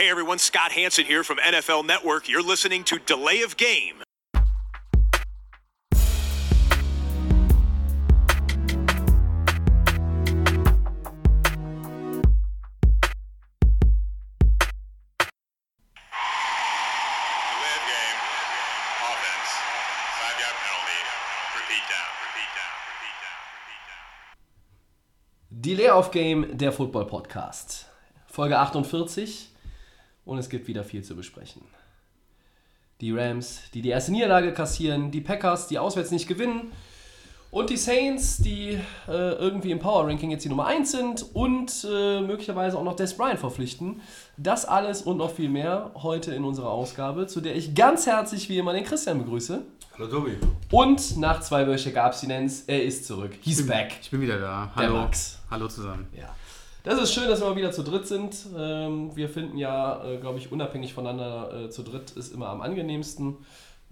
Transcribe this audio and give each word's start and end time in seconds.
Hey 0.00 0.08
everyone, 0.08 0.38
Scott 0.38 0.72
Hanson 0.72 1.04
here 1.04 1.22
from 1.22 1.36
NFL 1.36 1.84
Network. 1.84 2.26
You're 2.26 2.40
listening 2.42 2.84
to 2.84 2.98
Delay 2.98 3.42
of 3.42 3.58
Game. 3.58 3.96
Delay 3.98 4.46
of 17.76 17.84
game. 17.84 18.20
Offense. 19.04 19.52
Five 20.16 20.40
yard 20.40 20.56
penalty. 20.64 21.00
Repeat 21.56 21.84
down. 21.92 22.08
Repeat 22.24 22.50
down. 22.56 22.72
Repeat 22.88 23.16
down. 23.20 23.40
Repeat 23.68 23.84
down. 23.90 25.60
Delay 25.60 25.90
of 25.90 26.10
Game, 26.10 26.56
der 26.56 26.72
Football 26.72 27.04
Podcast. 27.04 27.84
Folge 28.26 28.54
48 28.54 29.49
und 30.30 30.38
es 30.38 30.48
gibt 30.48 30.68
wieder 30.68 30.84
viel 30.84 31.02
zu 31.02 31.16
besprechen. 31.16 31.62
Die 33.00 33.10
Rams, 33.10 33.62
die 33.74 33.82
die 33.82 33.88
erste 33.88 34.12
Niederlage 34.12 34.52
kassieren, 34.52 35.10
die 35.10 35.20
Packers, 35.20 35.66
die 35.66 35.76
auswärts 35.76 36.12
nicht 36.12 36.28
gewinnen 36.28 36.70
und 37.50 37.68
die 37.68 37.76
Saints, 37.76 38.36
die 38.36 38.78
äh, 39.08 39.32
irgendwie 39.32 39.72
im 39.72 39.80
Power 39.80 40.06
Ranking 40.06 40.30
jetzt 40.30 40.44
die 40.44 40.48
Nummer 40.48 40.66
1 40.66 40.92
sind 40.92 41.26
und 41.34 41.84
äh, 41.90 42.20
möglicherweise 42.20 42.78
auch 42.78 42.84
noch 42.84 42.94
Des 42.94 43.16
Bryant 43.16 43.40
verpflichten. 43.40 44.02
Das 44.36 44.66
alles 44.66 45.02
und 45.02 45.16
noch 45.16 45.32
viel 45.32 45.48
mehr 45.48 45.90
heute 45.96 46.32
in 46.32 46.44
unserer 46.44 46.70
Ausgabe, 46.70 47.26
zu 47.26 47.40
der 47.40 47.56
ich 47.56 47.74
ganz 47.74 48.06
herzlich 48.06 48.48
wie 48.48 48.58
immer 48.58 48.72
den 48.72 48.84
Christian 48.84 49.18
begrüße. 49.18 49.62
Hallo 49.98 50.06
Tobi. 50.06 50.36
Und 50.70 51.16
nach 51.16 51.40
zweiwöchiger 51.40 52.04
Abstinenz, 52.04 52.62
er 52.68 52.84
ist 52.84 53.04
zurück. 53.04 53.32
He's 53.40 53.66
back. 53.66 53.96
Ich 54.00 54.10
bin 54.12 54.20
wieder 54.20 54.38
da. 54.38 54.70
Der 54.76 54.84
Hallo. 54.84 54.94
Max. 54.98 55.40
Hallo 55.50 55.66
zusammen. 55.66 56.06
Ja. 56.16 56.32
Das 56.82 57.00
ist 57.00 57.12
schön, 57.12 57.28
dass 57.28 57.40
wir 57.40 57.48
mal 57.50 57.56
wieder 57.56 57.72
zu 57.72 57.82
dritt 57.82 58.06
sind. 58.06 58.34
Ähm, 58.56 59.14
wir 59.14 59.28
finden 59.28 59.58
ja, 59.58 60.02
äh, 60.02 60.16
glaube 60.16 60.38
ich, 60.38 60.50
unabhängig 60.50 60.94
voneinander 60.94 61.64
äh, 61.64 61.70
zu 61.70 61.82
dritt 61.82 62.12
ist 62.12 62.32
immer 62.32 62.48
am 62.48 62.62
angenehmsten. 62.62 63.36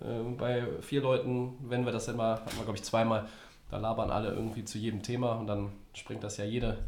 Ähm, 0.02 0.36
bei 0.38 0.64
vier 0.80 1.02
Leuten, 1.02 1.58
wenn 1.68 1.84
wir 1.84 1.92
das 1.92 2.08
immer, 2.08 2.36
hatten 2.36 2.56
wir, 2.56 2.64
glaube 2.64 2.78
ich, 2.78 2.82
zweimal, 2.82 3.26
da 3.70 3.76
labern 3.76 4.10
alle 4.10 4.30
irgendwie 4.30 4.64
zu 4.64 4.78
jedem 4.78 5.02
Thema 5.02 5.32
und 5.32 5.46
dann 5.46 5.70
springt 5.92 6.24
das 6.24 6.38
ja 6.38 6.46
jede 6.46 6.78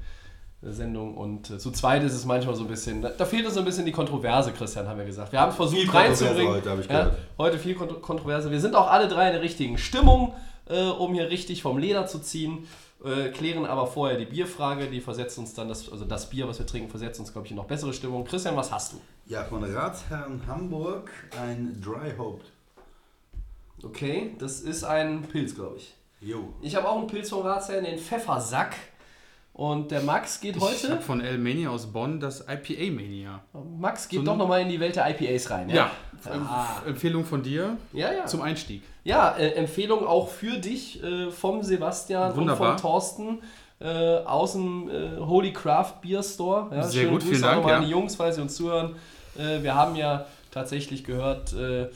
äh, 0.63 0.71
Sendung. 0.71 1.19
Und 1.19 1.51
äh, 1.51 1.59
zu 1.59 1.71
zweit 1.71 2.03
ist 2.03 2.15
es 2.15 2.25
manchmal 2.25 2.55
so 2.55 2.63
ein 2.63 2.69
bisschen, 2.69 3.03
da, 3.03 3.11
da 3.11 3.27
fehlt 3.27 3.45
uns 3.45 3.55
so 3.55 3.61
ein 3.61 3.67
bisschen 3.67 3.85
die 3.85 3.93
Kontroverse, 3.93 4.53
Christian, 4.53 4.89
haben 4.89 4.99
wir 4.99 5.05
gesagt. 5.05 5.33
Wir 5.33 5.41
haben 5.41 5.53
versucht 5.53 5.83
Viel 5.83 5.91
reinzubringen. 5.91 6.55
heute, 6.55 6.71
habe 6.71 6.81
ich 6.81 6.89
ja, 6.89 7.11
heute 7.37 7.59
viel 7.59 7.75
Kont 7.75 8.01
Kontroverse. 8.01 8.51
Wir 8.51 8.61
sind 8.61 8.75
auch 8.75 8.91
alle 8.91 9.07
drei 9.07 9.27
in 9.27 9.35
der 9.35 9.43
richtigen 9.43 9.77
Stimmung, 9.77 10.33
äh, 10.67 10.85
um 10.85 11.13
hier 11.13 11.29
richtig 11.29 11.61
vom 11.61 11.77
Leder 11.77 12.07
zu 12.07 12.21
ziehen. 12.21 12.67
Äh, 13.05 13.31
klären 13.31 13.65
aber 13.65 13.87
vorher 13.87 14.19
die 14.19 14.27
Bierfrage, 14.27 14.89
die 14.89 15.01
versetzt 15.01 15.39
uns 15.39 15.55
dann, 15.55 15.69
das, 15.69 15.91
also 15.91 16.05
das 16.05 16.29
Bier, 16.29 16.47
was 16.47 16.59
wir 16.59 16.67
trinken, 16.67 16.91
versetzt 16.91 17.19
uns, 17.19 17.33
glaube 17.33 17.47
ich, 17.47 17.51
in 17.53 17.57
noch 17.57 17.65
bessere 17.67 17.93
Stimmung. 17.95 18.25
Christian, 18.25 18.57
was 18.57 18.71
hast 18.71 18.93
du? 18.93 19.01
Ja, 19.27 19.45
von 19.45 19.65
Ratsherrn 19.65 20.43
Hamburg 20.47 21.11
ein 21.41 21.81
Dry 21.83 22.13
Hoped. 22.19 22.45
Okay, 23.83 24.35
das 24.39 24.61
ist 24.61 24.85
ein 24.85 25.23
Pilz, 25.23 25.55
glaube 25.55 25.77
ich. 25.79 25.95
Jo. 26.21 26.53
Ich 26.61 26.77
habe 26.77 26.87
auch 26.89 26.99
einen 26.99 27.07
Pilz 27.07 27.31
vom 27.31 27.41
Ratsherrn, 27.47 27.85
den 27.85 27.99
Pfeffersack. 27.99 28.77
Und 29.55 29.91
der 29.91 30.03
Max 30.03 30.41
geht 30.41 30.57
Ich 30.57 30.63
heute. 30.63 30.91
habe 30.93 31.03
von 31.03 31.21
El 31.21 31.37
Mania 31.39 31.71
aus 31.71 31.87
Bonn 31.93 32.21
das 32.21 32.43
IPA 32.49 32.93
Mania. 32.95 33.43
Max 33.79 34.09
geht 34.09 34.21
So 34.21 34.25
doch 34.25 34.37
nochmal 34.37 34.63
in 34.63 34.69
die 34.69 34.79
Welt 34.81 34.97
der 34.97 35.09
IPAs 35.11 35.51
rein. 35.51 35.69
Ja. 35.69 35.91
Ah. 36.29 36.83
Empfehlung 36.87 37.25
von 37.25 37.43
dir 37.43 37.77
Ja, 37.93 38.13
ja. 38.13 38.27
zum 38.27 38.43
Einstieg. 38.43 38.83
Ja, 39.05 39.37
äh, 39.37 39.53
Empfehlung 39.53 40.07
auch 40.07 40.29
für 40.29 40.59
dich 40.59 41.03
äh, 41.03 41.31
vom 41.31 41.63
Sebastian 41.63 42.37
Wunderbar. 42.37 42.73
und 42.73 42.81
vom 42.81 42.91
Thorsten 42.91 43.39
äh, 43.81 44.19
aus 44.19 44.53
dem 44.53 44.91
äh, 44.91 45.19
Holy 45.19 45.53
Craft 45.53 45.95
Beer 46.03 46.23
Store. 46.23 46.69
Ja, 46.71 46.83
Sehr 46.83 47.07
gut, 47.07 47.21
Grüße 47.21 47.31
vielen 47.31 47.43
Dank, 47.43 47.57
nochmal 47.57 47.75
an 47.75 47.83
ja. 47.83 47.87
die 47.87 47.93
Jungs, 47.93 48.17
falls 48.17 48.37
sie 48.37 48.43
uns 48.43 48.55
zuhören. 48.55 48.97
Äh, 49.39 49.63
wir 49.63 49.75
haben 49.75 49.97
ja 49.97 50.27
tatsächlich 50.51 51.05
gehört, 51.05 51.53
äh, 51.55 51.89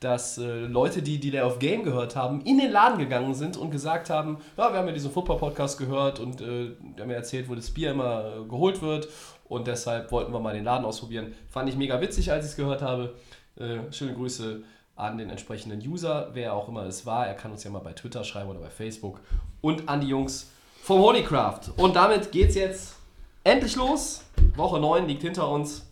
dass 0.00 0.38
äh, 0.38 0.60
Leute, 0.60 1.02
die 1.02 1.20
Delay 1.20 1.42
of 1.42 1.58
Game 1.58 1.82
gehört 1.82 2.16
haben, 2.16 2.40
in 2.42 2.58
den 2.58 2.72
Laden 2.72 2.98
gegangen 2.98 3.34
sind 3.34 3.56
und 3.58 3.70
gesagt 3.70 4.08
haben, 4.08 4.38
ja, 4.56 4.72
wir 4.72 4.78
haben 4.78 4.86
ja 4.86 4.94
diesen 4.94 5.10
Football-Podcast 5.10 5.78
gehört 5.78 6.20
und 6.20 6.40
äh, 6.40 6.70
die 6.96 7.00
haben 7.00 7.08
mir 7.08 7.16
erzählt, 7.16 7.48
wo 7.48 7.54
das 7.54 7.70
Bier 7.70 7.90
immer 7.90 8.24
äh, 8.24 8.48
geholt 8.48 8.80
wird 8.80 9.08
und 9.48 9.66
deshalb 9.66 10.10
wollten 10.10 10.32
wir 10.32 10.40
mal 10.40 10.54
den 10.54 10.64
Laden 10.64 10.86
ausprobieren. 10.86 11.34
Fand 11.50 11.68
ich 11.68 11.76
mega 11.76 12.00
witzig, 12.00 12.32
als 12.32 12.44
ich 12.46 12.52
es 12.52 12.56
gehört 12.56 12.80
habe. 12.80 13.14
Äh, 13.56 13.92
schöne 13.92 14.14
Grüße 14.14 14.62
an 14.96 15.18
den 15.18 15.30
entsprechenden 15.30 15.80
User, 15.80 16.30
wer 16.34 16.54
auch 16.54 16.68
immer 16.68 16.84
es 16.84 17.06
war. 17.06 17.26
Er 17.26 17.34
kann 17.34 17.50
uns 17.52 17.64
ja 17.64 17.70
mal 17.70 17.80
bei 17.80 17.92
Twitter 17.92 18.22
schreiben 18.24 18.50
oder 18.50 18.60
bei 18.60 18.70
Facebook. 18.70 19.20
Und 19.60 19.88
an 19.88 20.00
die 20.00 20.08
Jungs 20.08 20.50
vom 20.82 21.00
Holycraft. 21.00 21.72
Und 21.76 21.96
damit 21.96 22.32
geht's 22.32 22.54
jetzt 22.54 22.96
endlich 23.44 23.76
los. 23.76 24.22
Woche 24.56 24.78
9 24.78 25.06
liegt 25.06 25.22
hinter 25.22 25.48
uns. 25.48 25.86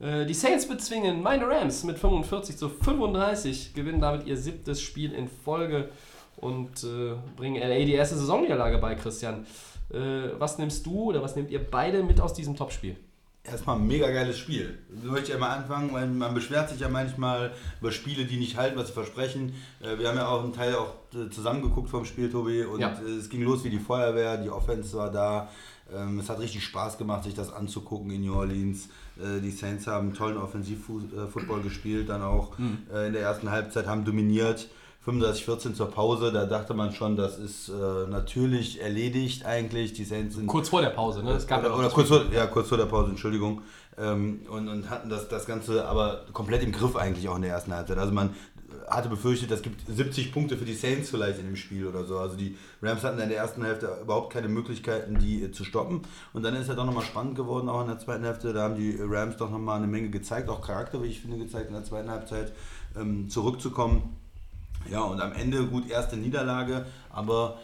Äh, 0.00 0.26
Die 0.26 0.34
Saints 0.34 0.66
bezwingen 0.68 1.22
meine 1.22 1.48
Rams 1.48 1.84
mit 1.84 1.98
45 1.98 2.56
zu 2.56 2.68
35, 2.68 3.74
gewinnen 3.74 4.00
damit 4.00 4.26
ihr 4.26 4.36
siebtes 4.36 4.80
Spiel 4.80 5.12
in 5.12 5.28
Folge 5.28 5.88
und 6.36 6.84
äh, 6.84 7.14
bringen 7.36 7.60
LA 7.60 7.84
die 7.84 7.94
erste 7.94 8.16
Saisonniederlage 8.16 8.78
bei, 8.78 8.94
Christian. 8.94 9.46
Äh, 9.92 10.38
was 10.38 10.58
nimmst 10.58 10.86
du 10.86 11.04
oder 11.04 11.22
was 11.22 11.34
nehmt 11.34 11.50
ihr 11.50 11.64
beide 11.68 12.02
mit 12.02 12.20
aus 12.20 12.34
diesem 12.34 12.56
Topspiel? 12.56 12.96
Erstmal 13.50 13.76
ein 13.76 13.86
mega 13.86 14.10
geiles 14.10 14.38
Spiel. 14.38 14.78
So 15.02 15.10
möchte 15.10 15.28
ich 15.28 15.32
ja 15.34 15.38
mal 15.38 15.56
anfangen, 15.56 15.92
weil 15.92 16.06
man 16.06 16.34
beschwert 16.34 16.68
sich 16.70 16.80
ja 16.80 16.88
manchmal 16.88 17.52
über 17.80 17.92
Spiele, 17.92 18.24
die 18.24 18.36
nicht 18.36 18.56
halten, 18.56 18.78
was 18.78 18.88
sie 18.88 18.92
versprechen. 18.92 19.54
Äh, 19.80 19.98
Wir 19.98 20.08
haben 20.08 20.16
ja 20.16 20.28
auch 20.28 20.42
einen 20.42 20.52
Teil 20.52 20.74
auch 20.74 20.94
äh, 21.14 21.30
zusammengeguckt 21.30 21.88
vom 21.90 22.04
Spiel, 22.04 22.30
Tobi, 22.30 22.62
und 22.64 22.80
Ja. 22.80 22.90
äh, 23.04 23.10
es 23.18 23.28
ging 23.28 23.42
los 23.42 23.64
wie 23.64 23.70
die 23.70 23.78
Feuerwehr, 23.78 24.36
die 24.36 24.50
Offense 24.50 24.96
war 24.96 25.10
da. 25.10 25.48
Ähm, 25.94 26.18
Es 26.18 26.28
hat 26.28 26.38
richtig 26.40 26.62
Spaß 26.64 26.98
gemacht, 26.98 27.24
sich 27.24 27.34
das 27.34 27.50
anzugucken 27.52 28.10
in 28.10 28.22
New 28.22 28.34
Orleans. 28.34 28.88
Die 29.42 29.50
Saints 29.50 29.88
haben 29.88 30.14
tollen 30.14 30.36
Offensiv-Football 30.36 31.62
gespielt, 31.62 32.08
dann 32.08 32.22
auch 32.22 32.52
äh, 32.94 33.08
in 33.08 33.14
der 33.14 33.22
ersten 33.22 33.50
Halbzeit 33.50 33.86
haben 33.88 34.04
dominiert. 34.04 34.68
35-14 35.08 35.74
zur 35.74 35.90
Pause, 35.90 36.32
da 36.32 36.44
dachte 36.44 36.74
man 36.74 36.92
schon, 36.92 37.16
das 37.16 37.38
ist 37.38 37.68
äh, 37.68 37.72
natürlich 38.08 38.80
erledigt 38.80 39.44
eigentlich. 39.44 39.92
Die 39.94 40.04
Saints 40.04 40.36
sind 40.36 40.46
Kurz 40.46 40.68
vor 40.68 40.82
der 40.82 40.90
Pause, 40.90 41.22
ne? 41.22 41.32
Es 41.32 41.46
gab 41.46 41.62
ja 41.62 41.68
oder, 41.68 41.70
noch 41.70 41.78
oder 41.78 41.86
das 41.86 41.94
kurz, 41.94 42.08
vor, 42.08 42.24
ja, 42.32 42.46
kurz 42.46 42.68
vor 42.68 42.78
der 42.78 42.86
Pause, 42.86 43.10
Entschuldigung. 43.10 43.62
Ähm, 43.96 44.40
und, 44.48 44.68
und 44.68 44.90
hatten 44.90 45.08
das, 45.08 45.28
das 45.28 45.46
Ganze 45.46 45.86
aber 45.86 46.26
komplett 46.32 46.62
im 46.62 46.72
Griff 46.72 46.94
eigentlich 46.94 47.28
auch 47.28 47.36
in 47.36 47.42
der 47.42 47.52
ersten 47.52 47.72
Halbzeit. 47.74 47.98
Also 47.98 48.12
man 48.12 48.34
hatte 48.88 49.08
befürchtet, 49.08 49.50
es 49.50 49.62
gibt 49.62 49.86
70 49.86 50.32
Punkte 50.32 50.56
für 50.56 50.64
die 50.64 50.74
Saints 50.74 51.10
vielleicht 51.10 51.38
in 51.38 51.46
dem 51.46 51.56
Spiel 51.56 51.86
oder 51.86 52.04
so. 52.04 52.18
Also 52.18 52.36
die 52.36 52.56
Rams 52.82 53.02
hatten 53.02 53.18
in 53.18 53.28
der 53.28 53.38
ersten 53.38 53.64
Hälfte 53.64 53.98
überhaupt 54.02 54.32
keine 54.32 54.48
Möglichkeiten, 54.48 55.18
die 55.18 55.42
äh, 55.42 55.52
zu 55.52 55.64
stoppen. 55.64 56.02
Und 56.32 56.42
dann 56.42 56.54
ist 56.54 56.68
er 56.68 56.74
doch 56.74 56.84
nochmal 56.84 57.04
spannend 57.04 57.34
geworden, 57.34 57.68
auch 57.68 57.80
in 57.80 57.88
der 57.88 57.98
zweiten 57.98 58.24
Hälfte. 58.24 58.52
Da 58.52 58.62
haben 58.62 58.76
die 58.76 58.98
Rams 59.00 59.36
doch 59.36 59.50
nochmal 59.50 59.78
eine 59.78 59.86
Menge 59.86 60.10
gezeigt, 60.10 60.48
auch 60.48 60.60
Charakter, 60.60 61.02
wie 61.02 61.08
ich 61.08 61.20
finde, 61.20 61.38
gezeigt 61.38 61.68
in 61.68 61.74
der 61.74 61.84
zweiten 61.84 62.10
Halbzeit, 62.10 62.52
ähm, 62.96 63.28
zurückzukommen. 63.28 64.16
Ja, 64.90 65.02
und 65.02 65.20
am 65.20 65.32
Ende 65.32 65.66
gut 65.66 65.88
erste 65.90 66.16
Niederlage, 66.16 66.86
aber 67.10 67.58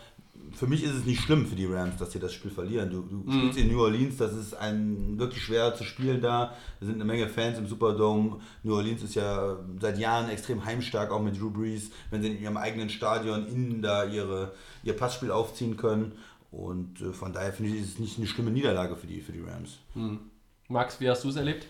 für 0.52 0.66
mich 0.66 0.84
ist 0.84 0.94
es 0.94 1.04
nicht 1.04 1.20
schlimm 1.22 1.46
für 1.46 1.56
die 1.56 1.66
Rams, 1.66 1.96
dass 1.96 2.12
sie 2.12 2.18
das 2.18 2.32
Spiel 2.32 2.50
verlieren. 2.50 2.90
Du, 2.90 3.02
du 3.02 3.32
spielst 3.32 3.58
in 3.58 3.72
New 3.72 3.80
Orleans, 3.80 4.16
das 4.16 4.34
ist 4.34 4.54
ein 4.54 5.18
wirklich 5.18 5.42
schwer 5.42 5.74
zu 5.74 5.84
spielen 5.84 6.20
da. 6.20 6.54
Da 6.80 6.86
sind 6.86 6.96
eine 6.96 7.04
Menge 7.04 7.28
Fans 7.28 7.58
im 7.58 7.66
Superdome. 7.66 8.38
New 8.62 8.74
Orleans 8.74 9.02
ist 9.02 9.14
ja 9.14 9.56
seit 9.80 9.98
Jahren 9.98 10.28
extrem 10.28 10.64
heimstark, 10.64 11.10
auch 11.10 11.22
mit 11.22 11.40
Drew 11.40 11.50
Brees, 11.50 11.90
wenn 12.10 12.22
sie 12.22 12.28
in 12.28 12.40
ihrem 12.40 12.56
eigenen 12.56 12.88
Stadion 12.88 13.46
innen 13.46 13.82
da 13.82 14.04
ihre, 14.04 14.52
ihr 14.84 14.96
Passspiel 14.96 15.30
aufziehen 15.30 15.76
können. 15.76 16.12
Und 16.50 17.00
äh, 17.00 17.12
von 17.12 17.32
daher 17.32 17.52
finde 17.52 17.72
ich, 17.72 17.80
ist 17.80 17.88
es 17.94 17.98
nicht 17.98 18.18
eine 18.18 18.26
schlimme 18.26 18.50
Niederlage 18.50 18.96
für 18.96 19.06
die, 19.06 19.20
für 19.20 19.32
die 19.32 19.40
Rams. 19.40 19.78
Max, 20.68 21.00
wie 21.00 21.08
hast 21.08 21.24
du 21.24 21.30
es 21.30 21.36
erlebt? 21.36 21.66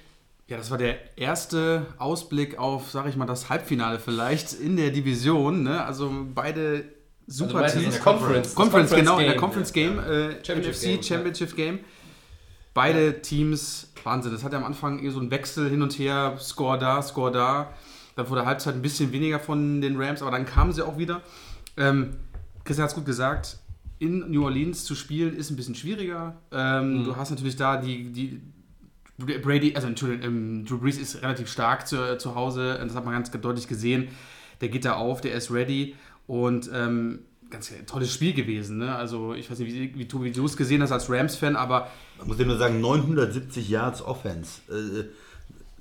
Ja, 0.47 0.59
das 0.59 0.71
war 0.71 0.77
der 0.79 1.17
erste 1.17 1.87
Ausblick 1.99 2.59
auf, 2.59 2.91
sag 2.91 3.07
ich 3.09 3.17
mal, 3.17 3.25
das 3.27 3.49
Halbfinale 3.49 3.99
vielleicht 3.99 4.53
in 4.53 4.77
der 4.77 4.91
Division. 4.91 5.63
Ne? 5.63 5.83
Also 5.85 6.13
beide 6.35 6.85
Also 7.27 7.47
super 7.47 7.67
du 7.67 7.79
Teams. 7.81 7.99
Conference, 8.01 8.49
das 8.49 8.55
Conference, 8.55 8.91
genau, 8.95 9.19
in 9.19 9.27
der. 9.27 9.37
Conference 9.37 9.73
Game, 9.73 9.99
äh, 9.99 10.45
Championship 10.45 10.75
NFC 10.75 10.83
Game, 10.83 10.97
ja. 10.97 11.03
Championship 11.03 11.57
Game. 11.57 11.79
Beide 12.75 13.23
Teams, 13.23 13.93
Wahnsinn, 14.03 14.33
das 14.33 14.43
hat 14.45 14.53
ja 14.53 14.59
am 14.59 14.65
Anfang 14.65 14.99
eher 15.03 15.13
so 15.13 15.21
ein 15.21 15.31
Wechsel 15.31 15.71
hin 15.71 15.81
und 15.81 15.97
her, 15.99 16.37
Score 16.41 16.79
da, 16.79 17.01
Score 17.03 17.31
da. 17.31 17.73
Dann 18.17 18.27
vor 18.27 18.37
der 18.37 18.47
Halbzeit 18.47 18.75
ein 18.75 18.83
bisschen 18.83 19.13
weniger 19.13 19.39
von 19.41 19.81
den 19.81 20.01
Rams, 20.01 20.23
aber 20.23 20.31
dann 20.33 20.45
kamen 20.45 20.73
sie 20.73 20.83
auch 20.83 20.99
wieder. 20.99 21.23
Ähm, 21.77 22.17
Christian 22.65 22.85
hat 22.85 22.91
es 22.91 22.95
gut 22.95 23.07
gesagt, 23.07 23.59
in 23.99 24.31
New 24.31 24.45
Orleans 24.45 24.85
zu 24.85 24.95
spielen 24.95 25.35
ist 25.37 25.51
ein 25.51 25.57
bisschen 25.57 25.75
schwieriger. 25.75 26.37
Ähm, 26.53 26.99
Mhm. 27.01 27.05
Du 27.05 27.17
hast 27.17 27.31
natürlich 27.31 27.57
da 27.57 27.77
die, 27.77 28.13
die 28.13 28.41
Brady, 29.19 29.75
also 29.77 29.87
Entschuldigung, 29.87 30.25
ähm, 30.27 30.65
Drew 30.67 30.79
Brees 30.79 30.99
ist 30.99 31.23
relativ 31.23 31.51
stark 31.51 31.87
zu, 31.87 32.19
zu 32.19 32.35
Hause, 32.35 32.79
das 32.83 32.95
hat 32.95 33.05
man 33.05 33.15
ganz 33.15 33.31
deutlich 33.31 33.69
gesehen. 33.69 34.09
Der 34.61 34.69
geht 34.69 34.85
da 34.85 34.95
auf, 34.95 35.21
der 35.21 35.35
ist 35.35 35.51
ready 35.51 35.95
und 36.27 36.71
ähm, 36.73 37.21
ganz 37.51 37.73
tolles 37.87 38.13
Spiel 38.13 38.33
gewesen. 38.33 38.79
Ne? 38.79 38.95
Also 38.95 39.35
ich 39.35 39.51
weiß 39.51 39.59
nicht, 39.61 39.73
wie, 39.73 39.99
wie, 39.99 40.09
Tobi, 40.09 40.33
du 40.33 40.45
es 40.45 40.57
gesehen 40.57 40.83
hast 40.83 40.91
als 40.93 41.09
Rams-Fan, 41.09 41.55
aber 41.57 41.89
Man 42.19 42.29
muss 42.29 42.39
ja 42.39 42.45
nur 42.47 42.57
sagen, 42.59 42.81
970 42.81 43.69
Yards 43.69 44.03
Offense. 44.03 44.61
Äh, 44.71 45.05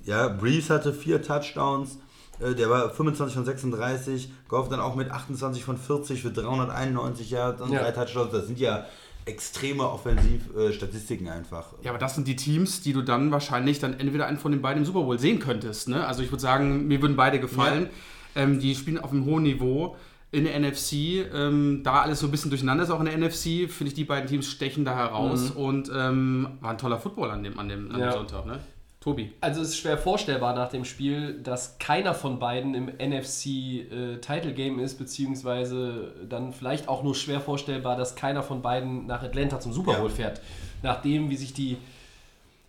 ja, 0.04 0.28
Breeze 0.28 0.72
hatte 0.72 0.92
vier 0.92 1.22
Touchdowns, 1.22 1.98
äh, 2.40 2.54
der 2.54 2.68
war 2.70 2.90
25 2.90 3.34
von 3.34 3.44
36, 3.44 4.30
Goff 4.48 4.68
dann 4.68 4.80
auch 4.80 4.94
mit 4.94 5.10
28 5.10 5.64
von 5.64 5.76
40 5.78 6.22
für 6.22 6.30
391 6.30 7.30
Yards 7.30 7.60
und 7.62 7.72
Ja. 7.72 7.82
drei 7.82 7.92
Touchdowns. 7.92 8.32
Das 8.32 8.46
sind 8.46 8.58
ja 8.60 8.86
extreme 9.26 9.88
Offensivstatistiken 9.88 11.28
einfach. 11.28 11.66
Ja, 11.82 11.90
aber 11.90 11.98
das 11.98 12.14
sind 12.14 12.28
die 12.28 12.36
Teams, 12.36 12.82
die 12.82 12.92
du 12.92 13.02
dann 13.02 13.30
wahrscheinlich 13.30 13.78
dann 13.78 13.98
entweder 13.98 14.26
einen 14.26 14.38
von 14.38 14.52
den 14.52 14.62
beiden 14.62 14.82
im 14.82 14.86
Super 14.86 15.02
Bowl 15.02 15.18
sehen 15.18 15.38
könntest. 15.38 15.88
Ne? 15.88 16.06
Also 16.06 16.22
ich 16.22 16.30
würde 16.30 16.42
sagen, 16.42 16.86
mir 16.88 17.00
würden 17.02 17.16
beide 17.16 17.40
gefallen. 17.40 17.88
Ähm, 18.36 18.58
die 18.60 18.74
spielen 18.74 18.98
auf 18.98 19.12
einem 19.12 19.24
hohen 19.24 19.44
Niveau 19.44 19.96
in 20.32 20.44
der 20.44 20.58
NFC. 20.58 20.92
Ähm, 21.32 21.80
da 21.84 22.02
alles 22.02 22.20
so 22.20 22.26
ein 22.26 22.30
bisschen 22.32 22.50
durcheinander 22.50 22.84
ist, 22.84 22.90
auch 22.90 23.00
in 23.00 23.06
der 23.06 23.16
NFC, 23.16 23.70
finde 23.70 23.86
ich, 23.88 23.94
die 23.94 24.04
beiden 24.04 24.28
Teams 24.28 24.46
stechen 24.50 24.84
da 24.84 24.96
heraus 24.96 25.50
und 25.52 25.90
ähm, 25.94 26.48
war 26.60 26.70
ein 26.72 26.78
toller 26.78 26.98
Football 26.98 27.30
an 27.30 27.44
dem, 27.44 27.58
an 27.58 27.68
dem, 27.68 27.86
an 27.92 27.92
dem 27.94 28.00
Ja. 28.00 28.12
Sonntag. 28.12 28.44
Ne? 28.46 28.58
Tobi. 29.04 29.32
Also 29.42 29.60
es 29.60 29.68
ist 29.68 29.76
schwer 29.76 29.98
vorstellbar 29.98 30.54
nach 30.54 30.70
dem 30.70 30.86
Spiel, 30.86 31.38
dass 31.42 31.78
keiner 31.78 32.14
von 32.14 32.38
beiden 32.38 32.74
im 32.74 32.86
NFC 32.86 33.46
äh, 33.46 34.16
Title 34.22 34.54
Game 34.54 34.78
ist, 34.78 34.96
beziehungsweise 34.96 36.14
dann 36.26 36.54
vielleicht 36.54 36.88
auch 36.88 37.02
nur 37.02 37.14
schwer 37.14 37.42
vorstellbar, 37.42 37.96
dass 37.98 38.16
keiner 38.16 38.42
von 38.42 38.62
beiden 38.62 39.06
nach 39.06 39.22
Atlanta 39.22 39.60
zum 39.60 39.74
Super 39.74 39.92
Bowl 39.94 40.08
Ja. 40.08 40.14
fährt. 40.14 40.40
Nachdem, 40.82 41.28
wie 41.28 41.36
sich 41.36 41.52
die 41.52 41.76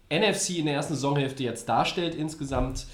NFC 0.10 0.58
in 0.58 0.66
der 0.66 0.76
ersten 0.76 0.96
Saisonhälfte 0.96 1.42
jetzt 1.44 1.70
darstellt 1.70 2.16
insgesamt, 2.16 2.86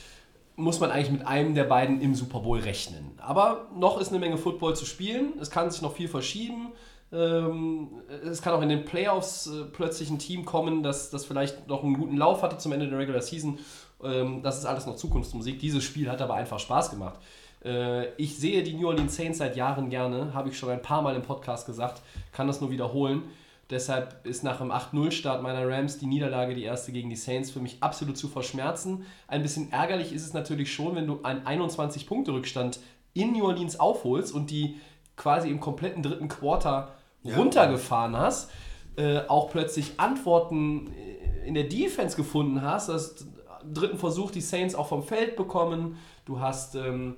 muss 0.55 0.79
man 0.79 0.91
eigentlich 0.91 1.11
mit 1.11 1.25
einem 1.25 1.55
der 1.55 1.63
beiden 1.63 1.99
im 1.99 2.13
Super 2.13 2.41
Bowl 2.41 2.59
rechnen. 2.59 3.09
Aber 3.17 3.69
noch 3.75 3.99
ist 3.99 4.09
eine 4.09 4.19
Menge 4.19 4.37
Football 4.37 4.75
zu 4.75 4.85
spielen. 4.85 5.33
Es 5.41 5.49
kann 5.49 5.71
sich 5.71 5.81
noch 5.81 5.95
viel 5.95 6.07
verschieben. 6.07 6.73
Ähm, 7.13 7.89
es 8.23 8.41
kann 8.41 8.53
auch 8.53 8.61
in 8.61 8.69
den 8.69 8.85
Playoffs 8.85 9.47
äh, 9.47 9.65
plötzlich 9.65 10.09
ein 10.09 10.19
Team 10.19 10.45
kommen, 10.45 10.81
das, 10.81 11.09
das 11.09 11.25
vielleicht 11.25 11.67
noch 11.67 11.83
einen 11.83 11.97
guten 11.97 12.15
Lauf 12.15 12.41
hatte 12.41 12.57
zum 12.57 12.71
Ende 12.71 12.87
der 12.87 12.99
Regular 12.99 13.21
Season. 13.21 13.59
Ähm, 14.03 14.41
das 14.41 14.57
ist 14.57 14.65
alles 14.65 14.85
noch 14.85 14.95
Zukunftsmusik. 14.95 15.59
Dieses 15.59 15.83
Spiel 15.83 16.09
hat 16.09 16.21
aber 16.21 16.35
einfach 16.35 16.59
Spaß 16.59 16.89
gemacht. 16.89 17.19
Äh, 17.63 18.13
ich 18.15 18.37
sehe 18.37 18.63
die 18.63 18.73
New 18.73 18.87
Orleans 18.87 19.15
Saints 19.15 19.39
seit 19.39 19.55
Jahren 19.55 19.89
gerne, 19.89 20.33
habe 20.33 20.49
ich 20.49 20.57
schon 20.57 20.69
ein 20.69 20.81
paar 20.81 21.01
Mal 21.01 21.15
im 21.15 21.21
Podcast 21.21 21.65
gesagt, 21.65 22.01
kann 22.31 22.47
das 22.47 22.61
nur 22.61 22.71
wiederholen. 22.71 23.23
Deshalb 23.69 24.25
ist 24.25 24.43
nach 24.43 24.57
dem 24.57 24.71
8-0-Start 24.71 25.41
meiner 25.41 25.67
Rams 25.67 25.97
die 25.97 26.05
Niederlage, 26.05 26.55
die 26.55 26.63
erste 26.63 26.91
gegen 26.91 27.09
die 27.09 27.15
Saints, 27.15 27.51
für 27.51 27.61
mich 27.61 27.77
absolut 27.81 28.17
zu 28.17 28.27
verschmerzen. 28.27 29.05
Ein 29.27 29.43
bisschen 29.43 29.71
ärgerlich 29.71 30.11
ist 30.11 30.25
es 30.25 30.33
natürlich 30.33 30.73
schon, 30.73 30.95
wenn 30.95 31.07
du 31.07 31.21
einen 31.23 31.45
21-Punkte-Rückstand 31.45 32.81
in 33.13 33.31
New 33.31 33.45
Orleans 33.45 33.79
aufholst 33.79 34.33
und 34.33 34.51
die 34.51 34.75
quasi 35.15 35.49
im 35.49 35.61
kompletten 35.61 36.03
dritten 36.03 36.27
Quarter 36.27 36.95
runtergefahren 37.25 38.17
hast, 38.17 38.51
äh, 38.97 39.19
auch 39.27 39.49
plötzlich 39.49 39.99
Antworten 39.99 40.93
äh, 40.93 41.47
in 41.47 41.53
der 41.53 41.65
Defense 41.65 42.15
gefunden 42.15 42.61
hast, 42.61 42.89
hast 42.89 43.25
dritten 43.63 43.97
Versuch 43.97 44.31
die 44.31 44.41
Saints 44.41 44.75
auch 44.75 44.87
vom 44.87 45.03
Feld 45.03 45.35
bekommen, 45.35 45.97
du 46.25 46.39
hast 46.39 46.75
ähm, 46.75 47.15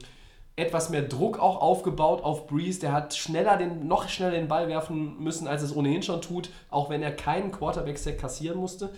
etwas 0.55 0.89
mehr 0.89 1.01
Druck 1.01 1.39
auch 1.39 1.61
aufgebaut 1.61 2.23
auf 2.23 2.47
Breeze, 2.47 2.79
der 2.79 2.91
hat 2.91 3.15
schneller 3.15 3.57
den, 3.57 3.87
noch 3.87 4.07
schneller 4.07 4.31
den 4.31 4.47
Ball 4.47 4.67
werfen 4.67 5.19
müssen, 5.19 5.47
als 5.47 5.63
es 5.63 5.75
ohnehin 5.75 6.03
schon 6.03 6.21
tut, 6.21 6.49
auch 6.69 6.89
wenn 6.89 7.01
er 7.01 7.11
keinen 7.11 7.51
Quarterback-Sack 7.51 8.19
kassieren 8.19 8.59
musste. 8.59 8.91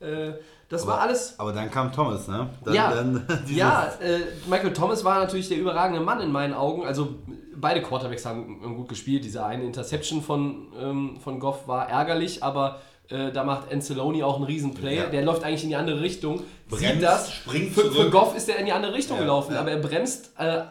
Äh, 0.00 0.32
das 0.68 0.86
war 0.86 1.00
alles 1.00 1.34
Aber 1.38 1.52
dann 1.52 1.70
kam 1.70 1.92
Thomas, 1.92 2.26
ne? 2.26 2.50
Dann, 2.64 2.74
ja, 2.74 2.92
dann 2.94 3.26
ja 3.48 3.92
äh, 4.00 4.20
Michael 4.48 4.72
Thomas 4.72 5.04
war 5.04 5.20
natürlich 5.20 5.48
der 5.48 5.58
überragende 5.58 6.00
Mann 6.00 6.20
in 6.20 6.32
meinen 6.32 6.54
Augen. 6.54 6.84
Also 6.84 7.14
beide 7.54 7.82
Quarterbacks 7.82 8.26
haben 8.26 8.60
gut 8.76 8.88
gespielt. 8.88 9.24
Diese 9.24 9.44
eine 9.44 9.64
Interception 9.64 10.22
von, 10.22 10.68
ähm, 10.80 11.18
von 11.22 11.38
Goff 11.40 11.68
war 11.68 11.88
ärgerlich, 11.88 12.42
aber 12.42 12.80
äh, 13.08 13.30
da 13.30 13.44
macht 13.44 13.72
Anceloni 13.72 14.22
auch 14.24 14.36
einen 14.36 14.44
Riesenplay. 14.44 14.96
Ja. 14.98 15.06
Der 15.06 15.22
läuft 15.22 15.44
eigentlich 15.44 15.62
in 15.62 15.68
die 15.70 15.76
andere 15.76 16.00
Richtung. 16.00 16.42
Bremst, 16.68 16.84
Sieht 16.94 17.02
das. 17.02 17.32
springt 17.32 17.72
für, 17.72 17.90
für. 17.92 18.10
Goff 18.10 18.36
ist 18.36 18.48
er 18.48 18.56
in 18.56 18.66
die 18.66 18.72
andere 18.72 18.92
Richtung 18.92 19.16
Ja, 19.18 19.22
gelaufen, 19.22 19.54
ja. 19.54 19.60
aber 19.60 19.70
er 19.70 19.78
bremst 19.78 20.32
äh, 20.38 20.62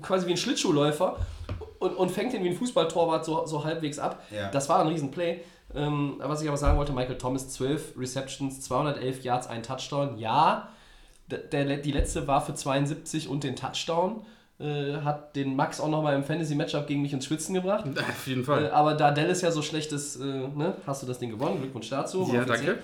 quasi 0.00 0.26
wie 0.28 0.32
ein 0.32 0.36
Schlittschuhläufer 0.36 1.16
und, 1.80 1.96
und 1.96 2.10
fängt 2.10 2.32
ihn 2.34 2.44
wie 2.44 2.50
ein 2.50 2.56
Fußballtorwart 2.56 3.24
so, 3.24 3.44
so 3.46 3.64
halbwegs 3.64 3.98
ab. 3.98 4.22
Das 4.52 4.68
war 4.68 4.80
ein 4.80 4.86
Riesenplay. 4.88 5.40
Ähm, 5.74 6.14
was 6.18 6.42
ich 6.42 6.48
aber 6.48 6.56
sagen 6.56 6.76
wollte, 6.78 6.92
Michael 6.92 7.18
Thomas 7.18 7.48
12 7.50 7.94
Receptions, 7.98 8.60
211 8.62 9.22
Yards, 9.22 9.46
ein 9.46 9.62
Touchdown. 9.62 10.18
Ja, 10.18 10.68
der, 11.28 11.76
die 11.78 11.92
letzte 11.92 12.26
war 12.26 12.40
für 12.40 12.54
72 12.54 13.28
und 13.28 13.44
den 13.44 13.54
Touchdown. 13.56 14.22
Äh, 14.58 14.96
hat 15.04 15.36
den 15.36 15.56
Max 15.56 15.80
auch 15.80 15.88
nochmal 15.88 16.14
im 16.16 16.22
Fantasy-Matchup 16.24 16.86
gegen 16.86 17.00
mich 17.00 17.12
ins 17.14 17.24
Schwitzen 17.24 17.54
gebracht. 17.54 17.84
Auf 17.98 18.26
jeden 18.26 18.42
Äh, 18.42 18.44
Fall. 18.44 18.70
aber 18.72 18.94
da 18.94 19.10
Dallas 19.10 19.40
ja 19.40 19.50
so 19.52 19.62
schlecht 19.62 19.90
ist, 19.92 20.16
äh, 20.16 20.24
ne, 20.24 20.74
hast 20.86 21.02
du 21.02 21.06
das 21.06 21.18
Ding 21.18 21.30
gewonnen. 21.30 21.58
Glückwunsch 21.60 21.88
dazu. 21.88 22.28
Ja, 22.30 22.40
Offiziell. 22.42 22.46
danke. 22.46 22.78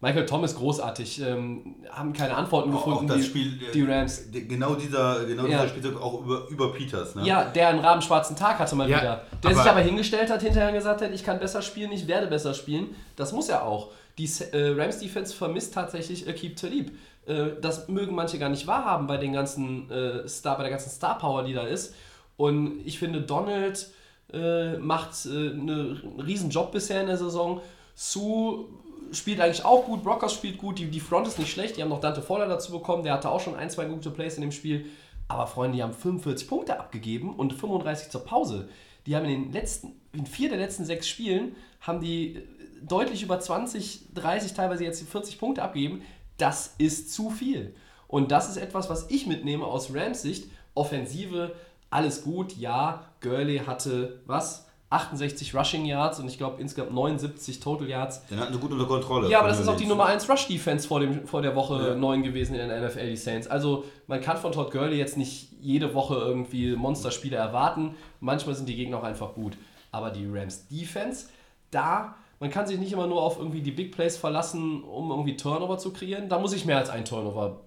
Michael 0.00 0.26
Thomas 0.26 0.54
großartig. 0.54 1.20
Ähm, 1.22 1.74
haben 1.90 2.12
keine 2.12 2.34
Antworten 2.36 2.72
auch 2.72 2.84
gefunden. 2.84 3.08
das 3.08 3.16
die, 3.18 3.22
Spiel, 3.24 3.60
äh, 3.68 3.72
die 3.72 3.82
Rams. 3.82 4.30
d- 4.30 4.42
Genau 4.42 4.74
dieser, 4.76 5.24
genau 5.24 5.42
Ja. 5.44 5.48
dieser 5.64 5.68
Spielzug 5.68 6.00
auch 6.00 6.22
über, 6.24 6.46
über 6.48 6.72
Peters, 6.72 7.16
ne? 7.16 7.24
Ja, 7.26 7.44
der 7.44 7.68
einen 7.68 7.80
rabenschwarzen 7.80 8.36
Tag 8.36 8.58
hatte 8.60 8.76
mal 8.76 8.88
Ja, 8.88 8.98
wieder. 9.00 9.22
Der 9.42 9.50
aber- 9.50 9.60
sich 9.62 9.70
aber 9.70 9.80
hingestellt 9.80 10.30
hat, 10.30 10.40
hinterher 10.42 10.70
gesagt 10.72 11.02
hat, 11.02 11.10
ich 11.12 11.24
kann 11.24 11.40
besser 11.40 11.62
spielen, 11.62 11.90
ich 11.90 12.06
werde 12.06 12.28
besser 12.28 12.54
spielen. 12.54 12.94
Das 13.16 13.32
muss 13.32 13.48
er 13.48 13.64
auch. 13.66 13.88
Die 14.18 14.30
äh, 14.52 14.74
Rams 14.80 14.98
Defense 15.00 15.34
vermisst 15.34 15.74
tatsächlich 15.74 16.28
Akib 16.28 16.56
Talib. 16.56 16.92
Äh, 17.26 17.60
das 17.60 17.88
mögen 17.88 18.14
manche 18.14 18.38
gar 18.38 18.48
nicht 18.50 18.66
wahrhaben 18.68 19.06
bei 19.08 19.16
den 19.16 19.32
ganzen 19.32 19.90
äh, 19.90 20.28
Star, 20.28 20.56
bei 20.56 20.62
der 20.62 20.70
ganzen 20.70 20.90
Star 20.90 21.18
Power, 21.18 21.42
die 21.44 21.54
da 21.54 21.62
ist. 21.62 21.94
Und 22.36 22.80
ich 22.86 22.98
finde, 23.00 23.20
Donald 23.22 23.88
äh, 24.32 24.76
macht 24.76 25.26
äh, 25.26 25.28
eine- 25.30 26.00
einen 26.02 26.20
riesen 26.24 26.50
Job 26.50 26.70
bisher 26.70 27.00
in 27.00 27.06
der 27.08 27.16
Saison. 27.16 27.60
Sue 27.94 28.66
spielt 29.12 29.40
eigentlich 29.40 29.64
auch 29.64 29.84
gut, 29.84 30.02
Brockers 30.02 30.34
spielt 30.34 30.58
gut, 30.58 30.78
die, 30.78 30.86
die 30.86 31.00
Front 31.00 31.26
ist 31.26 31.38
nicht 31.38 31.50
schlecht, 31.50 31.76
die 31.76 31.82
haben 31.82 31.88
noch 31.88 32.00
Dante 32.00 32.22
Fowler 32.22 32.46
dazu 32.46 32.72
bekommen, 32.72 33.02
der 33.02 33.14
hatte 33.14 33.30
auch 33.30 33.40
schon 33.40 33.54
ein, 33.54 33.70
zwei 33.70 33.84
gute 33.86 34.10
Plays 34.10 34.36
in 34.36 34.42
dem 34.42 34.52
Spiel. 34.52 34.86
Aber 35.28 35.46
Freunde, 35.46 35.76
die 35.76 35.82
haben 35.82 35.92
45 35.92 36.48
Punkte 36.48 36.80
abgegeben 36.80 37.34
und 37.34 37.52
35 37.52 38.10
zur 38.10 38.24
Pause. 38.24 38.68
Die 39.06 39.14
haben 39.14 39.26
in 39.26 39.44
den 39.44 39.52
letzten, 39.52 39.92
in 40.12 40.26
vier 40.26 40.48
der 40.48 40.58
letzten 40.58 40.84
sechs 40.84 41.08
Spielen, 41.08 41.54
haben 41.80 42.00
die 42.00 42.36
äh, 42.36 42.42
deutlich 42.82 43.22
über 43.22 43.38
20, 43.38 44.14
30, 44.14 44.54
teilweise 44.54 44.84
jetzt 44.84 45.02
40 45.02 45.38
Punkte 45.38 45.62
abgegeben. 45.62 46.02
Das 46.38 46.74
ist 46.78 47.12
zu 47.12 47.30
viel. 47.30 47.74
Und 48.06 48.30
das 48.30 48.48
ist 48.48 48.56
etwas, 48.56 48.88
was 48.88 49.10
ich 49.10 49.26
mitnehme 49.26 49.66
aus 49.66 49.94
Rams 49.94 50.22
Sicht. 50.22 50.50
Offensive, 50.74 51.54
alles 51.90 52.22
gut, 52.22 52.56
ja. 52.56 53.04
Gurley 53.20 53.58
hatte 53.58 54.20
was? 54.26 54.67
68 54.90 55.54
Rushing 55.54 55.84
Yards 55.84 56.18
und 56.18 56.28
ich 56.28 56.38
glaube 56.38 56.60
insgesamt 56.62 56.94
79 56.94 57.60
Total 57.60 57.88
Yards. 57.88 58.24
Den 58.26 58.40
hatten 58.40 58.54
sie 58.54 58.58
gut 58.58 58.72
unter 58.72 58.86
Kontrolle. 58.86 59.28
Ja, 59.28 59.40
aber 59.40 59.48
das 59.48 59.60
ist 59.60 59.68
auch 59.68 59.76
die 59.76 59.84
Nummer 59.86 60.06
1 60.06 60.28
Rush 60.30 60.46
Defense 60.48 60.88
vor, 60.88 61.00
dem, 61.00 61.26
vor 61.26 61.42
der 61.42 61.54
Woche 61.54 61.88
Ja. 61.88 61.94
9 61.94 62.22
gewesen 62.22 62.54
in 62.54 62.68
der 62.68 62.80
NFL, 62.88 63.10
die 63.10 63.16
Saints. 63.16 63.46
Also 63.48 63.84
man 64.06 64.20
kann 64.22 64.38
von 64.38 64.52
Todd 64.52 64.70
Gurley 64.70 64.96
jetzt 64.96 65.18
nicht 65.18 65.52
jede 65.60 65.94
Woche 65.94 66.14
irgendwie 66.14 66.74
Monsterspiele 66.74 67.36
erwarten. 67.36 67.96
Manchmal 68.20 68.54
sind 68.54 68.66
die 68.68 68.76
Gegner 68.76 68.98
auch 68.98 69.04
einfach 69.04 69.34
gut. 69.34 69.58
Aber 69.92 70.10
die 70.10 70.26
Rams 70.26 70.68
Defense, 70.68 71.26
da, 71.70 72.14
man 72.40 72.48
kann 72.48 72.66
sich 72.66 72.78
nicht 72.78 72.92
immer 72.92 73.06
nur 73.06 73.22
auf 73.22 73.38
irgendwie 73.38 73.60
die 73.60 73.72
Big 73.72 73.92
Plays 73.94 74.16
verlassen, 74.16 74.82
um 74.84 75.10
irgendwie 75.10 75.36
Turnover 75.36 75.76
zu 75.76 75.92
kreieren. 75.92 76.30
Da 76.30 76.38
muss 76.38 76.54
ich 76.54 76.64
mehr 76.64 76.78
als 76.78 76.88
ein 76.88 77.04
Turnover 77.04 77.60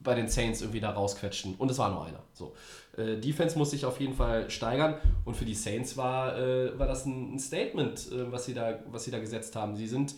bei 0.00 0.14
den 0.14 0.26
Saints 0.28 0.60
irgendwie 0.60 0.80
da 0.80 0.90
rausquetschen. 0.90 1.54
Und 1.56 1.70
es 1.70 1.78
war 1.78 1.90
nur 1.90 2.04
einer. 2.04 2.20
So. 2.32 2.52
Äh, 2.96 3.16
Defense 3.16 3.58
muss 3.58 3.70
sich 3.70 3.84
auf 3.84 4.00
jeden 4.00 4.14
Fall 4.14 4.50
steigern. 4.50 4.96
Und 5.24 5.36
für 5.36 5.44
die 5.44 5.54
Saints 5.54 5.96
war, 5.96 6.38
äh, 6.38 6.78
war 6.78 6.86
das 6.86 7.06
ein, 7.06 7.38
Statement, 7.38 8.10
äh, 8.12 8.30
was, 8.30 8.46
sie 8.46 8.54
da, 8.54 8.78
was 8.90 9.04
sie 9.04 9.10
da 9.10 9.18
gesetzt 9.18 9.56
haben. 9.56 9.76
Sie 9.76 9.86
sind 9.86 10.14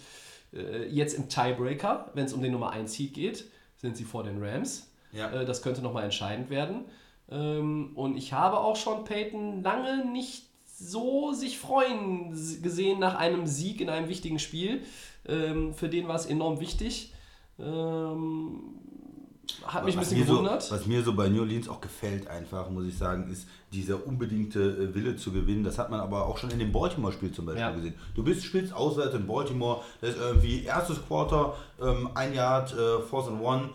äh, 0.52 0.86
jetzt 0.88 1.14
im 1.14 1.28
Tiebreaker, 1.28 2.10
wenn 2.14 2.26
es 2.26 2.32
um 2.32 2.42
den 2.42 2.52
Nummer 2.52 2.70
1 2.70 2.92
Seed 2.92 3.14
geht, 3.14 3.44
sind 3.76 3.96
sie 3.96 4.04
vor 4.04 4.24
den 4.24 4.42
Rams. 4.42 4.90
Ja. 5.12 5.30
Äh, 5.30 5.44
das 5.44 5.62
könnte 5.62 5.82
nochmal 5.82 6.04
entscheidend 6.04 6.50
werden. 6.50 6.84
Ähm, 7.30 7.92
und 7.94 8.16
ich 8.16 8.32
habe 8.32 8.58
auch 8.58 8.76
schon 8.76 9.04
Peyton 9.04 9.62
lange 9.62 10.04
nicht 10.10 10.44
so 10.78 11.32
sich 11.32 11.58
freuen 11.58 12.30
gesehen 12.62 12.98
nach 12.98 13.14
einem 13.16 13.46
Sieg 13.46 13.80
in 13.80 13.88
einem 13.88 14.08
wichtigen 14.08 14.38
Spiel. 14.38 14.82
Ähm, 15.26 15.74
für 15.74 15.88
den 15.88 16.06
war 16.06 16.16
es 16.16 16.26
enorm 16.26 16.60
wichtig. 16.60 17.12
Ähm, 17.58 18.35
hat 19.76 19.84
mich 19.84 19.94
ein 19.96 20.00
was, 20.00 20.08
bisschen 20.08 20.20
mir 20.20 20.26
so, 20.26 20.32
gewundert. 20.40 20.70
was 20.72 20.86
mir 20.86 21.02
so 21.02 21.14
bei 21.14 21.28
New 21.28 21.40
Orleans 21.40 21.68
auch 21.68 21.80
gefällt, 21.80 22.26
einfach, 22.28 22.68
muss 22.70 22.86
ich 22.86 22.96
sagen, 22.98 23.30
ist 23.30 23.46
dieser 23.72 24.06
unbedingte 24.06 24.60
äh, 24.60 24.94
Wille 24.94 25.16
zu 25.16 25.30
gewinnen. 25.32 25.62
Das 25.64 25.78
hat 25.78 25.90
man 25.90 26.00
aber 26.00 26.26
auch 26.26 26.38
schon 26.38 26.50
in 26.50 26.58
dem 26.58 26.72
Baltimore-Spiel 26.72 27.32
zum 27.32 27.46
Beispiel 27.46 27.60
Ja. 27.62 27.70
gesehen. 27.70 27.94
Du 28.14 28.24
bist 28.24 28.44
spielst 28.44 28.72
auswärts 28.72 29.14
in 29.14 29.26
Baltimore, 29.26 29.82
das 30.00 30.10
ist 30.10 30.18
irgendwie 30.20 30.64
erstes 30.64 30.98
Quarter, 31.06 31.54
ähm, 31.80 32.08
ein 32.14 32.34
Yard, 32.34 32.72
äh, 32.72 33.00
Fourth 33.08 33.28
and 33.28 33.40
One. 33.42 33.70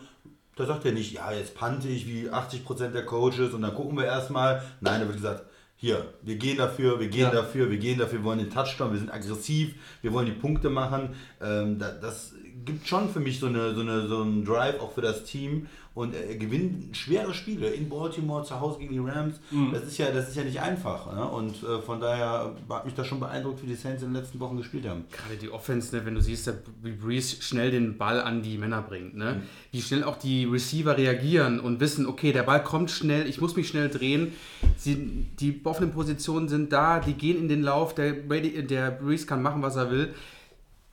Da 0.58 0.66
sagt 0.66 0.86
er 0.86 0.92
nicht, 0.92 1.14
ja, 1.14 1.32
jetzt 1.32 1.56
pante 1.56 1.88
ich 1.88 2.06
wie 2.08 2.30
80% 2.30 2.90
der 2.94 3.06
Coaches 3.06 3.54
und 3.54 3.62
dann 3.62 3.74
gucken 3.74 3.98
wir 3.98 4.06
erstmal. 4.06 4.62
Nein, 4.82 5.00
da 5.02 5.08
wird 5.08 5.16
gesagt, 5.18 5.44
hier, 5.78 6.06
wir 6.22 6.36
gehen 6.36 6.58
dafür, 6.58 7.00
wir 7.00 7.08
gehen 7.08 7.22
Ja. 7.22 7.32
dafür, 7.32 7.72
wir 7.72 7.78
gehen 7.78 7.98
dafür, 7.98 8.20
wir 8.20 8.26
wollen 8.26 8.40
den 8.40 8.52
Touchdown, 8.52 8.92
wir 8.92 9.00
sind 9.00 9.12
aggressiv, 9.12 9.74
wir 10.04 10.14
wollen 10.14 10.28
die 10.28 10.32
Punkte 10.34 10.70
machen. 10.70 11.16
Ähm, 11.42 11.80
da, 11.80 11.90
das 11.92 12.34
gibt 12.66 12.88
schon 12.88 13.10
für 13.10 13.20
mich 13.20 13.40
so, 13.40 13.48
eine, 13.48 13.74
so, 13.74 13.82
eine, 13.82 14.08
so 14.08 14.22
einen 14.22 14.46
Drive 14.46 14.80
auch 14.82 14.92
für 14.92 15.02
das 15.02 15.24
Team 15.24 15.66
und 15.94 16.16
er 16.16 16.36
gewinnt 16.36 16.96
schwere 16.96 17.34
Spiele 17.34 17.68
in 17.68 17.90
Baltimore 17.90 18.46
zu 18.46 18.60
Hause 18.60 18.80
gegen 18.80 18.94
die 18.94 19.00
Rams. 19.00 19.36
Das, 19.74 19.84
ist 19.84 19.98
ja, 19.98 20.10
das 20.10 20.30
ist 20.30 20.38
ja 20.38 20.44
nicht 20.44 20.62
einfach. 20.62 21.14
Ne? 21.14 21.26
Und 21.26 21.64
äh, 21.64 21.82
von 21.82 22.00
daher 22.00 22.56
hat 22.70 22.86
mich 22.86 22.94
das 22.94 23.08
schon 23.08 23.20
beeindruckt, 23.20 23.62
wie 23.62 23.68
die 23.68 23.76
Saints 23.76 24.02
in 24.02 24.14
den 24.14 24.22
letzten 24.22 24.40
Wochen 24.40 24.56
gespielt 24.56 24.88
haben. 24.88 25.04
Gerade 25.12 25.36
die 25.36 25.50
Offense, 25.50 25.94
ne, 25.94 26.06
wenn 26.06 26.16
du 26.16 26.22
siehst, 26.22 26.48
dass 26.48 26.56
wie 26.82 26.94
Breeze 26.94 27.42
schnell 27.42 27.72
den 27.72 27.98
Ball 27.98 28.22
an 28.22 28.42
die 28.42 28.58
Männer 28.58 28.82
bringt, 28.82 29.18
ne? 29.18 29.42
wie 29.72 29.82
schnell 29.82 30.06
auch 30.06 30.16
die 30.16 30.46
Receiver 30.46 30.98
reagieren 30.98 31.60
und 31.60 31.82
wissen, 31.82 32.06
okay, 32.06 32.32
der 32.32 32.44
Ball 32.44 32.64
kommt 32.64 32.90
schnell, 32.90 33.28
ich 33.28 33.42
muss 33.42 33.58
mich 33.58 33.68
schnell 33.68 33.90
drehen. 33.90 34.32
Sie, 34.78 34.96
die 35.42 35.60
offenen 35.66 35.92
Positionen 35.92 36.48
sind 36.48 36.72
da, 36.72 37.00
die 37.00 37.14
gehen 37.14 37.38
in 37.38 37.50
den 37.50 37.64
Lauf, 37.64 37.94
der, 37.96 38.14
der 38.14 38.92
Breeze 38.92 39.26
kann 39.26 39.42
machen, 39.42 39.62
was 39.62 39.76
er 39.76 39.92
will. 39.92 40.14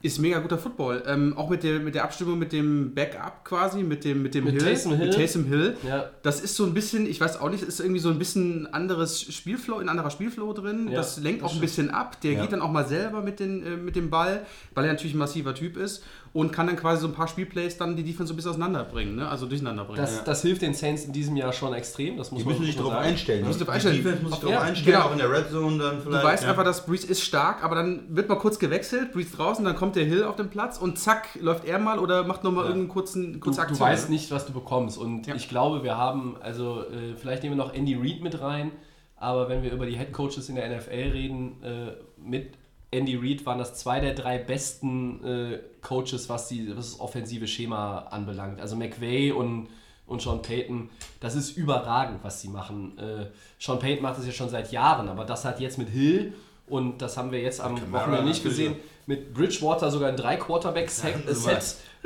Ist 0.00 0.20
mega 0.20 0.38
guter 0.38 0.58
Football. 0.58 1.02
Ähm, 1.08 1.36
auch 1.36 1.50
mit 1.50 1.64
der, 1.64 1.80
mit 1.80 1.96
der 1.96 2.04
Abstimmung 2.04 2.38
mit 2.38 2.52
dem 2.52 2.94
Backup 2.94 3.44
quasi, 3.44 3.82
mit 3.82 4.04
dem, 4.04 4.22
mit 4.22 4.32
dem 4.32 4.44
Mit 4.44 4.60
Taysom 4.60 4.94
Hill. 4.94 5.06
Mit 5.06 5.16
Taysom 5.16 5.44
Hill. 5.46 5.76
Ja. 5.84 6.08
Das 6.22 6.40
ist 6.40 6.54
so 6.54 6.64
ein 6.66 6.72
bisschen, 6.72 7.04
ich 7.06 7.20
weiß 7.20 7.40
auch 7.40 7.50
nicht, 7.50 7.64
ist 7.64 7.80
irgendwie 7.80 7.98
so 7.98 8.08
ein 8.10 8.18
bisschen 8.18 8.72
anderes 8.72 9.20
Spielflow, 9.22 9.78
ein 9.78 9.88
anderer 9.88 10.10
Spielflow 10.12 10.52
drin. 10.52 10.86
Ja, 10.88 10.98
das 10.98 11.18
lenkt 11.18 11.42
das 11.42 11.50
auch 11.50 11.54
ein 11.54 11.60
bisschen 11.60 11.90
ab. 11.90 12.20
Der 12.20 12.34
Ja. 12.34 12.42
geht 12.42 12.52
dann 12.52 12.62
auch 12.62 12.70
mal 12.70 12.86
selber 12.86 13.22
mit, 13.22 13.40
den, 13.40 13.66
äh, 13.66 13.70
mit 13.76 13.96
dem 13.96 14.08
Ball, 14.08 14.46
weil 14.72 14.84
er 14.84 14.92
natürlich 14.92 15.14
ein 15.14 15.18
massiver 15.18 15.52
Typ 15.52 15.76
ist 15.76 16.04
und 16.32 16.52
kann 16.52 16.66
dann 16.66 16.76
quasi 16.76 17.00
so 17.02 17.08
ein 17.08 17.14
paar 17.14 17.26
Spielplays 17.28 17.76
dann 17.78 17.96
die 17.96 18.02
Defense 18.02 18.28
so 18.28 18.34
ein 18.34 18.36
bisschen 18.36 18.50
auseinanderbringen, 18.50 19.16
ne? 19.16 19.28
also 19.28 19.46
durcheinander 19.46 19.84
bringen. 19.84 19.98
Das, 19.98 20.24
das 20.24 20.42
hilft 20.42 20.62
den 20.62 20.74
Saints 20.74 21.04
in 21.04 21.12
diesem 21.12 21.36
Jahr 21.36 21.52
schon 21.52 21.72
extrem. 21.74 22.16
Das 22.16 22.30
muss 22.30 22.40
Die 22.42 22.44
man 22.46 22.54
müssen 22.54 22.66
sich 22.66 22.76
darauf 22.76 22.94
einstellen. 22.94 23.46
Die 23.46 23.52
darauf 23.58 23.68
einstellen. 23.74 23.96
Defense 23.96 24.22
muss 24.22 24.32
sich 24.34 24.42
Ja, 24.42 24.48
darauf 24.50 24.64
einstellen, 24.68 24.94
genau. 24.96 25.06
auch 25.06 25.12
in 25.12 25.18
der 25.18 25.30
Red 25.32 25.50
Zone 25.50 25.78
dann 25.78 25.96
Du 25.96 26.02
vielleicht. 26.02 26.24
weißt 26.24 26.44
ja. 26.44 26.50
einfach, 26.50 26.64
dass 26.64 26.86
Breeze 26.86 27.06
ist 27.06 27.22
stark, 27.22 27.64
aber 27.64 27.76
dann 27.76 28.04
wird 28.14 28.28
mal 28.28 28.36
kurz 28.36 28.58
gewechselt, 28.58 29.12
Breeze 29.12 29.34
draußen, 29.36 29.64
dann 29.64 29.74
kommt 29.76 29.96
der 29.96 30.04
Hill 30.04 30.24
auf 30.24 30.36
den 30.36 30.48
Platz 30.50 30.78
und 30.78 30.98
zack, 30.98 31.28
läuft 31.40 31.64
er 31.64 31.78
mal 31.78 31.98
oder 31.98 32.24
macht 32.24 32.44
nochmal 32.44 32.64
Ja. 32.64 32.70
irgendeinen 32.70 32.92
kurzen, 32.92 33.32
Du, 33.34 33.38
kurze 33.40 33.56
du 33.56 33.62
Aktion. 33.62 33.88
weißt 33.88 34.10
nicht, 34.10 34.30
was 34.30 34.46
du 34.46 34.52
bekommst. 34.52 34.98
Und 34.98 35.26
Ja. 35.26 35.34
ich 35.34 35.48
glaube, 35.48 35.82
wir 35.82 35.96
haben, 35.96 36.36
also 36.40 36.82
äh, 36.82 37.14
vielleicht 37.16 37.42
nehmen 37.42 37.56
wir 37.56 37.64
noch 37.64 37.72
Andy 37.74 37.94
Reid 37.94 38.22
mit 38.22 38.40
rein, 38.40 38.72
aber 39.16 39.48
wenn 39.48 39.62
wir 39.62 39.72
über 39.72 39.86
die 39.86 39.96
Head 39.96 40.12
Coaches 40.12 40.48
in 40.48 40.56
der 40.56 40.68
NFL 40.68 41.10
reden, 41.12 41.62
äh, 41.62 41.92
mit 42.22 42.57
Andy 42.90 43.16
Reid 43.16 43.44
waren 43.44 43.58
das 43.58 43.74
zwei 43.74 44.00
der 44.00 44.14
drei 44.14 44.38
besten 44.38 45.24
äh, 45.24 45.58
Coaches, 45.82 46.28
was, 46.28 46.48
die, 46.48 46.68
was 46.76 46.92
das 46.92 47.00
offensive 47.00 47.46
Schema 47.46 48.06
anbelangt. 48.10 48.60
Also 48.60 48.76
McVay 48.76 49.32
und, 49.32 49.68
und 50.06 50.22
Sean 50.22 50.40
Payton, 50.40 50.88
das 51.20 51.34
ist 51.34 51.56
überragend, 51.56 52.20
was 52.22 52.40
sie 52.40 52.48
machen. 52.48 52.96
Äh, 52.98 53.26
Sean 53.58 53.78
Payton 53.78 54.02
macht 54.02 54.18
das 54.18 54.26
ja 54.26 54.32
schon 54.32 54.48
seit 54.48 54.72
Jahren, 54.72 55.08
aber 55.08 55.24
das 55.24 55.44
hat 55.44 55.60
jetzt 55.60 55.76
mit 55.76 55.90
Hill 55.90 56.32
und 56.66 57.02
das 57.02 57.16
haben 57.16 57.30
wir 57.30 57.40
jetzt 57.40 57.60
am 57.60 57.76
Wochenende 57.92 58.24
nicht 58.24 58.42
gesehen, 58.42 58.76
mit 59.06 59.32
Bridgewater 59.34 59.90
sogar 59.90 60.10
ein 60.10 60.16
drei 60.16 60.36
quarterback 60.36 60.90
set 60.90 61.14
Ja, 61.26 61.58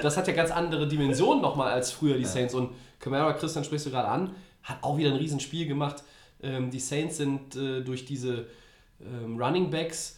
das 0.02 0.16
hat 0.16 0.26
ja 0.26 0.34
ganz 0.34 0.50
andere 0.50 0.86
Dimensionen 0.86 1.42
nochmal 1.42 1.72
als 1.72 1.90
früher 1.90 2.16
die 2.16 2.24
Saints. 2.24 2.54
Und 2.54 2.70
Camara, 2.98 3.32
Christian 3.34 3.64
sprichst 3.64 3.86
du 3.86 3.90
gerade 3.90 4.08
an, 4.08 4.34
hat 4.62 4.78
auch 4.82 4.96
wieder 4.96 5.10
ein 5.10 5.16
Riesenspiel 5.16 5.66
gemacht. 5.66 6.02
Ähm, 6.42 6.70
die 6.70 6.78
Saints 6.78 7.16
sind 7.16 7.56
äh, 7.56 7.82
durch 7.82 8.04
diese 8.04 8.46
ähm, 9.00 9.40
Running 9.40 9.70
Backs 9.70 10.16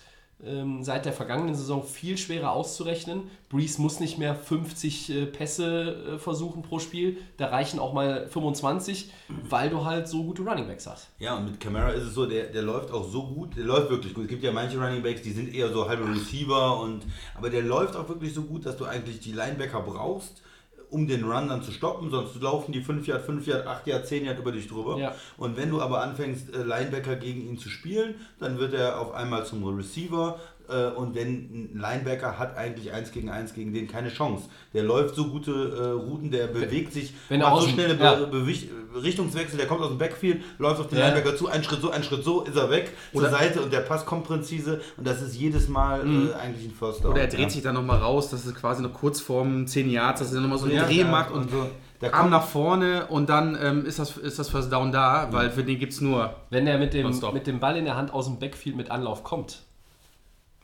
seit 0.81 1.07
der 1.07 1.13
vergangenen 1.13 1.55
Saison 1.55 1.83
viel 1.83 2.19
schwerer 2.19 2.53
auszurechnen. 2.53 3.31
Breeze 3.49 3.81
muss 3.81 4.01
nicht 4.01 4.19
mehr 4.19 4.35
50 4.35 5.11
äh, 5.11 5.27
Pässe 5.27 6.15
äh, 6.15 6.19
versuchen 6.19 6.63
pro 6.63 6.79
Spiel. 6.79 7.19
Da 7.37 7.47
reichen 7.47 7.79
auch 7.79 7.93
mal 7.93 8.27
25, 8.29 9.13
weil 9.49 9.71
du 9.71 9.85
halt 9.85 10.09
so 10.09 10.25
gute 10.25 10.43
Running 10.43 10.67
Backs 10.67 10.87
hast. 10.87 11.09
Ja, 11.19 11.37
und 11.37 11.47
mit 11.47 11.61
Camara 11.61 11.91
ist 11.91 12.03
es 12.03 12.15
so, 12.15 12.27
der, 12.27 12.47
der 12.47 12.63
läuft 12.63 12.91
auch 12.91 13.09
so 13.09 13.27
gut, 13.27 13.57
der 13.57 13.65
läuft 13.65 13.91
wirklich 13.91 14.13
gut. 14.13 14.25
Es 14.25 14.31
gibt 14.31 14.43
ja 14.43 14.53
manche 14.53 14.79
Running 14.79 15.03
Backs, 15.03 15.23
die 15.23 15.33
sind 15.33 15.55
eher 15.55 15.73
so 15.73 15.89
halbe 15.89 16.07
Receiver, 16.09 16.81
und, 16.81 17.03
aber 17.37 17.49
der 17.49 17.63
läuft 17.63 17.97
auch 17.97 18.09
wirklich 18.09 18.35
so 18.35 18.43
gut, 18.43 18.67
dass 18.67 18.77
du 18.77 18.85
eigentlich 18.85 19.21
die 19.21 19.33
Linebacker 19.33 19.81
brauchst, 19.81 20.43
um 20.91 21.07
den 21.07 21.25
Run 21.25 21.49
dann 21.49 21.63
zu 21.63 21.73
stoppen, 21.73 22.11
sonst 22.11 22.41
laufen 22.41 22.73
die 22.73 22.81
5 22.81 23.07
Yard, 23.07 23.23
5 23.23 23.47
Yard, 23.47 23.67
8 23.67 23.87
Yard, 23.87 24.07
10 24.07 24.25
Yard 24.25 24.39
über 24.39 24.53
dich 24.53 24.69
drüber. 24.69 24.99
Ja. 24.99 25.15
Und 25.37 25.57
wenn 25.57 25.71
du 25.71 25.81
aber 25.81 26.03
anfängst, 26.03 26.55
äh, 26.55 26.63
Linebacker 26.63 27.17
gegen 27.17 27.47
ihn 27.47 27.59
zu 27.59 27.69
spielen, 27.69 28.15
dann 28.39 28.59
wird 28.59 28.75
er 28.75 29.01
auf 29.01 29.13
einmal 29.15 29.45
zum 29.45 29.65
Receiver. 29.65 30.39
Äh, 30.69 30.87
Und 30.97 31.15
wenn 31.15 31.29
ein 31.29 31.71
Linebacker 31.81 32.39
hat 32.39 32.57
eigentlich 32.57 32.93
1 32.93 33.13
gegen 33.13 33.29
1 33.31 33.55
gegen 33.55 33.73
den 33.73 33.87
keine 33.89 34.09
Chance. 34.09 34.49
Der 34.73 34.83
läuft 34.83 35.15
so 35.15 35.27
gute 35.29 35.51
äh, 35.53 35.91
Routen, 35.91 36.31
der 36.31 36.47
bewegt 36.47 36.93
sich, 36.93 37.15
wenn 37.29 37.41
macht 37.41 37.63
so 37.63 37.69
schnelle 37.69 37.95
Be 37.95 38.05
ja. 38.05 38.15
Bewicht- 38.27 38.69
Richtungswechsel, 39.03 39.59
der 39.59 39.67
kommt 39.67 39.81
aus 39.81 39.89
dem 39.89 39.99
Backfield, 39.99 40.43
läuft 40.59 40.81
auf 40.81 40.87
den 40.89 40.99
Ja. 40.99 41.09
Linebacker 41.09 41.37
zu, 41.37 41.49
einen 41.49 41.65
Schritt 41.65 41.81
so, 41.81 41.91
einen 41.91 42.05
Schritt 42.05 42.23
so, 42.25 42.43
ist 42.43 42.57
er 42.57 42.71
weg 42.71 42.93
zur 43.13 43.23
Oder- 43.23 43.31
Seite 43.31 43.61
und 43.61 43.73
der 43.73 43.81
Pass 43.81 44.07
kommt 44.07 44.25
präzise 44.25 44.81
und 44.97 45.07
das 45.07 45.21
ist 45.21 45.35
jedes 45.35 45.69
Mal 45.69 46.01
äh, 46.01 46.33
eigentlich 46.35 46.67
ein 46.67 46.75
First 46.79 47.03
Down. 47.05 47.13
Oder 47.13 47.23
er 47.23 47.27
dreht 47.29 47.41
ja. 47.41 47.51
sich 47.51 47.63
dann 47.63 47.75
nochmal 47.75 47.99
raus, 47.99 48.31
das 48.31 48.47
ist 48.47 48.55
quasi 48.55 48.83
noch 48.83 48.93
kurz 48.93 49.21
vorm 49.21 49.67
10 49.67 49.91
Yards, 49.91 50.21
dass 50.21 50.33
er 50.33 50.41
nochmal 50.41 50.59
so 50.59 50.67
einen 50.67 50.75
Ja, 50.77 50.85
Dreh 50.85 51.01
ja, 51.01 51.07
macht 51.09 51.31
und, 51.33 51.43
und 51.43 51.51
so. 51.51 51.67
Da 52.01 52.09
Arm 52.09 52.19
kommt- 52.19 52.31
nach 52.33 52.45
vorne 52.47 53.07
und 53.07 53.29
dann 53.29 53.57
ähm, 53.61 53.85
ist, 53.87 53.99
das, 53.99 54.17
ist 54.17 54.39
das 54.39 54.49
First 54.49 54.73
Down 54.73 54.93
da, 54.93 55.29
weil 55.33 55.51
für 55.51 55.65
den 55.65 55.79
gibt 55.79 55.93
es 55.93 56.01
nur. 56.01 56.35
Wenn 56.51 56.67
er 56.67 56.79
mit 56.79 56.93
dem, 56.95 57.11
mit 57.33 57.47
dem 57.47 57.61
Ball 57.61 57.77
in 57.77 57.85
der 57.85 57.97
Hand 57.97 58.13
aus 58.13 58.27
dem 58.27 58.39
Backfield 58.39 58.77
mit 58.77 58.91
Anlauf 58.91 59.25
kommt, 59.25 59.63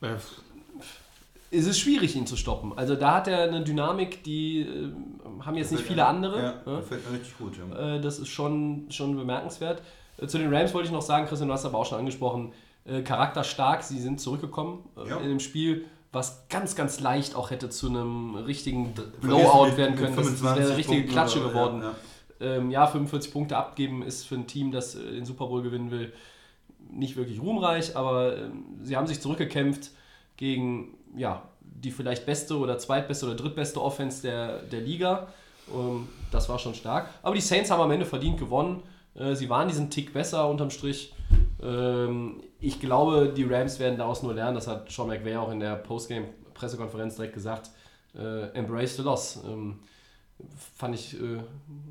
Äh, 0.02 0.16
ist 1.50 1.66
es 1.66 1.78
schwierig, 1.80 2.14
ihn 2.14 2.26
zu 2.26 2.37
stoppen. 2.37 2.73
Also 2.76 2.95
da 2.95 3.16
hat 3.16 3.26
er 3.28 3.42
eine 3.45 3.62
Dynamik, 3.64 4.23
die 4.23 4.61
äh, 4.61 4.92
haben 5.45 5.57
jetzt 5.57 5.73
nicht 5.73 5.83
viele 5.85 6.07
andere. 6.07 6.38
Ja, 6.38 6.54
Ja? 6.64 6.76
das 6.78 6.87
fällt 6.88 7.11
mir 7.11 7.19
richtig 7.19 7.37
gut. 7.38 7.54
Ja. 7.59 7.97
Äh, 7.97 8.00
das 8.00 8.19
ist 8.21 8.28
schon, 8.28 8.87
schon 8.90 9.16
bemerkenswert. 9.16 9.83
Äh, 10.19 10.26
Zu 10.28 10.38
den 10.38 10.54
Rams 10.54 10.73
wollte 10.75 10.87
ich 10.87 10.92
noch 10.92 11.02
sagen, 11.02 11.26
Christian, 11.26 11.49
du 11.49 11.54
hast 11.54 11.64
aber 11.64 11.78
auch 11.78 11.87
schon 11.87 11.99
angesprochen, 11.99 12.52
äh, 12.85 13.02
charakterstark, 13.02 13.83
sie 13.83 13.99
sind 14.00 14.21
zurückgekommen 14.21 14.85
äh, 14.97 15.09
Ja. 15.09 15.16
in 15.19 15.28
dem 15.28 15.40
Spiel, 15.40 15.87
was 16.12 16.47
ganz, 16.49 16.76
ganz 16.76 17.00
leicht 17.00 17.35
auch 17.35 17.50
hätte 17.50 17.69
zu 17.69 17.88
einem 17.88 18.37
richtigen 18.37 18.95
Blowout 19.21 19.66
mit- 19.66 19.76
werden 19.76 19.97
können. 19.97 20.16
Das, 20.16 20.26
das 20.26 20.38
25 20.40 20.45
wäre 20.45 20.66
eine 20.69 20.76
richtige 20.76 20.97
Punkten 20.99 21.12
Klatsche 21.12 21.40
geworden. 21.40 21.83
ja, 21.83 21.95
Ähm, 22.40 22.71
ja, 22.71 22.87
45 22.87 23.33
Punkte 23.33 23.57
abgeben 23.57 24.02
ist 24.02 24.25
für 24.26 24.37
ein 24.37 24.47
Team, 24.47 24.71
das 24.71 24.95
äh, 24.95 25.12
den 25.12 25.25
Super 25.25 25.47
Bowl 25.47 25.62
gewinnen 25.62 25.90
will, 25.90 26.12
nicht 26.93 27.17
wirklich 27.17 27.41
ruhmreich, 27.41 27.97
aber 27.97 28.37
ähm, 28.37 28.65
sie 28.83 28.97
haben 28.97 29.07
sich 29.07 29.21
zurückgekämpft 29.21 29.91
gegen 30.37 30.97
ja, 31.17 31.43
die 31.61 31.91
vielleicht 31.91 32.27
beste 32.27 32.59
oder 32.59 32.79
zweitbeste 32.79 33.27
oder 33.27 33.35
drittbeste 33.35 33.81
Offense 33.81 34.23
der, 34.23 34.63
der 34.63 34.81
Liga. 34.81 35.29
Ähm, 35.73 36.09
das 36.31 36.49
war 36.49 36.59
schon 36.59 36.75
stark. 36.75 37.09
Aber 37.23 37.35
die 37.35 37.41
Saints 37.41 37.71
haben 37.71 37.81
am 37.81 37.91
Ende 37.91 38.07
verdient 38.07 38.39
gewonnen. 38.39 38.83
Äh, 39.15 39.35
sie 39.35 39.49
waren 39.49 39.69
diesen 39.69 39.91
Tick 39.91 40.13
besser 40.13 40.49
unterm 40.49 40.71
Strich. 40.71 41.15
Ähm, 41.63 42.43
ich 42.61 42.81
glaube, 42.81 43.33
die 43.35 43.45
Rams 43.45 43.79
werden 43.79 43.99
daraus 43.99 44.23
nur 44.23 44.35
lernen. 44.35 44.55
Das 44.55 44.67
hat 44.67 44.91
Sean 44.91 45.09
McVay 45.09 45.37
auch 45.37 45.51
in 45.51 45.61
der 45.61 45.77
Postgame-Pressekonferenz 45.77 47.17
direkt 47.17 47.35
gesagt. 47.35 47.71
Äh, 48.15 48.49
embrace 48.55 48.97
the 48.97 49.03
loss. 49.03 49.41
Fand 50.77 50.95
ich 50.95 51.21
äh, 51.21 51.39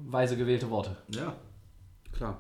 weise 0.08 0.36
gewählte 0.36 0.70
Worte. 0.70 0.96
ja. 1.10 1.34
klar. 2.12 2.40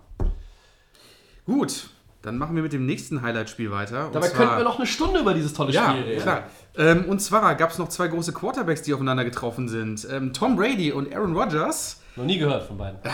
Gut, 1.45 1.89
dann 2.21 2.37
machen 2.37 2.55
wir 2.55 2.63
mit 2.63 2.73
dem 2.73 2.85
nächsten 2.85 3.21
Highlight-Spiel 3.21 3.71
weiter. 3.71 4.07
und 4.07 4.15
Dabei 4.15 4.27
zwar- 4.27 4.37
könnten 4.37 4.57
wir 4.57 4.63
noch 4.65 4.77
eine 4.77 4.87
Stunde 4.87 5.19
über 5.21 5.33
dieses 5.33 5.53
tolle 5.53 5.71
Ja, 5.71 5.91
Spiel 5.91 6.03
reden. 6.03 6.21
klar. 6.21 6.43
Ähm, 6.77 7.05
und 7.05 7.19
zwar 7.21 7.55
gab 7.55 7.71
es 7.71 7.77
noch 7.77 7.89
zwei 7.89 8.07
große 8.07 8.33
Quarterbacks, 8.33 8.81
die 8.81 8.93
aufeinander 8.93 9.23
getroffen 9.25 9.67
sind. 9.69 10.07
Ähm, 10.11 10.33
Tom 10.33 10.55
Brady 10.55 10.91
und 10.91 11.13
Aaron 11.15 11.35
Rodgers. 11.35 12.01
Noch 12.15 12.25
nie 12.25 12.37
gehört 12.37 12.63
von 12.63 12.77
beiden. 12.77 12.99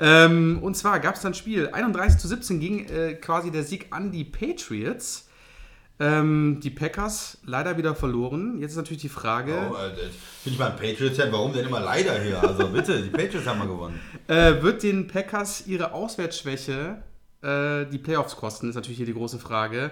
Ähm, 0.00 0.58
und 0.60 0.76
zwar 0.76 0.98
gab 0.98 1.14
es 1.14 1.22
dann 1.22 1.30
ein 1.32 1.34
Spiel, 1.36 1.68
31 1.72 2.18
zu 2.18 2.26
17 2.26 2.58
ging 2.58 2.88
äh, 2.88 3.14
quasi 3.14 3.52
der 3.52 3.62
Sieg 3.62 3.86
an 3.90 4.10
die 4.10 4.24
Patriots. 4.24 5.28
Ähm, 6.00 6.58
die 6.60 6.70
Packers 6.70 7.38
leider 7.46 7.76
wieder 7.76 7.94
verloren. 7.94 8.58
Jetzt 8.58 8.72
ist 8.72 8.76
natürlich 8.78 9.02
die 9.02 9.08
Frage, 9.08 9.52
Oh, 9.70 9.74
äh, 9.76 9.90
das 9.90 9.98
Finde 10.42 10.54
ich 10.54 10.58
mal 10.58 10.70
ein 10.72 10.76
Patriots-Fan, 10.76 11.30
warum 11.30 11.52
denn 11.52 11.64
immer 11.66 11.78
leider 11.78 12.18
hier? 12.20 12.42
Also 12.42 12.66
bitte, 12.68 13.00
die 13.00 13.10
Patriots 13.10 13.46
haben 13.46 13.60
mal 13.60 13.68
gewonnen. 13.68 14.00
äh, 14.26 14.60
wird 14.60 14.82
den 14.82 15.06
Packers 15.06 15.64
ihre 15.68 15.92
Auswärtsschwäche 15.92 16.96
äh, 17.44 17.84
die 17.90 17.98
Playoffs 17.98 18.36
kosten, 18.36 18.68
ist 18.68 18.74
natürlich 18.74 18.96
hier 18.96 19.06
die 19.06 19.14
große 19.14 19.38
Frage. 19.38 19.90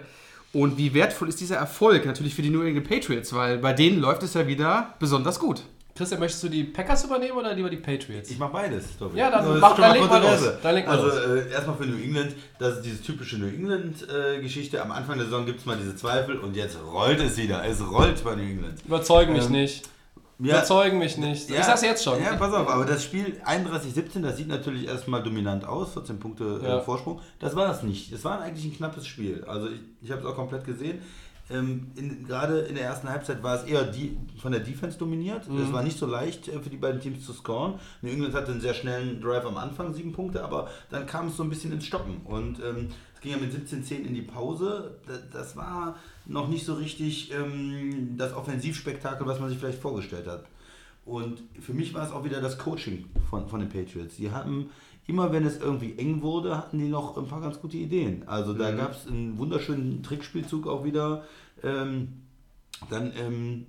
Und 0.53 0.77
wie 0.77 0.93
wertvoll 0.95 1.29
ist 1.29 1.41
dieser 1.41 1.57
Erfolg 1.57 2.05
natürlich 2.05 2.35
für 2.35 2.43
die 2.43 2.51
New 2.51 2.63
England 2.63 2.89
Patriots, 2.89 3.33
weil 3.33 3.59
bei 3.59 3.73
denen 3.73 4.01
läuft 4.01 4.23
es 4.23 4.35
ja 4.35 4.47
wieder 4.47 4.95
besonders 4.99 5.39
gut. 5.39 5.63
Christian, 5.95 6.21
möchtest 6.21 6.43
du 6.45 6.49
die 6.49 6.65
Packers 6.65 7.05
übernehmen 7.05 7.37
oder 7.37 7.53
lieber 7.53 7.69
die 7.69 7.77
Patriots? 7.77 8.31
Ich 8.31 8.39
mache 8.39 8.53
beides. 8.53 8.97
Tobi. 8.99 9.19
Ja, 9.19 9.31
dann 9.31 9.45
das 9.45 9.55
ist 9.57 9.61
mach- 9.61 9.75
schon 9.77 9.83
dann 9.83 9.93
leg 9.93 10.09
mal 10.09 10.23
los. 10.23 10.53
Dann 10.63 10.75
leg 10.75 10.87
mal 10.87 10.99
also 10.99 11.19
äh, 11.35 11.51
erstmal 11.53 11.77
für 11.77 11.85
New 11.87 12.03
England, 12.03 12.35
das 12.59 12.77
ist 12.77 12.83
diese 12.87 13.03
typische 13.03 13.37
New 13.37 13.47
England-Geschichte. 13.49 14.81
Am 14.83 14.91
Anfang 14.91 15.17
der 15.17 15.27
Saison 15.27 15.45
gibt 15.47 15.61
es 15.61 15.67
mal 15.67 15.77
diese 15.77 15.95
Zweifel 15.97 16.39
und 16.39 16.57
jetzt 16.57 16.79
rollt 16.93 17.21
es 17.21 17.37
wieder. 17.37 17.65
Es 17.67 17.81
rollt 17.91 18.25
bei 18.25 18.35
New 18.35 18.43
England. 18.43 18.79
Überzeugen 18.87 19.35
mich 19.35 19.45
Ähm, 19.47 19.53
nicht. 19.53 19.83
Ja, 20.43 20.57
Überzeugen 20.57 20.99
mich 20.99 21.17
nicht. 21.19 21.49
ich 21.51 21.65
sag's 21.65 21.83
jetzt 21.83 22.03
schon. 22.03 22.21
Ja, 22.21 22.35
pass 22.37 22.53
auf, 22.53 22.69
aber 22.69 22.85
das 22.85 23.05
Spiel 23.05 23.41
31-17, 23.47 24.23
das 24.23 24.37
sieht 24.37 24.49
natürlich 24.49 24.87
erstmal 24.89 25.23
dominant 25.23 25.65
aus, 25.65 25.93
14 25.93 26.19
Punkte 26.19 26.61
Ja. 26.63 26.79
äh, 26.79 26.83
Vorsprung. 26.83 27.21
Das 27.39 27.55
war 27.55 27.71
es 27.71 27.83
nicht. 27.83 28.13
Es 28.13 28.25
war 28.25 28.41
eigentlich 28.41 28.65
ein 28.65 28.77
knappes 28.77 29.07
Spiel. 29.07 29.45
Also 29.47 29.69
ich, 29.69 29.81
ich 30.01 30.11
habe 30.11 30.21
es 30.21 30.27
auch 30.27 30.35
komplett 30.35 30.65
gesehen. 30.65 30.99
Ähm, 31.51 31.91
in, 31.97 32.25
gerade 32.27 32.61
in 32.61 32.77
der 32.77 32.85
ersten 32.85 33.09
Halbzeit 33.09 33.43
war 33.43 33.57
es 33.57 33.65
eher 33.65 33.83
die, 33.85 34.17
von 34.41 34.53
der 34.53 34.61
Defense 34.63 34.97
dominiert. 34.97 35.49
Mhm. 35.49 35.63
Es 35.65 35.73
war 35.73 35.83
nicht 35.83 35.99
so 35.99 36.07
leicht 36.07 36.49
äh, 36.49 36.59
für 36.61 36.71
die 36.71 36.77
beiden 36.77 37.01
Teams 37.01 37.25
zu 37.27 37.33
scoren. 37.33 37.75
New 38.01 38.11
England 38.11 38.35
hatte 38.35 38.53
einen 38.53 38.61
sehr 38.61 38.75
schnellen 38.75 39.21
Drive 39.21 39.45
am 39.45 39.57
Anfang, 39.57 39.93
sieben 39.93 40.13
Punkte, 40.13 40.43
aber 40.43 40.69
dann 40.91 41.05
kam 41.07 41.29
es 41.29 41.37
so 41.37 41.43
ein 41.43 41.51
bisschen 41.51 41.73
ins 41.73 41.85
Stocken. 41.85 42.21
Und 42.25 42.59
ähm, 42.61 42.89
es 43.15 43.21
ging 43.21 43.33
ja 43.33 43.39
mit 43.39 43.53
17-10 43.53 44.05
in 44.07 44.15
die 44.15 44.23
Pause. 44.23 44.97
Das, 45.07 45.21
das 45.33 45.57
war 45.57 45.97
noch 46.27 46.49
nicht 46.49 46.65
so 46.65 46.75
richtig 46.75 47.33
ähm, 47.33 48.17
das 48.17 48.35
Offensivspektakel, 48.35 49.27
was 49.27 49.41
man 49.41 49.49
sich 49.49 49.59
vielleicht 49.59 49.81
vorgestellt 49.81 50.27
hat. 50.27 50.45
Und 51.05 51.43
für 51.61 51.75
mich 51.75 51.95
war 51.95 52.07
es 52.07 52.13
auch 52.13 52.25
wieder 52.25 52.41
das 52.41 52.59
Coaching 52.59 53.07
von, 53.29 53.49
von 53.49 53.61
den 53.61 53.69
Patriots. 53.69 54.17
Die 54.17 54.31
hatten 54.31 54.71
immer, 55.07 55.33
wenn 55.33 55.45
es 55.45 55.59
irgendwie 55.61 55.99
eng 55.99 56.23
wurde, 56.23 56.57
hatten 56.57 56.79
die 56.79 56.89
noch 56.89 57.17
ein 57.17 57.27
paar 57.27 57.41
ganz 57.41 57.61
gute 57.61 57.77
Ideen. 57.77 58.27
Also 58.29 58.53
da 58.53 58.71
gab 58.71 58.93
es 58.93 59.09
einen 59.09 59.37
wunderschönen 59.37 60.03
Trickspielzug 60.03 60.67
auch 60.67 60.85
wieder. 60.85 61.25
Ähm, 61.63 62.23
dann, 62.89 63.13
ähm, 63.17 63.67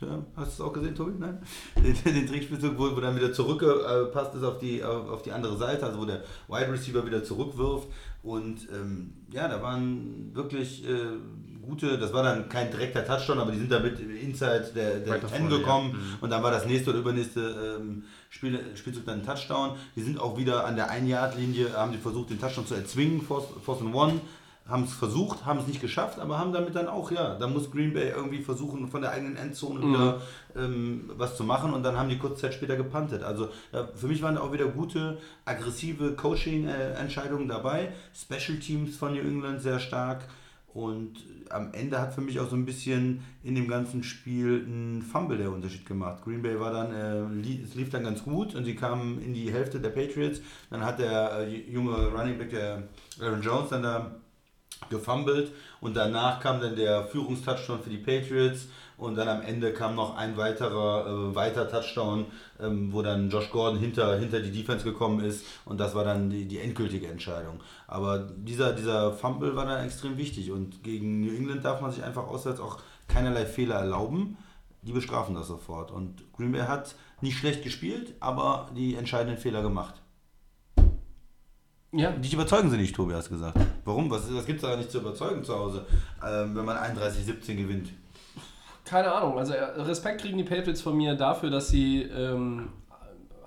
ja, 0.00 0.24
hast 0.36 0.58
du 0.58 0.62
es 0.62 0.68
auch 0.68 0.72
gesehen, 0.74 0.94
Tobi? 0.94 1.12
Nein? 1.18 1.38
Den, 1.76 2.14
den 2.14 2.26
Trickspielzug, 2.26 2.76
wo, 2.76 2.94
wo 2.94 3.00
dann 3.00 3.16
wieder 3.16 3.32
zurückgepasst 3.32 4.34
ist 4.34 4.42
auf 4.42 4.58
die, 4.58 4.82
auf, 4.84 5.08
auf 5.08 5.22
die 5.22 5.32
andere 5.32 5.56
Seite, 5.56 5.86
also 5.86 6.00
wo 6.00 6.04
der 6.04 6.22
Wide 6.48 6.72
Receiver 6.72 7.06
wieder 7.06 7.24
zurückwirft. 7.24 7.88
Und 8.24 8.68
ähm, 8.72 9.12
ja, 9.30 9.48
da 9.48 9.60
waren 9.60 10.34
wirklich 10.34 10.82
äh, 10.88 11.18
gute, 11.60 11.98
das 11.98 12.10
war 12.14 12.22
dann 12.22 12.48
kein 12.48 12.70
direkter 12.70 13.04
Touchdown, 13.04 13.38
aber 13.38 13.52
die 13.52 13.58
sind 13.58 13.70
damit 13.70 14.00
inside 14.00 14.72
der, 14.74 15.00
der 15.00 15.14
Weiter 15.14 15.28
10 15.28 15.40
vorne, 15.40 15.58
gekommen 15.58 15.90
ja. 15.92 15.98
Mhm. 15.98 16.16
und 16.22 16.30
dann 16.30 16.42
war 16.42 16.50
das 16.50 16.64
nächste 16.64 16.90
oder 16.90 17.00
übernächste 17.00 17.76
ähm, 17.78 18.04
Spiel, 18.30 18.58
Spielzug 18.76 19.04
dann 19.04 19.20
ein 19.20 19.26
Touchdown. 19.26 19.76
Die 19.94 20.02
sind 20.02 20.18
auch 20.18 20.38
wieder 20.38 20.64
an 20.64 20.74
der 20.74 20.90
1-Yard-Linie, 20.90 21.74
haben 21.74 21.92
die 21.92 21.98
versucht, 21.98 22.30
den 22.30 22.40
Touchdown 22.40 22.66
zu 22.66 22.74
erzwingen, 22.74 23.20
Force, 23.20 23.44
Force 23.62 23.82
and 23.82 23.94
One, 23.94 24.20
haben 24.66 24.84
es 24.84 24.94
versucht, 24.94 25.44
haben 25.44 25.58
es 25.58 25.66
nicht 25.66 25.82
geschafft, 25.82 26.18
aber 26.18 26.38
haben 26.38 26.52
damit 26.52 26.74
dann 26.74 26.88
auch, 26.88 27.10
ja, 27.10 27.34
da 27.34 27.46
muss 27.46 27.70
Green 27.70 27.92
Bay 27.92 28.10
irgendwie 28.16 28.42
versuchen, 28.42 28.88
von 28.88 29.02
der 29.02 29.10
eigenen 29.10 29.36
Endzone 29.36 29.86
wieder 29.86 30.22
ähm, 30.56 31.10
was 31.16 31.36
zu 31.36 31.44
machen 31.44 31.74
und 31.74 31.82
dann 31.82 31.98
haben 31.98 32.08
die 32.08 32.18
kurze 32.18 32.42
Zeit 32.42 32.54
später 32.54 32.76
gepantet. 32.76 33.22
Also 33.22 33.48
ja, 33.72 33.88
für 33.94 34.06
mich 34.06 34.22
waren 34.22 34.36
da 34.36 34.40
auch 34.40 34.52
wieder 34.52 34.66
gute, 34.66 35.18
aggressive 35.44 36.12
Coaching-Entscheidungen 36.14 37.46
dabei. 37.46 37.92
Special 38.14 38.58
Teams 38.58 38.96
von 38.96 39.12
New 39.12 39.20
England 39.20 39.60
sehr 39.60 39.78
stark. 39.78 40.26
Und 40.72 41.18
am 41.50 41.72
Ende 41.72 42.00
hat 42.00 42.14
für 42.14 42.20
mich 42.20 42.40
auch 42.40 42.48
so 42.48 42.56
ein 42.56 42.64
bisschen 42.64 43.22
in 43.44 43.54
dem 43.54 43.68
ganzen 43.68 44.02
Spiel 44.02 44.66
ein 44.66 45.02
Fumble 45.02 45.38
der 45.38 45.52
Unterschied 45.52 45.86
gemacht. 45.86 46.24
Green 46.24 46.42
Bay 46.42 46.58
war 46.58 46.72
dann, 46.72 46.92
äh, 46.92 47.62
es 47.62 47.76
lief 47.76 47.90
dann 47.90 48.02
ganz 48.02 48.24
gut 48.24 48.56
und 48.56 48.64
sie 48.64 48.74
kamen 48.74 49.22
in 49.22 49.34
die 49.34 49.52
Hälfte 49.52 49.78
der 49.78 49.90
Patriots. 49.90 50.40
Dann 50.70 50.84
hat 50.84 50.98
der 50.98 51.46
äh, 51.46 51.70
junge 51.70 52.08
Running 52.08 52.38
Back, 52.38 52.50
der 52.50 52.82
Aaron 53.20 53.40
Jones, 53.40 53.68
dann 53.70 53.84
da 53.84 54.16
gefummelt 54.90 55.52
und 55.80 55.96
danach 55.96 56.40
kam 56.40 56.60
dann 56.60 56.76
der 56.76 57.04
Führungstouchdown 57.04 57.82
für 57.82 57.90
die 57.90 57.98
Patriots 57.98 58.68
und 58.96 59.16
dann 59.16 59.28
am 59.28 59.42
Ende 59.42 59.72
kam 59.72 59.94
noch 59.94 60.16
ein 60.16 60.36
weiterer 60.36 61.06
äh, 61.06 61.34
weiter 61.34 61.68
Touchdown, 61.68 62.26
ähm, 62.60 62.92
wo 62.92 63.02
dann 63.02 63.30
Josh 63.30 63.50
Gordon 63.50 63.78
hinter, 63.78 64.18
hinter 64.18 64.40
die 64.40 64.50
Defense 64.50 64.84
gekommen 64.84 65.24
ist 65.24 65.44
und 65.64 65.78
das 65.78 65.94
war 65.94 66.04
dann 66.04 66.30
die, 66.30 66.46
die 66.46 66.60
endgültige 66.60 67.08
Entscheidung. 67.08 67.60
Aber 67.86 68.18
dieser, 68.18 68.72
dieser 68.72 69.12
Fumble 69.12 69.56
war 69.56 69.66
dann 69.66 69.84
extrem 69.84 70.16
wichtig 70.16 70.50
und 70.50 70.82
gegen 70.82 71.20
New 71.20 71.34
England 71.34 71.64
darf 71.64 71.80
man 71.80 71.90
sich 71.90 72.04
einfach 72.04 72.26
auswärts 72.26 72.60
auch 72.60 72.78
keinerlei 73.08 73.46
Fehler 73.46 73.76
erlauben. 73.76 74.36
Die 74.82 74.92
bestrafen 74.92 75.34
das 75.34 75.48
sofort 75.48 75.90
und 75.90 76.22
Green 76.34 76.52
Bay 76.52 76.62
hat 76.62 76.94
nicht 77.20 77.38
schlecht 77.38 77.62
gespielt, 77.62 78.14
aber 78.20 78.70
die 78.76 78.96
entscheidenden 78.96 79.38
Fehler 79.38 79.62
gemacht. 79.62 80.03
Ja, 81.96 82.10
Dich 82.10 82.32
überzeugen 82.32 82.70
sie 82.70 82.76
nicht, 82.76 82.94
Tobi, 82.94 83.14
hast 83.14 83.28
gesagt. 83.28 83.58
Warum? 83.84 84.10
Was, 84.10 84.32
was 84.34 84.46
gibt 84.46 84.62
es 84.62 84.68
da 84.68 84.76
nicht 84.76 84.90
zu 84.90 84.98
überzeugen 84.98 85.44
zu 85.44 85.54
Hause, 85.54 85.86
ähm, 86.26 86.56
wenn 86.56 86.64
man 86.64 86.76
31-17 86.76 87.54
gewinnt? 87.56 87.90
keine 88.84 89.12
Ahnung. 89.12 89.38
Also 89.38 89.54
äh, 89.54 89.62
Respekt 89.80 90.20
kriegen 90.20 90.38
die 90.38 90.44
Patriots 90.44 90.82
von 90.82 90.96
mir 90.96 91.14
dafür, 91.14 91.50
dass 91.50 91.68
sie 91.68 92.02
ähm, 92.02 92.68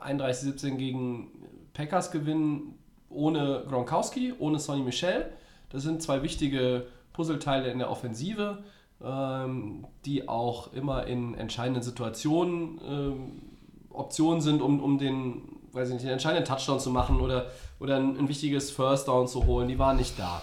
31-17 0.03 0.75
gegen 0.75 1.29
Packers 1.73 2.11
gewinnen, 2.11 2.75
ohne 3.09 3.63
Gronkowski, 3.67 4.33
ohne 4.39 4.59
Sonny 4.59 4.81
Michel. 4.81 5.31
Das 5.69 5.83
sind 5.83 6.01
zwei 6.01 6.23
wichtige 6.23 6.87
Puzzleteile 7.13 7.71
in 7.71 7.79
der 7.79 7.89
Offensive, 7.89 8.63
ähm, 9.03 9.85
die 10.05 10.27
auch 10.27 10.73
immer 10.73 11.05
in 11.05 11.35
entscheidenden 11.35 11.83
Situationen 11.83 12.81
ähm, 12.87 13.41
Optionen 13.89 14.41
sind, 14.41 14.61
um, 14.61 14.81
um 14.83 14.97
den, 14.97 15.41
weiß 15.73 15.89
ich 15.89 15.93
nicht, 15.95 16.05
den 16.05 16.11
entscheidenden 16.13 16.45
Touchdown 16.45 16.79
zu 16.79 16.89
machen 16.89 17.19
oder, 17.21 17.45
oder 17.79 17.97
ein, 17.97 18.17
ein 18.17 18.27
wichtiges 18.29 18.71
First 18.71 19.07
Down 19.07 19.27
zu 19.27 19.45
holen. 19.45 19.67
Die 19.67 19.77
waren 19.79 19.97
nicht 19.97 20.17
da. 20.17 20.41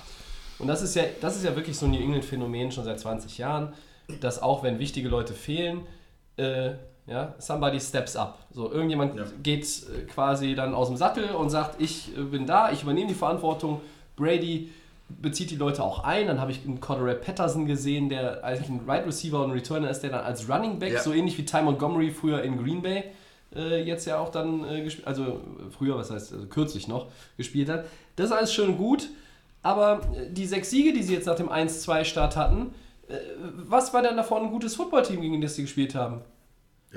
Und 0.58 0.68
das 0.68 0.82
ist 0.82 0.94
ja, 0.94 1.02
das 1.20 1.36
ist 1.36 1.44
ja 1.44 1.54
wirklich 1.56 1.76
so 1.76 1.86
ein 1.86 1.92
New 1.92 1.98
England-Phänomen 2.00 2.70
schon 2.72 2.84
seit 2.84 3.00
20 3.00 3.38
Jahren, 3.38 3.72
dass 4.20 4.40
auch 4.42 4.62
wenn 4.62 4.78
wichtige 4.78 5.08
Leute 5.08 5.32
fehlen, 5.34 5.80
äh, 6.36 6.72
ja, 7.06 7.34
somebody 7.38 7.78
steps 7.80 8.16
up. 8.16 8.38
So, 8.52 8.72
irgendjemand 8.72 9.16
Ja. 9.16 9.24
geht 9.42 9.64
äh, 9.64 10.02
quasi 10.06 10.54
dann 10.54 10.74
aus 10.74 10.88
dem 10.88 10.96
Sattel 10.96 11.30
und 11.34 11.50
sagt, 11.50 11.80
ich 11.80 12.16
äh, 12.16 12.22
bin 12.22 12.46
da, 12.46 12.70
ich 12.72 12.82
übernehme 12.82 13.08
die 13.08 13.14
Verantwortung. 13.14 13.80
Brady 14.16 14.70
bezieht 15.08 15.50
die 15.50 15.56
Leute 15.56 15.82
auch 15.82 16.02
ein. 16.04 16.28
Dann 16.28 16.40
habe 16.40 16.50
ich 16.52 16.64
einen 16.64 16.80
Cordero 16.80 17.14
Patterson 17.14 17.66
gesehen, 17.66 18.08
der 18.08 18.42
eigentlich 18.42 18.68
ein 18.70 18.80
Right 18.88 19.06
Receiver 19.06 19.38
und 19.42 19.50
ein 19.50 19.58
Returner 19.58 19.90
ist, 19.90 20.00
der 20.00 20.10
dann 20.10 20.24
als 20.24 20.48
Running 20.48 20.78
Back, 20.78 20.94
Ja. 20.94 21.02
so 21.02 21.12
ähnlich 21.12 21.36
wie 21.36 21.44
Ty 21.44 21.62
Montgomery 21.62 22.10
früher 22.10 22.42
in 22.42 22.62
Green 22.62 22.80
Bay, 22.80 23.04
äh, 23.56 23.82
jetzt 23.82 24.06
ja 24.06 24.18
auch 24.18 24.30
dann 24.30 24.64
äh, 24.68 24.82
gespielt, 24.82 25.06
also 25.06 25.22
äh, 25.24 25.70
früher, 25.76 25.96
was 25.96 26.10
heißt, 26.10 26.32
also 26.32 26.46
kürzlich 26.46 26.88
noch 26.88 27.06
gespielt 27.36 27.68
hat. 27.68 27.86
Das 28.16 28.26
ist 28.26 28.32
alles 28.32 28.52
schön 28.52 28.70
und 28.70 28.76
gut, 28.78 29.08
aber 29.62 30.00
äh, 30.16 30.30
die 30.30 30.46
sechs 30.46 30.70
Siege, 30.70 30.92
die 30.92 31.02
sie 31.02 31.14
jetzt 31.14 31.26
nach 31.26 31.36
dem 31.36 31.48
1-2-Start 31.48 32.36
hatten, 32.36 32.74
äh, 33.08 33.14
was 33.66 33.92
war 33.92 34.02
denn 34.02 34.16
davon 34.16 34.44
ein 34.44 34.50
gutes 34.50 34.76
Footballteam, 34.76 35.20
gegen 35.20 35.40
das 35.40 35.54
sie 35.56 35.62
gespielt 35.62 35.94
haben? 35.94 36.20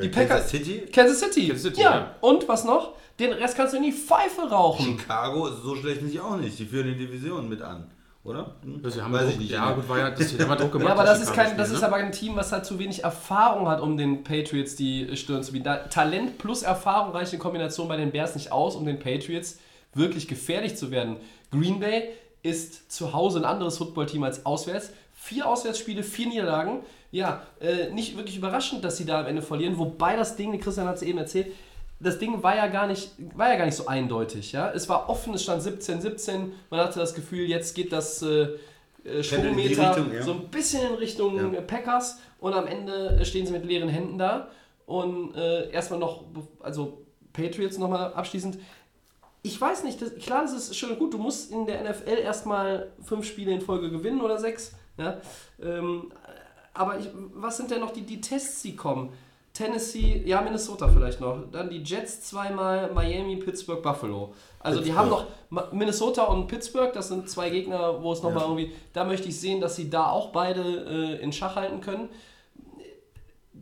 Die 0.02 0.10
Packers- 0.10 0.28
Kansas 0.30 0.50
City, 0.52 0.80
Kansas 0.91 1.20
City. 1.20 1.48
Kansas 1.48 1.63
City, 1.63 1.82
ja. 1.82 1.96
ja. 1.96 2.15
Und 2.22 2.48
was 2.48 2.63
noch? 2.65 2.93
Den 3.20 3.34
Rest 3.34 3.58
kannst 3.58 3.74
du 3.74 3.78
in 3.78 3.84
die 3.84 3.91
Pfeife 3.91 4.41
rauchen. 4.41 5.00
Chicago, 5.00 5.50
so 5.50 5.76
schlecht 5.76 6.02
sind 6.02 6.12
sie 6.12 6.20
auch 6.20 6.38
nicht. 6.38 6.60
Die 6.60 6.65
führen 6.65 6.86
die 6.88 6.96
Division 6.96 7.50
mit 7.50 7.63
an, 7.63 7.89
oder? 8.28 8.56
Das 8.84 9.02
haben 9.02 9.13
Weiß 9.13 9.24
Druck, 9.24 9.32
ich 9.32 9.40
nicht. 9.40 9.52
Ja, 9.52 9.72
gut, 9.72 9.88
war 9.88 10.00
ja, 10.00 10.12
das, 10.12 10.38
ja 10.38 10.56
Druck 10.56 10.72
gemacht. 10.74 10.88
Ja, 10.88 10.94
aber 10.94 11.06
das 11.06 11.22
ist, 11.22 11.34
kein, 11.34 11.58
das 11.58 11.72
ist 11.72 11.82
ne? 11.82 11.88
aber 11.88 11.96
ein 11.96 12.12
Team, 12.12 12.36
was 12.36 12.52
halt 12.52 12.66
zu 12.66 12.78
wenig 12.78 13.04
Erfahrung 13.04 13.68
hat, 13.68 13.80
um 13.80 13.98
den 13.98 14.24
Patriots 14.24 14.76
die 14.76 15.16
Stirn 15.16 15.44
zu 15.44 15.54
bieten. 15.54 15.63
Da, 15.63 15.78
Talent 15.78 16.38
plus 16.38 16.63
Erfahrung 16.63 17.13
reicht 17.13 17.34
in 17.34 17.40
Kombination 17.40 17.88
bei 17.88 17.98
den 17.98 18.12
Bears 18.12 18.36
nicht 18.36 18.52
aus, 18.52 18.76
um 18.76 18.86
den 18.86 19.00
Patriots 19.00 19.60
wirklich 19.94 20.28
gefährlich 20.28 20.76
zu 20.76 20.92
werden. 20.92 21.18
Green 21.52 21.80
Bay 21.80 22.10
ist 22.44 22.92
zu 22.92 23.13
Hause 23.13 23.40
ein 23.40 23.46
anderes 23.46 23.78
Footballteam 23.78 24.24
als 24.24 24.46
auswärts. 24.46 24.92
Vier 25.13 25.48
Auswärtsspiele, 25.48 26.04
vier 26.04 26.28
Niederlagen. 26.28 26.82
Ja, 27.12 27.42
äh, 27.62 27.92
nicht 27.92 28.18
wirklich 28.18 28.38
überraschend, 28.38 28.84
dass 28.84 28.98
sie 28.98 29.06
da 29.06 29.22
am 29.22 29.26
Ende 29.26 29.42
verlieren. 29.42 29.78
Wobei 29.78 30.16
das 30.16 30.36
Ding, 30.36 30.60
Christian 30.60 30.88
hat 30.88 30.98
es 30.98 31.02
eben 31.02 31.18
erzählt, 31.18 31.48
das 31.99 32.19
Ding 32.19 32.43
war 32.43 32.55
ja 32.55 32.67
gar 32.67 32.88
nicht, 32.88 33.12
war 33.36 33.49
ja 33.49 33.55
gar 33.55 33.65
nicht 33.65 33.75
so 33.75 33.88
eindeutig. 33.88 34.51
Ja? 34.51 34.71
Es 34.71 34.88
war 34.88 35.10
offen, 35.10 35.33
es 35.33 35.43
stand 35.43 35.63
17-17. 35.63 36.51
Man 36.69 36.79
hatte 36.79 36.99
das 36.99 37.13
Gefühl, 37.13 37.47
jetzt 37.47 37.75
geht 37.75 37.91
das 37.91 38.21
äh, 38.21 38.49
äh, 39.03 39.23
Schwungmeter 39.23 39.89
Richtung, 39.89 40.13
ja. 40.13 40.21
so 40.21 40.33
ein 40.33 40.47
bisschen 40.49 40.88
in 40.88 40.95
Richtung 40.95 41.53
Ja. 41.53 41.60
äh, 41.60 41.62
Packers 41.62 42.19
und 42.39 42.53
am 42.53 42.67
Ende 42.67 43.23
stehen 43.25 43.45
sie 43.45 43.51
mit 43.53 43.65
leeren 43.65 43.89
Händen 43.89 44.17
da. 44.17 44.49
Und 44.86 45.36
äh, 45.36 45.69
erstmal 45.71 45.99
noch, 45.99 46.23
also 46.62 47.05
Patriots 47.33 47.77
nochmal 47.77 48.13
abschließend. 48.13 48.57
Ich 49.43 49.60
weiß 49.60 49.83
nicht, 49.83 50.01
das, 50.01 50.15
klar, 50.15 50.43
das 50.43 50.53
ist 50.53 50.75
schön 50.75 50.91
und 50.91 50.99
gut. 50.99 51.13
Du 51.13 51.17
musst 51.17 51.51
in 51.51 51.65
der 51.65 51.83
NFL 51.89 52.19
erstmal 52.19 52.91
fünf 53.03 53.25
Spiele 53.25 53.51
in 53.51 53.62
Folge 53.62 53.89
gewinnen 53.89 54.21
oder 54.21 54.38
sechs. 54.38 54.73
Ja? 54.97 55.19
Ähm, 55.62 56.12
aber 56.73 56.99
ich, 56.99 57.10
was 57.33 57.57
sind 57.57 57.71
denn 57.71 57.79
noch 57.79 57.91
die, 57.91 58.01
die 58.01 58.21
Tests, 58.21 58.62
die 58.62 58.75
kommen? 58.75 59.12
Tennessee, 59.58 60.22
ja, 60.26 60.39
Minnesota 60.41 60.88
vielleicht 60.88 61.20
noch. 61.20 61.39
Dann 61.52 61.70
die 61.70 61.82
Jets 61.82 62.22
zweimal, 62.22 62.91
Miami, 62.93 63.38
Pittsburgh, 63.38 63.82
Buffalo. 63.82 64.34
Also 64.60 64.80
die 64.82 64.91
Pittsburgh. 64.91 65.12
haben 65.12 65.30
noch 65.50 65.72
Minnesota 65.74 66.24
und 66.26 66.48
Pittsburgh, 66.48 66.93
das 66.93 67.08
sind 67.08 67.28
zwei 67.30 67.50
Gegner, 67.50 68.02
wo 68.04 68.13
es 68.13 68.22
nochmal 68.22 68.43
Ja. 68.43 68.50
irgendwie, 68.50 68.72
da 68.93 69.04
möchte 69.04 69.28
ich 69.30 69.39
sehen, 69.39 69.60
dass 69.60 69.76
sie 69.76 69.89
da 69.89 70.12
auch 70.12 70.32
beide 70.32 70.62
äh, 71.20 71.22
in 71.24 71.32
Schach 71.34 71.56
halten 71.56 71.82
können. 71.82 72.10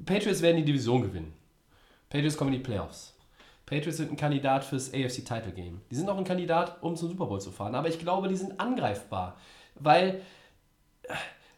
Patriots 0.05 0.41
werden 0.41 0.57
die 0.57 0.65
Division 0.65 1.01
gewinnen. 1.01 1.33
Patriots 2.09 2.37
kommen 2.37 2.51
in 2.53 2.59
die 2.59 2.63
Playoffs. 2.63 3.13
Patriots 3.65 3.97
sind 3.97 4.11
ein 4.11 4.17
Kandidat 4.17 4.63
fürs 4.63 4.89
AFC 4.93 5.25
Title 5.25 5.51
Game. 5.55 5.81
Die 5.89 5.95
sind 5.95 6.09
auch 6.09 6.17
ein 6.17 6.23
Kandidat, 6.25 6.77
um 6.81 6.95
zum 6.95 7.09
Super 7.09 7.25
Bowl 7.25 7.41
zu 7.41 7.51
fahren. 7.51 7.73
Aber 7.73 7.87
ich 7.87 7.97
glaube, 7.97 8.27
die 8.27 8.35
sind 8.35 8.59
angreifbar. 8.59 9.37
Weil, 9.75 10.21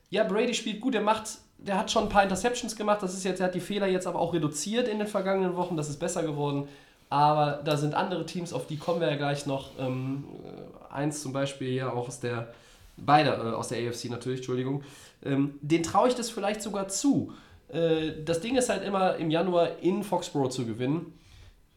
ja, 0.09 0.23
Brady 0.23 0.53
spielt 0.53 0.79
gut, 0.79 0.93
der 0.93 1.01
macht, 1.01 1.27
der 1.57 1.77
hat 1.77 1.91
schon 1.91 2.03
ein 2.03 2.09
paar 2.09 2.23
Interceptions 2.23 2.75
gemacht. 2.75 3.01
Das 3.01 3.13
ist 3.13 3.23
jetzt, 3.23 3.39
er 3.39 3.47
hat 3.47 3.55
die 3.55 3.59
Fehler 3.59 3.87
jetzt 3.87 4.07
aber 4.07 4.19
auch 4.19 4.33
reduziert 4.33 4.87
in 4.87 4.99
den 4.99 5.07
vergangenen 5.07 5.55
Wochen. 5.55 5.75
Das 5.77 5.89
ist 5.89 5.99
besser 5.99 6.23
geworden. 6.23 6.67
Aber 7.09 7.61
da 7.63 7.77
sind 7.77 7.95
andere 7.95 8.25
Teams, 8.25 8.53
auf 8.53 8.67
die 8.67 8.77
kommen 8.77 8.99
wir 8.99 9.09
ja 9.09 9.15
gleich 9.15 9.45
noch. 9.45 9.71
Ähm, 9.79 10.25
äh, 10.43 10.93
eins 10.93 11.21
zum 11.21 11.33
Beispiel 11.33 11.73
ja 11.73 11.91
auch 11.91 12.07
aus 12.07 12.19
der, 12.19 12.53
beide 12.97 13.29
äh, 13.29 13.55
aus 13.55 13.69
der 13.69 13.87
AFC 13.87 14.09
natürlich, 14.09 14.39
Entschuldigung. 14.39 14.83
Ähm, 15.23 15.57
den 15.61 15.83
traue 15.83 16.09
ich 16.09 16.15
das 16.15 16.29
vielleicht 16.29 16.61
sogar 16.61 16.89
zu. 16.89 17.31
Äh, 17.69 18.23
das 18.25 18.41
Ding 18.41 18.57
ist 18.57 18.69
halt 18.69 18.83
immer 18.83 19.15
im 19.15 19.31
Januar 19.31 19.79
in 19.81 20.03
Foxborough 20.03 20.51
zu 20.51 20.65
gewinnen. 20.65 21.13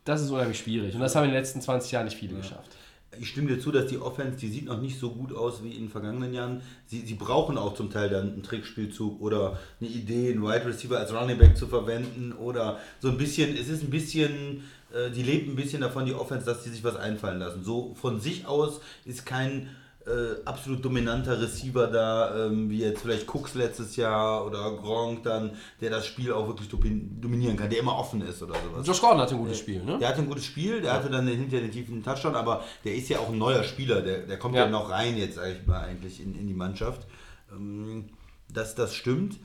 Das 0.04 0.20
ist 0.20 0.30
unheimlich 0.30 0.58
schwierig. 0.58 0.94
Und 0.94 1.00
das 1.00 1.14
haben 1.14 1.24
in 1.24 1.30
den 1.30 1.38
letzten 1.38 1.60
20 1.60 1.92
Jahren 1.92 2.06
nicht 2.06 2.16
viele 2.16 2.34
geschafft. 2.34 2.76
Ich 3.20 3.28
stimme 3.28 3.48
dir 3.48 3.60
zu, 3.60 3.70
dass 3.70 3.86
die 3.86 3.98
Offense, 3.98 4.38
die 4.38 4.48
sieht 4.48 4.64
noch 4.64 4.80
nicht 4.80 4.98
so 4.98 5.10
gut 5.10 5.34
aus 5.34 5.62
wie 5.62 5.72
in 5.72 5.84
den 5.84 5.88
vergangenen 5.90 6.32
Jahren. 6.32 6.62
Sie, 6.86 7.00
sie 7.00 7.14
brauchen 7.14 7.58
auch 7.58 7.74
zum 7.74 7.90
Teil 7.90 8.08
dann 8.08 8.32
einen 8.32 8.42
Trickspielzug 8.42 9.20
oder 9.20 9.58
eine 9.78 9.90
Idee, 9.90 10.30
einen 10.30 10.42
Wide 10.42 10.64
Receiver 10.64 10.98
als 10.98 11.12
Running 11.12 11.36
Back 11.36 11.56
zu 11.56 11.66
verwenden 11.66 12.32
oder 12.32 12.78
so 13.00 13.08
ein 13.08 13.18
bisschen, 13.18 13.54
es 13.54 13.68
ist 13.68 13.82
ein 13.82 13.90
bisschen, 13.90 14.64
äh, 14.94 15.10
die 15.10 15.22
lebt 15.22 15.48
ein 15.48 15.56
bisschen 15.56 15.82
davon, 15.82 16.06
die 16.06 16.14
Offense, 16.14 16.46
dass 16.46 16.64
die 16.64 16.70
sich 16.70 16.82
was 16.82 16.96
einfallen 16.96 17.38
lassen. 17.38 17.62
So 17.62 17.94
von 18.00 18.20
sich 18.20 18.46
aus 18.46 18.80
ist 19.04 19.26
kein 19.26 19.68
äh, 20.10 20.40
absolut 20.44 20.84
dominanter 20.84 21.40
Receiver 21.40 21.86
da, 21.86 22.46
ähm, 22.46 22.68
wie 22.68 22.80
jetzt 22.80 23.02
vielleicht 23.02 23.32
Cooks 23.32 23.54
letztes 23.54 23.96
Jahr 23.96 24.44
oder 24.46 24.72
Gronk 24.72 25.22
dann, 25.22 25.52
der 25.80 25.90
das 25.90 26.06
Spiel 26.06 26.32
auch 26.32 26.46
wirklich 26.48 26.68
domin- 26.68 27.20
dominieren 27.20 27.56
kann, 27.56 27.70
der 27.70 27.78
immer 27.78 27.96
offen 27.96 28.20
ist 28.22 28.42
oder 28.42 28.54
sowas. 28.54 28.86
Josh 28.86 29.00
Gordon 29.00 29.20
hatte 29.20 29.34
ein 29.34 29.40
gutes 29.40 29.58
Spiel, 29.58 29.82
ne? 29.84 29.98
Der 29.98 30.08
hatte 30.08 30.20
ein 30.22 30.28
gutes 30.28 30.44
Spiel, 30.44 30.80
der 30.80 30.92
hatte 30.92 31.08
dann 31.10 31.26
hinter 31.26 31.60
den 31.60 31.70
tiefen 31.70 32.02
Touchdown, 32.02 32.34
aber 32.34 32.64
der 32.84 32.94
ist 32.94 33.08
ja 33.08 33.18
auch 33.20 33.28
ein 33.28 33.38
neuer 33.38 33.62
Spieler, 33.62 34.02
der, 34.02 34.18
der 34.26 34.38
kommt 34.38 34.54
ja. 34.54 34.64
Ja. 34.64 34.70
noch 34.70 34.90
rein 34.90 35.16
jetzt 35.16 35.38
eigentlich, 35.38 35.66
mal 35.66 35.80
eigentlich 35.80 36.20
in, 36.20 36.34
in 36.38 36.46
die 36.46 36.54
Mannschaft. 36.54 37.06
Ähm, 37.52 38.06
dass 38.52 38.74
das 38.74 38.94
stimmt. 38.94 39.36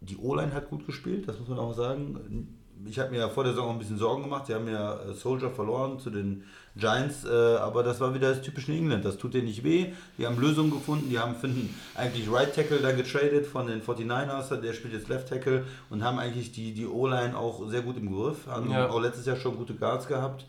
Die 0.00 0.16
O-Line 0.16 0.52
hat 0.52 0.68
gut 0.68 0.84
gespielt, 0.84 1.28
das 1.28 1.38
muss 1.38 1.48
man 1.48 1.60
auch 1.60 1.74
sagen. 1.74 2.58
Ich 2.86 2.98
habe 2.98 3.10
mir 3.10 3.18
ja 3.18 3.28
vor 3.28 3.44
der 3.44 3.52
Saison 3.52 3.68
auch 3.68 3.72
ein 3.72 3.78
bisschen 3.78 3.98
Sorgen 3.98 4.22
gemacht. 4.24 4.46
Sie 4.46 4.54
haben 4.54 4.68
ja 4.68 4.94
äh, 5.02 5.12
Soldier 5.14 5.50
verloren 5.50 5.98
zu 5.98 6.10
den 6.10 6.44
Giants, 6.76 7.24
äh, 7.24 7.28
aber 7.56 7.82
das 7.82 8.00
war 8.00 8.14
wieder 8.14 8.30
das 8.30 8.42
typische 8.42 8.72
England. 8.72 9.04
Das 9.04 9.18
tut 9.18 9.34
denen 9.34 9.46
nicht 9.46 9.62
weh. 9.62 9.92
Die 10.18 10.26
haben 10.26 10.38
Lösungen 10.40 10.70
gefunden. 10.70 11.08
Die 11.10 11.18
haben 11.18 11.34
finden 11.36 11.74
eigentlich 11.94 12.30
Right 12.32 12.54
Tackle 12.54 12.78
dann 12.78 12.96
getradet 12.96 13.46
von 13.46 13.66
den 13.66 13.82
49ers. 13.82 14.56
Der 14.60 14.72
spielt 14.72 14.94
jetzt 14.94 15.08
Left 15.08 15.28
Tackle 15.28 15.64
und 15.90 16.02
haben 16.02 16.18
eigentlich 16.18 16.52
die, 16.52 16.72
die 16.72 16.86
O-Line 16.86 17.36
auch 17.36 17.68
sehr 17.68 17.82
gut 17.82 17.96
im 17.98 18.10
Griff. 18.12 18.46
Haben 18.46 18.70
Ja. 18.70 18.88
auch 18.88 19.00
letztes 19.00 19.26
Jahr 19.26 19.36
schon 19.36 19.56
gute 19.56 19.74
Guards 19.74 20.06
gehabt. 20.08 20.46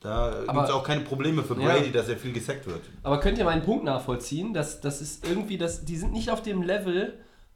Da 0.00 0.44
gibt 0.46 0.64
es 0.64 0.70
auch 0.70 0.84
keine 0.84 1.00
Probleme 1.00 1.42
für 1.42 1.54
Ja. 1.60 1.66
Brady, 1.74 1.90
dass 1.90 2.08
er 2.08 2.16
viel 2.16 2.32
gesackt 2.32 2.66
wird. 2.66 2.80
Aber 3.02 3.18
könnt 3.18 3.36
ihr 3.38 3.44
meinen 3.44 3.62
Punkt 3.64 3.84
nachvollziehen? 3.84 4.54
dass 4.54 4.80
das 4.80 5.00
ist 5.00 5.26
irgendwie, 5.28 5.58
das, 5.58 5.84
die 5.84 5.96
sind 5.96 6.12
nicht 6.12 6.30
auf 6.30 6.40
dem 6.40 6.62
Level, 6.62 7.14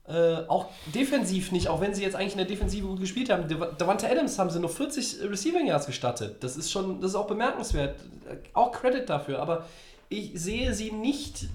äh, 0.08 0.48
auch 0.48 0.66
defensiv 0.94 1.52
nicht, 1.52 1.68
auch 1.68 1.80
wenn 1.80 1.94
sie 1.94 2.02
jetzt 2.02 2.16
eigentlich 2.16 2.32
in 2.32 2.38
der 2.38 2.46
Defensive 2.46 2.86
gut 2.86 3.00
gespielt 3.00 3.30
haben. 3.30 3.44
Davante 3.78 4.10
Adams 4.10 4.38
haben 4.38 4.50
sie 4.50 4.58
nur 4.58 4.70
40 4.70 5.30
Receiving 5.30 5.66
Yards 5.66 5.86
gestattet. 5.86 6.42
Das 6.42 6.56
ist 6.56 6.72
schon, 6.72 7.00
das 7.00 7.12
ist 7.12 7.16
auch 7.16 7.28
bemerkenswert. 7.28 7.96
Auch 8.52 8.72
Credit 8.72 9.08
dafür. 9.08 9.38
Aber 9.38 9.66
ich 10.08 10.32
sehe 10.34 10.74
sie 10.74 10.90
nicht 10.90 11.46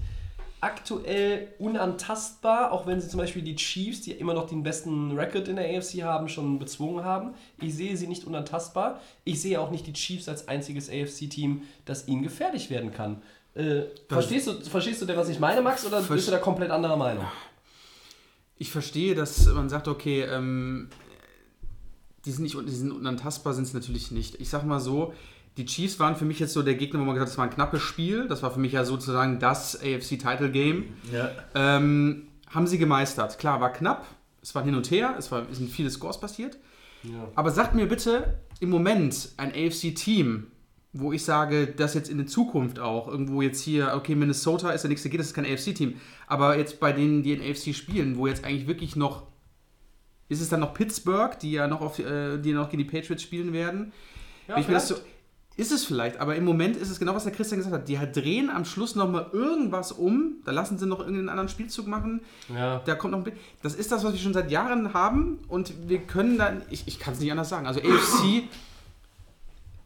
aktuell 0.60 1.48
unantastbar, 1.58 2.72
auch 2.72 2.86
wenn 2.86 3.00
sie 3.00 3.08
zum 3.08 3.18
Beispiel 3.18 3.42
die 3.42 3.54
Chiefs, 3.54 4.00
die 4.00 4.12
immer 4.12 4.34
noch 4.34 4.48
den 4.48 4.62
besten 4.62 5.12
Record 5.12 5.46
in 5.48 5.56
der 5.56 5.78
AFC 5.78 6.02
haben, 6.02 6.28
schon 6.28 6.58
bezwungen 6.58 7.04
haben. 7.04 7.34
Ich 7.60 7.74
sehe 7.76 7.96
sie 7.96 8.06
nicht 8.06 8.24
unantastbar. 8.24 9.00
Ich 9.24 9.40
sehe 9.40 9.60
auch 9.60 9.70
nicht 9.70 9.86
die 9.86 9.92
Chiefs 9.92 10.28
als 10.28 10.48
einziges 10.48 10.88
AFC-Team, 10.88 11.62
das 11.84 12.08
ihnen 12.08 12.22
gefährlich 12.22 12.70
werden 12.70 12.92
kann. 12.92 13.22
Äh, 13.54 13.82
verstehst, 14.08 14.46
du, 14.46 14.60
verstehst 14.62 15.02
du 15.02 15.06
denn, 15.06 15.16
was 15.16 15.28
ich 15.28 15.38
meine, 15.38 15.62
Max, 15.62 15.86
oder 15.86 16.00
bist 16.00 16.26
du 16.26 16.32
da 16.32 16.38
komplett 16.38 16.70
anderer 16.70 16.96
Meinung? 16.96 17.26
Ich 18.58 18.70
verstehe, 18.70 19.14
dass 19.14 19.46
man 19.46 19.68
sagt, 19.68 19.88
okay, 19.88 20.22
ähm, 20.22 20.88
die 22.24 22.32
sind 22.32 22.42
nicht 22.42 22.56
die 22.58 22.70
sind 22.72 22.92
unantastbar, 22.92 23.54
sind 23.54 23.64
es 23.64 23.74
natürlich 23.74 24.10
nicht. 24.10 24.40
Ich 24.40 24.48
sag 24.48 24.64
mal 24.64 24.80
so, 24.80 25.14
die 25.56 25.64
Chiefs 25.64 25.98
waren 25.98 26.16
für 26.16 26.24
mich 26.24 26.38
jetzt 26.38 26.52
so 26.52 26.62
der 26.62 26.74
Gegner, 26.74 27.00
wo 27.00 27.04
man 27.04 27.14
gesagt 27.14 27.28
hat, 27.28 27.32
das 27.32 27.38
war 27.38 27.44
ein 27.44 27.50
knappes 27.50 27.82
Spiel. 27.82 28.28
Das 28.28 28.42
war 28.42 28.50
für 28.50 28.60
mich 28.60 28.72
ja 28.72 28.84
sozusagen 28.84 29.38
das 29.38 29.76
AFC-Title-Game. 29.76 30.84
Ja. 31.12 31.30
Ähm, 31.54 32.28
haben 32.48 32.66
sie 32.66 32.78
gemeistert. 32.78 33.38
Klar, 33.38 33.60
war 33.60 33.72
knapp. 33.72 34.06
Es 34.42 34.54
war 34.54 34.62
hin 34.64 34.74
und 34.74 34.90
her. 34.90 35.14
Es, 35.18 35.30
war, 35.32 35.46
es 35.50 35.58
sind 35.58 35.70
viele 35.70 35.90
Scores 35.90 36.20
passiert. 36.20 36.58
Aber 37.34 37.50
sagt 37.50 37.74
mir 37.74 37.86
bitte 37.86 38.38
im 38.60 38.70
Moment 38.70 39.30
ein 39.36 39.50
AFC-Team, 39.52 40.48
wo 40.98 41.12
ich 41.12 41.24
sage, 41.24 41.66
dass 41.66 41.94
jetzt 41.94 42.10
in 42.10 42.18
der 42.18 42.26
Zukunft 42.26 42.78
auch 42.78 43.08
irgendwo 43.08 43.40
jetzt 43.40 43.60
hier, 43.60 43.92
okay, 43.94 44.14
Minnesota 44.14 44.70
ist 44.70 44.82
der 44.82 44.88
nächste 44.88 45.08
geht, 45.08 45.20
das 45.20 45.28
ist 45.28 45.34
kein 45.34 45.46
AFC-Team. 45.46 45.94
Aber 46.26 46.58
jetzt 46.58 46.80
bei 46.80 46.92
denen, 46.92 47.22
die 47.22 47.32
in 47.32 47.40
AFC 47.40 47.74
spielen, 47.74 48.16
wo 48.18 48.26
jetzt 48.26 48.44
eigentlich 48.44 48.66
wirklich 48.66 48.96
noch. 48.96 49.26
Ist 50.28 50.40
es 50.40 50.48
dann 50.48 50.60
noch 50.60 50.74
Pittsburgh, 50.74 51.38
die 51.38 51.52
ja 51.52 51.68
noch 51.68 51.80
auf 51.80 51.98
äh, 51.98 52.36
die 52.38 52.52
noch 52.52 52.68
gegen 52.68 52.82
die 52.82 52.90
Patriots 52.90 53.22
spielen 53.22 53.52
werden? 53.52 53.92
Wenn 54.46 54.58
ich 54.58 54.68
mir 54.68 54.74
das 54.74 54.88
so, 54.88 54.96
ist 55.56 55.72
es 55.72 55.84
vielleicht, 55.84 56.20
aber 56.20 56.36
im 56.36 56.44
Moment 56.44 56.76
ist 56.76 56.88
es 56.88 56.98
genau, 56.98 57.14
was 57.14 57.24
der 57.24 57.32
Christian 57.32 57.58
gesagt 57.58 57.74
hat. 57.74 57.88
Die 57.88 57.98
halt 57.98 58.14
drehen 58.14 58.48
am 58.48 58.64
Schluss 58.64 58.94
nochmal 58.94 59.26
irgendwas 59.32 59.90
um. 59.90 60.36
Da 60.44 60.52
lassen 60.52 60.78
sie 60.78 60.86
noch 60.86 61.00
irgendeinen 61.00 61.28
anderen 61.28 61.48
Spielzug 61.48 61.86
machen. 61.86 62.20
Ja. 62.48 62.80
Da 62.84 62.94
kommt 62.94 63.12
noch 63.12 63.24
ein 63.24 63.32
Das 63.62 63.74
ist 63.74 63.90
das, 63.90 64.04
was 64.04 64.12
wir 64.12 64.20
schon 64.20 64.34
seit 64.34 64.50
Jahren 64.50 64.94
haben 64.94 65.38
und 65.48 65.88
wir 65.88 65.98
können 65.98 66.38
dann, 66.38 66.62
ich, 66.70 66.86
ich 66.86 66.98
kann 66.98 67.14
es 67.14 67.20
nicht 67.20 67.30
anders 67.30 67.48
sagen. 67.48 67.66
Also 67.66 67.80
AFC 67.80 68.44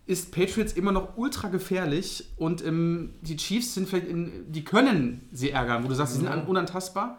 ist 0.06 0.32
Patriots 0.32 0.72
immer 0.72 0.92
noch 0.92 1.16
ultra 1.16 1.48
gefährlich 1.48 2.24
und 2.36 2.64
ähm, 2.64 3.14
die 3.20 3.36
Chiefs 3.36 3.74
sind 3.74 3.88
vielleicht, 3.88 4.08
in, 4.08 4.50
die 4.52 4.64
können 4.64 5.28
sie 5.32 5.50
ärgern, 5.50 5.84
wo 5.84 5.88
du 5.88 5.94
sagst, 5.94 6.14
sie 6.14 6.18
sind 6.20 6.28
an- 6.28 6.46
unantastbar. 6.46 7.18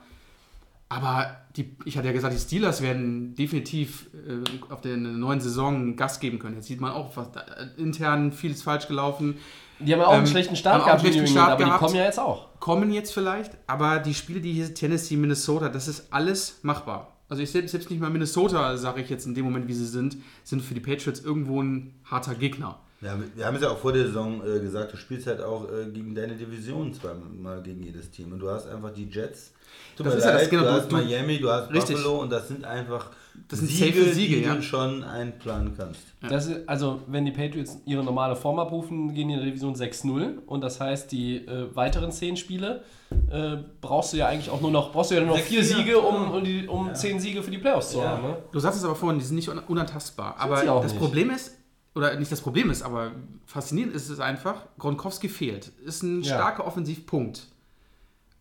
Aber 0.89 1.37
die, 1.55 1.75
ich 1.85 1.97
hatte 1.97 2.07
ja 2.07 2.13
gesagt, 2.13 2.35
die 2.35 2.39
Steelers 2.39 2.81
werden 2.83 3.33
definitiv 3.35 4.07
äh, 4.13 4.71
auf 4.71 4.81
der 4.81 4.95
neuen 4.97 5.39
Saison 5.41 5.95
Gas 5.95 6.19
geben 6.19 6.37
können. 6.37 6.55
Jetzt 6.55 6.67
sieht 6.67 6.81
man 6.81 6.91
auch, 6.91 7.15
was 7.17 7.31
da, 7.31 7.39
äh, 7.41 7.81
intern 7.81 8.31
vieles 8.31 8.61
falsch 8.61 8.87
gelaufen. 8.87 9.37
Die 9.79 9.91
haben 9.91 10.01
ja 10.01 10.05
auch 10.07 10.11
einen 10.11 10.25
Ähm, 10.25 10.27
schlechten 10.31 10.55
Start 10.55 10.83
gehabt, 10.85 11.03
einen 11.03 11.13
schlechten 11.13 11.27
Start 11.31 11.51
aber 11.53 11.63
gehabt. 11.63 11.81
die 11.81 11.85
kommen 11.85 11.95
ja 11.95 12.03
jetzt 12.03 12.19
auch. 12.19 12.59
kommen 12.59 12.91
jetzt 12.91 13.11
vielleicht, 13.11 13.57
aber 13.65 13.99
die 13.99 14.13
Spiele, 14.13 14.39
die 14.39 14.53
hier 14.53 14.71
Tennessee, 14.73 15.15
Minnesota, 15.15 15.69
das 15.69 15.87
ist 15.87 16.13
alles 16.13 16.59
machbar. 16.61 17.12
Also 17.33 17.41
ich 17.41 17.49
selbst, 17.49 17.71
selbst 17.71 17.89
nicht 17.89 17.99
mal 17.99 18.11
Minnesota, 18.11 18.77
sage 18.77 19.01
ich 19.01 19.09
jetzt 19.09 19.25
in 19.25 19.33
dem 19.33 19.43
Moment, 19.45 19.67
wie 19.67 19.73
sie 19.73 19.87
sind, 19.87 20.17
sind 20.43 20.61
für 20.61 20.75
die 20.75 20.79
Patriots 20.79 21.19
irgendwo 21.19 21.63
ein 21.63 21.91
harter 22.05 22.35
Gegner. 22.35 22.77
Ja, 23.01 23.17
wir- 23.35 23.43
haben 23.47 23.55
es 23.55 23.63
ja 23.63 23.69
auch 23.71 23.79
vor 23.79 23.91
der 23.91 24.05
Saison 24.05 24.39
äh, 24.45 24.59
gesagt, 24.59 24.93
du 24.93 24.97
spielst 24.97 25.25
halt 25.25 25.41
auch 25.41 25.67
äh, 25.67 25.89
gegen 25.91 26.13
deine 26.13 26.35
Division 26.35 26.93
zweimal 26.93 27.63
gegen 27.63 27.81
jedes 27.81 28.11
Team. 28.11 28.33
Und 28.33 28.37
du 28.39 28.51
hast 28.51 28.67
einfach 28.69 28.93
die 28.93 29.05
Jets, 29.09 29.51
tut 29.97 30.05
Das 30.05 30.13
mir 30.13 30.19
ist 30.19 30.25
ja 30.25 30.31
das 30.33 30.41
leid, 30.43 30.49
genau, 30.51 30.61
du 30.61 30.67
du- 30.69 30.75
hast 30.75 30.91
du- 30.91 30.95
Miami, 30.95 31.39
du 31.39 31.49
hast 31.49 31.71
Richtig. 31.71 31.95
Buffalo 31.95 32.21
und 32.21 32.29
das 32.31 32.47
sind 32.49 32.65
einfach 32.65 33.09
Das 33.47 33.59
sind 33.59 33.69
Siege, 33.69 33.99
safe 34.03 34.13
Siege, 34.13 34.35
die 34.37 34.43
ja. 34.43 34.55
du 34.55 34.61
schon 34.61 35.03
einplanen 35.03 35.73
kannst. 35.77 36.01
Das 36.27 36.47
ist, 36.47 36.67
also, 36.67 37.01
wenn 37.07 37.25
die 37.25 37.31
Patriots 37.31 37.77
ihre 37.85 38.03
normale 38.03 38.35
Form 38.35 38.59
abrufen, 38.59 39.13
gehen 39.13 39.27
die 39.27 39.33
in 39.33 39.39
der 39.39 39.47
Division 39.47 39.75
6-0. 39.75 40.39
Und 40.45 40.61
das 40.61 40.79
heißt, 40.79 41.11
die 41.11 41.37
äh, 41.45 41.75
weiteren 41.75 42.11
10 42.11 42.37
Spiele 42.37 42.83
äh, 43.31 43.57
brauchst 43.81 44.13
du 44.13 44.17
ja 44.17 44.27
eigentlich 44.27 44.49
auch 44.49 44.61
nur 44.61 44.71
noch, 44.71 44.91
brauchst 44.91 45.11
du 45.11 45.15
ja 45.15 45.21
nur 45.21 45.29
noch 45.31 45.35
Sechs, 45.37 45.49
4 45.49 45.63
vier, 45.63 45.77
Siege, 45.77 45.91
ja. 45.91 45.97
um, 45.97 46.31
um, 46.31 46.43
die, 46.43 46.67
um 46.67 46.93
10 46.93 47.19
Siege 47.19 47.43
für 47.43 47.51
die 47.51 47.57
Playoffs 47.57 47.91
zu 47.91 47.97
Ja. 47.99 48.09
haben. 48.09 48.23
Ne? 48.23 48.37
Du 48.51 48.59
sagst 48.59 48.77
es 48.79 48.85
aber 48.85 48.95
vorhin, 48.95 49.19
die 49.19 49.25
sind 49.25 49.35
nicht 49.35 49.49
un 49.49 49.59
unantastbar. 49.59 50.35
aber 50.39 50.57
sie 50.57 50.69
auch 50.69 50.81
das 50.81 50.93
nicht. 50.93 51.01
Problem 51.01 51.29
ist, 51.29 51.57
oder 51.95 52.15
nicht 52.17 52.31
das 52.31 52.41
Problem 52.41 52.71
ist, 52.71 52.81
aber 52.81 53.11
faszinierend 53.45 53.93
ist 53.95 54.09
es 54.09 54.19
einfach, 54.19 54.65
Gronkowski 54.79 55.29
fehlt. 55.29 55.71
Ist 55.85 56.01
ein 56.03 56.21
Ja. 56.21 56.35
starker 56.35 56.65
Offensivpunkt. 56.65 57.47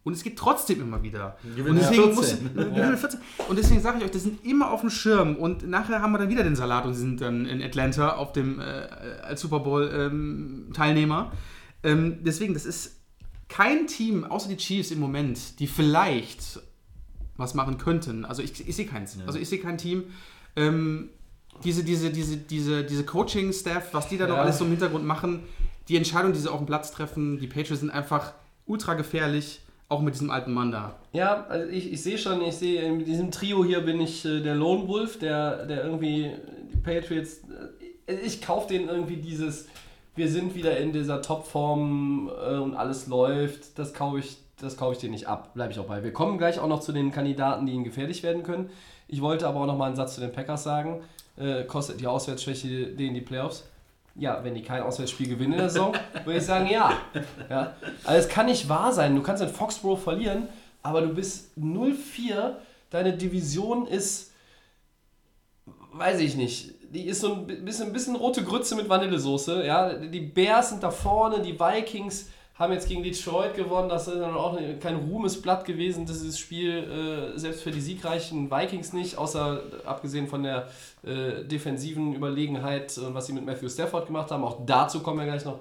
Und 0.05 0.15
es 0.15 0.25
geht 0.25 0.37
trotzdem 0.37 0.81
immer 0.81 1.03
wieder. 1.03 1.37
Und 1.45 1.77
deswegen, 1.77 2.13
14. 2.13 2.15
muss, 2.15 2.31
gewinnen 2.55 2.97
14. 2.97 3.21
und 3.49 3.57
deswegen 3.59 3.81
sage 3.81 3.99
ich 3.99 4.05
euch, 4.05 4.11
das 4.11 4.25
sind 4.25 4.45
immer 4.45 4.73
auf 4.73 4.81
dem 4.81 4.91
Schirm. 4.91 5.37
Und 5.37 5.69
nachher 5.69 6.03
haben 6.03 6.11
wir 6.13 6.19
dann 6.19 6.29
wieder 6.29 6.43
den 6.43 6.57
Salat 6.57 6.85
und 6.87 6.95
sind 6.95 7.21
dann 7.21 7.47
in 7.47 7.63
Atlanta 7.63 8.17
auf 8.17 8.33
dem, 8.33 8.59
äh, 8.59 8.63
als 9.23 9.41
Super 9.41 9.61
Bowl-Teilnehmer. 9.61 11.33
Ähm, 11.83 12.19
deswegen, 12.23 12.55
das 12.55 12.65
ist 12.65 12.97
kein 13.49 13.87
Team, 13.87 14.25
außer 14.25 14.49
die 14.49 14.57
Chiefs 14.57 14.91
im 14.91 14.99
Moment, 15.01 15.59
die 15.61 15.67
vielleicht 15.67 16.61
was 17.37 17.55
machen 17.55 17.79
könnten. 17.79 18.25
Also 18.25 18.43
ich, 18.43 18.67
ich 18.67 18.75
sehe 18.77 18.87
keins. 18.87 19.17
Also 19.27 19.39
ich 19.39 19.49
sehe 19.49 19.59
kein 19.59 19.79
Team. 19.79 20.05
Ähm, 20.57 21.11
diese, 21.65 21.85
diese, 21.85 22.11
diese, 22.11 22.37
diese, 22.37 22.85
diese 22.85 23.05
Coaching-Staff, 23.05 23.93
was 23.93 24.09
die 24.09 24.19
da 24.19 24.27
noch 24.27 24.37
Ja. 24.37 24.43
alles 24.43 24.59
so 24.59 24.65
im 24.65 24.71
Hintergrund 24.71 25.05
machen, 25.05 25.41
die 25.89 25.97
Entscheidungen, 25.97 26.35
die 26.35 26.41
sie 26.41 26.51
auf 26.51 26.59
dem 26.59 26.67
Platz 26.67 26.93
treffen, 26.93 27.39
die 27.39 27.47
Patriots 27.47 27.81
sind 27.81 27.91
einfach 27.91 28.33
ultra 28.67 28.95
gefährlich, 28.95 29.61
auch 29.93 30.01
mit 30.01 30.15
diesem 30.15 30.31
alten 30.31 30.53
Mann 30.53 30.73
da. 30.73 30.95
Ja, 31.13 31.47
also 31.49 31.71
ich, 31.71 31.93
ich 31.93 32.03
sehe 32.03 32.19
schon, 32.19 32.43
ich 32.43 32.57
sehe 32.57 32.83
in 32.83 33.05
diesem 33.05 33.31
Trio 33.31 33.65
hier 33.65 33.81
bin 33.81 34.01
ich 34.01 34.25
äh, 34.25 34.41
der 34.41 34.55
Lone 34.55 34.89
Wolf, 34.89 35.19
der, 35.19 35.67
der 35.67 35.85
irgendwie 35.85 36.31
die 36.73 36.79
Patriots, 36.79 37.43
äh, 38.09 38.15
ich 38.15 38.41
kaufe 38.43 38.69
denen 38.69 38.89
irgendwie 38.89 39.17
dieses, 39.17 39.69
wir 40.17 40.29
sind 40.29 40.55
wieder 40.55 40.77
in 40.79 40.93
dieser 40.93 41.23
Topform 41.23 42.31
äh, 42.31 42.57
und 42.57 42.75
alles 42.75 43.07
läuft, 43.07 43.79
das 43.79 43.93
kaufe 43.93 44.19
ich, 44.19 44.39
das 44.61 44.77
ich 44.81 44.99
denen 44.99 45.13
nicht 45.13 45.29
ab, 45.29 45.55
bleibe 45.55 45.73
ich 45.73 45.79
auch 45.79 45.87
bei. 45.87 46.03
Wir 46.03 46.13
kommen 46.13 46.39
gleich 46.39 46.59
auch 46.59 46.69
noch 46.69 46.81
zu 46.81 46.93
den 46.93 47.13
Kandidaten, 47.13 47.67
die 47.67 47.73
ihnen 47.73 47.85
gefährlich 47.85 48.23
werden 48.23 48.43
können. 48.43 48.71
Ich 49.09 49.21
wollte 49.21 49.47
aber 49.47 49.61
auch 49.61 49.67
noch 49.67 49.77
mal 49.77 49.87
einen 49.87 49.97
Satz 49.97 50.15
zu 50.15 50.21
den 50.23 50.33
Packers 50.33 50.65
sagen. 50.65 51.03
Äh, 51.37 51.65
kostet 51.65 52.01
die 52.01 52.07
Auswärtsschwäche 52.07 52.87
denen 52.87 53.15
die 53.15 53.21
Playoffs? 53.21 53.69
Ja, 54.15 54.45
wenn 54.45 54.55
die 54.55 54.63
kein 54.63 54.83
Auswärtsspiel 54.83 55.29
gewinnen 55.29 55.55
in 55.55 55.59
der 55.59 55.71
Saison, 55.71 55.95
würde 56.25 56.39
ich 56.39 56.45
sagen, 56.45 56.69
ja. 56.69 56.93
ja. 57.49 57.75
Also 58.05 58.19
es 58.19 58.29
kann 58.29 58.47
nicht 58.47 58.69
wahr 58.69 58.93
sein. 58.93 59.15
Du 59.17 59.23
kannst 59.23 59.43
in 59.43 59.49
Foxborough 59.49 60.03
verlieren, 60.03 60.49
aber 60.83 61.01
du 61.03 61.09
bist 61.09 61.57
0-4. 61.59 62.57
Deine 62.91 63.17
Division 63.17 63.87
ist, 63.87 64.33
weiß 65.93 66.21
ich 66.21 66.37
nicht, 66.37 66.75
die 66.93 67.07
ist 67.07 67.23
so 67.23 67.33
ein 67.33 67.47
bisschen, 67.65 67.87
ein 67.87 67.93
bisschen 67.95 68.17
rote 68.17 68.45
Grütze 68.45 68.77
mit 68.77 68.89
Vanillesoße. 68.89 69.65
Ja? 69.65 69.95
Die 69.95 70.21
Bears 70.21 70.69
sind 70.69 70.83
da 70.83 70.91
vorne, 70.91 71.41
die 71.41 71.59
Vikings 71.59 72.29
haben 72.63 72.73
jetzt 72.73 72.89
gegen 72.89 73.03
Detroit 73.03 73.55
gewonnen. 73.55 73.89
Das 73.89 74.09
ist 74.09 74.17
dann 74.17 74.35
auch 74.35 74.57
kein 74.81 74.97
Ruhmesblatt 74.97 75.65
gewesen, 75.65 76.07
dieses 76.07 76.39
Spiel, 76.39 77.33
äh, 77.35 77.39
selbst 77.39 77.63
für 77.63 77.71
die 77.71 77.81
siegreichen 77.81 78.51
Vikings 78.51 78.93
nicht, 78.93 79.19
außer 79.19 79.61
abgesehen 79.85 80.27
von 80.29 80.43
der 80.43 80.69
äh, 81.05 81.45
defensiven 81.45 82.15
Überlegenheit 82.15 82.97
und 82.99 83.15
was 83.15 83.27
sie 83.27 83.33
mit 83.35 83.45
Matthew 83.45 83.69
Stafford 83.69 84.07
gemacht 84.07 84.31
haben. 84.31 84.45
Auch 84.45 84.59
dazu 84.65 85.01
kommen 85.01 85.19
wir 85.19 85.27
gleich 85.27 85.45
noch. 85.45 85.59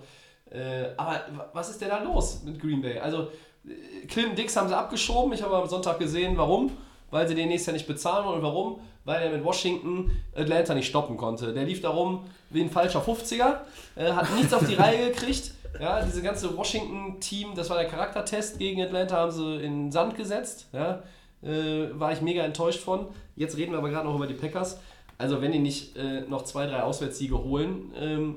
Äh, 0.50 0.94
aber 0.98 1.14
wa- 1.36 1.50
was 1.54 1.70
ist 1.70 1.82
denn 1.82 1.90
da 1.90 2.02
los 2.04 2.42
mit 2.46 2.60
Green 2.60 2.82
Bay? 2.82 3.00
Also, 3.00 3.28
äh, 3.66 4.06
Clinton 4.08 4.36
Dix 4.36 4.56
haben 4.56 4.68
sie 4.70 4.78
abgeschoben. 4.78 5.34
Ich 5.34 5.42
habe 5.44 5.56
am 5.56 5.68
Sonntag 5.68 6.00
gesehen, 6.00 6.38
warum. 6.38 6.72
Weil 7.10 7.28
sie 7.28 7.36
den 7.36 7.50
nächstes 7.50 7.68
Jahr 7.68 7.74
nicht 7.74 7.88
bezahlen 7.88 8.26
wollen. 8.26 8.38
Und 8.38 8.44
warum? 8.44 8.80
Weil 9.04 9.24
er 9.24 9.32
mit 9.32 9.44
Washington 9.44 10.12
Atlanta 10.34 10.74
nicht 10.74 10.88
stoppen 10.88 11.18
konnte. 11.18 11.54
Der 11.54 11.64
lief 11.66 11.82
darum 11.82 12.24
wie 12.50 12.62
ein 12.62 12.70
falscher 12.70 13.02
50er, 13.02 13.58
äh, 13.98 14.12
hat 14.14 14.34
nichts 14.36 14.54
auf 14.54 14.66
die 14.66 14.76
Reihe 14.76 15.10
gekriegt. 15.10 15.52
Ja, 15.80 16.04
diese 16.04 16.22
ganze 16.22 16.56
Washington-Team, 16.58 17.56
das 17.56 17.70
war 17.70 17.78
der 17.78 17.88
Charaktertest 17.88 18.60
gegen 18.60 18.82
Atlanta, 18.82 19.16
haben 19.18 19.32
sie 19.32 19.56
in 19.56 19.86
den 19.86 19.92
Sand 19.92 20.16
gesetzt. 20.16 20.68
Ja, 20.74 21.04
äh, 21.44 21.88
war 21.94 22.12
ich 22.12 22.22
mega 22.22 22.44
enttäuscht 22.44 22.80
von. 22.80 23.08
Jetzt 23.36 23.58
reden 23.58 23.72
wir 23.72 23.80
aber 23.80 23.90
gerade 23.90 24.08
noch 24.08 24.16
über 24.16 24.28
die 24.28 24.34
Packers. 24.34 24.80
Also, 25.18 25.42
wenn 25.42 25.52
die 25.52 25.60
nicht 25.60 25.96
äh, 25.98 26.22
noch 26.22 26.44
zwei, 26.44 26.66
drei 26.66 26.84
Auswärtssiege 26.84 27.38
holen, 27.38 27.92
ähm, 27.96 28.36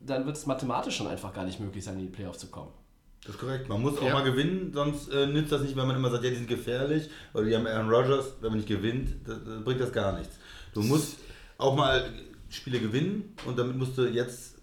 dann 0.00 0.24
wird 0.24 0.36
es 0.36 0.46
mathematisch 0.46 0.96
schon 0.96 1.08
einfach 1.08 1.32
gar 1.34 1.44
nicht 1.44 1.58
möglich 1.60 1.84
sein, 1.84 1.94
in 1.98 2.06
die 2.06 2.12
Playoffs 2.12 2.38
zu 2.38 2.46
kommen. 2.48 2.70
Das 3.24 3.34
ist 3.34 3.40
korrekt. 3.40 3.68
Man 3.68 3.82
muss 3.82 3.98
auch 3.98 4.04
Ja. 4.06 4.12
mal 4.12 4.22
gewinnen, 4.22 4.70
sonst 4.72 5.08
äh, 5.12 5.26
nützt 5.26 5.50
das 5.50 5.62
nicht, 5.62 5.74
wenn 5.76 5.86
man 5.86 5.96
immer 5.96 6.10
sagt, 6.10 6.22
ja, 6.22 6.30
die 6.30 6.36
sind 6.36 6.48
gefährlich 6.48 7.10
oder 7.34 7.44
die 7.44 7.56
haben 7.56 7.66
Aaron 7.66 7.90
Rodgers. 7.90 8.34
Wenn 8.40 8.50
man 8.50 8.58
nicht 8.58 8.68
gewinnt, 8.68 9.26
das, 9.26 9.38
das 9.44 9.64
bringt 9.64 9.80
das 9.80 9.92
gar 9.92 10.16
nichts. 10.16 10.36
Du 10.74 10.82
musst 10.82 11.16
auch 11.58 11.74
mal 11.74 12.08
Spiele 12.48 12.78
gewinnen 12.78 13.34
und 13.44 13.58
damit 13.58 13.76
musst 13.76 13.98
du 13.98 14.02
jetzt, 14.06 14.55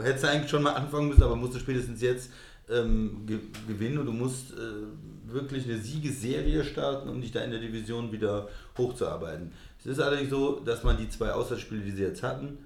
hättest 0.00 0.24
du 0.24 0.28
eigentlich 0.28 0.50
schon 0.50 0.62
mal 0.62 0.72
anfangen 0.74 1.08
müssen, 1.08 1.22
aber 1.22 1.36
musst 1.36 1.54
du 1.54 1.58
spätestens 1.58 2.00
jetzt 2.00 2.30
ähm, 2.70 3.22
ge 3.26 3.38
gewinnen 3.66 3.98
und 3.98 4.06
du 4.06 4.12
musst 4.12 4.52
äh, 4.52 5.32
wirklich 5.32 5.64
eine 5.64 5.78
Siegesserie 5.78 6.64
starten, 6.64 7.08
um 7.08 7.20
dich 7.20 7.32
da 7.32 7.40
in 7.40 7.50
der 7.50 7.60
Division 7.60 8.12
wieder 8.12 8.48
hochzuarbeiten. 8.76 9.52
Es 9.80 9.86
ist 9.86 10.00
allerdings 10.00 10.30
so, 10.30 10.60
dass 10.60 10.84
man 10.84 10.96
die 10.96 11.08
zwei 11.08 11.32
Auswärtsspiele, 11.32 11.80
die 11.82 11.90
sie 11.92 12.02
jetzt 12.02 12.22
hatten, 12.22 12.58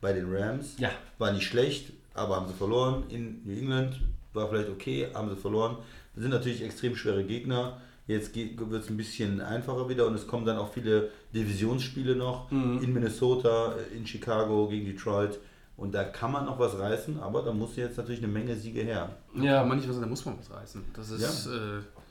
bei 0.00 0.12
den 0.12 0.26
Rams, 0.34 0.78
Ja. 0.78 0.90
war 1.18 1.32
nicht 1.32 1.46
schlecht, 1.46 1.92
aber 2.14 2.36
haben 2.36 2.48
sie 2.48 2.54
verloren. 2.54 3.04
In 3.08 3.40
New 3.44 3.52
England 3.56 4.00
war 4.32 4.48
vielleicht 4.48 4.68
okay, 4.70 5.08
haben 5.14 5.28
sie 5.30 5.36
verloren. 5.36 5.76
Das 6.14 6.22
sind 6.22 6.30
natürlich 6.30 6.62
extrem 6.62 6.96
schwere 6.96 7.24
Gegner. 7.24 7.80
Jetzt 8.08 8.34
wird 8.34 8.82
es 8.82 8.90
ein 8.90 8.96
bisschen 8.96 9.40
einfacher 9.40 9.88
wieder 9.88 10.06
und 10.06 10.14
es 10.14 10.26
kommen 10.26 10.44
dann 10.44 10.56
auch 10.58 10.72
viele 10.72 11.10
Divisionsspiele 11.34 12.16
noch 12.16 12.50
in 12.50 12.92
Minnesota, 12.92 13.74
in 13.96 14.06
Chicago 14.06 14.66
gegen 14.68 14.86
Detroit. 14.86 15.38
Und 15.82 15.92
da 15.92 16.04
kann 16.04 16.30
man 16.30 16.44
noch 16.46 16.58
was 16.60 16.78
reißen, 16.78 17.20
aber 17.20 17.42
da 17.42 17.52
muss 17.52 17.74
jetzt 17.76 17.96
natürlich 17.96 18.22
eine 18.22 18.32
Menge 18.32 18.54
Siege 18.54 18.82
her. 18.82 19.16
Ja, 19.34 19.58
Kann 19.60 19.68
man 19.68 19.78
nicht 19.78 19.88
was, 19.88 19.98
da 19.98 20.06
muss 20.06 20.24
man 20.24 20.38
was 20.38 20.50
reißen. 20.50 20.84
Das 20.94 21.10
ist. 21.10 21.46
Äh, 21.46 21.50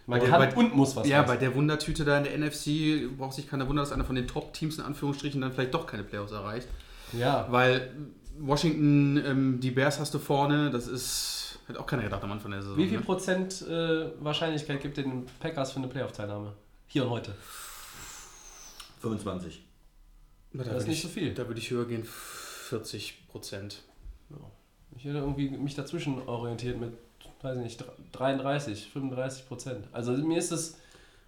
man 0.07 0.19
bei- 0.19 0.25
kann 0.27 0.39
bei- 0.41 0.55
und 0.55 0.75
muss 0.75 0.95
was 0.95 1.07
ja, 1.07 1.21
reißen. 1.21 1.34
bei 1.36 1.38
der 1.39 1.55
Wundertüte 1.55 2.03
da 2.03 2.17
in 2.17 2.25
der 2.25 2.34
NFC 2.38 3.07
braucht 3.17 3.34
sich 3.34 3.47
keiner 3.49 3.67
wundern, 3.69 3.86
dass 3.86 3.93
einer 3.93 4.03
von 4.03 4.15
den 4.15 4.27
Top-Teams 4.27 4.77
in 4.77 4.84
Anführungsstrichen 4.84 5.39
dann 5.39 5.53
vielleicht 5.53 5.73
doch 5.73 5.88
keine 5.88 6.03
Playoffs 6.03 6.31
erreicht. 6.34 6.67
ja. 7.13 7.47
Weil 7.49 7.91
Washington, 8.39 9.17
ähm, 9.25 9.60
die 9.62 9.71
Bears 9.71 9.99
hast 9.99 10.13
du 10.13 10.19
vorne, 10.19 10.69
das 10.71 10.88
ist. 10.88 11.60
Hätte 11.67 11.79
auch 11.79 11.86
keiner 11.86 12.03
gedacht 12.03 12.23
am 12.23 12.31
Anfang 12.31 12.51
der 12.51 12.62
Saison. 12.63 12.77
Wie 12.77 12.88
viel 12.89 12.97
ne? 12.97 13.03
Prozent 13.05 13.62
äh, 13.69 14.05
Wahrscheinlichkeit 14.23 14.81
gibt 14.81 14.97
den 14.97 15.25
Packers 15.39 15.71
für 15.71 15.77
eine 15.79 15.88
Playoff-Teilnahme? 15.88 16.53
Hier 16.88 17.03
und 17.05 17.12
heute. 17.12 17.34
25. 19.01 19.63
Na, 20.53 20.63
da 20.63 20.71
Das 20.73 20.84
ist 20.84 20.88
nicht 20.89 20.97
ich- 20.97 21.03
so 21.03 21.10
viel. 21.10 21.34
Da 21.34 21.47
würde 21.47 21.60
ich 21.60 21.69
höher 21.71 21.86
gehen, 21.86 22.05
40 22.71 23.27
Prozent. 23.27 23.81
Ich 24.97 25.03
hätte 25.05 25.17
irgendwie 25.17 25.49
mich 25.49 25.75
dazwischen 25.75 26.21
orientiert 26.27 26.79
mit, 26.79 26.93
weiß 27.41 27.57
ich 27.57 27.63
nicht, 27.63 27.84
33, 28.13 28.89
35 28.93 29.47
Prozent. 29.47 29.88
Also 29.91 30.13
mir 30.13 30.38
ist 30.38 30.51
es. 30.53 30.77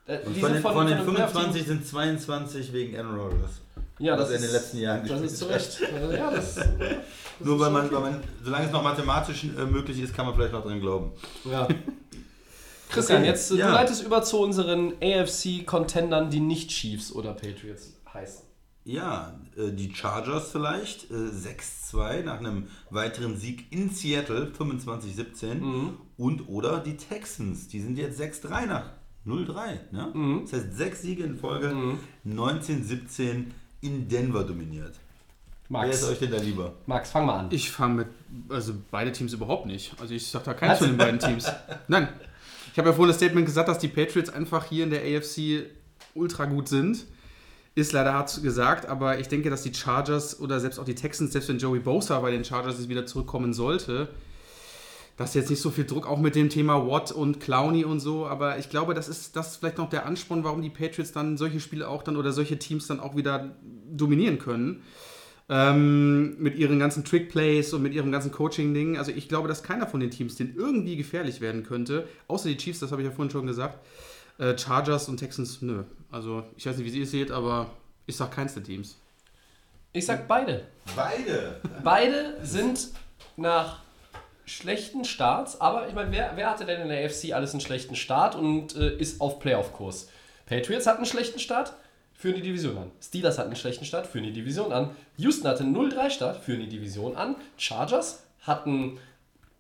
Äh, 0.06 0.20
von 0.20 0.34
den, 0.54 0.62
von- 0.62 0.74
von 0.74 0.88
den 0.88 0.98
von 1.00 1.08
einem 1.08 1.16
Playoff-Team- 1.16 1.42
25 1.54 1.66
sind 1.68 1.86
22 1.88 2.74
wegen 2.74 2.98
Aaron 2.98 3.16
Rodgers. 3.20 3.52
ja, 4.00 4.14
was 4.14 4.22
das 4.22 4.30
er 4.32 4.36
in 4.36 4.42
den 4.42 4.48
ist- 4.48 4.54
letzten 4.54 4.78
Jahren 4.80 5.02
Das 5.02 5.10
gespielt 5.22 5.32
ist 5.32 5.38
zu. 5.40 5.46
Recht. 5.46 5.82
Also, 5.94 6.12
ja, 6.14 6.32
das, 6.32 6.56
das 6.56 6.66
Nur 7.40 7.56
ist 7.56 7.62
weil 7.62 7.72
man, 7.72 7.86
okay. 7.88 7.96
weil 7.96 8.02
man, 8.12 8.24
solange 8.44 8.66
es 8.68 8.72
noch 8.72 8.84
mathematisch 8.84 9.44
äh, 9.44 9.66
möglich 9.66 10.00
ist, 10.02 10.14
kann 10.16 10.26
man 10.26 10.36
vielleicht 10.36 10.54
noch 10.54 10.64
dran 10.64 10.80
glauben. 10.80 11.12
Ja. 11.46 11.68
Christian, 12.90 13.20
Okay, 13.20 13.28
jetzt 13.30 13.52
ja. 13.52 13.68
du 13.68 13.74
leitest 13.74 14.04
über 14.04 14.22
zu 14.24 14.40
unseren 14.40 14.94
AFC-Contendern, 15.02 16.30
die 16.30 16.40
nicht 16.40 16.70
Chiefs 16.70 17.12
oder 17.12 17.34
Patriots 17.34 17.94
heißen. 18.14 18.46
Ja, 18.86 19.40
äh, 19.56 19.72
die 19.72 19.94
Chargers 19.94 20.52
vielleicht, 20.52 21.10
äh, 21.10 21.30
6-2 21.32 22.24
nach 22.24 22.40
einem 22.40 22.68
weiteren 22.90 23.38
Sieg 23.38 23.72
in 23.72 23.90
Seattle, 23.90 24.52
25-17. 24.58 25.56
Mhm. 25.56 25.98
Und 26.18 26.50
oder 26.50 26.80
die 26.80 26.98
Texans, 26.98 27.68
die 27.70 27.80
sind 27.80 27.98
jetzt 27.98 28.20
6-3 28.20 28.66
nach 28.66 28.92
0-3. 29.26 29.80
Ne? 29.92 30.12
Mhm. 30.14 30.42
Das 30.44 30.54
heißt, 30.54 30.76
sechs 30.76 31.02
Siege 31.02 31.24
in 31.24 31.38
Folge, 31.38 31.74
19-17 32.26 33.46
in 33.82 34.08
Denver 34.08 34.44
dominiert. 34.44 35.00
Wer 35.70 35.90
ist 35.90 36.02
Max, 36.02 36.12
euch 36.12 36.20
denn 36.20 36.32
da 36.32 36.38
lieber? 36.38 36.74
Max, 36.86 37.10
fang 37.10 37.26
mal 37.26 37.40
an. 37.40 37.48
Ich 37.52 37.72
fange 37.72 37.96
mit, 37.96 38.08
also 38.50 38.74
beide 38.92 39.12
Teams 39.12 39.34
überhaupt 39.34 39.66
nicht. 39.66 39.96
Also 40.00 40.14
ich 40.14 40.28
sage 40.28 40.46
da 40.46 40.54
keins 40.54 40.80
von 40.80 40.88
den 40.88 40.98
beiden 40.98 41.20
Teams. 41.20 41.50
Nein. 41.88 42.10
Ich 42.72 42.78
habe 42.78 42.90
ja 42.90 42.96
vorhin 42.96 43.10
das 43.10 43.18
Statement 43.18 43.46
gesagt, 43.46 43.70
dass 43.70 43.80
die 43.80 43.88
Patriots 43.88 44.30
einfach 44.30 44.66
hier 44.66 44.84
in 44.84 44.90
der 44.90 45.02
AFC 45.02 45.68
ultra 46.16 46.46
gut 46.46 46.68
sind. 46.68 47.06
Ist 47.76 47.92
leider 47.92 48.14
hart 48.14 48.44
gesagt, 48.44 48.86
aber 48.86 49.20
ich 49.20 49.28
denke, 49.28 49.50
dass 49.50 49.64
die 49.64 49.74
Chargers 49.74 50.40
oder 50.40 50.60
selbst 50.60 50.80
auch 50.80 50.86
die 50.86 50.96
Texans, 50.96 51.32
selbst 51.32 51.50
wenn 51.50 51.58
Joey 51.58 51.80
Bosa 51.80 52.20
bei 52.20 52.30
den 52.30 52.46
Chargers 52.46 52.78
jetzt 52.78 52.90
wieder 52.90 53.06
zurückkommen 53.08 53.54
sollte, 53.54 54.10
dass 55.18 55.34
jetzt 55.34 55.50
nicht 55.50 55.62
so 55.62 55.72
viel 55.72 55.86
Druck 55.86 56.08
auch 56.08 56.20
mit 56.20 56.36
dem 56.36 56.50
Thema 56.50 56.88
Watt 56.88 57.12
und 57.12 57.40
Clowney 57.40 57.84
und 57.84 58.00
so, 58.00 58.28
aber 58.28 58.60
ich 58.60 58.70
glaube, 58.70 58.94
das 58.94 59.10
ist 59.10 59.36
das 59.36 59.52
ist 59.52 59.56
vielleicht 59.58 59.78
noch 59.80 59.90
der 59.90 60.06
Ansporn, 60.06 60.44
warum 60.44 60.62
die 60.62 60.70
Patriots 60.70 61.12
dann 61.12 61.38
solche 61.38 61.60
Spiele 61.60 61.88
auch 61.88 62.04
dann 62.04 62.16
oder 62.16 62.32
solche 62.32 62.60
Teams 62.60 62.88
dann 62.88 63.00
auch 63.00 63.16
wieder 63.16 63.56
dominieren 63.92 64.38
können 64.38 64.84
ähm, 65.50 66.36
mit 66.40 66.56
ihren 66.58 66.80
ganzen 66.80 67.04
Trickplays 67.04 67.74
und 67.74 67.82
mit 67.82 67.94
ihrem 67.94 68.12
ganzen 68.12 68.32
Coaching-Ding. 68.32 68.98
Also 68.98 69.12
ich 69.12 69.28
glaube, 69.28 69.48
dass 69.48 69.64
keiner 69.64 69.88
von 69.88 70.00
den 70.00 70.12
Teams 70.12 70.36
den 70.36 70.56
irgendwie 70.56 70.96
gefährlich 70.96 71.42
werden 71.42 71.64
könnte, 71.64 72.08
außer 72.28 72.50
die 72.50 72.58
Chiefs, 72.58 72.80
das 72.80 72.92
habe 72.92 73.02
ich 73.02 73.08
ja 73.08 73.14
vorhin 73.14 73.32
schon 73.32 73.48
gesagt. 73.48 73.80
Äh, 74.38 74.58
Chargers 74.58 75.08
und 75.10 75.18
Texans, 75.18 75.62
nö. 75.62 75.84
Also 76.12 76.44
ich 76.58 76.66
weiß 76.66 76.78
nicht, 76.78 76.92
wie 76.92 76.98
ihr 76.98 77.04
es 77.04 77.12
seht, 77.12 77.32
aber 77.32 77.70
ich 78.06 78.16
sage 78.16 78.36
keins 78.36 78.54
der 78.54 78.64
Teams. 78.64 78.98
Ich 79.92 80.06
sag 80.06 80.28
beide. 80.28 80.66
Beide. 80.96 81.62
Beide 81.84 82.36
sind 82.44 82.90
nach 83.38 83.80
schlechten 84.46 85.06
Starts, 85.06 85.62
aber 85.62 85.88
ich 85.88 85.94
meine, 85.94 86.12
wer, 86.12 86.32
wer 86.36 86.50
hatte 86.50 86.66
denn 86.66 86.82
in 86.82 86.90
der 86.90 87.06
AFC 87.06 87.34
alles 87.34 87.52
einen 87.52 87.62
schlechten 87.62 87.96
Start 87.96 88.36
und 88.36 88.76
äh, 88.76 88.96
ist 88.98 89.22
auf 89.22 89.40
Playoff-Kurs? 89.40 90.10
Patriots 90.46 90.88
hatten 90.88 90.98
einen 90.98 91.06
schlechten 91.06 91.40
Start, 91.40 91.74
führen 92.14 92.36
die 92.36 92.42
Division 92.42 92.78
an. 92.78 92.92
Steelers 93.02 93.38
hatten 93.38 93.50
einen 93.50 93.56
schlechten 93.56 93.86
Start, 93.86 94.08
führen 94.08 94.26
die 94.26 94.34
Division 94.34 94.74
an. 94.74 94.90
Houston 95.18 95.48
hatte 95.48 95.64
einen 95.64 95.76
0-3 95.76 96.10
Start, 96.10 96.44
führen 96.44 96.60
die 96.60 96.70
Division 96.70 97.16
an. 97.16 97.36
Chargers 97.58 98.24
hatten 98.42 98.98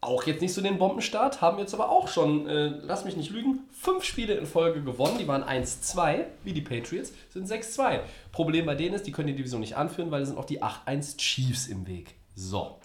auch 0.06 0.24
jetzt 0.24 0.42
nicht 0.42 0.54
so 0.54 0.62
den 0.62 0.78
Bombenstart, 0.78 1.42
haben 1.42 1.60
jetzt 1.60 1.74
aber 1.74 1.89
auch 1.89 2.08
schon, 2.08 2.48
äh, 2.48 2.68
lass 2.82 3.06
mich 3.06 3.16
nicht 3.16 3.32
lügen, 3.32 3.62
fünf 3.72 4.04
Spiele 4.04 4.34
in 4.34 4.46
Folge 4.46 4.82
gewonnen. 4.82 5.18
Die 5.18 5.28
waren 5.28 5.44
1-2, 5.44 6.26
wie 6.44 6.54
die 6.54 6.62
Patriots, 6.62 7.13
sind 7.30 7.48
6-2. 7.48 8.02
Problem 8.32 8.66
bei 8.66 8.76
denen 8.76 8.96
ist, 8.96 9.06
die 9.08 9.12
können 9.12 9.28
die 9.28 9.36
Division 9.36 9.62
nicht 9.62 9.78
anführen, 9.78 10.12
weil 10.12 10.22
da 10.22 10.26
sind 10.26 10.38
auch 10.38 10.46
die 10.46 10.62
8-1 10.62 11.18
Chiefs 11.18 11.68
im 11.68 11.88
Weg. 11.88 12.16
So. 12.36 12.80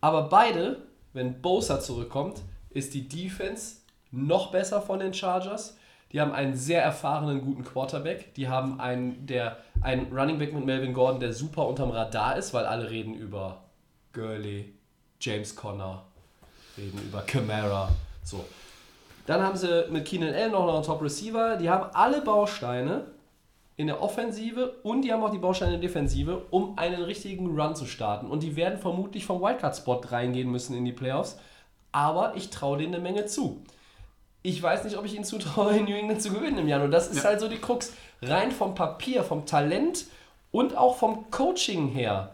Aber 0.00 0.24
beide, 0.24 0.82
wenn 1.12 1.40
Bosa 1.40 1.80
zurückkommt, 1.80 2.42
ist 2.70 2.94
die 2.94 3.08
Defense 3.08 3.76
noch 4.10 4.50
besser 4.50 4.82
von 4.82 4.98
den 4.98 5.14
Chargers. 5.14 5.76
Die 6.12 6.20
haben 6.20 6.32
einen 6.32 6.54
sehr 6.54 6.82
erfahrenen, 6.82 7.40
guten 7.40 7.64
Quarterback. 7.64 8.34
Die 8.34 8.48
haben 8.48 8.80
einen, 8.80 9.26
der, 9.26 9.58
einen 9.80 10.12
Running 10.12 10.38
Back 10.38 10.52
mit 10.52 10.64
Melvin 10.64 10.92
Gordon, 10.92 11.20
der 11.20 11.32
super 11.32 11.66
unterm 11.66 11.90
Radar 11.90 12.36
ist, 12.36 12.52
weil 12.52 12.66
alle 12.66 12.90
reden 12.90 13.14
über 13.14 13.64
Gurley, 14.12 14.74
James 15.22 15.54
Conner, 15.54 16.02
reden 16.76 17.00
über 17.00 17.22
Camara. 17.22 17.88
So. 18.24 18.44
Dann 19.26 19.40
haben 19.40 19.56
sie 19.56 19.86
mit 19.88 20.04
Keenan 20.04 20.34
Allen 20.34 20.50
noch 20.50 20.74
einen 20.74 20.82
Top 20.82 21.00
Receiver. 21.00 21.56
Die 21.56 21.70
haben 21.70 21.94
alle 21.94 22.22
Bausteine 22.22 23.04
in 23.76 23.86
der 23.86 24.02
Offensive 24.02 24.74
und 24.82 25.02
die 25.02 25.12
haben 25.12 25.22
auch 25.22 25.30
die 25.30 25.38
Bausteine 25.38 25.74
in 25.74 25.80
der 25.80 25.88
Defensive, 25.88 26.42
um 26.50 26.76
einen 26.76 27.02
richtigen 27.02 27.58
Run 27.58 27.76
zu 27.76 27.86
starten. 27.86 28.26
Und 28.26 28.42
die 28.42 28.56
werden 28.56 28.80
vermutlich 28.80 29.24
vom 29.24 29.40
Wildcard-Spot 29.40 30.00
reingehen 30.10 30.50
müssen 30.50 30.76
in 30.76 30.84
die 30.84 30.92
Playoffs. 30.92 31.38
Aber 31.92 32.34
ich 32.34 32.50
traue 32.50 32.78
denen 32.78 32.94
eine 32.94 33.02
Menge 33.02 33.26
zu. 33.26 33.62
Ich 34.42 34.60
weiß 34.60 34.82
nicht, 34.82 34.98
ob 34.98 35.04
ich 35.04 35.14
ihnen 35.14 35.24
zutraue, 35.24 35.76
in 35.76 35.84
New 35.86 35.94
England 35.94 36.20
zu 36.20 36.32
gewinnen 36.32 36.58
im 36.58 36.68
Januar. 36.68 36.88
Das 36.88 37.08
ist 37.08 37.24
halt 37.24 37.38
so 37.38 37.46
die 37.48 37.58
Krux. 37.58 37.92
Rein 38.22 38.50
vom 38.50 38.74
Papier, 38.74 39.22
vom 39.22 39.46
Talent 39.46 40.06
und 40.50 40.76
auch 40.76 40.96
vom 40.96 41.30
Coaching 41.30 41.88
her. 41.88 42.32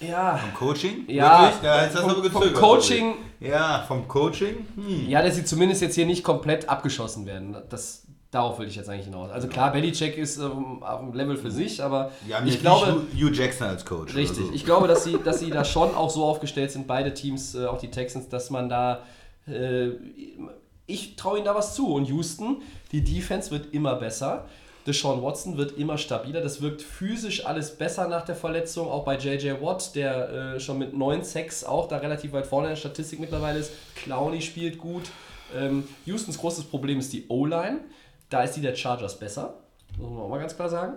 Ja, 0.00 0.36
Vom 0.36 0.54
Coaching? 0.54 1.04
Ja, 1.08 1.42
Wirklich? 1.44 1.62
ja 1.62 1.82
jetzt 1.84 1.94
hast 1.96 2.04
du 2.04 2.08
vom- 2.10 2.18
aber 2.20 2.30
vom 2.30 2.40
gezögert. 2.42 2.60
Coaching- 2.62 3.14
Ja, 3.40 3.84
vom 3.86 4.06
Coaching? 4.08 4.66
Hm. 4.74 5.08
Ja, 5.08 5.22
dass 5.22 5.36
sie 5.36 5.44
zumindest 5.44 5.82
jetzt 5.82 5.94
hier 5.94 6.06
nicht 6.06 6.22
komplett 6.24 6.68
abgeschossen 6.68 7.26
werden. 7.26 7.56
Das, 7.70 8.02
darauf 8.30 8.58
will 8.58 8.66
ich 8.66 8.76
jetzt 8.76 8.88
eigentlich 8.88 9.06
hinaus. 9.06 9.30
Also 9.30 9.48
klar, 9.48 9.70
Belichick 9.72 10.18
ist 10.18 10.38
ähm, 10.38 10.82
auf 10.82 11.00
einem 11.00 11.12
Level 11.14 11.36
für 11.36 11.50
sich, 11.50 11.82
aber 11.82 12.10
ich 12.44 12.60
glaube, 12.60 13.02
Hugh 13.14 13.30
Jackson 13.32 13.68
als 13.68 13.84
Coach. 13.84 14.14
richtig, 14.14 14.46
so. 14.46 14.52
ich 14.52 14.64
glaube, 14.64 14.88
dass 14.88 15.04
sie, 15.04 15.16
dass 15.24 15.38
sie 15.40 15.50
da 15.50 15.64
schon 15.64 15.94
auch 15.94 16.10
so 16.10 16.24
aufgestellt 16.24 16.70
sind, 16.72 16.86
beide 16.86 17.14
Teams, 17.14 17.54
äh, 17.54 17.66
auch 17.66 17.78
die 17.78 17.90
Texans, 17.90 18.28
dass 18.28 18.50
man 18.50 18.68
da, 18.68 19.00
äh, 19.46 19.90
ich 20.86 21.16
traue 21.16 21.36
ihnen 21.36 21.44
da 21.46 21.54
was 21.54 21.74
zu. 21.74 21.94
Und 21.94 22.06
Houston, 22.08 22.60
die 22.92 23.02
Defense 23.04 23.50
wird 23.50 23.72
immer 23.72 23.94
besser. 23.94 24.46
Deshaun 24.86 25.22
Watson 25.22 25.56
wird 25.56 25.78
immer 25.78 25.96
stabiler. 25.96 26.42
Das 26.42 26.60
wirkt 26.60 26.82
physisch 26.82 27.46
alles 27.46 27.76
besser 27.76 28.06
nach 28.06 28.24
der 28.24 28.34
Verletzung. 28.34 28.88
Auch 28.90 29.04
bei 29.04 29.16
JJ 29.16 29.62
Watt, 29.62 29.94
der 29.94 30.28
äh, 30.56 30.60
schon 30.60 30.78
mit 30.78 30.94
9 30.94 31.24
Sex 31.24 31.64
auch 31.64 31.88
da 31.88 31.98
relativ 31.98 32.32
weit 32.32 32.46
vorne 32.46 32.68
in 32.68 32.72
der 32.72 32.76
Statistik 32.76 33.18
mittlerweile 33.18 33.58
ist. 33.58 33.72
Clowney 33.94 34.42
spielt 34.42 34.78
gut. 34.78 35.04
Ähm, 35.56 35.88
Houstons 36.06 36.38
großes 36.38 36.64
Problem 36.64 36.98
ist 36.98 37.12
die 37.12 37.26
O-Line. 37.28 37.80
Da 38.28 38.42
ist 38.42 38.52
die 38.56 38.60
der 38.60 38.74
Chargers 38.74 39.18
besser. 39.18 39.54
Muss 39.96 40.10
man 40.10 40.20
auch 40.20 40.28
mal 40.28 40.40
ganz 40.40 40.54
klar 40.54 40.68
sagen. 40.68 40.96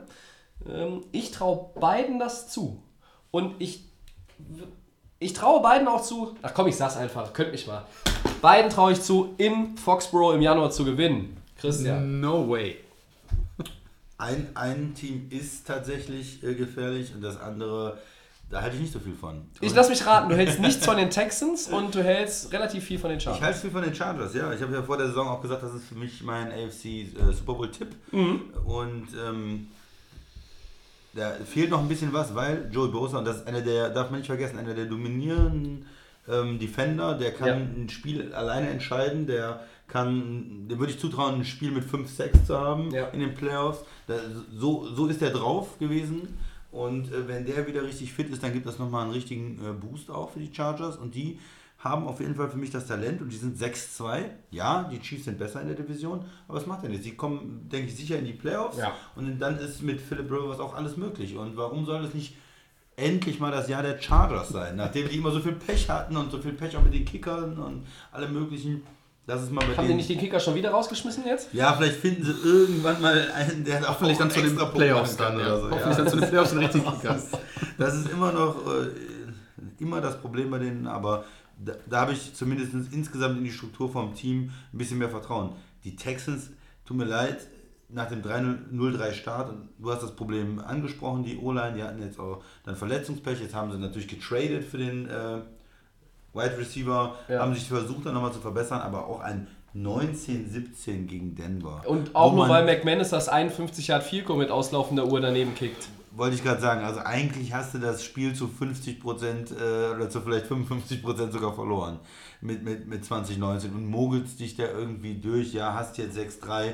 Ähm, 0.67 1.03
ich 1.13 1.31
traue 1.31 1.69
beiden 1.79 2.19
das 2.19 2.49
zu. 2.49 2.83
Und 3.31 3.55
ich, 3.59 3.85
ich 5.19 5.31
traue 5.31 5.61
beiden 5.61 5.87
auch 5.87 6.01
zu. 6.01 6.35
Ach 6.41 6.53
komm, 6.53 6.67
ich 6.67 6.75
sag's 6.75 6.97
einfach. 6.97 7.31
Könnt 7.31 7.51
mich 7.51 7.67
mal. 7.67 7.85
Beiden 8.41 8.69
traue 8.69 8.91
ich 8.91 9.01
zu, 9.01 9.33
in 9.37 9.77
Foxborough 9.77 10.33
im 10.35 10.41
Januar 10.41 10.71
zu 10.71 10.83
gewinnen. 10.83 11.37
Christian. 11.57 12.19
No 12.19 12.49
way. 12.49 12.77
Ein, 14.19 14.47
ein 14.55 14.93
Team 14.95 15.27
ist 15.29 15.67
tatsächlich 15.67 16.43
äh, 16.43 16.55
gefährlich 16.55 17.13
und 17.13 17.21
das 17.21 17.39
andere, 17.39 17.99
da 18.49 18.61
halte 18.63 18.75
ich 18.75 18.81
nicht 18.81 18.93
so 18.93 18.99
viel 18.99 19.13
von. 19.13 19.45
Ich 19.61 19.75
lass 19.75 19.89
mich 19.89 20.03
raten, 20.07 20.29
du 20.29 20.35
hältst 20.35 20.59
nichts 20.59 20.83
von 20.83 20.97
den 20.97 21.11
Texans 21.11 21.67
und 21.67 21.93
du 21.93 22.03
hältst 22.03 22.51
relativ 22.51 22.83
viel 22.83 22.97
von 22.97 23.09
den 23.11 23.17
Ich 23.19 23.23
Chargers. 23.25 23.41
halte 23.43 23.59
viel 23.59 23.69
von 23.71 23.83
den 23.83 23.93
Chargers, 23.93 24.33
ja. 24.33 24.51
Ich 24.53 24.61
habe 24.61 24.73
ja 24.73 24.81
vor 24.81 24.97
der 24.97 25.07
Saison 25.07 25.27
auch 25.27 25.41
gesagt, 25.41 25.61
das 25.61 25.73
ist 25.75 25.85
für 25.85 25.95
mich 25.95 26.23
mein 26.23 26.51
AFC 26.51 26.85
äh, 26.85 27.05
Super 27.31 27.53
Bowl 27.53 27.69
Tipp. 27.69 27.89
Mhm. 28.11 28.41
Und 28.65 29.07
ähm, 29.23 29.67
da 31.13 31.31
fehlt 31.45 31.69
noch 31.69 31.79
ein 31.81 31.87
bisschen 31.87 32.11
was, 32.13 32.33
weil 32.33 32.69
Joey 32.71 32.89
Bosa, 32.89 33.19
und 33.19 33.25
das 33.25 33.37
ist 33.37 33.47
einer 33.47 33.61
der, 33.61 33.89
darf 33.89 34.09
man 34.09 34.19
nicht 34.19 34.27
vergessen, 34.27 34.57
einer 34.57 34.73
der 34.73 34.85
dominierenden 34.85 35.85
ähm, 36.27 36.57
Defender, 36.59 37.13
der 37.15 37.33
kann 37.33 37.47
Ja. 37.47 37.53
ein 37.55 37.89
Spiel 37.89 38.33
alleine 38.33 38.69
entscheiden, 38.69 39.27
der 39.27 39.59
kann, 39.87 40.67
dem 40.67 40.79
würde 40.79 40.91
ich 40.91 40.99
zutrauen, 40.99 41.35
ein 41.35 41.45
Spiel 41.45 41.71
mit 41.71 41.85
5-6 41.85 42.45
zu 42.45 42.57
haben 42.59 42.91
Ja. 42.91 43.07
in 43.07 43.19
den 43.21 43.33
Playoffs. 43.33 43.83
Da, 44.07 44.15
so, 44.53 44.85
so 44.93 45.07
ist 45.07 45.21
er 45.21 45.29
drauf 45.31 45.77
gewesen. 45.79 46.37
Und 46.71 47.11
äh, 47.11 47.27
wenn 47.27 47.45
der 47.45 47.65
wieder 47.67 47.83
richtig 47.83 48.11
fit 48.13 48.29
ist, 48.29 48.43
dann 48.43 48.53
gibt 48.53 48.65
das 48.65 48.77
nochmal 48.79 49.03
einen 49.03 49.13
richtigen 49.13 49.57
äh, 49.65 49.71
Boost 49.71 50.09
auch 50.11 50.29
für 50.31 50.39
die 50.39 50.53
Chargers. 50.53 50.97
Und 50.97 51.15
die 51.15 51.39
haben 51.79 52.05
auf 52.07 52.19
jeden 52.19 52.35
Fall 52.35 52.49
für 52.49 52.57
mich 52.57 52.71
das 52.71 52.87
Talent 52.87 53.21
und 53.21 53.31
die 53.31 53.37
sind 53.37 53.57
6-2. 53.57 54.25
Ja, 54.51 54.83
die 54.91 54.99
Chiefs 54.99 55.25
sind 55.25 55.37
besser 55.37 55.61
in 55.61 55.67
der 55.67 55.75
Division, 55.77 56.25
aber 56.47 56.57
was 56.57 56.65
macht 56.65 56.83
denn 56.83 56.91
jetzt? 56.91 57.03
Sie 57.03 57.15
kommen, 57.15 57.69
denke 57.71 57.87
ich, 57.87 57.95
sicher 57.95 58.17
in 58.17 58.25
die 58.25 58.33
Playoffs 58.33 58.77
Ja. 58.77 58.91
und 59.15 59.37
dann 59.39 59.57
ist 59.59 59.83
mit 59.83 60.01
Philip 60.01 60.29
Rivers 60.31 60.59
auch 60.59 60.73
alles 60.75 60.97
möglich. 60.97 61.37
Und 61.37 61.55
warum 61.55 61.85
soll 61.85 62.03
es 62.03 62.13
nicht 62.15 62.35
endlich 62.95 63.39
mal 63.39 63.51
das 63.51 63.69
Jahr 63.69 63.83
der 63.83 64.01
Chargers 64.01 64.49
sein, 64.49 64.75
nachdem 64.75 65.07
die 65.07 65.17
immer 65.17 65.29
so 65.29 65.39
viel 65.39 65.51
Pech 65.53 65.87
hatten 65.87 66.17
und 66.17 66.31
so 66.31 66.39
viel 66.39 66.53
Pech 66.53 66.75
auch 66.75 66.83
mit 66.83 66.95
den 66.95 67.05
Kickern 67.05 67.57
und 67.59 67.85
allem 68.11 68.33
möglichen. 68.33 68.81
Das 69.27 69.43
ist 69.43 69.51
mal 69.51 69.63
bei 69.65 69.75
Haben 69.75 69.87
die 69.89 69.93
nicht 69.93 70.09
den 70.09 70.17
Kicker 70.17 70.39
schon 70.39 70.55
wieder 70.55 70.71
rausgeschmissen 70.71 71.25
jetzt? 71.25 71.53
ja, 71.53 71.73
vielleicht 71.73 71.97
finden 71.97 72.23
sie 72.23 72.31
irgendwann 72.31 73.01
mal 73.01 73.29
einen, 73.35 73.65
der 73.65 73.83
auch 73.83 73.89
Hoffentlich 73.89 74.17
dann 74.17 74.31
einen 74.31 74.55
zu 74.55 74.55
den 74.55 74.71
Playoffs 74.73 75.17
dann, 75.17 75.37
ja. 75.37 75.45
oder 75.45 75.57
so. 75.59 75.63
Hoffentlich 75.69 75.97
ja. 75.97 76.03
dann 76.03 76.07
zu 76.07 76.17
den 76.17 76.29
Playoffs 76.29 76.49
den 76.51 76.59
richtigen 76.59 76.85
Kicker. 77.01 77.19
Das 77.77 77.95
ist 77.95 78.09
immer 78.09 78.31
noch 78.31 78.55
äh, 78.65 78.87
immer 79.79 79.99
das 79.99 80.19
Problem 80.21 80.49
bei 80.49 80.59
denen, 80.59 80.87
aber 80.87 81.25
da, 81.63 81.73
da 81.89 82.01
habe 82.01 82.13
ich 82.13 82.33
zumindest 82.35 82.73
insgesamt 82.91 83.37
in 83.37 83.43
die 83.43 83.51
Struktur 83.51 83.91
vom 83.91 84.13
Team 84.15 84.51
ein 84.73 84.77
bisschen 84.77 84.97
mehr 84.97 85.09
Vertrauen. 85.09 85.51
Die 85.83 85.95
Texans, 85.97 86.51
tut 86.85 86.95
mir 86.95 87.05
leid, 87.05 87.47
nach 87.89 88.07
dem 88.07 88.21
3-0-3 88.21 89.13
Start, 89.13 89.49
und 89.49 89.69
du 89.77 89.91
hast 89.91 90.03
das 90.03 90.15
Problem 90.15 90.59
angesprochen, 90.59 91.23
die 91.23 91.37
O-Line, 91.37 91.73
die 91.75 91.83
hatten 91.83 92.01
jetzt 92.01 92.19
auch 92.19 92.43
dann 92.63 92.75
Verletzungspech, 92.75 93.41
jetzt 93.41 93.55
haben 93.55 93.71
sie 93.71 93.77
natürlich 93.77 94.07
getradet 94.07 94.63
für 94.63 94.77
den 94.77 95.07
äh, 95.07 95.39
Wide 96.37 96.57
Receiver, 96.57 97.15
Ja. 97.27 97.39
haben 97.39 97.53
sich 97.53 97.67
versucht 97.67 98.05
dann 98.05 98.13
nochmal 98.13 98.31
zu 98.33 98.39
verbessern, 98.39 98.81
aber 98.81 99.07
auch 99.07 99.19
ein 99.19 99.47
19-17 99.75 101.05
gegen 101.05 101.35
Denver. 101.35 101.83
Und 101.85 102.15
auch 102.15 102.33
nur, 102.33 102.49
weil 102.49 102.65
McManus 102.65 103.09
das 103.09 103.29
51 103.29 103.87
Yard 103.87 104.03
Field 104.03 104.29
mit 104.29 104.49
auslaufender 104.49 105.05
Uhr 105.07 105.21
daneben 105.21 105.53
kickt. 105.55 105.87
Wollte 106.11 106.35
ich 106.35 106.43
gerade 106.43 106.59
sagen, 106.59 106.83
also 106.83 106.99
eigentlich 107.01 107.53
hast 107.53 107.75
du 107.75 107.77
das 107.77 108.03
Spiel 108.03 108.33
zu 108.33 108.47
50% 108.47 109.51
äh, 109.53 109.95
oder 109.95 110.09
zu 110.09 110.21
vielleicht 110.21 110.47
55% 110.47 111.31
sogar 111.31 111.53
verloren 111.53 111.99
mit, 112.41 112.63
mit, 112.63 112.87
mit 112.87 113.05
2019 113.05 113.71
und 113.73 113.85
mogelst 113.87 114.39
dich 114.39 114.55
da 114.55 114.63
irgendwie 114.63 115.15
durch. 115.15 115.53
Ja, 115.53 115.75
hast 115.75 115.99
jetzt 115.99 116.17
6-3, 116.17 116.73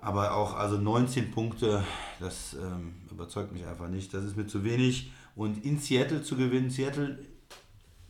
aber 0.00 0.34
auch 0.34 0.56
also 0.56 0.78
19 0.78 1.30
Punkte, 1.30 1.84
das 2.18 2.54
ähm, 2.54 2.94
überzeugt 3.10 3.52
mich 3.52 3.64
einfach 3.66 3.88
nicht. 3.88 4.12
Das 4.12 4.24
ist 4.24 4.36
mir 4.36 4.46
zu 4.48 4.64
wenig. 4.64 5.12
Und 5.36 5.64
in 5.64 5.78
Seattle 5.78 6.22
zu 6.22 6.36
gewinnen, 6.36 6.70
Seattle, 6.70 7.20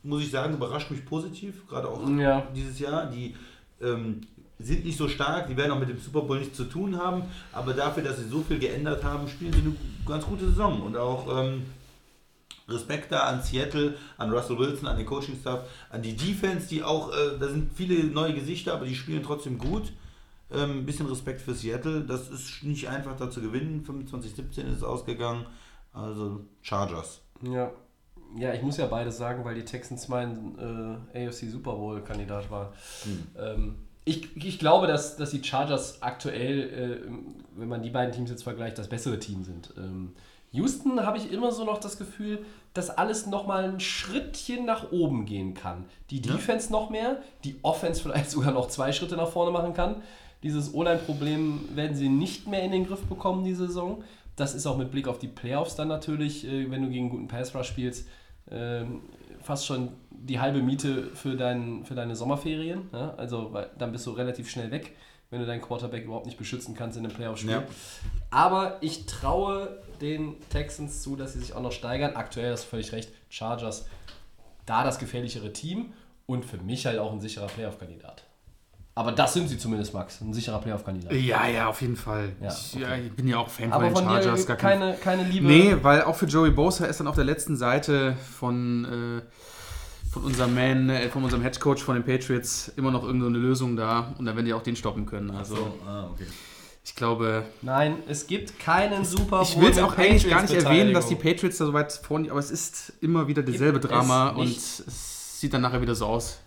muss 0.02 0.22
ich 0.22 0.30
sagen, 0.30 0.54
überrascht 0.54 0.90
mich 0.90 1.04
positiv, 1.04 1.66
gerade 1.68 1.88
auch 1.88 2.08
Ja. 2.08 2.46
dieses 2.54 2.78
Jahr. 2.78 3.06
Die 3.06 3.34
ähm, 3.82 4.20
sind 4.58 4.84
nicht 4.84 4.98
so 4.98 5.08
stark, 5.08 5.46
die 5.48 5.56
werden 5.56 5.70
auch 5.72 5.78
mit 5.78 5.88
dem 5.88 6.00
Super 6.00 6.22
Bowl 6.22 6.38
nichts 6.38 6.56
zu 6.56 6.64
tun 6.64 6.96
haben, 6.98 7.22
aber 7.52 7.74
dafür, 7.74 8.02
dass 8.02 8.18
sie 8.18 8.28
so 8.28 8.40
viel 8.42 8.58
geändert 8.58 9.04
haben, 9.04 9.28
spielen 9.28 9.52
sie 9.52 9.60
eine 9.60 9.74
ganz 10.06 10.24
gute 10.24 10.46
Saison. 10.48 10.82
Und 10.82 10.96
auch 10.96 11.26
ähm, 11.42 11.62
Respekt 12.68 13.10
da 13.12 13.20
an 13.20 13.42
Seattle, 13.42 13.94
an 14.18 14.30
Russell 14.30 14.58
Wilson, 14.58 14.88
an 14.88 14.96
den 14.98 15.06
Coaching-Staff, 15.06 15.60
an 15.90 16.02
die 16.02 16.14
Defense, 16.16 16.68
die 16.68 16.82
auch, 16.82 17.10
äh, 17.12 17.38
da 17.38 17.48
sind 17.48 17.70
viele 17.74 18.04
neue 18.04 18.34
Gesichter, 18.34 18.74
aber 18.74 18.84
die 18.84 18.94
spielen 18.94 19.22
trotzdem 19.22 19.58
gut. 19.58 19.92
Ähm, 20.50 20.78
ein 20.80 20.86
bisschen 20.86 21.06
Respekt 21.06 21.40
für 21.42 21.54
Seattle, 21.54 22.00
das 22.02 22.28
ist 22.30 22.62
nicht 22.64 22.88
einfach 22.88 23.16
da 23.16 23.30
zu 23.30 23.40
gewinnen. 23.40 23.84
25-17 23.86 24.62
ist 24.70 24.78
es 24.78 24.82
ausgegangen. 24.82 25.46
Also 25.92 26.40
Chargers. 26.62 27.20
Ja. 27.42 27.70
Ja, 28.36 28.52
ich 28.52 28.62
muss 28.62 28.76
ja 28.76 28.86
beides 28.86 29.16
sagen, 29.16 29.44
weil 29.44 29.54
die 29.54 29.64
Texans 29.64 30.08
mein 30.08 31.00
äh, 31.14 31.26
AFC 31.26 31.50
Super 31.50 31.72
Bowl 31.72 32.02
Kandidat 32.02 32.50
war. 32.50 32.72
Ähm, 33.38 33.76
ich, 34.04 34.36
ich 34.36 34.58
glaube, 34.58 34.86
dass, 34.86 35.16
dass 35.16 35.30
die 35.30 35.42
Chargers 35.42 36.02
aktuell, 36.02 37.02
äh, 37.06 37.58
wenn 37.58 37.68
man 37.68 37.82
die 37.82 37.90
beiden 37.90 38.12
Teams 38.12 38.30
jetzt 38.30 38.42
vergleicht, 38.42 38.78
das 38.78 38.88
bessere 38.88 39.18
Team 39.18 39.44
sind. 39.44 39.72
Ähm, 39.76 40.12
Houston 40.52 41.04
habe 41.04 41.18
ich 41.18 41.30
immer 41.30 41.52
so 41.52 41.64
noch 41.64 41.78
das 41.78 41.98
Gefühl, 41.98 42.44
dass 42.72 42.90
alles 42.90 43.26
nochmal 43.26 43.64
ein 43.64 43.80
Schrittchen 43.80 44.64
nach 44.64 44.92
oben 44.92 45.26
gehen 45.26 45.54
kann. 45.54 45.84
Die 46.10 46.22
Defense 46.22 46.72
noch 46.72 46.90
mehr, 46.90 47.20
die 47.44 47.56
Offense 47.62 48.00
vielleicht 48.00 48.30
sogar 48.30 48.52
noch 48.52 48.68
zwei 48.68 48.92
Schritte 48.92 49.16
nach 49.16 49.28
vorne 49.28 49.50
machen 49.50 49.74
kann. 49.74 49.96
Dieses 50.42 50.72
O-Line-Problem 50.72 51.76
werden 51.76 51.96
sie 51.96 52.08
nicht 52.08 52.46
mehr 52.46 52.62
in 52.62 52.70
den 52.70 52.86
Griff 52.86 53.02
bekommen 53.04 53.44
diese 53.44 53.66
Saison. 53.66 54.04
Das 54.36 54.54
ist 54.54 54.66
auch 54.66 54.76
mit 54.78 54.90
Blick 54.90 55.08
auf 55.08 55.18
die 55.18 55.26
Playoffs 55.26 55.74
dann 55.74 55.88
natürlich, 55.88 56.46
äh, 56.46 56.70
wenn 56.70 56.82
du 56.82 56.88
gegen 56.88 57.06
einen 57.06 57.10
guten 57.10 57.28
Pass-Rush 57.28 57.66
spielst, 57.66 58.06
ähm, 58.50 59.02
fast 59.42 59.66
schon 59.66 59.90
die 60.10 60.40
halbe 60.40 60.62
Miete 60.62 61.10
für, 61.14 61.36
dein, 61.36 61.84
für 61.84 61.94
deine 61.94 62.16
Sommerferien. 62.16 62.88
Ja? 62.92 63.14
Also 63.16 63.52
weil, 63.52 63.70
dann 63.78 63.92
bist 63.92 64.06
du 64.06 64.10
relativ 64.10 64.50
schnell 64.50 64.70
weg, 64.70 64.94
wenn 65.30 65.40
du 65.40 65.46
deinen 65.46 65.62
Quarterback 65.62 66.04
überhaupt 66.04 66.26
nicht 66.26 66.38
beschützen 66.38 66.74
kannst 66.74 66.98
in 66.98 67.04
einem 67.04 67.14
Playoff-Spiel. 67.14 67.50
Ja. 67.50 67.64
Aber 68.30 68.78
ich 68.80 69.06
traue 69.06 69.78
den 70.00 70.36
Texans 70.50 71.02
zu, 71.02 71.16
dass 71.16 71.32
sie 71.34 71.40
sich 71.40 71.52
auch 71.54 71.62
noch 71.62 71.72
steigern. 71.72 72.16
Aktuell 72.16 72.52
hast 72.52 72.64
du 72.64 72.68
völlig 72.68 72.92
recht, 72.92 73.10
Chargers 73.28 73.86
da 74.68 74.84
das 74.84 74.98
gefährlichere 74.98 75.52
Team 75.52 75.92
und 76.26 76.44
für 76.44 76.58
mich 76.58 76.86
halt 76.86 76.98
auch 76.98 77.12
ein 77.12 77.20
sicherer 77.20 77.46
Playoff-Kandidat. 77.46 78.24
Aber 78.98 79.12
das 79.12 79.32
sind 79.32 79.46
sie 79.48 79.56
zumindest, 79.56 79.94
Max, 79.94 80.20
ein 80.20 80.34
sicherer 80.34 80.58
Playoff-Kandidat. 80.58 81.12
Ja, 81.12 81.46
ja, 81.46 81.68
auf 81.68 81.80
jeden 81.82 81.94
Fall. 81.94 82.32
Ja, 82.42 82.48
ich, 82.48 82.74
okay. 82.74 82.82
ja, 82.82 82.96
ich 82.96 83.12
bin 83.12 83.28
ja 83.28 83.36
auch 83.36 83.48
Fan 83.48 83.72
Aber 83.72 83.92
von 83.92 84.02
den 84.02 84.08
Chargers. 84.08 84.40
dir 84.40 84.46
gar 84.48 84.56
kein 84.56 84.80
keine, 84.80 84.94
keine 84.94 85.22
Liebe. 85.22 85.46
Nee, 85.46 85.76
weil 85.82 86.02
auch 86.02 86.16
für 86.16 86.26
Joey 86.26 86.50
Bosa 86.50 86.84
ist 86.86 86.98
dann 86.98 87.06
auf 87.06 87.14
der 87.14 87.22
letzten 87.22 87.56
Seite 87.56 88.16
von, 88.16 89.22
äh, 89.22 90.10
von 90.10 90.24
unserem 90.24 90.52
Man, 90.52 90.90
äh, 90.90 91.08
von 91.10 91.22
unserem 91.22 91.42
Headcoach 91.42 91.78
von 91.78 91.94
den 91.94 92.02
Patriots 92.02 92.72
immer 92.74 92.90
noch 92.90 93.04
irgendeine 93.04 93.38
Lösung 93.38 93.76
da 93.76 94.12
und 94.18 94.24
dann 94.24 94.34
werden 94.34 94.46
die 94.46 94.52
auch 94.52 94.64
den 94.64 94.74
stoppen 94.74 95.06
können. 95.06 95.30
Also 95.30 95.78
ah, 95.86 96.08
okay. 96.10 96.26
ich 96.84 96.96
glaube, 96.96 97.44
Nein, 97.62 97.98
es 98.08 98.26
gibt 98.26 98.58
keinen 98.58 99.04
Super 99.04 99.38
Bowl. 99.38 99.42
ich 99.48 99.60
will 99.60 99.70
es 99.70 99.78
auch 99.78 99.96
eigentlich 99.96 100.28
gar 100.28 100.42
nicht 100.42 100.54
erwähnen, 100.54 100.92
dass 100.92 101.06
die. 101.06 101.14
Patriots 101.14 101.58
da 101.58 101.66
so 101.66 101.72
weit 101.72 101.92
vorne, 101.92 102.32
aber 102.32 102.40
es 102.40 102.50
ist 102.50 102.94
immer 103.00 103.28
wieder 103.28 103.44
dasselbe 103.44 103.78
Gibt 103.78 103.92
Drama 103.92 104.30
und 104.30 104.56
es 104.56 105.40
sieht 105.40 105.54
dann 105.54 105.62
nachher 105.62 105.80
wieder 105.80 105.94
so 105.94 106.06
aus. 106.06 106.40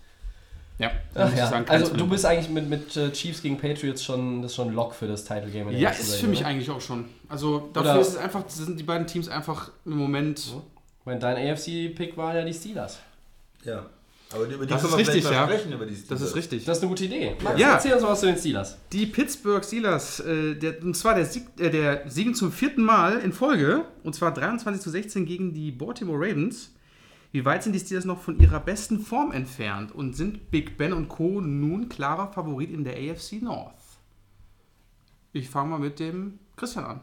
Ja, 0.82 0.92
Ach 1.16 1.36
ja. 1.36 1.48
sagen, 1.48 1.66
also 1.70 1.96
du 1.96 2.08
bist 2.08 2.26
eigentlich 2.26 2.50
mit, 2.50 2.68
mit 2.70 2.96
äh, 2.98 3.12
Chiefs 3.12 3.42
gegen 3.42 3.58
Patriots 3.58 4.04
schon, 4.04 4.42
das 4.42 4.52
ist 4.52 4.56
schon 4.56 4.74
Lock 4.74 4.96
für 4.96 5.08
das 5.08 5.24
Title 5.24 5.50
Game. 5.52 5.70
Ja, 5.72 5.90
ist 5.92 6.16
für 6.16 6.28
mich 6.28 6.42
ne? 6.42 6.48
eigentlich 6.48 6.70
auch 6.72 6.82
schon. 6.82 7.06
Also 7.30 7.70
dafür 7.74 7.92
Oder- 7.92 8.02
ist 8.02 8.08
es 8.10 8.18
einfach, 8.18 8.44
sind 8.50 8.80
die 8.80 8.84
beiden 8.84 9.06
Teams 9.08 9.30
einfach 9.30 9.72
im 9.86 9.98
Moment. 9.98 10.40
Ich 10.40 11.06
meine, 11.06 11.20
dein 11.20 11.38
AFC-Pick 11.38 12.18
war 12.18 12.36
ja 12.36 12.44
die 12.44 12.54
Steelers. 12.54 13.00
Ja. 13.64 13.86
Aber 14.34 14.46
über 14.46 14.66
die 14.66 14.72
Das 14.72 14.82
können 14.82 14.94
wir 14.94 14.98
vielleicht 15.06 15.14
richtig, 15.18 15.32
ja. 15.34 15.44
sprechen, 15.46 15.74
über 15.74 15.86
die 15.86 15.92
Das 15.94 16.04
Steelers. 16.06 16.22
ist 16.22 16.36
richtig. 16.36 16.66
Das 16.66 16.78
ist 16.78 16.84
eine 16.84 16.90
gute 16.90 17.04
Idee. 17.06 17.36
Max, 17.44 17.60
Ja. 17.60 17.74
erzähl 17.74 17.94
uns 17.94 18.02
mal 18.02 18.10
was 18.12 18.20
zu 18.22 18.28
den 18.28 18.38
Steelers. 18.38 18.78
Die 18.94 19.06
Pittsburgh 19.06 19.64
Steelers, 19.66 20.20
äh, 20.22 20.56
der, 20.56 20.82
und 20.82 20.96
zwar 20.96 21.16
der, 21.16 21.26
Sieg, 21.26 21.44
äh, 21.60 21.70
der 21.70 22.10
Siegen 22.10 22.34
zum 22.34 22.52
vierten 22.52 22.82
Mal 22.84 23.20
in 23.20 23.34
Folge, 23.34 23.84
und 24.04 24.16
zwar 24.16 24.34
23 24.34 24.82
zu 24.82 24.90
16 24.90 25.26
gegen 25.26 25.54
die 25.54 25.72
Baltimore 25.72 26.18
Ravens. 26.18 26.72
Wie 27.32 27.46
weit 27.46 27.64
sind 27.64 27.74
die 27.74 27.80
Steelers 27.80 28.06
noch 28.06 28.20
von 28.20 28.40
ihrer 28.40 28.60
besten 28.60 29.00
Form 29.00 29.32
entfernt 29.32 29.94
und 29.94 30.16
sind 30.16 30.52
Big 30.52 30.78
Ben 30.78 30.92
und 30.92 31.08
Co. 31.08 31.40
nun 31.40 31.88
klarer 31.88 32.28
Favorit 32.28 32.72
in 32.72 32.84
der 32.84 32.96
AFC 32.96 33.42
North? 33.42 33.74
Ich 35.32 35.50
fange 35.50 35.70
mal 35.70 35.80
mit 35.80 36.00
dem 36.00 36.40
Christian 36.58 36.86
an. 36.86 37.00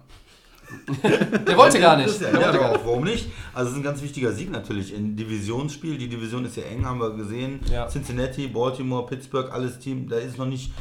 Der 1.47 1.57
wollte 1.57 1.81
gar 1.81 1.97
nicht. 1.97 2.09
Christian, 2.09 2.39
Ja, 2.39 2.53
doch, 2.53 2.85
warum 2.85 3.05
nicht? 3.05 3.31
Also 3.55 3.69
es 3.69 3.73
ist 3.73 3.81
ein 3.81 3.83
ganz 3.83 4.03
wichtiger 4.03 4.33
Sieg 4.33 4.51
natürlich 4.51 4.93
in 4.93 5.17
Divisionsspiel. 5.17 5.97
Die 5.97 6.09
Division 6.09 6.45
ist 6.45 6.57
ja 6.57 6.65
eng, 6.65 6.85
haben 6.85 7.01
wir 7.01 7.15
gesehen. 7.15 7.61
Ja. 7.71 7.89
Cincinnati, 7.89 8.49
Baltimore, 8.49 9.07
Pittsburgh, 9.07 9.51
alles 9.51 9.79
Team. 9.79 10.11
Da 10.11 10.17
ist 10.17 10.37
noch 10.37 10.45
nicht 10.47 10.73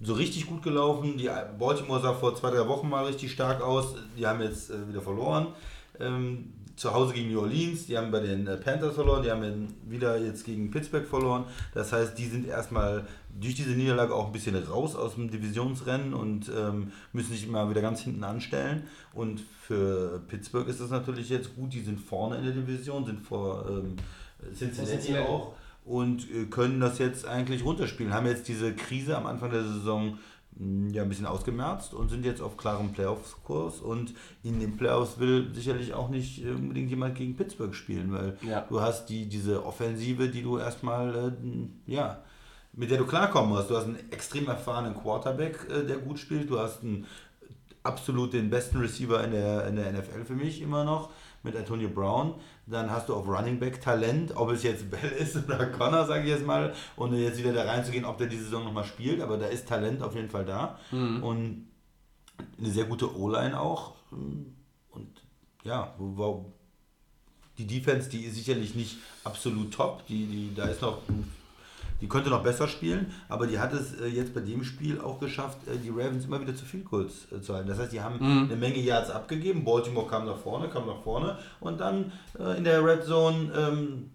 so 0.00 0.14
richtig 0.14 0.46
gut 0.46 0.62
gelaufen. 0.62 1.16
Die 1.16 1.28
Baltimore 1.58 2.00
sah 2.00 2.12
vor 2.12 2.36
zwei, 2.36 2.50
drei 2.50 2.68
Wochen 2.68 2.88
mal 2.88 3.04
richtig 3.04 3.32
stark 3.32 3.62
aus. 3.62 3.96
Die 4.16 4.24
haben 4.24 4.40
jetzt 4.40 4.70
äh, 4.70 4.88
wieder 4.88 5.00
verloren. 5.00 5.48
Ähm, 5.98 6.52
zu 6.76 6.92
Hause 6.92 7.14
gegen 7.14 7.32
New 7.32 7.40
Orleans, 7.40 7.86
die 7.86 7.96
haben 7.96 8.10
bei 8.10 8.20
den 8.20 8.46
äh, 8.46 8.56
Panthers 8.56 8.94
verloren, 8.94 9.22
die 9.22 9.30
haben 9.30 9.74
wieder 9.88 10.18
jetzt 10.18 10.44
gegen 10.44 10.70
Pittsburgh 10.70 11.06
verloren. 11.06 11.44
Das 11.74 11.92
heißt, 11.92 12.16
die 12.18 12.26
sind 12.26 12.46
erstmal 12.46 13.06
durch 13.40 13.54
diese 13.54 13.70
Niederlage 13.70 14.14
auch 14.14 14.26
ein 14.26 14.32
bisschen 14.32 14.56
raus 14.56 14.96
aus 14.96 15.14
dem 15.14 15.30
Divisionsrennen 15.30 16.14
und 16.14 16.50
ähm, 16.56 16.92
müssen 17.12 17.32
sich 17.32 17.46
mal 17.48 17.68
wieder 17.70 17.82
ganz 17.82 18.00
hinten 18.00 18.24
anstellen. 18.24 18.84
Und 19.12 19.40
für 19.60 20.20
Pittsburgh 20.28 20.68
ist 20.68 20.80
das 20.80 20.90
natürlich 20.90 21.28
jetzt 21.28 21.54
gut, 21.54 21.72
die 21.72 21.80
sind 21.80 22.00
vorne 22.00 22.38
in 22.38 22.44
der 22.44 22.52
Division, 22.52 23.04
sind 23.04 23.20
vor 23.20 23.66
ähm, 23.68 23.96
Cincinnati, 24.54 25.16
auch 25.18 25.54
und 25.84 26.30
äh, 26.30 26.44
können 26.44 26.80
das 26.80 26.98
jetzt 26.98 27.26
eigentlich 27.26 27.64
runterspielen. 27.64 28.12
Haben 28.12 28.26
jetzt 28.26 28.48
diese 28.48 28.74
Krise 28.74 29.16
am 29.16 29.26
Anfang 29.26 29.50
der 29.50 29.64
Saison 29.64 30.18
ja 30.58 31.02
ein 31.02 31.08
bisschen 31.08 31.26
ausgemerzt 31.26 31.94
und 31.94 32.08
sind 32.08 32.24
jetzt 32.24 32.40
auf 32.42 32.56
klarem 32.56 32.92
Playoffs-Kurs 32.92 33.80
und 33.80 34.14
in 34.42 34.60
den 34.60 34.76
Playoffs 34.76 35.18
will 35.18 35.52
sicherlich 35.54 35.94
auch 35.94 36.08
nicht 36.08 36.44
unbedingt 36.44 36.90
jemand 36.90 37.14
gegen 37.14 37.36
Pittsburgh 37.36 37.74
spielen, 37.74 38.12
weil 38.12 38.36
Ja. 38.42 38.60
du 38.68 38.80
hast 38.80 39.06
die, 39.06 39.26
diese 39.28 39.64
Offensive, 39.64 40.28
die 40.28 40.42
du 40.42 40.58
erstmal, 40.58 41.32
äh, 41.86 41.90
ja, 41.90 42.18
mit 42.74 42.90
der 42.90 42.98
du 42.98 43.06
klarkommen 43.06 43.50
musst. 43.50 43.70
Du 43.70 43.76
hast 43.76 43.84
einen 43.84 43.98
extrem 44.10 44.46
erfahrenen 44.46 44.94
Quarterback, 44.94 45.66
äh, 45.70 45.84
der 45.86 45.98
gut 45.98 46.18
spielt. 46.18 46.48
Du 46.48 46.58
hast 46.58 46.82
einen 46.82 47.06
absolut 47.82 48.32
den 48.32 48.48
besten 48.50 48.78
Receiver 48.78 49.22
in 49.24 49.32
der, 49.32 49.66
in 49.66 49.76
der 49.76 49.92
NFL 49.92 50.24
für 50.24 50.34
mich 50.36 50.62
immer 50.62 50.84
noch 50.84 51.10
mit 51.42 51.56
Antonio 51.56 51.88
Brown. 51.88 52.34
Dann 52.66 52.90
hast 52.90 53.08
du 53.08 53.14
auf 53.14 53.26
Running 53.26 53.58
Back 53.58 53.80
Talent, 53.80 54.36
ob 54.36 54.50
es 54.50 54.62
jetzt 54.62 54.90
Bell 54.90 55.10
ist 55.10 55.36
oder 55.36 55.66
Connor, 55.66 56.06
sage 56.06 56.24
ich 56.24 56.30
jetzt 56.30 56.46
mal, 56.46 56.72
ohne 56.96 57.18
jetzt 57.18 57.38
wieder 57.38 57.52
da 57.52 57.64
reinzugehen, 57.64 58.04
ob 58.04 58.18
der 58.18 58.28
die 58.28 58.38
Saison 58.38 58.64
nochmal 58.64 58.84
spielt, 58.84 59.20
aber 59.20 59.36
da 59.36 59.46
ist 59.46 59.68
Talent 59.68 60.02
auf 60.02 60.14
jeden 60.14 60.30
Fall 60.30 60.44
da. 60.44 60.78
Und 61.22 61.68
eine 62.58 62.70
sehr 62.70 62.84
gute 62.84 63.16
O-Line 63.16 63.58
auch. 63.58 63.94
Und 64.10 65.08
ja, 65.64 65.94
die 67.58 67.66
Defense, 67.66 68.08
die 68.08 68.24
ist 68.24 68.34
sicherlich 68.34 68.74
nicht 68.74 68.98
absolut 69.24 69.72
top. 69.72 70.06
Die, 70.06 70.26
die, 70.26 70.54
da 70.54 70.66
ist 70.66 70.82
noch, 70.82 70.98
die 72.02 72.08
könnte 72.08 72.30
noch 72.30 72.42
besser 72.42 72.66
spielen, 72.66 73.12
aber 73.28 73.46
die 73.46 73.60
hat 73.60 73.72
es 73.72 73.98
äh, 74.00 74.08
jetzt 74.08 74.34
bei 74.34 74.40
dem 74.40 74.64
Spiel 74.64 75.00
auch 75.00 75.20
geschafft, 75.20 75.58
äh, 75.68 75.78
die 75.78 75.88
Ravens 75.88 76.24
immer 76.24 76.40
wieder 76.40 76.54
zu 76.54 76.64
viel 76.64 76.82
kurz 76.82 77.30
äh, 77.30 77.40
zu 77.40 77.54
halten. 77.54 77.68
Das 77.68 77.78
heißt, 77.78 77.92
die 77.92 78.00
haben 78.00 78.20
eine 78.20 78.56
Menge 78.56 78.80
Yards 78.80 79.08
abgegeben. 79.10 79.64
Baltimore 79.64 80.08
kam 80.08 80.26
nach 80.26 80.36
vorne, 80.36 80.68
kam 80.68 80.86
nach 80.86 81.00
vorne 81.02 81.38
und 81.60 81.80
dann 81.80 82.10
in 82.56 82.64
der 82.64 82.84
Red 82.84 83.04
Zone 83.04 83.52
ähm, 83.56 84.10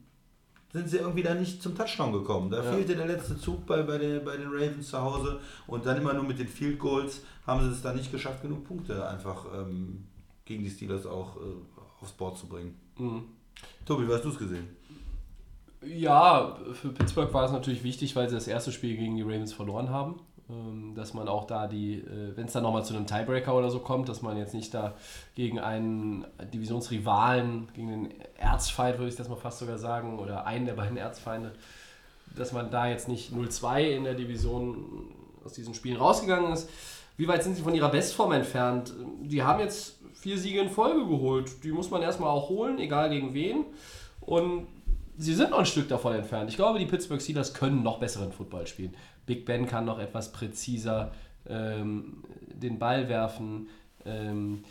sind 0.74 0.90
sie 0.90 0.98
irgendwie 0.98 1.24
da 1.24 1.34
nicht 1.34 1.62
zum 1.62 1.76
Touchdown 1.76 2.12
gekommen. 2.12 2.52
Da 2.52 2.62
fehlte 2.62 2.96
der 2.96 3.08
letzte 3.08 3.38
Zug 3.38 3.66
bei, 3.66 3.82
bei, 3.84 3.98
den, 3.98 4.26
bei 4.26 4.36
den 4.36 4.48
Ravens 4.50 4.90
zu 4.90 5.02
Hause 5.02 5.40
und 5.66 5.86
dann 5.86 5.98
immer 5.98 6.14
nur 6.14 6.24
mit 6.24 6.40
den 6.40 6.48
Field 6.48 6.80
Goals 6.80 7.22
haben 7.46 7.64
sie 7.64 7.72
es 7.72 7.82
dann 7.82 7.96
nicht 7.96 8.12
geschafft, 8.12 8.42
genug 8.42 8.66
Punkte 8.66 9.08
einfach 9.08 9.46
ähm, 9.56 10.04
gegen 10.44 10.64
die 10.64 10.70
Steelers 10.70 11.06
auch 11.06 11.38
äh, 11.38 11.40
aufs 12.02 12.12
Board 12.12 12.38
zu 12.38 12.48
bringen. 12.48 12.76
Tobi, 13.86 14.08
wie 14.08 14.14
hast 14.14 14.26
du 14.26 14.30
es 14.30 14.38
gesehen? 14.38 14.68
Ja, 15.88 16.58
für 16.74 16.90
Pittsburgh 16.90 17.34
war 17.34 17.46
es 17.46 17.52
natürlich 17.52 17.84
wichtig, 17.84 18.16
weil 18.16 18.30
sie 18.30 18.36
das 18.36 18.48
erste 18.48 18.72
Spiel 18.72 18.96
gegen 18.98 19.16
die 19.16 19.22
Ravens 19.22 19.54
verloren 19.54 19.90
haben. 19.90 20.20
Ähm, 20.50 20.94
Dass 20.96 21.14
man 21.14 21.28
auch 21.28 21.46
da 21.46 21.68
die, 21.68 22.04
wenn 22.36 22.46
es 22.46 22.54
dann 22.54 22.64
nochmal 22.64 22.86
zu 22.86 22.96
einem 22.96 23.06
Tiebreaker 23.06 23.54
oder 23.56 23.70
so 23.70 23.80
kommt, 23.80 24.08
dass 24.10 24.22
man 24.22 24.38
jetzt 24.38 24.54
nicht 24.54 24.74
da 24.74 24.96
gegen 25.36 25.60
einen 25.60 26.26
Divisionsrivalen, 26.54 27.68
gegen 27.74 27.90
den 27.90 28.14
Erzfeind, 28.38 28.98
würde 28.98 29.10
ich 29.10 29.16
das 29.16 29.30
mal 29.30 29.36
fast 29.36 29.60
sogar 29.60 29.78
sagen, 29.78 30.20
oder 30.20 30.46
einen 30.46 30.66
der 30.66 30.74
beiden 30.74 30.98
Erzfeinde, 30.98 31.54
dass 32.36 32.54
man 32.54 32.72
da 32.72 32.88
jetzt 32.88 33.08
nicht 33.08 33.34
0-2 33.34 33.82
in 33.90 34.04
der 34.04 34.14
Division 34.14 35.12
aus 35.44 35.54
diesen 35.54 35.74
Spielen 35.74 35.98
rausgegangen 35.98 36.52
ist. 36.52 36.70
Wie 37.18 37.28
weit 37.28 37.44
sind 37.44 37.56
sie 37.56 37.64
von 37.64 37.74
ihrer 37.74 37.90
Bestform 37.90 38.32
entfernt? 38.32 38.94
Die 39.24 39.42
haben 39.42 39.60
jetzt 39.60 40.00
vier 40.14 40.38
Siege 40.38 40.62
in 40.62 40.70
Folge 40.70 41.08
geholt. 41.08 41.64
Die 41.64 41.72
muss 41.72 41.90
man 41.90 42.02
erstmal 42.02 42.30
auch 42.30 42.50
holen, 42.50 42.80
egal 42.80 43.10
gegen 43.10 43.34
wen. 43.34 43.66
Und 44.22 44.68
sie 45.18 45.34
sind 45.34 45.52
noch 45.52 45.60
ein 45.60 45.66
Stück 45.66 45.88
davon 45.88 46.16
entfernt. 46.16 46.50
Ich 46.50 46.56
glaube, 46.56 46.80
die 46.80 46.86
Pittsburgh 46.86 47.22
Steelers 47.22 47.54
können 47.54 47.84
noch 47.84 48.00
besseren 48.00 48.32
Football 48.32 48.68
spielen. 48.68 48.96
Big 49.26 49.46
Ben 49.46 49.66
kann 49.66 49.86
noch 49.86 50.00
etwas 50.00 50.32
präziser 50.32 51.12
ähm, 51.48 52.24
den 52.48 52.80
Ball 52.80 53.10
werfen. 53.10 53.70
Ähm, 54.06 54.64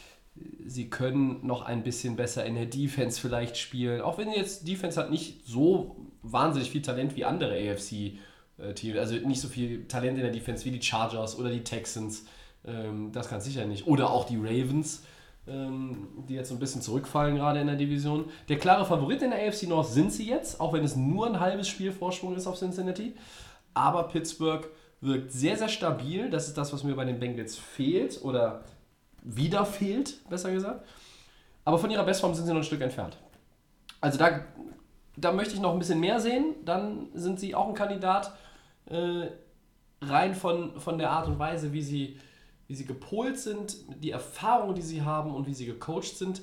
sie 0.67 0.89
können 0.89 1.47
noch 1.47 1.63
ein 1.63 1.83
bisschen 1.83 2.17
besser 2.17 2.45
in 2.45 2.55
der 2.55 2.67
Defense 2.67 3.21
vielleicht 3.21 3.57
spielen. 3.57 4.01
Auch 4.01 4.19
wenn 4.19 4.31
jetzt 4.31 4.69
Defense 4.69 5.01
hat 5.01 5.11
nicht 5.11 5.47
so 5.47 5.97
wahnsinnig 6.23 6.71
viel 6.71 6.83
Talent 6.83 7.17
wie 7.17 7.25
andere 7.25 7.55
AFC-Teams. 7.55 8.99
Also 8.99 9.17
nicht 9.17 9.41
so 9.41 9.49
viel 9.49 9.87
Talent 9.89 10.17
in 10.17 10.23
der 10.23 10.33
Defense 10.33 10.65
wie 10.65 10.71
die 10.71 10.83
Chargers 10.83 11.39
oder 11.39 11.51
die 11.51 11.65
Texans. 11.65 12.27
Ähm, 12.67 13.11
das 13.13 13.29
kann 13.29 13.41
sicher 13.41 13.65
nicht. 13.65 13.87
Oder 13.87 14.11
auch 14.11 14.27
die 14.27 14.37
Ravens 14.37 15.03
die 15.47 16.35
jetzt 16.35 16.49
so 16.49 16.55
ein 16.57 16.59
bisschen 16.59 16.83
zurückfallen 16.83 17.37
gerade 17.37 17.61
in 17.61 17.69
der 17.69 17.77
Division. 17.77 18.25
Der 18.49 18.59
klare 18.59 18.85
Favorit 18.85 19.23
in 19.23 19.31
der 19.31 19.47
AFC 19.47 19.69
North 19.69 19.89
sind 19.89 20.13
sie 20.13 20.29
jetzt, 20.29 20.61
auch 20.61 20.73
wenn 20.73 20.83
es 20.83 20.97
nur 20.97 21.27
ein 21.27 21.39
halbes 21.39 21.69
Spiel 21.69 21.93
Vorsprung 21.93 22.35
ist 22.35 22.47
auf 22.47 22.59
Cincinnati. 22.59 23.15
Aber 23.73 24.09
Pittsburgh 24.09 24.67
wirkt 25.01 25.31
sehr, 25.31 25.57
sehr 25.57 25.69
stabil. 25.69 26.31
Das 26.31 26.49
ist 26.49 26.59
das, 26.59 26.73
was 26.73 26.83
mir 26.83 26.95
bei 26.95 27.05
den 27.05 27.21
Bengals 27.21 27.57
fehlt 27.57 28.25
oder 28.25 28.65
wieder 29.23 29.65
fehlt, 29.65 30.29
besser 30.29 30.51
gesagt. 30.51 30.85
Aber 31.65 31.79
von 31.79 31.91
ihrer 31.91 32.05
Bestform 32.05 32.35
sind 32.35 32.47
sie 32.47 32.53
noch 32.53 32.61
ein 32.61 32.65
Stück 32.65 32.81
entfernt. 32.81 33.17
Also 34.01 34.19
da, 34.19 34.41
da 35.17 35.33
möchte 35.33 35.55
ich 35.55 35.61
noch 35.61 35.73
ein 35.73 35.79
bisschen 35.79 36.01
mehr 36.01 36.21
sehen. 36.21 36.55
Dann 36.65 37.09
sind 37.15 37.39
sie 37.39 37.55
auch 37.55 37.69
ein 37.69 37.75
Kandidat, 37.75 38.33
äh, 38.87 39.29
rein 40.03 40.35
von, 40.35 40.79
von 40.81 40.99
der 40.99 41.11
Art 41.11 41.29
und 41.29 41.39
Weise, 41.39 41.73
wie 41.73 41.83
sie, 41.83 42.19
wie 42.69 42.75
sie 42.75 42.85
gepolt 42.87 43.39
sind, 43.39 43.77
die 44.03 44.11
Erfahrung, 44.11 44.75
die 44.75 44.83
sie 44.83 45.03
haben 45.03 45.35
und 45.35 45.47
wie 45.47 45.55
sie 45.55 45.67
gecoacht 45.67 46.17
sind, 46.17 46.43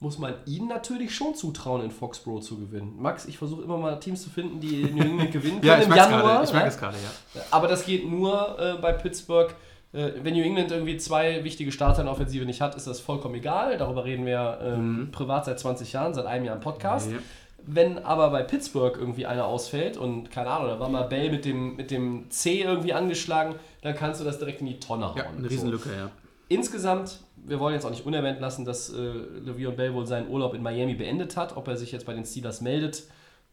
muss 0.00 0.18
man 0.18 0.34
ihnen 0.46 0.66
natürlich 0.66 1.14
schon 1.14 1.34
zutrauen, 1.34 1.84
in 1.84 1.90
Foxborough 1.90 2.42
zu 2.42 2.58
gewinnen. 2.58 2.96
Max, 2.98 3.26
ich 3.26 3.36
versuche 3.36 3.62
immer 3.62 3.76
mal 3.76 4.00
Teams 4.00 4.22
zu 4.22 4.30
finden, 4.30 4.58
die 4.58 4.84
New 4.84 5.02
England 5.04 5.30
gewinnen 5.30 5.60
können 5.60 5.66
Ja, 5.66 5.74
im 5.76 5.94
Januar. 5.94 6.22
gerade. 6.22 6.44
Ich 6.44 6.52
merke 6.52 6.66
ja? 6.68 6.72
es 6.72 6.78
gerade, 6.78 6.96
ja. 7.34 7.42
Aber 7.50 7.68
das 7.68 7.84
geht 7.84 8.10
nur 8.10 8.58
äh, 8.58 8.78
bei 8.80 8.92
Pittsburgh. 8.92 9.54
Äh, 9.92 10.12
wenn 10.22 10.34
New 10.34 10.42
England 10.42 10.70
irgendwie 10.72 10.96
zwei 10.96 11.44
wichtige 11.44 11.70
Starter 11.70 12.00
in 12.00 12.06
der 12.06 12.14
Offensive 12.14 12.46
nicht 12.46 12.62
hat, 12.62 12.76
ist 12.76 12.86
das 12.86 12.98
vollkommen 12.98 13.34
egal. 13.34 13.76
Darüber 13.76 14.06
reden 14.06 14.24
wir 14.24 14.58
ähm, 14.62 15.08
privat 15.12 15.44
seit 15.44 15.60
20 15.60 15.92
Jahren, 15.92 16.14
seit 16.14 16.24
einem 16.24 16.46
Jahr 16.46 16.56
im 16.56 16.62
Podcast. 16.62 17.10
Ja. 17.10 17.18
Wenn 17.66 17.98
aber 17.98 18.30
bei 18.30 18.42
Pittsburgh 18.42 18.96
irgendwie 18.98 19.26
einer 19.26 19.44
ausfällt 19.44 19.98
und 19.98 20.30
keine 20.30 20.48
Ahnung, 20.48 20.68
da 20.68 20.80
war 20.80 20.88
mal 20.88 21.02
Bell 21.02 21.30
mit 21.30 21.44
dem, 21.44 21.76
mit 21.76 21.90
dem 21.90 22.30
C 22.30 22.62
irgendwie 22.62 22.94
angeschlagen, 22.94 23.56
dann 23.82 23.94
kannst 23.94 24.20
du 24.20 24.24
das 24.24 24.38
direkt 24.38 24.60
in 24.60 24.66
die 24.66 24.80
Tonne 24.80 25.08
hauen. 25.08 25.16
Ja, 25.16 25.28
eine 25.28 25.42
So. 25.42 25.48
Riesenlücke, 25.48 25.90
ja. 25.96 26.10
Insgesamt, 26.48 27.20
wir 27.36 27.60
wollen 27.60 27.74
jetzt 27.74 27.84
auch 27.84 27.90
nicht 27.90 28.04
unerwähnt 28.04 28.40
lassen, 28.40 28.64
dass 28.64 28.92
äh, 28.92 28.96
Le'Veon 28.96 29.72
Bell 29.72 29.94
wohl 29.94 30.06
seinen 30.06 30.28
Urlaub 30.28 30.54
in 30.54 30.62
Miami 30.62 30.94
beendet 30.94 31.36
hat. 31.36 31.56
Ob 31.56 31.68
er 31.68 31.76
sich 31.76 31.92
jetzt 31.92 32.06
bei 32.06 32.12
den 32.12 32.24
Steelers 32.24 32.60
meldet, 32.60 33.04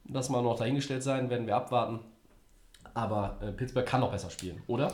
das 0.06 0.30
mal 0.30 0.42
noch 0.42 0.58
dahingestellt 0.58 1.04
sein, 1.04 1.30
werden 1.30 1.46
wir 1.46 1.56
abwarten. 1.56 2.00
Aber 2.96 3.38
äh, 3.42 3.52
Pittsburgh 3.52 3.86
kann 3.86 4.02
noch 4.02 4.12
besser 4.12 4.32
spielen, 4.32 4.62
oder? 4.66 4.92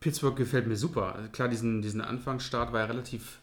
Pittsburgh 0.00 0.36
gefällt 0.36 0.66
mir 0.66 0.76
super. 0.76 1.14
Also 1.14 1.28
klar, 1.30 1.48
diesen, 1.48 1.80
diesen 1.82 2.00
Anfangsstart 2.00 2.72
war 2.72 2.80
ja 2.80 2.86
relativ 2.86 3.38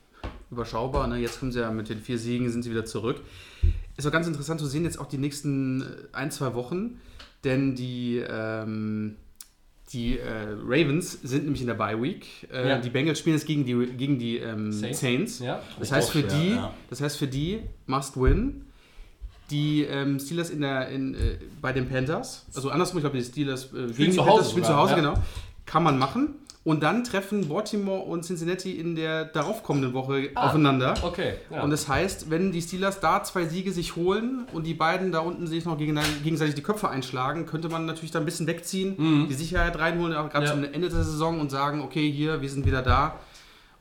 überschaubar. 0.52 1.08
Ne? 1.08 1.18
Jetzt 1.18 1.40
kommen 1.40 1.52
sie 1.54 1.62
ja 1.62 1.72
mit 1.72 1.88
den 1.90 2.00
vier 2.00 2.18
Siegen, 2.18 2.50
sind 2.50 2.64
sie 2.64 2.72
wieder 2.72 2.86
zurück. 2.86 3.22
Ist 3.98 4.06
auch 4.06 4.12
ganz 4.12 4.28
interessant 4.28 4.60
zu 4.60 4.66
sehen, 4.66 4.84
jetzt 4.84 5.00
auch 5.00 5.08
die 5.08 5.18
nächsten 5.18 5.86
ein, 6.12 6.32
zwei 6.32 6.54
Wochen, 6.54 7.00
denn 7.46 7.76
die, 7.76 8.18
ähm, 8.18 9.16
die 9.94 10.18
äh, 10.18 10.56
Ravens 10.66 11.20
sind 11.24 11.44
nämlich 11.44 11.62
in 11.62 11.68
der 11.68 11.76
Bye 11.76 12.02
Week. 12.02 12.26
Äh, 12.52 12.70
Ja. 12.70 12.78
Die 12.80 12.90
Bengals 12.90 13.20
spielen 13.20 13.36
jetzt 13.36 13.46
gegen 13.46 13.66
die, 13.66 13.74
gegen 13.96 14.18
die 14.18 14.38
ähm, 14.38 14.72
Saints. 14.72 15.00
Saints. 15.00 15.40
Ja. 15.40 15.62
Das 15.80 15.92
heißt, 15.92 16.10
für 16.10 16.26
Auch, 16.26 16.32
ja, 16.32 16.40
die, 16.40 16.50
ja. 16.50 16.74
das 16.90 17.02
heißt 17.02 17.18
für 17.18 17.28
die 17.28 17.62
must 17.86 18.18
win. 18.20 18.62
Die 19.52 19.84
ähm, 19.84 20.20
Steelers 20.20 20.50
in 20.50 20.62
der, 20.62 20.90
in, 20.90 21.14
äh, 21.14 21.38
bei 21.62 21.72
den 21.72 21.88
Panthers, 21.88 22.48
also 22.56 22.72
andersrum, 22.72 22.98
ich 22.98 23.04
glaube, 23.04 23.18
die 23.18 23.24
Steelers 23.24 23.66
äh, 23.74 23.88
gegen 23.88 23.96
die 23.96 24.12
zu 24.12 24.22
Hause 24.22 24.32
Panthers 24.32 24.50
spielen 24.50 24.66
zu 24.66 24.76
Hause, 24.76 24.92
ja. 24.94 24.98
genau. 24.98 25.14
Kann 25.68 25.84
man 25.84 26.00
machen. 26.00 26.34
Und 26.66 26.82
dann 26.82 27.04
treffen 27.04 27.48
Baltimore 27.48 28.02
und 28.02 28.26
Cincinnati 28.26 28.72
in 28.72 28.96
der 28.96 29.24
daraufkommenden 29.26 29.94
Woche 29.94 30.32
Ah. 30.36 30.48
aufeinander. 30.48 30.96
Okay. 31.04 31.36
Ja. 31.52 31.62
Und 31.62 31.70
das 31.70 31.88
heißt, 31.88 32.32
wenn 32.32 32.52
die 32.52 32.62
Steelers 32.62 33.00
da 33.00 33.24
zwei 33.24 33.46
Siege 33.46 33.72
sich 33.72 33.96
holen 33.96 34.48
und 34.52 34.66
die 34.66 34.74
beiden 34.74 35.12
da 35.12 35.20
unten 35.20 35.46
sich 35.46 35.64
noch 35.66 35.78
gegen, 35.78 35.98
gegenseitig 36.24 36.56
die 36.56 36.64
Köpfe 36.64 36.90
einschlagen, 36.90 37.46
könnte 37.46 37.70
man 37.70 37.86
natürlich 37.86 38.10
da 38.12 38.18
ein 38.20 38.26
bisschen 38.26 38.48
wegziehen, 38.48 39.28
die 39.30 39.34
Sicherheit 39.36 39.78
reinholen, 39.78 40.16
auch 40.18 40.28
gerade 40.30 40.48
Mhm. 40.56 40.64
Ja. 40.64 40.66
zum 40.66 40.74
Ende 40.74 40.90
der 40.90 41.04
Saison 41.04 41.40
und 41.40 41.52
sagen, 41.52 41.82
okay, 41.82 42.12
hier, 42.12 42.42
wir 42.42 42.50
sind 42.50 42.66
wieder 42.66 42.82
da. 42.82 43.20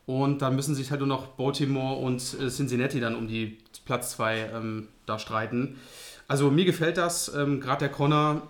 Und 0.06 0.42
dann 0.42 0.54
müssen 0.54 0.74
sich 0.74 0.90
halt 0.90 1.00
nur 1.00 1.08
noch 1.08 1.28
Baltimore 1.28 1.94
und 1.96 2.20
äh, 2.38 2.48
Cincinnati 2.50 3.00
dann 3.00 3.16
um 3.16 3.26
die 3.26 3.56
Platz 3.86 4.10
zwei 4.10 4.50
ähm, 4.54 4.88
da 5.06 5.18
streiten. 5.18 5.76
Also 6.28 6.50
mir 6.50 6.66
gefällt 6.66 6.98
das, 6.98 7.34
ähm, 7.34 7.60
gerade 7.62 7.78
der 7.80 7.88
Connor, 7.88 8.42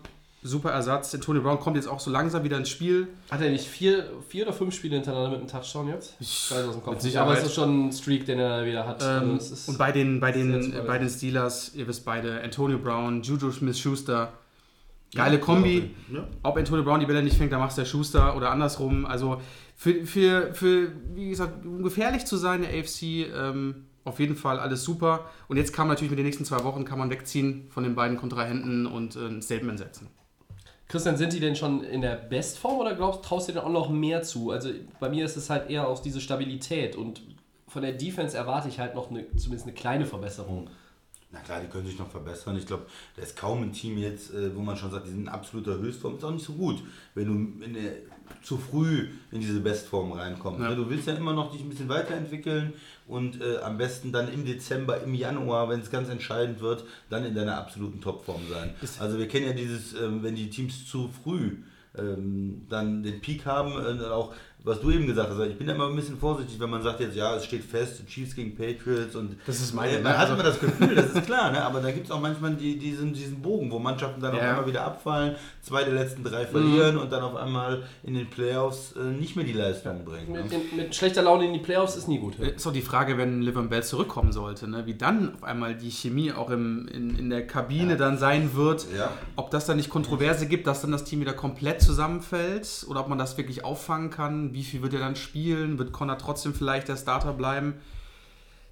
super 0.46 0.70
Ersatz. 0.70 1.10
Tony 1.20 1.40
Brown 1.40 1.58
kommt 1.58 1.76
jetzt 1.76 1.88
auch 1.88 1.98
so 1.98 2.10
langsam 2.10 2.44
wieder 2.44 2.56
ins 2.56 2.68
Spiel. 2.68 3.08
Hat 3.30 3.40
er 3.40 3.50
nicht 3.50 3.66
vier, 3.66 4.04
vier 4.28 4.44
oder 4.44 4.52
fünf 4.52 4.74
Spiele 4.74 4.94
hintereinander 4.96 5.30
mit 5.30 5.38
einem 5.40 5.48
Touchdown 5.48 5.88
jetzt? 5.88 6.14
Ich 6.20 6.50
weiß 6.50 6.66
aus 6.66 6.74
dem 6.74 6.82
Kopf. 6.84 7.02
Nicht. 7.02 7.16
Aber 7.16 7.36
es 7.36 7.44
ist 7.44 7.54
schon 7.54 7.88
ein 7.88 7.92
Streak, 7.92 8.26
den 8.26 8.38
er 8.38 8.64
wieder 8.66 8.86
hat. 8.86 9.02
Ähm, 9.02 9.08
Also 9.08 9.32
es 9.36 9.50
ist- 9.50 9.68
und 9.68 9.78
bei 9.78 9.90
den, 9.90 10.20
bei, 10.20 10.30
den, 10.32 10.72
bei 10.86 10.98
den 10.98 11.08
Steelers, 11.08 11.74
ihr 11.74 11.88
wisst 11.88 12.04
beide, 12.04 12.40
Antonio 12.42 12.78
Brown, 12.78 13.22
Juju 13.22 13.50
Smith-Schuster, 13.50 14.32
Geile 15.14 15.38
Kombi. 15.38 15.90
Ja. 16.12 16.26
Ob 16.42 16.56
Antonio 16.56 16.82
Brown 16.84 16.98
die 17.00 17.06
Bälle 17.06 17.22
nicht 17.22 17.36
fängt, 17.36 17.52
dann 17.52 17.60
macht 17.60 17.76
der 17.78 17.84
Schuster 17.84 18.36
oder 18.36 18.50
andersrum. 18.50 19.06
Also 19.06 19.40
für, 19.76 20.04
für, 20.06 20.52
für 20.54 20.90
wie 21.14 21.30
gesagt, 21.30 21.64
um 21.64 21.82
gefährlich 21.82 22.24
zu 22.26 22.36
sein, 22.36 22.62
der 22.62 22.70
AFC, 22.70 23.02
ähm, 23.34 23.86
auf 24.04 24.18
jeden 24.20 24.36
Fall 24.36 24.58
alles 24.58 24.82
super. 24.84 25.26
Und 25.48 25.56
jetzt 25.56 25.72
kann 25.72 25.86
man 25.86 25.94
natürlich 25.94 26.10
mit 26.10 26.18
den 26.18 26.26
nächsten 26.26 26.44
zwei 26.44 26.62
Wochen 26.64 26.84
kann 26.84 26.98
man 26.98 27.10
wegziehen 27.10 27.66
von 27.70 27.84
den 27.84 27.94
beiden 27.94 28.16
Kontrahenten 28.18 28.86
und 28.86 29.14
äh, 29.16 29.20
ein 29.26 29.40
Statement 29.40 29.78
setzen. 29.78 30.08
Christian, 30.88 31.16
sind 31.16 31.32
die 31.32 31.40
denn 31.40 31.56
schon 31.56 31.82
in 31.82 32.02
der 32.02 32.16
Bestform 32.16 32.78
oder 32.78 32.94
glaubst, 32.94 33.24
traust 33.24 33.48
du 33.48 33.52
dir 33.52 33.64
auch 33.64 33.70
noch 33.70 33.88
mehr 33.88 34.22
zu? 34.22 34.50
Also 34.50 34.70
bei 35.00 35.08
mir 35.08 35.24
ist 35.24 35.36
es 35.36 35.50
halt 35.50 35.70
eher 35.70 35.88
auch 35.88 36.00
diese 36.00 36.20
Stabilität 36.20 36.94
und 36.94 37.22
von 37.68 37.82
der 37.82 37.92
Defense 37.92 38.36
erwarte 38.36 38.68
ich 38.68 38.78
halt 38.78 38.94
noch 38.94 39.10
eine, 39.10 39.26
zumindest 39.36 39.66
eine 39.66 39.74
kleine 39.74 40.06
Verbesserung. 40.06 40.68
Na 41.34 41.40
klar, 41.40 41.60
die 41.60 41.66
können 41.66 41.86
sich 41.86 41.98
noch 41.98 42.08
verbessern. 42.08 42.56
Ich 42.56 42.66
glaube, 42.66 42.86
da 43.16 43.22
ist 43.22 43.36
kaum 43.36 43.62
ein 43.62 43.72
Team 43.72 43.98
jetzt, 43.98 44.32
äh, 44.32 44.54
wo 44.54 44.60
man 44.60 44.76
schon 44.76 44.92
sagt, 44.92 45.06
die 45.06 45.10
sind 45.10 45.22
in 45.22 45.28
absoluter 45.28 45.76
Höchstform. 45.78 46.16
Ist 46.16 46.24
auch 46.24 46.30
nicht 46.30 46.46
so 46.46 46.52
gut, 46.52 46.82
wenn 47.14 47.26
du 47.26 47.64
in 47.64 47.74
der, 47.74 47.92
zu 48.42 48.56
früh 48.56 49.08
in 49.32 49.40
diese 49.40 49.60
Bestform 49.60 50.12
reinkommst. 50.12 50.60
Ja. 50.60 50.70
Ne? 50.70 50.76
Du 50.76 50.88
willst 50.88 51.08
ja 51.08 51.14
immer 51.14 51.32
noch 51.32 51.50
dich 51.50 51.60
ein 51.60 51.68
bisschen 51.68 51.88
weiterentwickeln 51.88 52.72
und 53.08 53.40
äh, 53.42 53.58
am 53.58 53.76
besten 53.76 54.12
dann 54.12 54.32
im 54.32 54.44
Dezember, 54.44 55.02
im 55.02 55.14
Januar, 55.14 55.68
wenn 55.68 55.80
es 55.80 55.90
ganz 55.90 56.08
entscheidend 56.08 56.60
wird, 56.60 56.84
dann 57.10 57.24
in 57.24 57.34
deiner 57.34 57.58
absoluten 57.58 58.00
Topform 58.00 58.42
sein. 58.48 58.72
also 59.00 59.18
wir 59.18 59.26
kennen 59.26 59.46
ja 59.46 59.52
dieses, 59.52 59.94
ähm, 59.94 60.22
wenn 60.22 60.36
die 60.36 60.50
Teams 60.50 60.86
zu 60.86 61.10
früh 61.24 61.56
ähm, 61.96 62.66
dann 62.68 63.02
den 63.02 63.20
Peak 63.20 63.46
haben, 63.46 63.72
äh, 63.72 63.84
dann 63.84 64.10
auch 64.10 64.34
was 64.66 64.80
du 64.80 64.90
eben 64.90 65.06
gesagt 65.06 65.28
hast, 65.30 65.38
ich 65.46 65.58
bin 65.58 65.66
da 65.66 65.74
immer 65.74 65.88
ein 65.88 65.94
bisschen 65.94 66.16
vorsichtig, 66.16 66.58
wenn 66.58 66.70
man 66.70 66.82
sagt 66.82 66.98
jetzt, 67.00 67.14
ja, 67.14 67.36
es 67.36 67.44
steht 67.44 67.62
fest, 67.62 68.02
Chiefs 68.06 68.34
gegen 68.34 68.56
Patriots 68.56 69.14
und 69.14 69.36
Das 69.46 69.60
ist 69.60 69.74
meine- 69.74 69.98
äh, 69.98 70.00
man 70.00 70.12
hat 70.14 70.20
also- 70.30 70.34
immer 70.34 70.42
das 70.42 70.58
Gefühl, 70.58 70.94
das 70.94 71.12
ist 71.12 71.26
klar, 71.26 71.52
ne? 71.52 71.62
aber 71.62 71.80
da 71.80 71.90
gibt 71.90 72.06
es 72.06 72.10
auch 72.10 72.20
manchmal 72.20 72.54
die, 72.54 72.78
diesen, 72.78 73.12
diesen 73.12 73.42
Bogen, 73.42 73.70
wo 73.70 73.78
Mannschaften 73.78 74.22
dann 74.22 74.32
auf 74.34 74.40
Ja. 74.40 74.50
einmal 74.50 74.66
wieder 74.66 74.84
abfallen, 74.86 75.36
zwei 75.60 75.84
der 75.84 75.92
letzten 75.92 76.24
drei 76.24 76.46
verlieren 76.46 76.96
und 76.96 77.12
dann 77.12 77.22
auf 77.22 77.36
einmal 77.36 77.82
in 78.02 78.14
den 78.14 78.28
Playoffs 78.30 78.92
äh, 78.96 79.00
nicht 79.04 79.36
mehr 79.36 79.44
die 79.44 79.52
Leistung 79.52 80.02
bringen. 80.04 80.32
Mit, 80.32 80.44
Ne? 80.44 80.48
den, 80.70 80.76
mit 80.78 80.94
schlechter 80.94 81.20
Laune 81.22 81.44
in 81.46 81.52
die 81.52 81.58
Playoffs 81.58 81.94
ist 81.96 82.08
nie 82.08 82.18
gut. 82.18 82.38
Ist 82.38 82.66
auch 82.66 82.72
die 82.72 82.80
Frage, 82.80 83.18
wenn 83.18 83.42
Livion 83.42 83.68
Bell 83.68 83.82
zurückkommen 83.82 84.32
sollte, 84.32 84.66
ne? 84.66 84.86
wie 84.86 84.94
dann 84.94 85.34
auf 85.34 85.44
einmal 85.44 85.74
die 85.74 85.90
Chemie 85.90 86.32
auch 86.32 86.48
im, 86.48 86.88
in, 86.88 87.18
in 87.18 87.28
der 87.28 87.46
Kabine 87.46 87.98
dann 87.98 88.16
sein 88.16 88.54
wird. 88.54 88.86
Ja. 88.96 89.10
Ob 89.36 89.50
das 89.50 89.66
dann 89.66 89.76
nicht 89.76 89.90
Kontroverse 89.90 90.46
gibt, 90.46 90.66
dass 90.66 90.80
dann 90.80 90.90
das 90.92 91.04
Team 91.04 91.20
wieder 91.20 91.34
komplett 91.34 91.82
zusammenfällt 91.82 92.86
oder 92.88 93.00
ob 93.00 93.08
man 93.08 93.18
das 93.18 93.36
wirklich 93.36 93.62
auffangen 93.64 94.08
kann. 94.08 94.53
Wie 94.54 94.62
viel 94.62 94.82
wird 94.82 94.94
er 94.94 95.00
dann 95.00 95.16
spielen? 95.16 95.78
Wird 95.80 95.92
Connor 95.92 96.16
trotzdem 96.16 96.54
vielleicht 96.54 96.86
der 96.86 96.96
Starter 96.96 97.32
bleiben? 97.32 97.74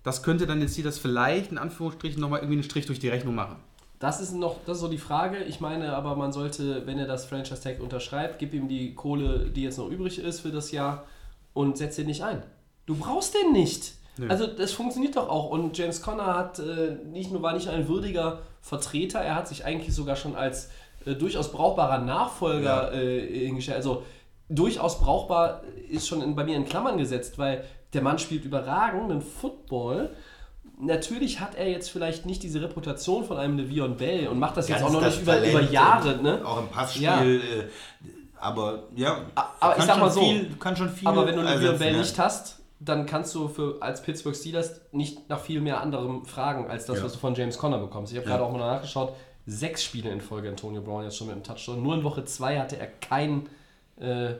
Das 0.04 0.22
könnte 0.22 0.46
dann 0.46 0.60
jetzt 0.60 0.76
hier 0.76 0.84
das 0.84 0.96
vielleicht 0.98 1.50
in 1.50 1.58
Anführungsstrichen 1.58 2.20
nochmal 2.20 2.38
irgendwie 2.38 2.54
einen 2.54 2.62
Strich 2.62 2.86
durch 2.86 3.00
die 3.00 3.08
Rechnung 3.08 3.34
machen. 3.34 3.56
Das 3.98 4.20
ist 4.20 4.32
noch, 4.32 4.58
das 4.64 4.76
ist 4.76 4.82
so 4.82 4.88
die 4.88 4.98
Frage. 4.98 5.38
Ich 5.42 5.60
meine, 5.60 5.96
aber 5.96 6.14
man 6.14 6.32
sollte, 6.32 6.86
wenn 6.86 7.00
er 7.00 7.06
das 7.06 7.26
Franchise 7.26 7.60
Tag 7.60 7.80
unterschreibt, 7.80 8.38
gib 8.38 8.54
ihm 8.54 8.68
die 8.68 8.94
Kohle, 8.94 9.50
die 9.50 9.62
jetzt 9.62 9.78
noch 9.78 9.88
übrig 9.88 10.20
ist 10.20 10.40
für 10.40 10.52
das 10.52 10.70
Jahr 10.70 11.04
und 11.52 11.78
setz 11.78 11.96
den 11.96 12.06
nicht 12.06 12.22
ein. 12.22 12.44
Du 12.86 12.94
brauchst 12.94 13.34
den 13.34 13.50
nicht. 13.52 13.94
Also 14.28 14.46
das 14.46 14.70
funktioniert 14.70 15.16
doch 15.16 15.28
auch. 15.28 15.50
Und 15.50 15.76
James 15.76 16.00
Conner 16.00 16.36
hat 16.36 16.60
äh, 16.60 16.96
nicht 17.06 17.32
nur 17.32 17.42
war 17.42 17.54
nicht 17.54 17.66
nur 17.66 17.74
ein 17.74 17.88
würdiger 17.88 18.42
Vertreter, 18.60 19.18
er 19.18 19.34
hat 19.34 19.48
sich 19.48 19.64
eigentlich 19.64 19.94
sogar 19.96 20.14
schon 20.14 20.36
als 20.36 20.70
äh, 21.06 21.14
durchaus 21.14 21.50
brauchbarer 21.50 21.98
Nachfolger 21.98 22.92
äh, 22.92 23.46
hingestellt. 23.46 23.78
Also 23.78 24.04
durchaus 24.54 25.00
brauchbar 25.00 25.62
ist 25.88 26.08
schon 26.08 26.22
in, 26.22 26.34
bei 26.34 26.44
mir 26.44 26.56
in 26.56 26.64
Klammern 26.64 26.98
gesetzt, 26.98 27.38
weil 27.38 27.64
der 27.92 28.02
Mann 28.02 28.18
spielt 28.18 28.44
überragenden 28.44 29.20
Football. 29.20 30.10
Natürlich 30.78 31.40
hat 31.40 31.54
er 31.54 31.68
jetzt 31.70 31.90
vielleicht 31.90 32.26
nicht 32.26 32.42
diese 32.42 32.60
Reputation 32.60 33.24
von 33.24 33.36
einem 33.36 33.58
Le'Veon 33.58 33.94
Bell 33.94 34.28
und 34.28 34.38
macht 34.38 34.56
das 34.56 34.68
jetzt 34.68 34.80
Ganz 34.80 34.90
auch 34.90 35.00
noch 35.00 35.06
nicht 35.06 35.20
über, 35.22 35.46
über 35.46 35.60
Jahre. 35.60 36.20
Ne? 36.22 36.40
Auch 36.44 36.58
im 36.58 36.68
Passspiel. 36.68 37.02
Ja. 37.02 37.22
Äh, 37.22 37.38
aber 38.40 38.84
ja, 38.96 39.20
aber 39.60 39.78
ich 39.78 39.84
sag 39.84 39.98
mal 40.00 40.10
so, 40.10 40.20
viel, 40.20 40.50
kann 40.58 40.76
schon 40.76 40.88
viel 40.88 41.06
Aber 41.06 41.26
wenn 41.26 41.36
du 41.36 41.42
Le'Veon 41.42 41.46
ersetzen, 41.52 41.78
Bell 41.78 41.92
ja. 41.92 41.98
nicht 42.00 42.18
hast, 42.18 42.58
dann 42.80 43.06
kannst 43.06 43.34
du 43.34 43.46
für, 43.48 43.76
als 43.80 44.02
Pittsburgh 44.02 44.34
Steelers 44.34 44.80
nicht 44.90 45.28
nach 45.28 45.38
viel 45.38 45.60
mehr 45.60 45.80
anderem 45.80 46.24
fragen, 46.24 46.68
als 46.68 46.86
das, 46.86 46.98
Ja. 46.98 47.04
was 47.04 47.12
du 47.12 47.18
von 47.18 47.34
James 47.34 47.56
Conner 47.56 47.78
bekommst. 47.78 48.12
Ich 48.12 48.18
habe 48.18 48.28
Ja. 48.28 48.36
gerade 48.36 48.48
auch 48.48 48.52
mal 48.52 48.58
nachgeschaut, 48.58 49.14
sechs 49.46 49.84
Spiele 49.84 50.10
in 50.10 50.20
Folge 50.20 50.48
Antonio 50.48 50.80
Brown 50.82 51.04
jetzt 51.04 51.16
schon 51.16 51.28
mit 51.28 51.36
einem 51.36 51.44
Touchdown. 51.44 51.80
Nur 51.82 51.94
in 51.94 52.02
Woche 52.02 52.24
zwei 52.24 52.58
hatte 52.58 52.76
er 52.78 52.88
kein 52.88 53.48
äh, 54.00 54.34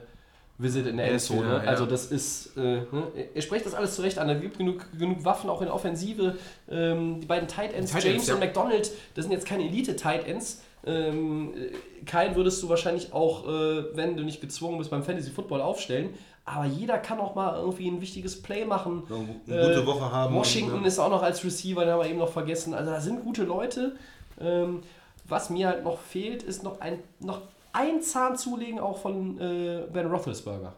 Visit 0.57 0.87
in 0.87 0.97
der 0.97 1.11
Endzone. 1.11 1.41
Endzone, 1.41 1.63
ja. 1.63 1.69
Also 1.69 1.85
das 1.85 2.05
ist, 2.07 2.55
äh, 2.57 2.61
ne? 2.61 3.07
er 3.33 3.41
spricht 3.41 3.65
das 3.65 3.73
alles 3.73 3.95
zurecht 3.95 4.19
an. 4.19 4.27
Da 4.27 4.35
gibt 4.35 4.57
genug, 4.57 4.85
genug 4.97 5.25
Waffen 5.25 5.49
auch 5.49 5.61
in 5.61 5.65
der 5.65 5.75
Offensive. 5.75 6.37
Ähm, 6.69 7.19
die 7.21 7.25
beiden 7.25 7.47
Tight 7.47 7.73
Ends, 7.73 7.91
Tight 7.91 8.03
James 8.03 8.15
Ends, 8.15 8.27
ja. 8.27 8.33
und 8.35 8.39
McDonald, 8.39 8.91
das 9.15 9.25
sind 9.25 9.31
jetzt 9.31 9.45
keine 9.47 9.63
Elite-Tight 9.65 10.27
Ends. 10.27 10.61
Ähm, 10.85 11.53
äh, 11.55 12.05
keinen 12.05 12.35
würdest 12.35 12.61
du 12.61 12.69
wahrscheinlich 12.69 13.13
auch, 13.13 13.47
äh, 13.47 13.95
wenn 13.95 14.15
du 14.15 14.23
nicht 14.23 14.41
gezwungen 14.41 14.77
bist, 14.77 14.91
beim 14.91 15.03
Fantasy 15.03 15.31
Football 15.31 15.61
aufstellen. 15.61 16.09
Aber 16.45 16.65
jeder 16.65 16.97
kann 16.97 17.19
auch 17.19 17.35
mal 17.35 17.55
irgendwie 17.55 17.87
ein 17.87 18.01
wichtiges 18.01 18.41
Play 18.41 18.65
machen. 18.65 19.03
Eine 19.09 19.25
gute 19.45 19.81
Äh, 19.81 19.85
Woche 19.85 20.11
haben. 20.11 20.35
Washington 20.35 20.79
und, 20.79 20.85
ist 20.85 20.99
auch 20.99 21.09
noch 21.09 21.23
als 21.23 21.43
Receiver, 21.43 21.85
den 21.85 21.93
haben 21.93 22.01
wir 22.01 22.09
eben 22.09 22.19
noch 22.19 22.31
vergessen. 22.33 22.73
Also 22.73 22.91
da 22.91 22.99
sind 22.99 23.23
gute 23.23 23.43
Leute. 23.43 23.95
Ähm, 24.41 24.81
was 25.25 25.49
mir 25.49 25.67
halt 25.69 25.85
noch 25.85 25.99
fehlt, 25.99 26.43
ist 26.43 26.63
noch 26.63 26.81
ein, 26.81 26.99
noch 27.21 27.41
ein 27.73 28.01
Zahn 28.01 28.37
zulegen 28.37 28.79
auch 28.79 28.99
von 28.99 29.39
äh, 29.39 29.83
Ben 29.91 30.07
Roethlisberger. 30.07 30.73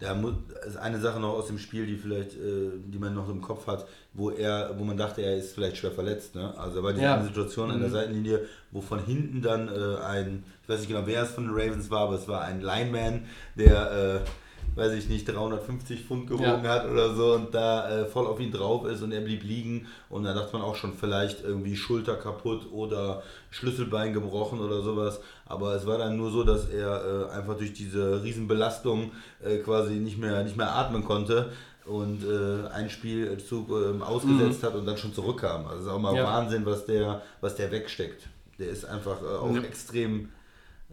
Da 0.00 0.12
mu- 0.14 0.32
ist 0.66 0.76
eine 0.76 0.98
Sache 1.00 1.20
noch 1.20 1.34
aus 1.34 1.46
dem 1.46 1.58
Spiel, 1.58 1.86
die 1.86 1.96
vielleicht, 1.96 2.34
äh, 2.34 2.70
die 2.84 2.98
man 2.98 3.14
noch 3.14 3.28
im 3.28 3.40
Kopf 3.40 3.66
hat, 3.68 3.86
wo 4.12 4.30
er, 4.30 4.74
wo 4.76 4.84
man 4.84 4.96
dachte, 4.96 5.22
er 5.22 5.36
ist 5.36 5.54
vielleicht 5.54 5.76
schwer 5.76 5.92
verletzt. 5.92 6.34
Ne? 6.34 6.52
Also 6.58 6.78
da 6.78 6.82
war 6.82 6.92
diese 6.92 7.04
Ja. 7.04 7.22
Situation 7.22 7.70
an 7.70 7.80
der 7.80 7.90
Seitenlinie, 7.90 8.40
wo 8.72 8.80
von 8.80 8.98
hinten 9.04 9.40
dann 9.40 9.68
äh, 9.68 9.96
ein, 10.02 10.44
ich 10.62 10.68
weiß 10.68 10.80
nicht 10.80 10.88
genau, 10.88 11.06
wer 11.06 11.22
es 11.22 11.30
von 11.30 11.44
den 11.44 11.52
Ravens 11.54 11.90
war, 11.90 12.00
aber 12.00 12.14
es 12.16 12.26
war 12.26 12.42
ein 12.42 12.60
Lineman, 12.60 13.26
der, 13.54 14.22
äh, 14.24 14.28
weiß 14.74 14.92
ich 14.94 15.08
nicht, 15.08 15.26
350 15.28 16.02
Pfund 16.04 16.26
gewogen 16.26 16.64
Ja. 16.64 16.70
hat 16.70 16.90
oder 16.90 17.14
so 17.14 17.34
und 17.34 17.54
da 17.54 17.88
äh, 17.90 18.04
voll 18.06 18.26
auf 18.26 18.40
ihn 18.40 18.50
drauf 18.50 18.86
ist 18.86 19.02
und 19.02 19.12
er 19.12 19.20
blieb 19.20 19.42
liegen 19.44 19.86
und 20.10 20.24
da 20.24 20.34
dachte 20.34 20.52
man 20.52 20.62
auch 20.62 20.74
schon 20.76 20.92
vielleicht 20.94 21.44
irgendwie 21.44 21.76
Schulter 21.76 22.16
kaputt 22.16 22.70
oder 22.72 23.22
Schlüsselbein 23.50 24.12
gebrochen 24.12 24.60
oder 24.60 24.82
sowas. 24.82 25.20
Aber 25.46 25.74
es 25.74 25.86
war 25.86 25.98
dann 25.98 26.16
nur 26.16 26.30
so, 26.30 26.42
dass 26.42 26.68
er 26.68 27.28
äh, 27.30 27.32
einfach 27.32 27.56
durch 27.56 27.72
diese 27.72 28.22
Riesenbelastung 28.22 29.12
äh, 29.44 29.58
quasi 29.58 29.94
nicht 29.94 30.18
mehr, 30.18 30.42
nicht 30.42 30.56
mehr 30.56 30.74
atmen 30.74 31.04
konnte 31.04 31.52
und 31.86 32.24
äh, 32.24 32.66
ein 32.68 32.88
Spielzug 32.90 33.68
ähm, 33.70 34.02
ausgesetzt 34.02 34.62
hat 34.62 34.74
und 34.74 34.86
dann 34.86 34.96
schon 34.96 35.12
zurückkam. 35.12 35.66
Also 35.66 35.80
es 35.80 35.86
ist 35.86 35.92
auch 35.92 35.98
mal 36.00 36.12
Mhm. 36.12 36.16
Ja. 36.18 36.24
Wahnsinn, 36.24 36.64
was 36.66 36.86
der, 36.86 37.22
was 37.40 37.54
der 37.56 37.70
wegsteckt. 37.70 38.26
Der 38.58 38.68
ist 38.70 38.84
einfach 38.86 39.20
äh, 39.22 39.26
auch 39.26 39.54
Ja. 39.54 39.62
extrem 39.62 40.30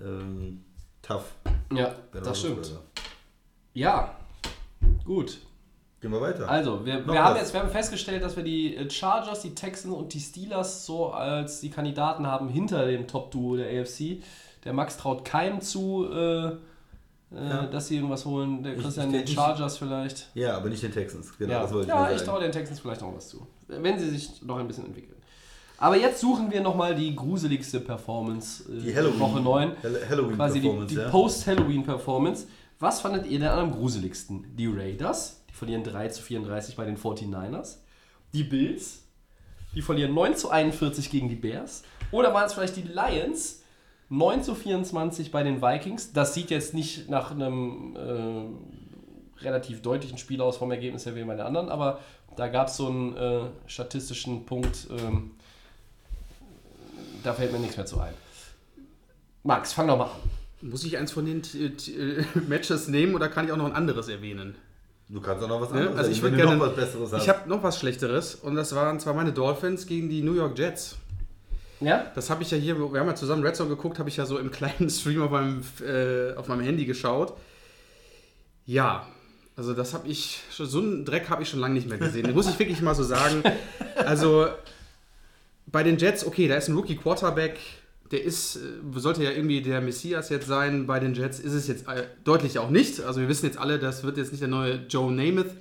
ähm, 0.03 0.63
tough. 1.01 1.32
Ja, 1.74 1.95
das 2.11 2.39
stimmt. 2.39 2.57
Roethlisberger. 2.57 2.86
Ja, 3.74 4.15
gut. 5.05 5.38
Gehen 6.01 6.11
wir 6.11 6.19
weiter. 6.22 6.49
Also, 6.49 6.84
wir, 6.86 6.99
Noch 7.01 7.13
wir, 7.13 7.24
haben 7.24 7.36
was? 7.36 7.41
jetzt, 7.41 7.53
wir 7.53 7.59
haben 7.61 7.69
festgestellt, 7.69 8.24
dass 8.24 8.36
wir 8.36 8.43
die 8.43 8.76
äh, 8.76 8.89
Chargers, 8.89 9.41
die 9.41 9.53
Texans 9.53 9.93
und 9.95 10.13
die 10.13 10.19
Steelers 10.19 10.86
so 10.86 11.11
als 11.11 11.61
die 11.61 11.69
Kandidaten 11.69 12.26
haben 12.26 12.49
hinter 12.49 12.88
dem 12.88 13.07
Top-Duo 13.07 13.55
der 13.57 13.67
AFC. 13.82 14.24
Der 14.63 14.74
Max 14.74 14.97
traut 14.97 15.24
keinem 15.26 15.61
zu, 15.61 16.07
äh, 16.11 16.47
äh, 16.47 17.69
dass 17.72 17.88
sie 17.88 17.95
irgendwas 17.97 18.26
holen. 18.26 18.63
Der 18.63 18.74
Ich- 18.76 18.82
Christian 18.82 19.07
ich 19.07 19.11
den 19.13 19.26
denke, 19.26 19.32
Chargers 19.39 19.78
vielleicht. 19.78 20.30
Ja, 20.34 20.57
aber 20.57 20.69
nicht 20.69 20.82
den 20.82 20.91
Texans. 20.91 21.38
Genau, 21.38 21.53
Ja, 21.53 21.61
das 21.61 21.74
wollte 21.74 21.89
ja 21.89 22.09
ich 22.09 22.15
ich 22.15 22.26
nur 22.26 22.34
traue 22.34 22.41
den 22.43 22.51
Texans 22.51 22.80
vielleicht 22.80 23.01
noch 23.01 23.15
was 23.15 23.30
zu. 23.30 23.45
Wenn 23.67 23.99
sie 23.99 24.09
sich 24.09 24.41
noch 24.41 24.57
ein 24.57 24.67
bisschen 24.67 24.86
entwickeln. 24.88 25.15
Aber 25.78 25.97
jetzt 25.97 26.19
suchen 26.19 26.51
wir 26.51 26.61
nochmal 26.61 26.93
die 26.95 27.15
gruseligste 27.15 27.80
Performance 27.80 28.63
äh, 28.72 28.82
Die 28.82 28.95
Halloween- 28.95 29.19
Woche 29.19 29.39
9. 29.39 29.72
Hall- 29.84 30.01
Halloween 30.09 30.36
Quasi 30.36 30.59
die, 30.59 30.67
Performance, 30.67 30.95
die 30.95 31.01
ja. 31.01 31.09
Post-Halloween-Performance. 31.09 32.47
Was 32.82 32.99
fandet 32.99 33.27
ihr 33.27 33.38
denn 33.38 33.49
am 33.49 33.71
gruseligsten? 33.71 34.55
Die 34.57 34.65
Raiders, 34.65 35.43
die 35.47 35.53
verlieren 35.53 35.84
3 35.84 36.07
zu 36.09 36.23
34 36.23 36.75
bei 36.75 36.84
den 36.84 36.97
49ers. 36.97 37.77
Die 38.34 38.43
Bills, 38.43 39.03
die 39.75 39.84
verlieren 39.84 40.15
9 40.15 40.36
zu 40.36 40.49
41 40.49 41.11
gegen 41.11 41.29
die 41.29 41.36
Bears. 41.36 41.84
Oder 42.11 42.34
waren 42.34 42.47
es 42.47 42.53
vielleicht 42.53 42.75
die 42.77 42.82
Lions, 42.82 43.61
9 44.09 44.43
zu 44.43 44.55
24 44.55 45.29
bei 45.29 45.43
den 45.43 45.61
Vikings. 45.61 46.11
Das 46.11 46.34
sieht 46.34 46.49
jetzt 46.49 46.73
nicht 46.73 47.07
nach 47.07 47.29
einem 47.29 47.95
äh, 47.95 49.43
relativ 49.43 49.84
deutlichen 49.84 50.17
Spiel 50.17 50.41
aus 50.41 50.57
vom 50.57 50.71
Ergebnis 50.71 51.05
her 51.05 51.15
wie 51.15 51.23
bei 51.23 51.36
den 51.36 51.45
anderen, 51.45 51.69
aber 51.69 51.99
da 52.36 52.47
gab 52.47 52.67
es 52.67 52.77
so 52.77 52.88
einen 52.88 53.15
äh, 53.15 53.41
statistischen 53.67 54.45
Punkt, 54.47 54.88
ähm, 54.89 55.32
da 57.23 57.34
fällt 57.34 57.51
mir 57.51 57.59
nichts 57.59 57.77
mehr 57.77 57.86
zu 57.86 57.99
ein. 57.99 58.13
Max, 59.43 59.71
fang 59.71 59.88
doch 59.88 59.99
mal 59.99 60.05
an. 60.05 60.40
Muss 60.62 60.84
ich 60.84 60.97
eins 60.97 61.12
von 61.12 61.26
den 61.26 61.41
t- 61.41 61.70
t- 61.72 62.26
Matches 62.47 62.88
nehmen 62.88 63.16
oder 63.16 63.30
kann 63.30 63.45
ich 63.45 63.51
auch 63.51 63.57
noch 63.57 63.66
ein 63.66 63.74
anderes 63.74 64.07
erwähnen? 64.07 64.55
Du 65.09 65.20
kannst 65.20 65.43
auch 65.43 65.49
noch 65.49 65.59
was 65.62 65.70
Ja, 65.72 65.76
anderes 65.78 65.97
also 65.97 66.12
ich 66.12 66.22
würde 66.22 66.38
wenn 66.38 66.43
du 66.43 66.47
gerne. 66.49 66.59
noch 66.59 66.68
was 66.68 66.76
Besseres 66.76 67.12
hast. 67.12 67.24
Ich 67.24 67.30
habe 67.30 67.49
noch 67.49 67.64
was 67.64 67.78
Schlechteres 67.80 68.36
und 68.36 68.55
das 68.55 68.74
waren 68.76 68.99
zwar 68.99 69.14
meine 69.14 69.34
Dolphins 69.34 69.86
gegen 69.88 70.09
die 70.09 70.22
New 70.22 70.34
York 70.36 70.57
Jets. 70.57 70.95
Ja? 71.82 72.12
Das 72.16 72.30
habe 72.30 72.43
ich 72.43 72.51
ja 72.51 72.57
hier, 72.57 72.78
wir 72.78 72.99
haben 72.99 73.07
ja 73.07 73.16
zusammen 73.16 73.43
Red 73.43 73.55
Zone 73.55 73.70
geguckt, 73.70 73.97
habe 73.99 74.07
ich 74.07 74.18
ja 74.18 74.26
so 74.26 74.38
im 74.38 74.51
kleinen 74.51 74.89
Stream 74.91 75.22
auf 75.24 75.32
meinem, 75.32 75.64
äh, 75.86 76.34
auf 76.36 76.47
meinem 76.47 76.62
Handy 76.62 76.86
geschaut. 76.86 77.34
Ja, 78.66 79.05
also 79.57 79.74
das 79.74 79.93
habe 79.93 80.07
ich, 80.07 80.41
schon, 80.51 80.68
so 80.68 80.80
einen 80.80 81.03
Dreck 81.05 81.30
habe 81.30 81.43
ich 81.43 81.49
schon 81.49 81.59
lange 81.59 81.74
nicht 81.74 81.89
mehr 81.89 81.97
gesehen. 81.97 82.24
Den 82.26 82.36
muss 82.36 82.47
ich 82.47 82.57
wirklich 82.59 82.82
mal 82.82 82.95
so 82.95 83.03
sagen. 83.03 83.43
Also 84.05 84.47
bei 85.68 85.84
den 85.84 85.97
Jets, 85.97 86.26
okay, 86.26 86.47
da 86.47 86.55
ist 86.55 86.68
ein 86.70 86.76
Rookie 86.76 86.95
Quarterback, 86.95 87.59
der 88.12 88.24
ist, 88.24 88.57
äh, 88.57 88.59
sollte 88.99 89.24
ja 89.24 89.32
irgendwie 89.32 89.62
der 89.62 89.82
Messias 89.82 90.30
jetzt 90.30 90.47
sein 90.47 90.86
bei 90.88 90.99
den 90.99 91.14
Jets, 91.14 91.39
ist 91.39 91.53
es 91.53 91.68
jetzt 91.68 91.88
äh, 91.88 92.03
deutlich 92.24 92.59
auch 92.59 92.70
nicht. 92.70 93.01
Also 93.01 93.22
wir 93.22 93.28
wissen 93.30 93.45
jetzt 93.45 93.57
alle, 93.57 93.80
das 93.80 94.03
wird 94.03 94.18
jetzt 94.18 94.32
nicht 94.32 94.41
der 94.41 94.49
neue 94.49 94.86
Joe 94.89 95.12
Namath 95.12 95.51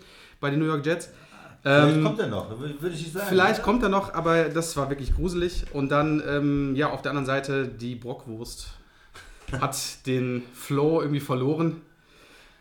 bei 0.40 0.50
den 0.50 0.58
New 0.58 0.66
York 0.66 0.84
Jets. 0.84 1.10
Vielleicht 1.62 1.96
Ähm, 1.96 2.04
kommt 2.04 2.18
er 2.18 2.26
noch, 2.28 2.58
würde 2.58 2.74
ich 2.94 3.00
nicht 3.02 3.12
sagen. 3.12 3.26
Vielleicht 3.28 3.62
kommt 3.62 3.82
er 3.82 3.90
noch, 3.90 4.14
aber 4.14 4.44
das 4.44 4.76
war 4.78 4.88
wirklich 4.88 5.14
gruselig. 5.14 5.64
Und 5.74 5.90
dann, 5.90 6.22
ähm, 6.26 6.74
ja, 6.74 6.90
auf 6.90 7.02
der 7.02 7.10
anderen 7.10 7.26
Seite, 7.26 7.68
die 7.68 7.94
Brockwurst 7.96 8.68
hat 9.60 10.06
den 10.06 10.42
Flow 10.54 11.00
irgendwie 11.02 11.20
verloren. 11.20 11.82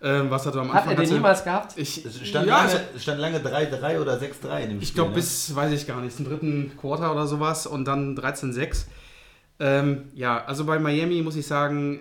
Ähm, 0.01 0.29
was 0.29 0.45
er 0.45 0.53
da 0.53 0.61
am 0.61 0.69
Hat 0.73 0.83
Anfang 0.83 0.91
er 0.91 0.95
den 0.95 1.05
hatte. 1.07 1.13
niemals 1.15 1.43
gehabt? 1.43 1.73
Ich, 1.77 2.05
Es 2.05 2.25
stand, 2.25 2.47
ja, 2.47 2.57
lange, 2.57 2.69
also, 2.69 2.77
es 2.95 3.03
stand 3.03 3.19
lange 3.19 3.39
3-3 3.39 3.99
oder 3.99 4.17
6-3 4.17 4.59
in 4.63 4.69
dem 4.69 4.77
ich 4.79 4.87
Spiel. 4.89 4.95
glaube 4.95 5.09
ne? 5.09 5.15
bis, 5.15 5.53
weiß 5.53 5.73
ich 5.73 5.87
gar 5.87 5.99
nicht, 5.99 6.15
zum 6.15 6.25
dritten 6.25 6.71
Quarter 6.79 7.11
oder 7.11 7.27
sowas 7.27 7.67
und 7.67 7.83
dann 7.85 8.17
13-6. 8.17 8.85
Ähm, 9.59 10.05
ja, 10.15 10.43
also 10.45 10.65
bei 10.65 10.79
Miami 10.79 11.21
muss 11.21 11.35
ich 11.35 11.47
sagen, 11.47 11.99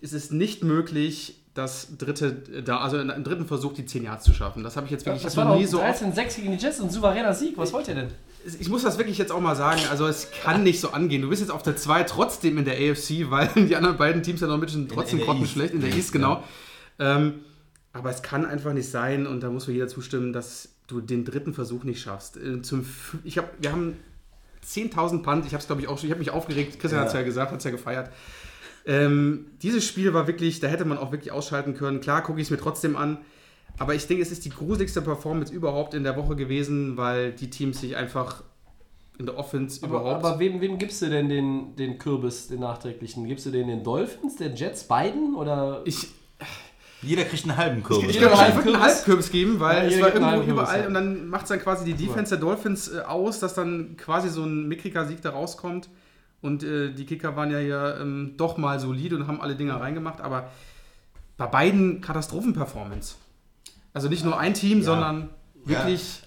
ist 0.00 0.12
es 0.12 0.30
nicht 0.30 0.62
möglich, 0.64 1.40
das 1.54 1.96
dritte, 1.98 2.32
da, 2.64 2.78
also 2.78 2.98
im 2.98 3.24
dritten 3.24 3.46
Versuch 3.46 3.74
die 3.74 3.86
10 3.86 4.04
Yards 4.04 4.24
zu 4.24 4.34
schaffen. 4.34 4.64
Das 4.64 4.76
habe 4.76 4.86
ich 4.86 4.92
jetzt 4.92 5.06
wirklich 5.06 5.22
Das 5.22 5.36
noch 5.36 5.56
nie 5.56 5.66
so 5.66 5.80
oft 5.80 6.02
13-6 6.02 6.36
gegen 6.36 6.56
die 6.56 6.62
Jets, 6.62 6.80
ein 6.80 6.90
souveräner 6.90 7.32
Sieg. 7.32 7.56
Was 7.56 7.72
wollt 7.72 7.88
ihr 7.88 7.94
denn? 7.94 8.08
ich 8.60 8.68
muss 8.68 8.82
das 8.82 8.98
wirklich 8.98 9.18
jetzt 9.18 9.32
auch 9.32 9.40
mal 9.40 9.56
sagen, 9.56 9.80
also 9.90 10.06
es 10.06 10.28
kann 10.42 10.62
nicht 10.62 10.80
so 10.80 10.90
angehen. 10.90 11.22
Du 11.22 11.28
bist 11.30 11.40
jetzt 11.40 11.50
auf 11.50 11.62
der 11.62 11.76
2 11.76 12.02
trotzdem 12.04 12.58
in 12.58 12.64
der 12.64 12.74
AFC, 12.74 13.30
weil 13.30 13.48
die 13.56 13.76
anderen 13.76 13.96
beiden 13.96 14.22
Teams 14.22 14.40
ja 14.40 14.46
noch 14.46 14.54
ein 14.54 14.60
bisschen 14.60 14.88
trotzdem 14.88 15.20
grottenschlecht, 15.20 15.72
in 15.72 15.80
der 15.80 15.94
East, 15.94 16.12
genau. 16.12 16.42
Ähm, 16.98 17.40
aber 17.92 18.10
es 18.10 18.22
kann 18.22 18.44
einfach 18.44 18.72
nicht 18.72 18.90
sein 18.90 19.26
und 19.26 19.40
da 19.42 19.50
muss 19.50 19.66
mir 19.66 19.74
jeder 19.74 19.88
zustimmen, 19.88 20.32
dass 20.32 20.70
du 20.86 21.00
den 21.00 21.24
dritten 21.24 21.54
Versuch 21.54 21.84
nicht 21.84 22.02
schaffst. 22.02 22.36
Äh, 22.36 22.60
Zum, 22.62 22.86
ich 23.24 23.38
hab, 23.38 23.50
wir 23.60 23.72
haben 23.72 23.96
10.000 24.64 25.22
Punt, 25.22 25.46
ich 25.46 25.52
habe 25.52 25.60
es 25.60 25.66
glaube 25.66 25.82
ich 25.82 25.88
auch 25.88 25.98
schon, 25.98 26.06
ich 26.06 26.10
habe 26.12 26.20
mich 26.20 26.30
aufgeregt, 26.30 26.78
Christian 26.80 27.00
Ja. 27.00 27.02
hat 27.02 27.08
es 27.08 27.14
ja 27.14 27.22
gesagt, 27.22 27.52
hat 27.52 27.58
es 27.58 27.64
ja 27.64 27.70
gefeiert. 27.70 28.10
Ähm, 28.86 29.46
dieses 29.62 29.86
Spiel 29.86 30.12
war 30.12 30.26
wirklich, 30.26 30.60
da 30.60 30.66
hätte 30.68 30.84
man 30.84 30.98
auch 30.98 31.10
wirklich 31.12 31.32
ausschalten 31.32 31.74
können. 31.74 32.00
Klar 32.00 32.22
gucke 32.22 32.40
ich 32.40 32.46
es 32.48 32.50
mir 32.50 32.58
trotzdem 32.58 32.96
an, 32.96 33.18
aber 33.78 33.94
ich 33.94 34.06
denke, 34.06 34.22
es 34.22 34.30
ist 34.30 34.44
die 34.44 34.50
gruseligste 34.50 35.00
Performance 35.02 35.52
überhaupt 35.52 35.94
in 35.94 36.04
der 36.04 36.16
Woche 36.16 36.36
gewesen, 36.36 36.96
weil 36.96 37.32
die 37.32 37.48
Teams 37.50 37.80
sich 37.80 37.96
einfach 37.96 38.42
in 39.18 39.26
der 39.26 39.38
Offense 39.38 39.80
Aber, 39.84 40.00
überhaupt. 40.00 40.24
aber 40.24 40.38
wem, 40.38 40.60
wem 40.60 40.76
gibst 40.78 41.00
du 41.00 41.08
denn 41.08 41.28
den, 41.28 41.76
den 41.76 41.98
Kürbis, 41.98 42.48
den 42.48 42.60
nachträglichen? 42.60 43.26
Gibst 43.26 43.46
du 43.46 43.50
den 43.50 43.68
den 43.68 43.82
Dolphins, 43.84 44.36
den 44.36 44.54
Jets, 44.56 44.84
beiden? 44.84 45.34
Oder 45.34 45.82
ich 45.84 46.08
Jeder 47.04 47.24
kriegt 47.24 47.44
einen 47.44 47.56
halben 47.56 47.82
Kürbis. 47.82 48.08
ich 48.08 48.14
Jeder 48.14 48.28
glaube, 48.28 48.42
ich 48.42 48.48
einen 48.48 48.56
würde 48.56 48.68
einen 48.74 48.82
Halbkürbis? 48.82 48.96
Halbkürbis 48.96 49.30
geben, 49.30 49.60
weil 49.60 49.90
Ja, 49.90 49.96
es 49.96 50.02
war 50.02 50.14
irgendwo 50.14 50.50
überall 50.50 50.80
ja. 50.80 50.86
und 50.86 50.94
dann 50.94 51.28
macht 51.28 51.42
es 51.44 51.48
dann 51.48 51.60
quasi 51.60 51.84
die 51.84 51.94
Defense 51.94 52.30
der 52.30 52.38
Dolphins 52.38 52.88
äh, 52.92 53.00
aus, 53.00 53.38
dass 53.40 53.54
dann 53.54 53.96
quasi 53.96 54.28
so 54.28 54.44
ein 54.44 54.66
mickriger 54.68 55.06
Sieg 55.06 55.22
da 55.22 55.30
rauskommt. 55.30 55.88
Und 56.40 56.62
äh, 56.62 56.92
die 56.92 57.06
Kicker 57.06 57.36
waren 57.36 57.50
ja 57.50 57.58
hier 57.58 57.98
ähm, 58.00 58.34
doch 58.36 58.58
mal 58.58 58.78
solide 58.78 59.16
und 59.16 59.26
haben 59.26 59.40
alle 59.40 59.56
Dinger 59.56 59.80
reingemacht, 59.80 60.20
aber 60.20 60.50
bei 61.36 61.46
beiden 61.46 62.00
Katastrophenperformance. 62.02 63.14
Also 63.94 64.08
nicht 64.08 64.24
nur 64.24 64.38
ein 64.38 64.52
Team, 64.54 64.82
sondern 64.82 65.30
wirklich. 65.64 66.22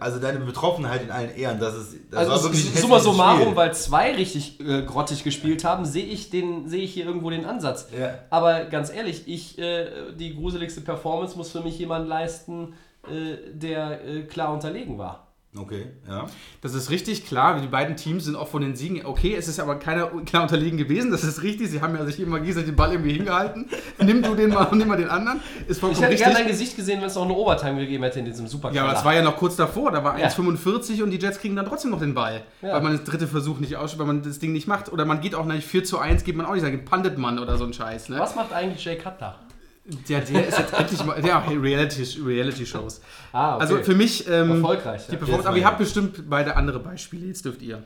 Also 0.00 0.18
deine 0.18 0.38
Betroffenheit 0.40 1.02
in 1.02 1.10
allen 1.10 1.34
Ehren, 1.36 1.58
das 1.60 1.74
ist 1.76 1.96
das 2.10 2.28
Also 2.28 2.44
wirklich 2.44 2.70
summa 2.80 2.98
summarum, 3.00 3.54
weil 3.56 3.74
zwei 3.74 4.14
richtig 4.14 4.60
äh, 4.60 4.82
grottig 4.82 5.24
gespielt 5.24 5.64
haben, 5.64 5.84
sehe 5.84 6.04
ich, 6.06 6.30
den- 6.30 6.68
sehe 6.68 6.82
ich 6.82 6.94
hier 6.94 7.04
irgendwo 7.06 7.28
den 7.30 7.44
Ansatz. 7.44 7.88
Ja. 7.98 8.14
Aber 8.30 8.64
ganz 8.64 8.90
ehrlich, 8.90 9.24
ich, 9.26 9.58
äh, 9.58 10.12
die 10.18 10.34
gruseligste 10.34 10.80
Performance 10.80 11.36
muss 11.36 11.50
für 11.50 11.60
mich 11.60 11.78
jemand 11.78 12.08
leisten, 12.08 12.74
äh, 13.08 13.36
der 13.52 14.04
äh, 14.06 14.22
klar 14.22 14.52
unterlegen 14.52 14.96
war. 14.98 15.31
Okay, 15.54 15.84
ja. 16.08 16.24
Das 16.62 16.72
ist 16.72 16.88
richtig 16.88 17.26
klar, 17.26 17.60
die 17.60 17.66
beiden 17.66 17.94
Teams 17.96 18.24
sind 18.24 18.36
auch 18.36 18.48
von 18.48 18.62
den 18.62 18.74
Siegen. 18.74 19.04
Okay, 19.04 19.34
es 19.36 19.48
ist 19.48 19.60
aber 19.60 19.74
keiner 19.78 20.06
klar 20.24 20.44
unterlegen 20.44 20.78
gewesen, 20.78 21.10
das 21.10 21.24
ist 21.24 21.42
richtig. 21.42 21.68
Sie 21.70 21.82
haben 21.82 21.94
ja 21.94 22.06
sich 22.06 22.18
immer 22.20 22.40
gegenseitig 22.40 22.70
den 22.70 22.76
Ball 22.76 22.92
irgendwie 22.92 23.12
hingehalten. 23.12 23.68
Nimm 24.02 24.22
du 24.22 24.34
den 24.34 24.48
mal 24.48 24.64
und 24.68 24.78
nimm 24.78 24.88
mal 24.88 24.96
den 24.96 25.10
anderen. 25.10 25.40
Ist 25.68 25.76
Ich 25.76 25.78
vollkommen 25.78 26.04
hätte 26.04 26.12
richtig. 26.12 26.26
gerne 26.26 26.38
dein 26.38 26.48
Gesicht 26.48 26.74
gesehen, 26.74 27.00
wenn 27.02 27.08
es 27.08 27.16
noch 27.16 27.24
eine 27.26 27.34
Overtime 27.34 27.78
gegeben 27.80 28.02
hätte 28.02 28.20
in 28.20 28.24
diesem 28.24 28.46
super 28.46 28.72
Ja, 28.72 28.84
aber 28.84 28.94
das 28.94 29.04
war 29.04 29.12
ja 29.14 29.20
noch 29.20 29.36
kurz 29.36 29.56
davor. 29.56 29.90
Da 29.90 30.02
war 30.02 30.18
Ja. 30.18 30.28
1,45 30.28 31.02
und 31.02 31.10
die 31.10 31.18
Jets 31.18 31.38
kriegen 31.38 31.54
dann 31.54 31.66
trotzdem 31.66 31.90
noch 31.90 32.00
den 32.00 32.14
Ball. 32.14 32.44
Ja. 32.62 32.72
Weil 32.72 32.80
man 32.80 32.92
das 32.92 33.04
dritte 33.04 33.28
Versuch 33.28 33.58
nicht 33.60 33.76
ausschaut, 33.76 33.98
weil 33.98 34.06
man 34.06 34.22
das 34.22 34.38
Ding 34.38 34.52
nicht 34.52 34.68
macht. 34.68 34.90
Oder 34.90 35.04
man 35.04 35.20
geht 35.20 35.34
auch 35.34 35.44
nicht 35.44 35.66
4 35.66 35.84
zu 35.84 35.98
1, 35.98 36.24
geht 36.24 36.34
man 36.34 36.46
auch 36.46 36.54
nicht 36.54 36.62
sagen, 36.62 36.82
puntet 36.86 37.18
man 37.18 37.38
oder 37.38 37.58
so 37.58 37.64
ein 37.64 37.74
Scheiß. 37.74 38.08
Ne? 38.08 38.18
Was 38.18 38.34
macht 38.36 38.54
eigentlich 38.54 38.82
Jay 38.82 38.96
Cutler? 38.96 39.38
Der, 39.84 40.20
der 40.20 40.46
ist 40.46 40.58
jetzt 40.58 40.72
endlich 40.74 41.04
mal. 41.04 41.24
Ja, 41.26 41.38
Reality-Shows. 41.40 42.24
Reality 42.24 42.62
-Shows. 42.64 43.00
Ah, 43.32 43.56
okay. 43.56 43.62
Also 43.62 43.76
für 43.78 43.94
mich. 43.96 44.28
Ähm, 44.28 44.50
Erfolgreich, 44.52 45.06
Die 45.06 45.12
ja. 45.12 45.18
Performance, 45.18 45.48
aber 45.48 45.58
ihr 45.58 45.64
habt 45.66 45.78
bestimmt 45.78 46.30
beide 46.30 46.54
andere 46.56 46.78
Beispiele. 46.78 47.26
Jetzt 47.26 47.44
dürft 47.44 47.62
ihr. 47.62 47.82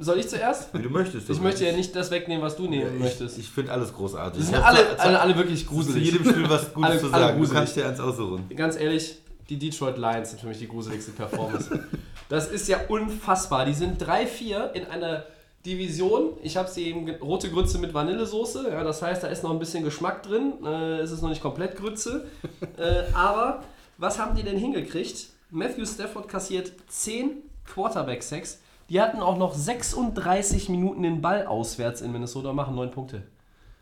Soll 0.00 0.18
ich 0.20 0.28
zuerst? 0.28 0.72
Wie 0.72 0.80
du 0.82 0.88
möchtest. 0.88 1.28
Ich 1.28 1.40
möchte 1.40 1.66
ja 1.66 1.72
nicht 1.72 1.94
das 1.94 2.10
wegnehmen, 2.10 2.42
was 2.42 2.56
du 2.56 2.68
nehmen 2.68 2.94
ich, 2.96 3.00
möchtest. 3.02 3.36
Ich 3.38 3.50
finde 3.50 3.72
alles 3.72 3.92
großartig. 3.92 4.40
Die 4.40 4.46
sind 4.46 4.56
alle, 4.64 4.78
zu- 4.78 5.00
alle, 5.00 5.20
alle 5.20 5.36
wirklich 5.36 5.64
zu 5.66 5.72
gruselig. 5.74 6.04
jedem 6.12 6.24
Spiel 6.24 6.48
was 6.48 6.72
Gutes 6.74 6.90
Alle- 6.90 7.00
zu 7.00 7.06
alle 7.12 7.24
sagen. 7.24 7.32
Du 7.34 7.38
gruselig. 7.40 7.58
kannst 7.58 7.76
dir 7.76 7.86
eins 7.88 8.00
aussuchen. 8.00 8.48
Ganz 8.56 8.76
ehrlich, 8.80 9.18
die 9.50 9.58
Detroit 9.58 9.98
Lions 9.98 10.30
sind 10.30 10.40
für 10.40 10.46
mich 10.46 10.58
die 10.58 10.68
gruseligste 10.68 11.10
Performance. 11.12 11.68
das 12.30 12.48
ist 12.48 12.66
ja 12.68 12.78
unfassbar. 12.88 13.66
Die 13.66 13.74
sind 13.74 14.00
3-4 14.02 14.72
in 14.72 14.86
einer 14.86 15.24
Division. 15.66 16.38
Ich 16.42 16.56
habe 16.56 16.68
sie 16.70 16.84
eben 16.86 17.10
rote 17.16 17.50
Grütze 17.50 17.78
mit 17.78 17.92
Vanillesoße. 17.92 18.70
Ja, 18.70 18.84
das 18.84 19.02
heißt, 19.02 19.22
da 19.22 19.28
ist 19.28 19.42
noch 19.42 19.50
ein 19.50 19.58
bisschen 19.58 19.84
Geschmack 19.84 20.22
drin. 20.22 20.54
Äh, 20.64 21.00
es 21.00 21.10
ist 21.10 21.22
noch 21.22 21.28
nicht 21.28 21.42
komplett 21.42 21.76
Grütze. 21.76 22.26
äh, 22.78 23.12
aber 23.12 23.64
was 23.98 24.18
haben 24.18 24.36
die 24.36 24.42
denn 24.42 24.56
hingekriegt? 24.56 25.28
Matthew 25.50 25.84
Stafford 25.86 26.28
kassiert 26.28 26.72
10 26.88 27.42
Quarterback-Sacks. 27.66 28.60
Die 28.88 29.00
hatten 29.00 29.20
auch 29.20 29.36
noch 29.36 29.54
36 29.54 30.68
Minuten 30.68 31.02
den 31.02 31.20
Ball 31.20 31.46
auswärts 31.46 32.00
in 32.00 32.12
Minnesota 32.12 32.50
und 32.50 32.56
machen 32.56 32.74
9 32.74 32.90
Punkte. 32.90 33.24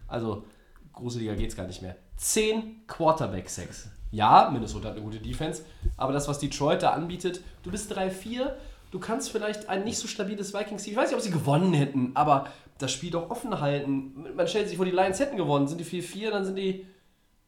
Also, 0.09 0.45
gruseliger 0.93 1.35
geht's 1.35 1.57
gar 1.57 1.67
nicht 1.67 1.83
mehr. 1.83 1.97
10 2.17 2.87
Quarterback-Sacks. 2.87 3.89
Ja, 4.11 4.49
Minnesota 4.53 4.89
hat 4.89 4.97
eine 4.97 5.05
gute 5.05 5.19
Defense, 5.19 5.65
aber 5.97 6.13
das, 6.13 6.29
was 6.29 6.39
Detroit 6.39 6.83
da 6.83 6.91
anbietet, 6.91 7.41
du 7.65 7.73
bist 7.73 7.93
3-4, 7.93 8.53
du 8.95 9.01
kannst 9.01 9.31
vielleicht 9.33 9.69
ein 9.69 9.83
nicht 9.83 9.99
so 9.99 10.07
stabiles 10.07 10.55
Vikings-Team, 10.55 10.93
ich 10.93 10.97
weiß 10.97 11.09
nicht, 11.09 11.17
ob 11.17 11.21
sie 11.21 11.33
gewonnen 11.33 11.75
hätten, 11.75 12.13
aber 12.15 12.47
das 12.79 12.93
Spiel 12.93 13.11
doch 13.11 13.29
offen 13.29 13.61
halten. 13.61 14.15
Man 14.37 14.47
stellt 14.47 14.69
sich 14.69 14.77
vor, 14.77 14.87
die 14.87 14.93
Lions 14.93 15.19
hätten 15.19 15.37
gewonnen, 15.37 15.67
sind 15.67 15.79
die 15.79 15.85
4-4, 15.85 16.31
dann 16.31 16.45
sind 16.45 16.55
die, 16.55 16.87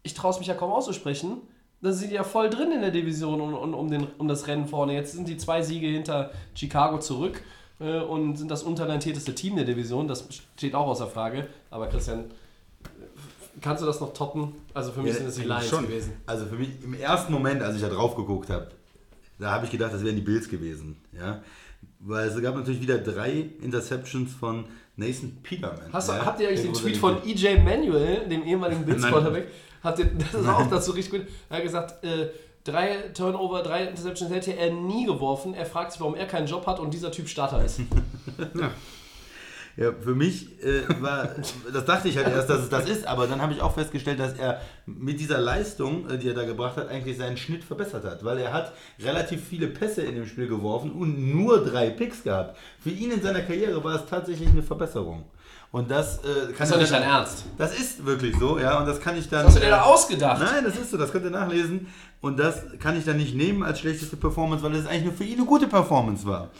ich 0.02 0.14
traue 0.14 0.32
es 0.32 0.40
mich 0.40 0.48
ja 0.48 0.54
kaum 0.54 0.72
auszusprechen, 0.72 1.36
dann 1.82 1.92
sind 1.92 2.10
die 2.10 2.16
ja 2.16 2.24
voll 2.24 2.50
drin 2.50 2.72
in 2.72 2.80
der 2.80 2.90
Division 2.90 3.40
um, 3.40 3.54
um, 3.54 3.74
um, 3.74 3.88
den, 3.88 4.08
um 4.18 4.26
das 4.26 4.48
Rennen 4.48 4.66
vorne. 4.66 4.94
Jetzt 4.94 5.12
sind 5.12 5.28
die 5.28 5.36
zwei 5.36 5.62
Siege 5.62 5.86
hinter 5.86 6.32
Chicago 6.56 6.98
zurück 6.98 7.40
äh, 7.78 8.00
und 8.00 8.36
sind 8.36 8.50
das 8.50 8.64
untalentierteste 8.64 9.32
Team 9.32 9.54
der 9.54 9.66
Division, 9.66 10.08
das 10.08 10.26
steht 10.56 10.74
auch 10.74 10.88
außer 10.88 11.06
Frage, 11.06 11.46
aber 11.70 11.86
Christian, 11.86 12.24
Kannst 13.62 13.82
du 13.82 13.86
das 13.86 14.00
noch 14.00 14.12
toppen? 14.12 14.52
Also 14.74 14.92
für 14.92 15.00
mich 15.00 15.12
Ja, 15.12 15.18
sind 15.18 15.28
es 15.28 15.36
die 15.36 15.44
Lions 15.44 15.66
schon. 15.66 15.86
gewesen. 15.86 16.12
Also 16.26 16.44
für 16.44 16.56
mich 16.56 16.68
im 16.82 16.92
ersten 16.92 17.32
Moment, 17.32 17.62
als 17.62 17.76
ich 17.76 17.80
da 17.80 17.88
drauf 17.88 18.14
geguckt 18.14 18.50
habe, 18.50 18.68
da 19.38 19.50
habe 19.50 19.64
ich 19.66 19.70
gedacht, 19.70 19.92
das 19.92 20.04
wären 20.04 20.16
die 20.16 20.22
Bills 20.22 20.48
gewesen. 20.48 20.96
Ja? 21.12 21.42
Weil 22.00 22.28
es 22.28 22.40
gab 22.40 22.54
natürlich 22.54 22.80
wieder 22.80 22.98
drei 22.98 23.50
Interceptions 23.62 24.32
von 24.34 24.64
Nathan 24.96 25.38
Peterman. 25.42 25.92
Hast 25.92 26.08
du, 26.08 26.12
ja? 26.12 26.24
Habt 26.24 26.40
ihr 26.40 26.48
eigentlich 26.48 26.62
den 26.62 26.72
Tweet 26.72 26.96
von 26.96 27.18
EJ 27.24 27.58
Manuel, 27.62 28.28
dem 28.28 28.44
ehemaligen 28.44 28.84
Bills. 28.86 29.02
Quarterback? 29.02 29.48
Habt 29.82 29.98
ihr, 29.98 30.06
das 30.06 30.40
ist 30.40 30.48
auch 30.48 30.68
dazu 30.68 30.92
richtig 30.92 31.20
gut. 31.20 31.28
Er 31.48 31.56
hat 31.58 31.62
gesagt, 31.62 32.04
äh, 32.04 32.28
drei 32.64 33.10
Turnover, 33.14 33.62
drei 33.62 33.84
Interceptions 33.84 34.32
hätte 34.32 34.56
er 34.56 34.72
nie 34.72 35.06
geworfen. 35.06 35.54
Er 35.54 35.66
fragt 35.66 35.92
sich, 35.92 36.00
warum 36.00 36.14
er 36.14 36.26
keinen 36.26 36.46
Job 36.46 36.66
hat 36.66 36.80
und 36.80 36.92
dieser 36.92 37.12
Typ 37.12 37.28
Starter 37.28 37.64
ist. 37.64 37.80
Ja, 38.54 38.70
für 39.76 40.14
mich 40.14 40.62
äh, 40.64 40.84
war, 41.02 41.28
das 41.72 41.84
dachte 41.84 42.08
ich 42.08 42.16
halt 42.16 42.28
erst, 42.28 42.48
dass 42.48 42.60
es 42.60 42.68
das 42.70 42.88
ist, 42.88 43.06
aber 43.06 43.26
dann 43.26 43.42
habe 43.42 43.52
ich 43.52 43.60
auch 43.60 43.74
festgestellt, 43.74 44.18
dass 44.18 44.32
er 44.34 44.62
mit 44.86 45.20
dieser 45.20 45.38
Leistung, 45.38 46.08
äh, 46.08 46.16
die 46.16 46.28
er 46.28 46.34
da 46.34 46.44
gebracht 46.44 46.76
hat, 46.76 46.88
eigentlich 46.88 47.18
seinen 47.18 47.36
Schnitt 47.36 47.62
verbessert 47.62 48.04
hat, 48.04 48.24
weil 48.24 48.38
er 48.38 48.54
hat 48.54 48.72
relativ 48.98 49.44
viele 49.44 49.66
Pässe 49.66 50.02
in 50.02 50.14
dem 50.14 50.26
Spiel 50.26 50.48
geworfen 50.48 50.92
und 50.92 51.34
nur 51.34 51.62
drei 51.62 51.90
Picks 51.90 52.22
gehabt. 52.22 52.56
Für 52.80 52.90
ihn 52.90 53.10
in 53.10 53.20
seiner 53.20 53.42
Karriere 53.42 53.84
war 53.84 53.96
es 53.96 54.06
tatsächlich 54.06 54.48
eine 54.48 54.62
Verbesserung. 54.62 55.24
Und 55.72 55.90
das 55.90 56.18
äh, 56.18 56.22
kann 56.22 56.54
Das 56.58 56.68
ist 56.68 56.74
doch 56.74 56.80
nicht 56.80 56.92
dein 56.92 57.02
Ernst. 57.02 57.44
Das 57.58 57.78
ist 57.78 58.06
wirklich 58.06 58.34
so, 58.38 58.58
ja, 58.58 58.78
und 58.78 58.86
das 58.86 58.98
kann 58.98 59.18
ich 59.18 59.28
dann. 59.28 59.40
Was 59.44 59.48
hast 59.48 59.56
du 59.56 59.60
dir 59.60 59.70
da 59.70 59.82
ausgedacht? 59.82 60.40
Nein, 60.40 60.64
das 60.64 60.76
ist 60.76 60.90
so, 60.90 60.96
das 60.96 61.12
könnt 61.12 61.24
ihr 61.24 61.30
nachlesen. 61.30 61.88
Und 62.22 62.38
das 62.38 62.62
kann 62.78 62.96
ich 62.96 63.04
dann 63.04 63.18
nicht 63.18 63.34
nehmen 63.34 63.62
als 63.62 63.80
schlechteste 63.80 64.16
Performance, 64.16 64.64
weil 64.64 64.74
es 64.74 64.86
eigentlich 64.86 65.04
nur 65.04 65.12
für 65.12 65.24
ihn 65.24 65.36
eine 65.36 65.46
gute 65.46 65.66
Performance 65.66 66.26
war. 66.26 66.50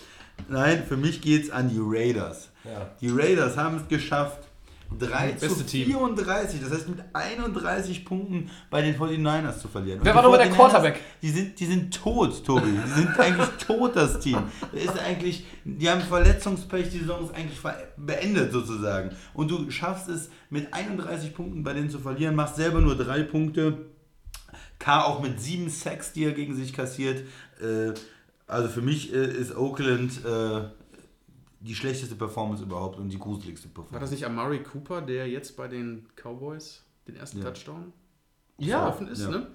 Nein, 0.49 0.85
für 0.87 0.99
mich 0.99 1.23
geht 1.23 1.45
es 1.45 1.51
an 1.51 1.71
die 1.71 1.79
Raiders. 1.81 2.51
Ja. 2.71 2.91
Die 3.01 3.09
Raiders 3.09 3.57
haben 3.57 3.77
es 3.77 3.89
geschafft, 3.89 4.47
3 4.99 5.33
zu 5.33 5.49
Beste 5.49 5.67
Team. 5.67 5.87
34, 5.87 6.61
das 6.61 6.71
heißt 6.71 6.89
mit 6.89 6.99
31 7.13 8.05
Punkten 8.05 8.51
bei 8.71 8.83
den 8.83 8.97
49ers 8.97 9.59
zu 9.59 9.69
verlieren. 9.69 10.01
Wer 10.03 10.15
war 10.15 10.23
nochmal 10.23 10.39
der 10.39 10.49
49ers, 10.49 10.55
Quarterback? 10.55 11.01
Die 11.23 11.31
sind, 11.31 11.59
die 11.59 11.67
sind 11.67 11.95
tot, 11.95 12.45
Tobi. 12.45 12.71
Die 12.71 12.91
sind 12.91 13.19
eigentlich 13.19 13.49
tot, 13.67 13.97
das 13.97 14.21
Team. 14.21 14.39
Das 14.73 14.85
ist 14.85 14.99
eigentlich, 14.99 15.45
die 15.65 15.91
haben 15.91 16.01
Verletzungspech, 16.01 16.91
die 16.91 17.01
Saison 17.01 17.25
ist 17.25 17.35
eigentlich 17.35 17.59
beendet 17.97 18.53
sozusagen. 18.53 19.11
Und 19.35 19.51
du 19.51 19.71
schaffst 19.71 20.09
es 20.09 20.31
mit 20.51 20.73
31 20.73 21.35
Punkten 21.35 21.63
bei 21.63 21.73
denen 21.73 21.91
zu 21.91 21.99
verlieren, 21.99 22.35
machst 22.35 22.57
selber 22.57 22.81
nur 22.81 22.97
drei 22.97 23.23
Punkte. 23.23 23.87
K 24.79 25.03
auch 25.03 25.21
mit 25.23 25.41
sieben 25.41 25.69
Sacks, 25.69 26.13
die 26.13 26.25
er 26.25 26.33
gegen 26.33 26.55
sich 26.55 26.73
kassiert. 26.73 27.25
Äh, 27.61 27.93
also 28.47 28.69
für 28.69 28.83
mich 28.83 29.13
äh, 29.13 29.27
ist 29.27 29.57
Oakland 29.57 30.25
äh, 30.25 30.61
die 31.67 31.75
schlechteste 31.75 32.15
Performance 32.15 32.63
überhaupt 32.63 32.99
und 32.99 33.09
die 33.09 33.19
gruseligste 33.19 33.69
War 33.69 33.75
Performance. 33.75 34.01
das 34.05 34.11
nicht 34.11 34.27
Amari 34.27 34.63
Cooper, 34.63 35.03
der 35.03 35.29
jetzt 35.29 35.57
bei 35.57 35.69
den 35.69 36.07
Cowboys 36.17 36.83
den 37.09 37.17
ersten 37.17 37.39
Ja. 37.39 37.45
Touchdown 37.51 37.93
Ja. 38.59 38.79
gelaufen 38.81 39.09
ist, 39.09 39.23
Ja. 39.23 39.31
ne? 39.31 39.47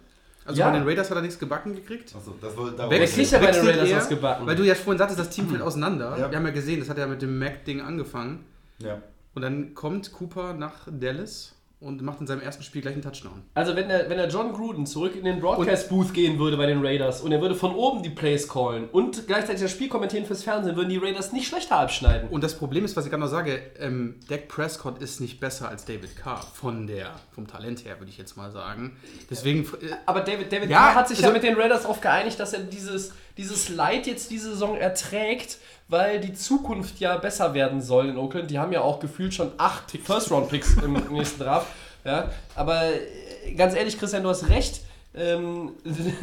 Also 0.45 0.59
Ja. 0.59 0.70
bei 0.72 0.78
den 0.80 0.88
Raiders 0.88 1.09
hat 1.09 1.18
er 1.18 1.22
nichts 1.22 1.38
gebacken 1.38 1.76
gekriegt. 1.76 2.16
Achso, 2.16 2.34
das 2.41 2.57
wollte 2.57 2.76
da 2.78 2.89
Wer 2.89 3.05
kriegt 3.05 3.32
ja 3.32 3.39
bei 3.39 3.51
den 3.51 3.66
Raiders 3.66 3.89
er, 3.89 3.97
was 3.97 4.09
gebacken? 4.09 4.47
Weil 4.47 4.55
du 4.55 4.64
ja 4.64 4.74
vorhin 4.76 4.97
sagtest, 4.97 5.20
das 5.20 5.30
Team 5.30 5.47
fällt 5.49 5.62
auseinander. 5.62 6.18
Ja. 6.18 6.30
Wir 6.32 6.38
haben 6.38 6.45
ja 6.45 6.51
gesehen, 6.51 6.80
das 6.80 6.89
hat 6.89 6.97
ja 6.97 7.05
mit 7.07 7.22
dem 7.22 7.38
Mac-Ding 7.38 7.80
angefangen. 7.82 8.43
Ja. 8.80 9.01
Und 9.36 9.43
dann 9.43 9.74
kommt 9.76 10.12
Cooper 10.12 10.53
nach 10.53 10.88
Dallas 10.91 11.55
und 11.82 12.02
macht 12.04 12.22
in 12.22 12.28
seinem 12.28 12.42
ersten 12.42 12.62
Spiel 12.64 12.82
gleich 12.82 12.94
einen 12.94 13.02
Touchdown. 13.02 13.42
Also 13.56 13.76
wenn 13.76 13.90
der, 13.90 14.08
wenn 14.10 14.18
der 14.18 14.30
John 14.30 14.54
Gruden 14.54 14.86
zurück 14.86 15.16
in 15.16 15.26
den 15.26 15.40
Broadcast-Booth 15.40 16.14
gehen 16.14 16.38
würde 16.38 16.56
bei 16.56 16.68
den 16.68 16.86
Raiders 16.86 17.22
und 17.22 17.32
er 17.32 17.42
würde 17.42 17.56
von 17.56 17.74
oben 17.74 18.04
die 18.04 18.12
Plays 18.12 18.48
callen 18.48 18.88
und 18.90 19.26
gleichzeitig 19.26 19.62
das 19.64 19.72
Spiel 19.72 19.90
kommentieren 19.90 20.26
fürs 20.26 20.44
Fernsehen, 20.44 20.76
würden 20.76 20.90
die 20.90 20.98
Raiders 20.98 21.34
nicht 21.34 21.48
schlechter 21.48 21.78
abschneiden. 21.78 22.30
Und 22.30 22.44
das 22.44 22.56
Problem 22.56 22.86
ist, 22.86 22.96
was 22.96 23.06
ich 23.06 23.10
gerade 23.10 23.22
noch 23.24 23.30
sage, 23.30 23.60
ähm, 23.80 24.16
Dak 24.30 24.48
Prescott 24.48 25.02
ist 25.02 25.20
nicht 25.22 25.40
besser 25.40 25.70
als 25.70 25.84
David 25.86 26.16
Carr 26.16 26.42
von 26.54 26.86
der, 26.86 27.16
vom 27.34 27.48
Talent 27.48 27.84
her, 27.84 28.00
würde 28.00 28.12
ich 28.12 28.18
jetzt 28.20 28.38
mal 28.38 28.52
sagen. 28.52 28.96
Deswegen, 29.30 29.64
äh, 29.64 29.92
Aber 30.06 30.22
David, 30.22 30.52
David 30.54 30.70
Ja, 30.70 30.78
Carr 30.78 30.96
hat 30.96 31.08
sich 31.10 31.20
ja 31.20 31.30
also- 31.30 31.34
mit 31.34 31.44
den 31.44 31.56
Raiders 31.60 31.82
darauf 31.82 32.00
geeinigt, 32.00 32.40
dass 32.40 32.54
er 32.54 32.60
dieses, 32.60 33.12
dieses 33.38 33.70
Leid 33.70 34.08
jetzt 34.08 34.32
diese 34.32 34.52
Saison 34.52 34.78
erträgt, 34.78 35.58
weil 35.88 36.20
die 36.20 36.34
Zukunft 36.34 37.00
ja 37.00 37.18
besser 37.18 37.54
werden 37.54 37.82
soll 37.82 38.10
in 38.10 38.18
Oakland. 38.18 38.50
Die 38.52 38.60
haben 38.60 38.72
ja 38.72 38.82
auch 38.82 39.00
gefühlt 39.00 39.34
schon 39.34 39.52
acht 39.58 39.92
First-Round-Picks 39.92 40.78
im 40.84 40.94
nächsten 41.12 41.44
Draft. 41.44 41.68
Ja, 42.04 42.32
aber 42.56 42.86
äh, 42.86 43.54
ganz 43.54 43.76
ehrlich, 43.76 44.00
Christian, 44.00 44.24
du 44.24 44.30
hast 44.30 44.50
recht. 44.50 44.82
Ähm, 45.14 45.72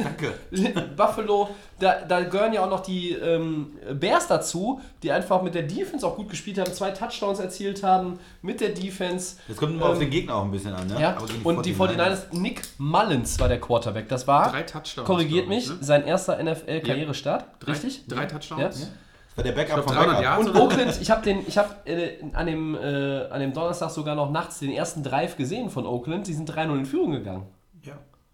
Danke. 0.01 0.33
Buffalo, 0.97 1.49
da, 1.77 2.01
da 2.07 2.21
gehören 2.21 2.53
ja 2.53 2.65
auch 2.65 2.69
noch 2.69 2.79
die 2.79 3.11
ähm, 3.11 3.77
Bears 3.93 4.27
dazu, 4.27 4.81
die 5.03 5.11
einfach 5.11 5.43
mit 5.43 5.53
der 5.53 5.63
Defense 5.63 6.05
auch 6.05 6.15
gut 6.15 6.29
gespielt 6.29 6.57
haben, 6.57 6.73
zwei 6.73 6.89
Touchdowns 6.89 7.39
erzielt 7.39 7.83
haben 7.83 8.19
mit 8.41 8.61
der 8.61 8.69
Defense. 8.69 9.35
Das 9.47 9.57
kommt 9.57 9.73
immer 9.75 9.85
auf 9.85 9.93
Ähm, 9.93 9.99
den 9.99 10.09
Gegner 10.09 10.35
auch 10.35 10.43
ein 10.43 10.51
bisschen 10.51 10.73
an, 10.73 10.87
ne? 10.87 10.99
Ja, 10.99 11.17
Aber 11.17 11.27
gegen 11.27 11.43
und 11.43 11.65
die 11.65 11.75
49ers, 11.75 12.35
Nick 12.35 12.63
Mullins 12.79 13.39
war 13.39 13.47
der 13.47 13.61
Quarterback. 13.61 14.09
Das 14.09 14.25
war, 14.27 14.51
drei 14.51 14.63
Touchdowns. 14.63 15.05
korrigiert 15.05 15.47
mich, 15.47 15.69
ne? 15.69 15.77
sein 15.81 16.03
erster 16.05 16.41
NFL-Karrierestart. 16.43 17.45
Drei, 17.59 17.71
Richtig? 17.71 18.05
Drei 18.07 18.25
Touchdowns. 18.25 18.81
Ja. 18.81 18.87
Das 19.35 19.37
war 19.37 19.43
der 19.43 19.51
Backup 19.51 19.83
von 19.83 19.93
300 19.93 20.07
Backup. 20.07 20.23
Yards. 20.23 20.47
Und 20.47 20.55
Oakland, 20.57 20.99
ich 20.99 21.11
habe 21.11 21.21
den, 21.21 21.47
ich 21.47 21.57
habe 21.59 21.75
äh, 21.85 22.17
an 22.33 22.47
dem 22.47 22.75
äh, 22.75 23.27
an 23.29 23.39
dem 23.39 23.53
Donnerstag 23.53 23.91
sogar 23.91 24.15
noch 24.15 24.31
nachts 24.31 24.59
den 24.59 24.71
ersten 24.71 25.03
Drive 25.03 25.37
gesehen 25.37 25.69
von 25.69 25.85
Oakland. 25.85 26.25
Die 26.27 26.33
sind 26.33 26.51
3-0 26.51 26.73
in 26.75 26.85
Führung 26.87 27.11
gegangen. 27.11 27.45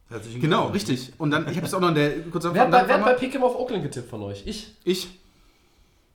Herzlichen 0.10 0.40
Genau, 0.42 0.70
Glückwunsch. 0.70 0.90
richtig. 0.90 1.14
Und 1.20 1.32
dann, 1.32 1.50
ich 1.50 1.58
habe 1.58 1.66
es 1.66 1.74
auch 1.74 1.80
noch 1.80 1.90
in 1.90 1.96
der 1.96 2.22
kurz 2.32 2.44
Wer 2.52 2.62
hat 2.62 2.72
bei, 2.72 2.88
wer 2.88 2.96
hat 3.04 3.06
bei 3.06 3.18
Pick'em 3.18 3.42
auf 3.42 3.56
Oakland 3.56 3.84
getippt 3.84 4.10
von 4.10 4.22
euch? 4.22 4.44
Ich. 4.46 4.74
Ich. 4.84 5.08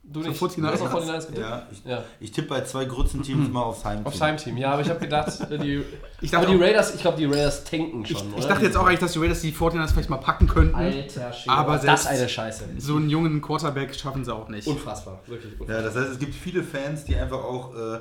Du 0.03 0.21
nicht. 0.21 0.41
49ers? 0.41 0.55
Du 0.55 0.67
hast 0.67 0.81
auf 0.81 0.93
49ers 0.95 1.19
getippt? 1.27 1.37
Ja, 1.39 1.67
ich, 1.71 1.85
Ja. 1.85 2.03
ich 2.19 2.31
tippe 2.31 2.47
bei 2.47 2.61
zwei 2.61 2.85
Grützenteams 2.85 3.49
mal 3.51 3.61
aufs 3.61 3.85
Heimteam. 3.85 4.07
Aufs 4.07 4.19
Heimteam, 4.19 4.57
ja, 4.57 4.71
aber 4.71 4.81
ich 4.81 4.89
habe 4.89 4.99
gedacht, 4.99 5.39
äh, 5.51 5.57
die, 5.59 5.83
Ich 6.21 6.31
dachte 6.31 6.47
aber 6.47 6.55
die 6.55 6.59
auch- 6.59 6.65
Raiders, 6.67 6.95
ich 6.95 7.01
glaube, 7.01 7.17
die 7.17 7.25
Raiders 7.25 7.63
tanken 7.65 8.01
Ich, 8.03 8.09
schon. 8.17 8.29
ich 8.29 8.37
oder? 8.37 8.47
dachte 8.47 8.65
jetzt 8.65 8.77
auch 8.77 8.85
eigentlich, 8.87 8.99
dass 8.99 9.11
die 9.13 9.19
Raiders 9.19 9.41
die 9.41 9.51
49ers 9.53 9.91
vielleicht 9.91 10.09
mal 10.09 10.17
packen 10.17 10.47
könnten. 10.47 10.73
Alter 10.73 11.31
Schwede, 11.33 11.55
Aber 11.55 11.73
das 11.73 11.81
selbst- 11.83 12.07
eine 12.07 12.27
Scheiße. 12.29 12.63
So 12.79 12.95
einen 12.95 13.09
jungen 13.09 13.41
Quarterback 13.41 13.93
schaffen 13.93 14.25
sie 14.25 14.33
auch 14.33 14.49
nicht. 14.49 14.67
Unfassbar, 14.67 15.19
wirklich 15.27 15.51
unfassbar. 15.59 15.77
Ja, 15.77 15.83
das 15.83 15.95
heißt, 15.95 16.13
es 16.13 16.19
gibt 16.19 16.33
viele 16.33 16.63
Fans, 16.63 17.05
die 17.05 17.15
einfach 17.15 17.43
auch 17.43 17.75
äh, 17.75 17.99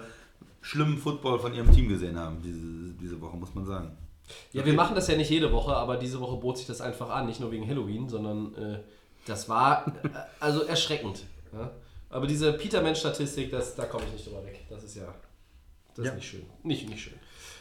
schlimmen 0.63 0.97
Football 0.99 1.39
von 1.39 1.53
ihrem 1.53 1.71
Team 1.73 1.89
gesehen 1.89 2.19
haben, 2.19 2.39
diese, 2.43 2.95
diese 3.01 3.21
Woche, 3.21 3.37
muss 3.37 3.55
man 3.55 3.67
sagen. 3.67 3.91
Ja, 4.53 4.65
wir 4.65 4.75
machen 4.75 4.95
das 4.95 5.09
ja 5.09 5.17
nicht 5.17 5.31
jede 5.31 5.53
Woche, 5.53 5.75
aber 5.75 5.97
diese 5.97 6.21
Woche 6.21 6.37
bot 6.37 6.59
sich 6.59 6.67
das 6.67 6.81
einfach 6.81 7.11
an, 7.11 7.27
nicht 7.27 7.41
nur 7.41 7.51
wegen 7.53 7.69
Halloween, 7.69 8.09
sondern 8.09 8.55
äh, 8.55 8.79
das 9.27 9.49
war 9.49 9.87
äh, 10.05 10.09
also 10.41 10.63
erschreckend. 10.65 11.23
Ja? 11.53 11.71
Aber 12.11 12.27
diese 12.27 12.53
Peterman-Statistik, 12.53 13.51
das, 13.51 13.75
da 13.77 13.85
komme 13.87 14.05
ich 14.07 14.13
nicht 14.13 14.27
drüber 14.27 14.45
weg. 14.45 14.65
Das 14.69 14.83
ist 14.83 14.97
ja, 14.97 15.15
das 15.95 16.05
Ja. 16.07 16.11
ist 16.13 16.17
nicht 16.17 16.29
schön. 16.29 16.47
Nicht, 16.63 16.89
nicht 16.89 17.03
schön. 17.03 17.15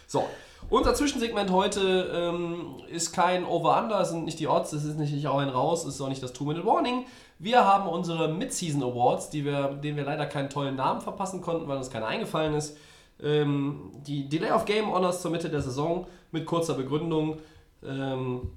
So, 0.08 0.28
unser 0.72 0.96
Zwischensegment 0.96 1.52
heute 1.52 2.10
ähm, 2.12 2.78
ist 2.90 3.14
kein 3.14 3.46
Over-Under, 3.46 4.00
es 4.02 4.10
sind 4.10 4.26
nicht 4.26 4.40
die 4.40 4.48
Odds, 4.48 4.74
es 4.74 4.84
ist 4.84 4.98
nicht, 4.98 5.14
nicht 5.14 5.28
auch 5.28 5.38
ein 5.38 5.50
Raus, 5.50 5.86
es 5.86 5.96
ist 5.96 6.02
auch 6.02 6.10
nicht 6.10 6.24
das 6.24 6.34
Two-Minute-Warning. 6.34 7.06
Wir 7.38 7.64
haben 7.64 7.88
unsere 7.88 8.28
Mid-Season 8.28 8.82
Awards, 8.82 9.30
die 9.30 9.46
wir, 9.46 9.68
denen 9.76 9.98
wir 9.98 10.04
leider 10.06 10.26
keinen 10.26 10.50
tollen 10.50 10.76
Namen 10.76 11.02
verpassen 11.02 11.42
konnten, 11.42 11.68
weil 11.68 11.78
uns 11.78 11.92
keiner 11.92 12.08
eingefallen 12.08 12.56
ist. 12.56 12.76
Ähm, 13.22 13.92
die 14.06 14.30
Delay 14.30 14.52
of 14.52 14.66
Game 14.66 14.92
Honors 14.92 15.22
zur 15.22 15.32
Mitte 15.32 15.50
der 15.50 15.62
Saison 15.62 16.08
mit 16.32 16.46
kurzer 16.46 16.74
Begründung. 16.76 17.40
Ähm, 17.84 18.50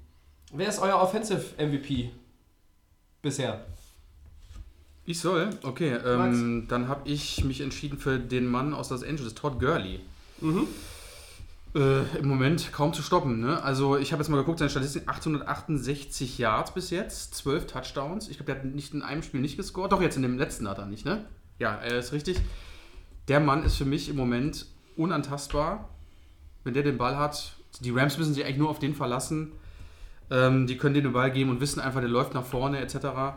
wer 0.53 0.69
ist 0.69 0.79
euer 0.79 1.01
Offensive 1.01 1.43
MVP 1.57 2.11
bisher? 3.21 3.65
Ich 5.05 5.19
soll? 5.19 5.49
Okay, 5.63 5.97
ähm, 6.05 6.65
dann 6.69 6.87
habe 6.87 7.09
ich 7.09 7.43
mich 7.43 7.59
entschieden 7.59 7.97
für 7.97 8.19
den 8.19 8.47
Mann 8.47 8.73
aus 8.73 8.89
Los 8.89 9.03
Angeles, 9.03 9.33
Todd 9.35 9.59
Gurley. 9.59 9.99
Äh, 11.75 12.19
Im 12.19 12.27
Moment 12.27 12.71
kaum 12.71 12.93
zu 12.93 13.01
stoppen. 13.01 13.41
Ne? 13.41 13.61
Also 13.63 13.97
ich 13.97 14.11
habe 14.13 14.21
jetzt 14.21 14.29
mal 14.29 14.37
geguckt, 14.37 14.59
seine 14.59 14.69
Statistik 14.69 15.07
868 15.07 16.37
Yards 16.37 16.73
bis 16.73 16.89
jetzt, 16.91 17.35
12 17.35 17.67
Touchdowns. 17.67 18.29
Ich 18.29 18.37
glaube, 18.37 18.53
der 18.53 18.61
hat 18.61 18.65
nicht 18.65 18.93
in 18.93 19.01
einem 19.01 19.23
Spiel 19.23 19.41
nicht 19.41 19.57
gescored. 19.57 19.91
Doch, 19.91 20.01
jetzt 20.01 20.15
in 20.15 20.21
dem 20.21 20.37
letzten 20.37 20.69
hat 20.69 20.77
er 20.77 20.85
nicht, 20.85 21.03
ne? 21.03 21.25
Ja, 21.59 21.75
er 21.75 21.97
ist 21.97 22.13
richtig. 22.13 22.37
Der 23.27 23.39
Mann 23.39 23.63
ist 23.63 23.77
für 23.77 23.85
mich 23.85 24.09
im 24.09 24.15
Moment 24.15 24.65
unantastbar. 24.97 25.89
Wenn 26.63 26.73
der 26.73 26.83
den 26.83 26.97
Ball 26.97 27.17
hat, 27.17 27.53
die 27.81 27.91
Rams 27.91 28.17
müssen 28.17 28.33
sich 28.33 28.45
eigentlich 28.45 28.57
nur 28.57 28.69
auf 28.69 28.79
den 28.79 28.95
verlassen. 28.95 29.51
Ähm, 30.29 30.67
die 30.67 30.77
können 30.77 30.93
den 30.93 31.03
den 31.03 31.13
Ball 31.13 31.31
geben 31.31 31.49
und 31.49 31.59
wissen 31.59 31.79
einfach, 31.79 31.99
der 31.99 32.09
läuft 32.09 32.33
nach 32.33 32.45
vorne 32.45 32.79
etc. 32.79 33.35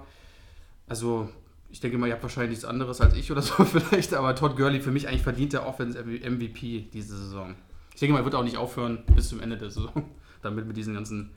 Also, 0.87 1.29
ich 1.71 1.81
denke 1.81 1.99
mal, 1.99 2.07
ihr 2.07 2.13
habt 2.13 2.23
wahrscheinlich 2.23 2.51
nichts 2.51 2.65
anderes 2.65 3.01
als 3.01 3.15
ich 3.15 3.31
oder 3.33 3.43
so 3.43 3.65
vielleicht, 3.65 4.15
aber 4.15 4.35
Todd 4.35 4.57
Gurley 4.57 4.81
für 4.81 4.93
mich 4.93 5.09
eigentlich 5.09 5.23
verdient 5.23 5.53
der 5.53 5.67
Offense 5.67 6.03
MVP 6.03 6.89
diese 6.93 7.17
Saison. 7.17 7.55
Ich 7.93 8.01
denke 8.01 8.13
mal, 8.13 8.21
er 8.21 8.25
wird 8.25 8.35
auch 8.35 8.45
nicht 8.45 8.57
aufhören 8.57 9.05
bis 9.15 9.29
zum 9.29 9.41
Ende 9.41 9.57
der 9.57 9.71
Saison, 9.71 10.05
damit 10.43 10.67
mit 10.67 10.77
diesen 10.77 10.95
ganzen 10.95 11.31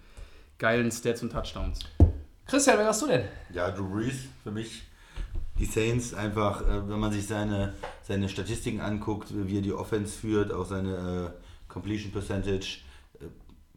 geilen 0.58 0.92
Stats 0.92 1.24
und 1.24 1.32
Touchdowns. 1.32 1.80
Christian, 2.46 2.78
wer 2.78 2.88
hast 2.88 3.02
du 3.02 3.08
denn? 3.08 3.24
Ja, 3.54 3.72
Drew 3.72 3.90
Brees 3.90 4.26
für 4.44 4.52
mich. 4.52 4.84
Die 5.60 5.66
Saints 5.66 6.14
einfach, 6.14 6.62
äh, 6.62 6.88
wenn 6.90 7.00
man 7.00 7.12
sich 7.12 7.28
seine, 7.28 7.74
seine 8.02 8.30
Statistiken 8.30 8.80
anguckt, 8.82 9.28
wie 9.32 9.58
er 9.58 9.62
die 9.62 9.74
Offense 9.74 10.18
führt, 10.18 10.54
auch 10.54 10.66
seine 10.66 11.34
äh, 11.36 11.72
Completion 11.72 12.12
Percentage. 12.12 12.80
Äh, 13.20 13.26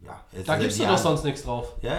ja, 0.05 0.23
Da 0.45 0.57
gibst 0.57 0.79
du 0.79 0.85
doch 0.85 0.97
sonst 0.97 1.23
nichts 1.23 1.43
drauf. 1.43 1.73
Ja, 1.81 1.93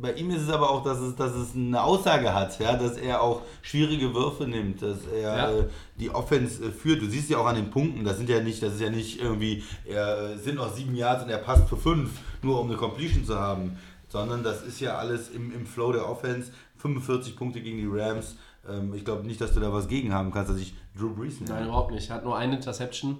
bei 0.00 0.12
ihm 0.14 0.30
ist 0.30 0.42
es 0.42 0.48
aber 0.50 0.70
auch, 0.70 0.82
dass 0.82 0.98
es, 1.00 1.14
dass 1.16 1.32
es 1.34 1.54
eine 1.54 1.82
Aussage 1.82 2.32
hat, 2.34 2.58
ja, 2.58 2.76
dass 2.76 2.96
er 2.96 3.22
auch 3.22 3.42
schwierige 3.62 4.14
Würfe 4.14 4.44
nimmt, 4.46 4.80
dass 4.82 4.98
er 5.06 5.20
Ja. 5.36 5.50
äh, 5.50 5.64
die 5.98 6.10
Offense 6.10 6.64
äh, 6.64 6.70
führt. 6.70 7.02
Du 7.02 7.06
siehst 7.06 7.28
ja 7.30 7.38
auch 7.38 7.46
an 7.46 7.56
den 7.56 7.70
Punkten, 7.70 8.04
das 8.04 8.16
sind 8.16 8.28
ja 8.30 8.40
nicht, 8.40 8.62
das 8.62 8.74
ist 8.74 8.80
ja 8.80 8.90
nicht 8.90 9.20
irgendwie, 9.20 9.62
er 9.86 10.38
sind 10.38 10.56
noch 10.56 10.74
sieben 10.74 10.94
Yards 10.94 11.24
und 11.24 11.30
er 11.30 11.38
passt 11.38 11.68
für 11.68 11.76
fünf, 11.76 12.10
nur 12.42 12.58
um 12.60 12.68
eine 12.68 12.76
Completion 12.78 13.24
zu 13.24 13.38
haben, 13.38 13.78
sondern 14.08 14.42
das 14.42 14.62
ist 14.62 14.80
ja 14.80 14.96
alles 14.96 15.28
im, 15.28 15.52
im 15.54 15.66
Flow 15.66 15.92
der 15.92 16.08
Offense. 16.08 16.52
45 16.78 17.36
Punkte 17.36 17.60
gegen 17.60 17.76
die 17.76 17.86
Rams. 18.00 18.36
Ähm, 18.70 18.94
ich 18.94 19.04
glaube 19.04 19.26
nicht, 19.26 19.40
dass 19.40 19.54
du 19.54 19.60
da 19.60 19.72
was 19.72 19.88
gegen 19.88 20.12
haben 20.12 20.30
kannst, 20.30 20.50
dass 20.50 20.58
ich 20.58 20.74
Drew 20.96 21.14
Brees 21.14 21.40
nenne. 21.40 21.54
Nein, 21.54 21.64
überhaupt 21.66 21.92
nicht. 21.92 22.10
Er 22.10 22.16
hat 22.16 22.24
nur 22.24 22.36
eine 22.36 22.56
Interception. 22.56 23.18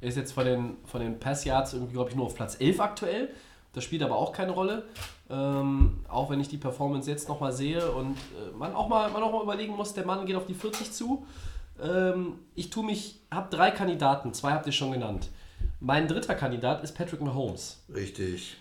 Er 0.00 0.08
ist 0.08 0.16
jetzt 0.16 0.32
von 0.32 0.44
den, 0.44 0.76
von 0.84 1.00
den 1.00 1.18
Pass-Yards 1.18 1.74
irgendwie, 1.74 1.92
glaube 1.92 2.10
ich, 2.10 2.16
nur 2.16 2.26
auf 2.26 2.34
Platz 2.34 2.56
11 2.58 2.80
aktuell. 2.80 3.28
Das 3.72 3.84
spielt 3.84 4.02
aber 4.02 4.16
auch 4.16 4.32
keine 4.32 4.52
Rolle. 4.52 4.84
Ähm, 5.28 5.98
auch 6.08 6.30
wenn 6.30 6.40
ich 6.40 6.48
die 6.48 6.56
Performance 6.56 7.08
jetzt 7.08 7.28
nochmal 7.28 7.52
sehe 7.52 7.90
und 7.92 8.16
äh, 8.16 8.56
man, 8.58 8.74
auch 8.74 8.88
mal, 8.88 9.10
man 9.10 9.22
auch 9.22 9.32
mal 9.32 9.42
überlegen 9.42 9.76
muss, 9.76 9.94
der 9.94 10.04
Mann 10.04 10.26
geht 10.26 10.36
auf 10.36 10.46
die 10.46 10.54
40 10.54 10.90
zu. 10.90 11.24
Ähm, 11.80 12.34
ich 12.54 12.70
tue 12.70 12.84
mich, 12.84 13.20
habe 13.30 13.54
drei 13.54 13.70
Kandidaten, 13.70 14.34
zwei 14.34 14.52
habt 14.52 14.66
ihr 14.66 14.72
schon 14.72 14.90
genannt. 14.90 15.28
Mein 15.78 16.08
dritter 16.08 16.34
Kandidat 16.34 16.82
ist 16.82 16.94
Patrick 16.94 17.20
Mahomes. 17.20 17.82
Richtig. 17.94 18.56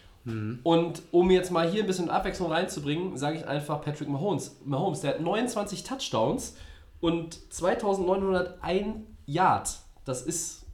Und 0.63 1.01
um 1.11 1.31
jetzt 1.31 1.51
mal 1.51 1.69
hier 1.69 1.83
ein 1.83 1.87
bisschen 1.87 2.09
Abwechslung 2.09 2.51
reinzubringen, 2.51 3.17
sage 3.17 3.37
ich 3.37 3.47
einfach 3.47 3.81
Patrick 3.81 4.09
Mahomes. 4.09 4.57
Mahomes, 4.65 5.01
der 5.01 5.11
hat 5.11 5.21
29 5.21 5.83
Touchdowns 5.83 6.55
und 6.99 7.53
2901 7.53 8.95
Yard. 9.25 9.69
Das 10.05 10.21
ist 10.23 10.65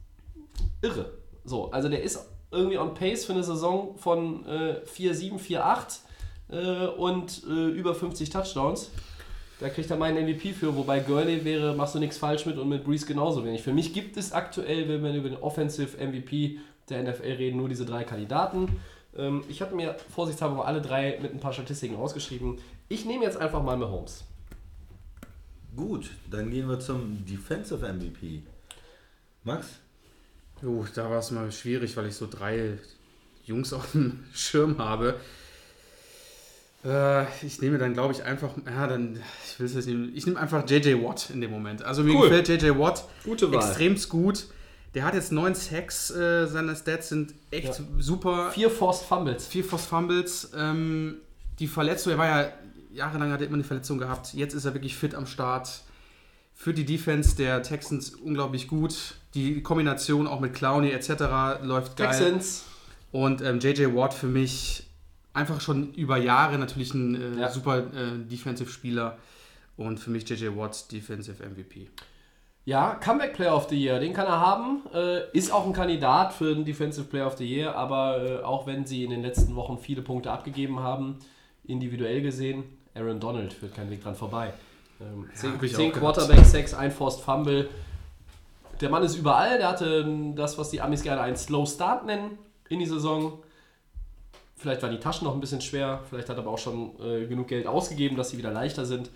irre. 0.81 1.11
So, 1.43 1.71
also 1.71 1.89
der 1.89 2.01
ist 2.01 2.19
irgendwie 2.51 2.77
on 2.77 2.93
pace 2.93 3.25
für 3.25 3.33
eine 3.33 3.43
Saison 3.43 3.95
von 3.97 4.45
äh, 4.45 4.81
4-7, 4.85 5.39
4-8 5.39 5.99
äh, 6.49 6.87
und 6.87 7.43
äh, 7.47 7.67
über 7.69 7.93
50 7.93 8.29
Touchdowns. 8.29 8.89
Da 9.59 9.69
kriegt 9.69 9.89
er 9.89 9.97
meinen 9.97 10.25
MVP 10.25 10.53
für, 10.53 10.75
wobei 10.75 10.99
Gurley 10.99 11.45
wäre, 11.45 11.75
machst 11.75 11.95
du 11.95 11.99
nichts 11.99 12.17
falsch 12.17 12.45
mit 12.45 12.57
und 12.57 12.67
mit 12.67 12.83
Breeze 12.83 13.05
genauso 13.05 13.45
wenig. 13.45 13.61
Für 13.61 13.71
mich 13.71 13.93
gibt 13.93 14.17
es 14.17 14.33
aktuell, 14.33 14.89
wenn 14.89 15.03
wir 15.03 15.13
über 15.13 15.29
den 15.29 15.37
Offensive 15.37 15.97
MVP 15.97 16.59
der 16.89 17.03
NFL 17.03 17.23
reden, 17.23 17.57
nur 17.57 17.69
diese 17.69 17.85
drei 17.85 18.03
Kandidaten. 18.03 18.67
Ähm, 19.17 19.43
ich 19.47 19.61
habe 19.61 19.75
mir 19.75 19.95
vorsichtshalber 20.13 20.55
mal 20.55 20.65
alle 20.65 20.81
drei 20.81 21.19
mit 21.21 21.33
ein 21.33 21.39
paar 21.39 21.53
Statistiken 21.53 21.95
rausgeschrieben. 21.95 22.57
Ich 22.89 23.05
nehme 23.05 23.23
jetzt 23.23 23.37
einfach 23.37 23.63
mal 23.63 23.77
Mahomes. 23.77 24.23
Gut, 25.75 26.09
dann 26.31 26.49
gehen 26.51 26.69
wir 26.69 26.79
zum 26.79 27.25
Defensive 27.25 27.85
MVP. 27.91 28.43
Max? 29.43 29.67
Jo, 30.61 30.85
da 30.95 31.09
war 31.09 31.19
es 31.19 31.31
mal 31.31 31.51
schwierig, 31.51 31.95
weil 31.97 32.07
ich 32.07 32.15
so 32.15 32.27
drei 32.29 32.77
Jungs 33.45 33.73
auf 33.73 33.91
dem 33.91 34.23
Schirm 34.33 34.77
habe. 34.77 35.19
Äh, 36.85 37.23
ich 37.45 37.61
nehme 37.61 37.77
dann, 37.77 37.93
glaube 37.93 38.13
ich, 38.13 38.23
einfach, 38.23 38.51
ja, 38.65 38.87
dann, 38.87 39.19
ich 39.45 39.59
will 39.59 39.65
es 39.65 39.73
jetzt 39.73 39.87
nicht, 39.87 40.15
ich 40.15 40.25
nehme 40.25 40.39
einfach 40.39 40.69
JJ 40.69 41.03
Watt 41.03 41.29
in 41.31 41.41
dem 41.41 41.51
Moment. 41.51 41.83
Also 41.83 42.03
mir 42.03 42.13
Cool. 42.15 42.29
gefällt 42.29 42.47
JJ 42.61 42.77
Watt 42.79 43.05
Gute 43.23 43.51
Wahl. 43.51 43.57
extremst 43.57 44.07
gut. 44.09 44.47
Der 44.95 45.03
hat 45.03 45.13
jetzt 45.13 45.31
neun 45.31 45.53
Sacks, 45.53 46.09
äh, 46.09 46.47
seine 46.47 46.75
Stats 46.75 47.09
sind 47.09 47.33
echt 47.51 47.81
super. 47.99 48.49
Vier 48.51 48.69
Forced 48.71 49.05
Fumbles. 49.05 49.45
Vier 49.45 49.63
Forced 49.65 49.87
Fumbles. 49.87 50.51
Ähm, 50.55 51.17
die 51.59 51.67
Verletzung, 51.67 52.13
er 52.13 52.17
war 52.17 52.27
ja 52.27 52.49
jahrelang 52.93 53.31
hat 53.31 53.41
er 53.41 53.47
immer 53.47 53.55
eine 53.55 53.63
Verletzung 53.65 53.97
gehabt. 53.97 54.33
Jetzt 54.33 54.53
ist 54.53 54.65
er 54.65 54.73
wirklich 54.73 54.95
fit 54.95 55.13
am 55.13 55.25
Start. 55.27 55.81
Für 56.53 56.73
die 56.73 56.85
Defense 56.85 57.35
der 57.35 57.61
Texans 57.61 58.11
unglaublich 58.15 58.69
gut. 58.69 59.15
Die 59.33 59.61
Kombination 59.61 60.25
auch 60.27 60.39
mit 60.39 60.53
Clowney 60.53 60.91
etc. 60.91 61.61
läuft 61.63 61.97
geil. 61.97 62.07
Texans. 62.07 62.63
Und 63.11 63.41
ähm, 63.41 63.59
JJ 63.59 63.93
Watt 63.93 64.13
für 64.13 64.27
mich 64.27 64.87
einfach 65.33 65.59
schon 65.59 65.93
über 65.95 66.15
Jahre 66.15 66.57
natürlich 66.57 66.93
ein 66.93 67.37
äh, 67.37 67.41
Ja. 67.41 67.51
super 67.51 67.79
äh, 67.79 68.17
Defensive-Spieler. 68.31 69.17
Und 69.75 69.99
für 69.99 70.09
mich 70.09 70.27
JJ 70.29 70.55
Watt 70.55 70.89
Defensive 70.93 71.43
MVP. 71.43 71.89
Ja, 72.65 72.95
Comeback 72.95 73.33
Player 73.33 73.55
of 73.55 73.69
the 73.69 73.79
Year, 73.79 73.99
den 73.99 74.11
kann 74.11 74.25
er 74.25 74.39
haben. 74.39 74.81
Äh, 74.91 75.29
ist 75.37 75.51
auch 75.53 75.67
ein 75.67 75.73
Kandidat 75.73 76.33
für 76.33 76.53
den 76.53 76.65
Defensive 76.65 77.05
Player 77.05 77.27
of 77.27 77.37
the 77.37 77.45
Year, 77.45 77.75
aber 77.75 78.23
äh, 78.23 78.43
auch 78.43 78.65
wenn 78.65 78.87
sie 78.87 79.03
in 79.03 79.11
den 79.11 79.21
letzten 79.21 79.55
Wochen 79.55 79.77
viele 79.77 80.01
Punkte 80.01 80.31
abgegeben 80.31 80.79
haben, 80.79 81.19
individuell 81.63 82.23
gesehen, 82.23 82.63
Aaron 82.95 83.19
Donald 83.19 83.53
führt 83.53 83.75
kein 83.75 83.91
Weg 83.91 84.01
dran 84.01 84.15
vorbei. 84.15 84.51
Ähm, 84.99 85.29
auch 85.37 85.59
gedacht. 85.59 85.93
Quarterback 85.93 86.43
Sacks, 86.45 86.73
ein 86.73 86.91
Forced 86.91 87.21
Fumble. 87.21 87.69
Der 88.81 88.89
Mann 88.89 89.03
ist 89.03 89.15
überall, 89.15 89.59
der 89.59 89.69
hatte 89.69 90.03
ähm, 90.05 90.35
das, 90.35 90.57
was 90.57 90.71
die 90.71 90.81
Amis 90.81 91.03
gerne 91.03 91.21
einen 91.21 91.35
Slow 91.35 91.67
Start 91.67 92.05
nennen 92.07 92.39
in 92.69 92.79
die 92.79 92.87
Saison. 92.87 93.43
Vielleicht 94.55 94.81
waren 94.81 94.91
die 94.91 94.99
Taschen 94.99 95.25
noch 95.25 95.35
ein 95.35 95.39
bisschen 95.39 95.61
schwer, 95.61 96.01
vielleicht 96.09 96.29
hat 96.29 96.37
er 96.37 96.41
aber 96.41 96.51
auch 96.51 96.57
schon 96.57 96.99
äh, 96.99 97.27
genug 97.27 97.47
Geld 97.47 97.67
ausgegeben, 97.67 98.17
dass 98.17 98.31
sie 98.31 98.39
wieder 98.39 98.51
leichter 98.51 98.85
sind. 98.85 99.11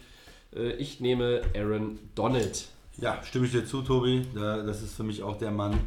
Äh, 0.55 0.73
ich 0.73 0.99
nehme 0.99 1.41
Aaron 1.55 1.97
Donald. 2.13 2.67
Ja, 3.01 3.21
stimme 3.23 3.45
ich 3.45 3.51
dir 3.51 3.65
zu, 3.65 3.81
Tobi. 3.81 4.25
Da, 4.35 4.61
das 4.63 4.81
ist 4.81 4.95
für 4.95 5.03
mich 5.03 5.23
auch 5.23 5.37
der 5.37 5.51
Mann, 5.51 5.79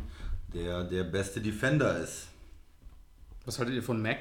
der 0.55 0.85
der 0.85 1.05
beste 1.05 1.41
Defender 1.41 1.99
ist. 1.99 2.29
Was 3.45 3.59
haltet 3.59 3.75
ihr 3.75 3.83
von 3.83 4.01
Mac? 4.01 4.19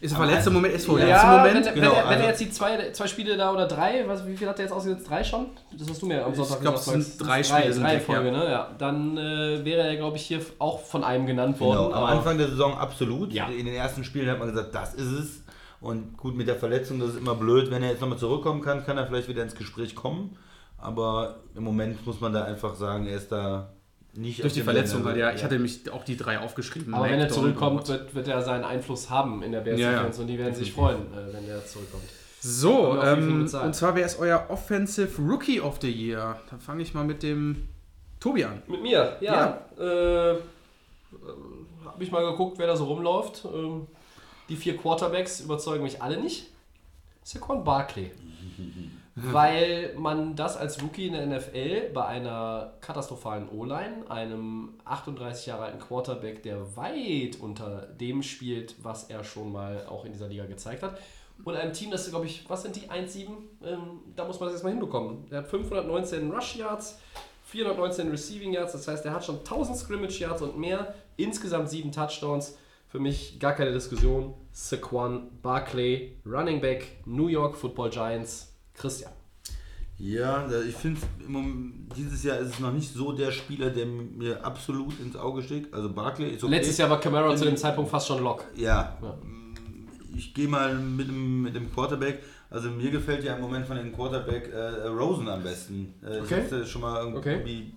Ist 0.00 0.12
er 0.12 0.16
verletzt 0.16 0.46
im 0.46 0.54
Moment? 0.54 0.74
Ist 0.74 0.84
verletzt 0.84 1.08
Ja, 1.08 1.22
im 1.22 1.38
Moment? 1.38 1.54
wenn, 1.54 1.64
wenn, 1.64 1.74
genau, 1.82 1.92
er, 1.92 2.04
wenn 2.04 2.06
also- 2.08 2.22
er 2.24 2.28
jetzt 2.28 2.40
die 2.40 2.50
zwei, 2.50 2.90
zwei 2.92 3.06
Spiele 3.06 3.36
da 3.36 3.52
oder 3.52 3.66
drei, 3.66 4.06
was, 4.06 4.26
wie 4.26 4.36
viel 4.36 4.48
hat 4.48 4.58
er 4.58 4.64
jetzt 4.64 4.72
ausgesetzt? 4.72 5.08
Drei 5.08 5.22
schon? 5.24 5.46
Das 5.72 5.88
hast 5.88 6.02
du 6.02 6.06
mir 6.06 6.24
am 6.24 6.34
Sonntag 6.34 6.60
glaub, 6.60 6.74
gesagt. 6.74 6.98
es 6.98 7.06
sind 7.16 7.26
drei 7.26 7.40
drei, 7.40 7.42
Spiele 7.42 7.72
sind 7.72 7.82
drei 7.84 8.00
Folge, 8.00 8.26
ja. 8.26 8.32
ne? 8.32 8.50
Ja. 8.50 8.70
Dann 8.76 9.16
äh, 9.16 9.64
wäre 9.64 9.86
er, 9.86 9.96
glaube 9.96 10.16
ich, 10.16 10.26
hier 10.26 10.40
auch 10.58 10.80
von 10.80 11.04
einem 11.04 11.26
genannt 11.26 11.58
worden. 11.60 11.86
Genau, 11.86 11.96
am 11.96 12.04
Anfang 12.04 12.36
der 12.36 12.48
Saison 12.48 12.76
absolut. 12.76 13.32
Ja. 13.32 13.46
In 13.48 13.64
den 13.64 13.74
ersten 13.74 14.04
Spielen 14.04 14.28
hat 14.28 14.38
man 14.38 14.48
gesagt, 14.48 14.74
das 14.74 14.94
ist 14.94 15.10
es. 15.12 15.42
Und 15.80 16.16
gut, 16.16 16.36
mit 16.36 16.48
der 16.48 16.56
Verletzung, 16.56 16.98
das 16.98 17.10
ist 17.10 17.18
immer 17.18 17.34
blöd. 17.34 17.70
Wenn 17.70 17.82
er 17.82 17.90
jetzt 17.90 18.00
nochmal 18.00 18.18
zurückkommen 18.18 18.62
kann, 18.62 18.84
kann 18.84 18.98
er 18.98 19.06
vielleicht 19.06 19.28
wieder 19.28 19.42
ins 19.42 19.54
Gespräch 19.54 19.94
kommen. 19.94 20.36
Aber 20.84 21.36
im 21.54 21.64
Moment 21.64 22.04
muss 22.06 22.20
man 22.20 22.32
da 22.32 22.44
einfach 22.44 22.74
sagen, 22.74 23.06
er 23.06 23.16
ist 23.16 23.32
da 23.32 23.70
nicht 24.12 24.42
Durch 24.42 24.52
die 24.52 24.62
Verletzung, 24.62 25.02
weil 25.04 25.18
ja, 25.18 25.32
ich 25.32 25.42
hatte 25.42 25.58
mich 25.58 25.90
auch 25.90 26.04
die 26.04 26.16
drei 26.16 26.38
aufgeschrieben. 26.38 26.94
aber 26.94 27.04
Mac, 27.04 27.12
wenn 27.12 27.20
er 27.20 27.28
zurückkommt, 27.28 27.88
wird, 27.88 28.14
wird 28.14 28.28
er 28.28 28.42
seinen 28.42 28.64
Einfluss 28.64 29.10
haben 29.10 29.42
in 29.42 29.50
der 29.50 29.60
Bears 29.60 29.80
Ja, 29.80 29.90
ja. 29.90 29.98
Defense 29.98 30.20
und 30.20 30.26
die 30.28 30.38
werden 30.38 30.54
sich 30.54 30.72
freuen, 30.72 31.00
äh, 31.12 31.32
wenn 31.32 31.48
er 31.48 31.64
zurückkommt. 31.66 32.04
So, 32.40 33.02
ähm, 33.02 33.40
und 33.40 33.74
zwar 33.74 33.94
wer 33.96 34.04
ist 34.04 34.18
euer 34.20 34.46
Offensive 34.50 35.20
Rookie 35.20 35.60
of 35.60 35.78
the 35.80 35.90
Year? 35.90 36.38
Da 36.50 36.58
fange 36.58 36.82
ich 36.82 36.92
mal 36.92 37.02
mit 37.04 37.22
dem 37.22 37.66
Tobi 38.20 38.44
an. 38.44 38.62
Mit 38.68 38.82
mir, 38.82 39.16
ja. 39.20 39.62
Äh, 39.78 40.34
Habe 41.84 42.02
ich 42.04 42.10
mal 42.12 42.24
geguckt, 42.30 42.58
wer 42.58 42.66
da 42.66 42.76
so 42.76 42.84
rumläuft. 42.84 43.46
Ähm, 43.52 43.86
die 44.48 44.56
vier 44.56 44.76
Quarterbacks 44.76 45.40
überzeugen 45.40 45.82
mich 45.82 46.02
alle 46.02 46.20
nicht. 46.20 46.50
Saquon 47.22 47.64
Barkley. 47.64 48.12
Weil 49.32 49.94
man 49.96 50.34
das 50.34 50.56
als 50.56 50.82
Rookie 50.82 51.06
in 51.06 51.12
der 51.12 51.26
NFL 51.26 51.90
bei 51.94 52.04
einer 52.04 52.74
katastrophalen 52.80 53.48
O-Line, 53.48 54.10
einem 54.10 54.74
38 54.84 55.46
Jahre 55.46 55.64
alten 55.64 55.78
Quarterback, 55.78 56.42
der 56.42 56.76
weit 56.76 57.38
unter 57.40 57.86
dem 57.86 58.24
spielt, 58.24 58.74
was 58.82 59.04
er 59.04 59.22
schon 59.22 59.52
mal 59.52 59.86
auch 59.86 60.04
in 60.04 60.12
dieser 60.12 60.26
Liga 60.26 60.46
gezeigt 60.46 60.82
hat, 60.82 60.98
und 61.42 61.56
einem 61.56 61.72
Team, 61.72 61.90
das, 61.90 62.08
glaube 62.08 62.26
ich, 62.26 62.48
was 62.48 62.62
sind 62.62 62.76
die 62.76 62.88
1-7? 62.88 63.28
Ähm, 63.64 64.00
da 64.14 64.24
muss 64.24 64.38
man 64.38 64.46
das 64.46 64.54
erstmal 64.54 64.72
hinbekommen. 64.72 65.28
Der 65.30 65.38
hat 65.38 65.48
519 65.48 66.30
Rush 66.30 66.56
Yards, 66.56 67.00
419 67.46 68.10
Receiving 68.10 68.52
Yards, 68.52 68.72
das 68.72 68.86
heißt, 68.86 69.04
er 69.04 69.12
hat 69.12 69.24
schon 69.24 69.38
1000 69.38 69.76
Scrimmage 69.76 70.20
Yards 70.20 70.42
und 70.42 70.58
mehr, 70.58 70.94
insgesamt 71.16 71.68
sieben 71.70 71.90
Touchdowns. 71.90 72.56
Für 72.88 73.00
mich 73.00 73.40
gar 73.40 73.54
keine 73.54 73.72
Diskussion. 73.72 74.34
Saquon 74.52 75.28
Barkley, 75.42 76.16
Running 76.24 76.60
Back, 76.60 76.98
New 77.06 77.26
York 77.26 77.56
Football 77.56 77.90
Giants, 77.90 78.53
Christian. 78.74 79.12
Ja, 79.96 80.48
ich 80.68 80.74
finde, 80.74 81.00
dieses 81.96 82.24
Jahr 82.24 82.38
ist 82.38 82.54
es 82.54 82.58
noch 82.58 82.72
nicht 82.72 82.92
so 82.92 83.12
der 83.12 83.30
Spieler, 83.30 83.70
der 83.70 83.86
mir 83.86 84.44
absolut 84.44 84.98
ins 84.98 85.14
Auge 85.14 85.42
sticht. 85.42 85.72
Also 85.72 85.92
Barkley 85.92 86.30
ist 86.30 86.42
okay. 86.42 86.56
Letztes 86.56 86.78
Jahr 86.78 86.90
war 86.90 86.98
Camara 87.00 87.34
zu 87.36 87.44
dem 87.44 87.56
Zeitpunkt 87.56 87.90
fast 87.90 88.08
schon 88.08 88.22
Lock. 88.22 88.44
Ja. 88.56 88.98
Ja. 89.00 89.14
Ich 90.16 90.34
gehe 90.34 90.48
mal 90.48 90.74
mit 90.74 91.08
dem, 91.08 91.42
mit 91.42 91.54
dem 91.54 91.72
Quarterback. 91.72 92.22
Also 92.50 92.70
mir 92.70 92.90
gefällt 92.90 93.22
ja 93.24 93.34
im 93.36 93.40
Moment 93.40 93.66
von 93.66 93.76
dem 93.76 93.92
Quarterback 93.94 94.52
äh, 94.52 94.86
Rosen 94.88 95.28
am 95.28 95.42
besten. 95.42 95.94
Äh, 96.02 96.18
Okay. 96.20 96.42
Ich 96.46 96.52
habe 96.52 96.62
es 96.62 96.68
schon 96.70 96.82
mal 96.82 97.00
irgendwie 97.00 97.18
Okay. 97.18 97.72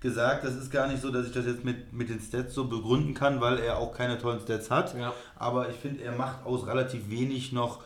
gesagt. 0.00 0.44
Das 0.44 0.54
ist 0.56 0.70
gar 0.70 0.88
nicht 0.88 1.00
so, 1.00 1.10
dass 1.10 1.26
ich 1.26 1.32
das 1.32 1.46
jetzt 1.46 1.64
mit, 1.64 1.92
mit 1.92 2.08
den 2.08 2.20
Stats 2.20 2.54
so 2.54 2.66
begründen 2.66 3.14
kann, 3.14 3.40
weil 3.40 3.58
er 3.58 3.78
auch 3.78 3.92
keine 3.92 4.18
tollen 4.18 4.40
Stats 4.40 4.68
hat. 4.70 4.96
Ja. 4.98 5.12
Aber 5.36 5.70
ich 5.70 5.76
finde, 5.76 6.02
er 6.02 6.12
macht 6.16 6.44
aus 6.44 6.66
relativ 6.66 7.08
wenig 7.08 7.52
noch 7.52 7.82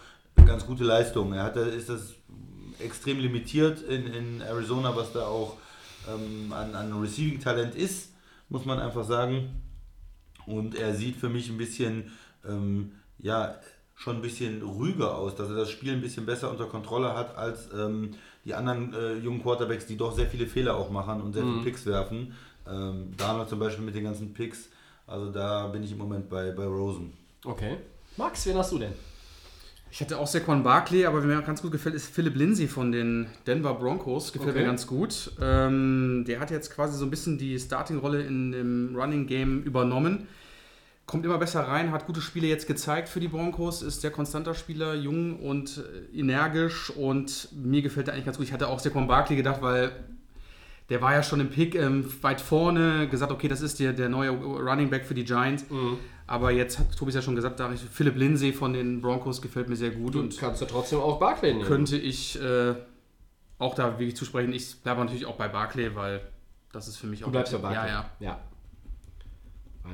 ganz 0.47 0.67
gute 0.67 0.85
Leistungen. 0.85 1.35
Er 1.35 1.45
hat, 1.45 1.57
ist 1.57 1.89
das 1.91 2.15
extrem 2.81 3.19
limitiert 3.19 3.83
in, 3.83 4.07
in 4.07 4.41
Arizona, 4.41 4.95
was 4.97 5.13
da 5.13 5.27
auch 5.27 5.57
ähm, 6.09 6.53
an, 6.53 6.75
an 6.75 7.01
Receiving-Talent 7.01 7.75
ist, 7.75 8.11
muss 8.49 8.65
man 8.65 8.79
einfach 8.79 9.05
sagen. 9.05 9.63
Und 10.47 10.75
er 10.75 10.95
sieht 10.95 11.17
für 11.17 11.29
mich 11.29 11.51
ein 11.51 11.59
bisschen, 11.59 12.13
ähm, 12.47 12.93
ja, 13.19 13.57
schon 13.95 14.17
ein 14.17 14.23
bisschen 14.23 14.63
ruhiger 14.63 15.17
aus, 15.17 15.35
dass 15.37 15.49
er 15.49 15.57
das 15.57 15.71
Spiel 15.71 15.93
ein 15.93 16.03
bisschen 16.03 16.27
besser 16.27 16.51
unter 16.51 16.67
Kontrolle 16.67 17.15
hat 17.15 17.37
als 17.37 17.69
ähm, 17.73 18.15
die 18.45 18.55
anderen 18.55 18.93
äh, 18.95 19.15
jungen 19.15 19.43
Quarterbacks, 19.43 19.87
die 19.87 19.97
doch 19.97 20.15
sehr 20.15 20.27
viele 20.27 20.47
Fehler 20.47 20.77
auch 20.77 20.91
machen 20.91 21.23
und 21.23 21.33
sehr 21.33 21.43
viele 21.43 21.63
Picks 21.63 21.87
werfen. 21.87 22.35
Ähm, 22.69 23.15
Darnold 23.17 23.49
zum 23.49 23.59
Beispiel 23.59 23.85
mit 23.85 23.95
den 23.95 24.05
ganzen 24.05 24.35
Picks. 24.35 24.69
Also 25.07 25.31
da 25.33 25.67
bin 25.69 25.83
ich 25.83 25.93
im 25.93 25.99
Moment 25.99 26.29
bei, 26.29 26.51
bei 26.51 26.65
Rosen. 26.65 27.13
Okay. 27.45 27.79
Max, 28.17 28.45
wen 28.47 28.57
hast 28.57 28.73
du 28.73 28.79
denn? 28.79 28.93
Ich 29.91 30.01
hatte 30.01 30.19
auch 30.19 30.27
Saquon 30.27 30.63
Barkley, 30.63 31.07
aber 31.07 31.27
wer 31.27 31.37
mir 31.37 31.43
ganz 31.43 31.63
gut 31.63 31.73
gefällt, 31.73 31.95
ist 31.95 32.07
Philip 32.13 32.35
Lindsay 32.37 32.67
von 32.67 32.93
den 32.93 33.29
Denver 33.47 33.75
Broncos. 33.75 34.33
Gefällt 34.33 34.51
Okay. 34.51 34.61
mir 34.61 34.67
ganz 34.67 34.87
gut. 34.87 35.33
Ähm, 35.41 36.25
der 36.27 36.41
hat 36.41 36.51
jetzt 36.51 36.71
quasi 36.75 36.99
so 36.99 37.05
ein 37.07 37.11
bisschen 37.11 37.39
die 37.39 37.59
Starting-Rolle 37.59 38.23
in 38.23 38.53
dem 38.53 38.97
Running 38.97 39.27
Game 39.27 39.63
übernommen. 39.63 40.27
Kommt 41.07 41.25
immer 41.25 41.39
besser 41.39 41.61
rein, 41.61 41.93
hat 41.93 42.05
gute 42.07 42.21
Spiele 42.21 42.49
jetzt 42.49 42.67
gezeigt 42.67 43.09
für 43.09 43.21
die 43.21 43.29
Broncos, 43.29 43.81
ist 43.81 44.01
sehr 44.01 44.11
konstanter 44.11 44.55
Spieler, 44.55 44.95
jung 44.95 45.39
und 45.39 45.85
energisch 46.13 46.91
und 46.91 47.49
mir 47.55 47.81
gefällt 47.81 48.09
er 48.09 48.15
eigentlich 48.15 48.27
ganz 48.27 48.39
gut. 48.39 48.47
Ich 48.47 48.53
hatte 48.53 48.67
auch 48.67 48.81
Saquon 48.81 49.07
Barkley 49.07 49.37
gedacht, 49.37 49.63
weil 49.63 49.93
der 50.89 51.03
war 51.03 51.15
ja 51.15 51.23
schon 51.23 51.41
im 51.41 51.51
Pick 51.51 51.75
ähm, 51.75 52.09
weit 52.23 52.41
vorne, 52.41 53.09
gesagt, 53.09 53.33
okay, 53.33 53.49
das 53.49 53.61
ist 53.61 53.81
der, 53.81 53.93
der 53.93 54.09
neue 54.09 54.31
Running 54.31 54.91
Back 54.91 55.05
für 55.05 55.15
die 55.15 55.25
Giants. 55.25 55.65
Aber 56.27 56.51
jetzt 56.51 56.79
hat 56.79 56.97
Tobi 56.97 57.13
ja 57.13 57.23
schon 57.23 57.37
gesagt, 57.37 57.61
da 57.61 57.73
ich, 57.73 57.81
Philip 57.81 58.17
Lindsay 58.17 58.53
von 58.53 58.73
den 58.73 59.01
Broncos 59.01 59.41
gefällt 59.41 59.69
mir 59.69 59.77
sehr 59.77 59.91
gut 59.91 60.17
und 60.17 60.37
kannst 60.39 60.61
du 60.61 60.67
trotzdem 60.67 60.99
auch 60.99 61.19
Barkley 61.21 61.55
nehmen. 61.55 61.67
könnte 61.67 61.97
ich 61.97 62.41
äh, 62.41 62.75
auch 63.59 63.75
da 63.75 63.99
wirklich 63.99 64.17
zusprechen. 64.17 64.53
Ich 64.53 64.83
bleibe 64.83 65.01
natürlich 65.01 65.27
auch 65.27 65.37
bei 65.37 65.49
Barclay, 65.49 65.95
weil 65.95 66.21
das 66.73 66.89
ist 66.89 66.97
für 66.97 67.07
mich 67.07 67.23
auch. 67.23 67.29
Du 67.29 67.33
bleibst 67.33 67.53
bei 67.53 67.59
Barkley. 67.59 67.89
Ja, 67.89 67.89
ja. 67.89 68.11
ja. 68.19 68.41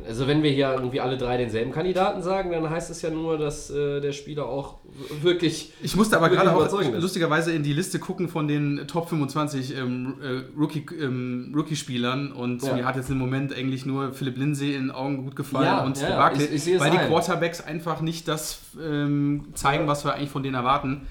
Also 0.07 0.27
wenn 0.27 0.43
wir 0.43 0.51
hier 0.51 0.73
irgendwie 0.73 1.01
alle 1.01 1.17
drei 1.17 1.37
denselben 1.37 1.71
Kandidaten 1.73 2.23
sagen, 2.23 2.51
dann 2.51 2.69
heißt 2.69 2.91
es 2.91 3.03
ja 3.03 3.11
nur, 3.11 3.39
dass 3.39 3.71
äh, 3.71 4.01
der 4.01 4.13
Spieler 4.13 4.47
auch 4.47 4.79
wirklich... 5.23 5.73
Ich 5.83 5.95
musste 5.97 6.17
aber 6.17 6.29
gerade 6.29 6.55
auch 6.55 6.93
lustigerweise 7.01 7.53
in 7.53 7.63
die 7.63 7.73
Liste 7.73 7.99
gucken 7.99 8.29
von 8.29 8.49
den 8.49 8.87
Top 8.89 9.09
25 9.09 9.77
ähm, 9.77 10.15
äh, 10.23 10.59
Rookie, 10.59 10.87
ähm, 11.01 11.53
Rookie-Spielern 11.57 12.33
und 12.33 12.63
Ja. 12.63 12.75
mir 12.75 12.85
hat 12.85 12.97
jetzt 12.97 13.11
im 13.11 13.19
Moment 13.19 13.55
eigentlich 13.55 13.87
nur 13.87 14.13
Philipp 14.13 14.37
Lindsay 14.39 14.75
in 14.75 14.91
Augen 14.91 15.25
gut 15.25 15.37
gefallen 15.37 15.65
Ja, 15.67 15.85
und 15.85 16.01
ja, 16.01 16.17
Barkley, 16.17 16.47
ich- 16.47 16.67
ich 16.67 16.81
weil 16.81 16.91
die 16.91 16.99
ein. 16.99 17.09
Quarterbacks 17.09 17.61
einfach 17.61 18.01
nicht 18.01 18.27
das 18.29 18.61
ähm, 18.83 19.49
zeigen, 19.55 19.87
was 19.87 20.05
wir 20.05 20.15
eigentlich 20.15 20.31
von 20.31 20.43
denen 20.43 20.55
erwarten. 20.55 21.07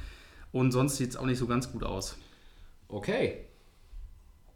Und 0.52 0.72
sonst 0.72 0.98
sieht 0.98 1.12
es 1.12 1.18
auch 1.18 1.26
nicht 1.26 1.38
so 1.40 1.48
ganz 1.48 1.72
gut 1.72 1.84
aus. 1.84 2.18
Okay. 2.90 3.46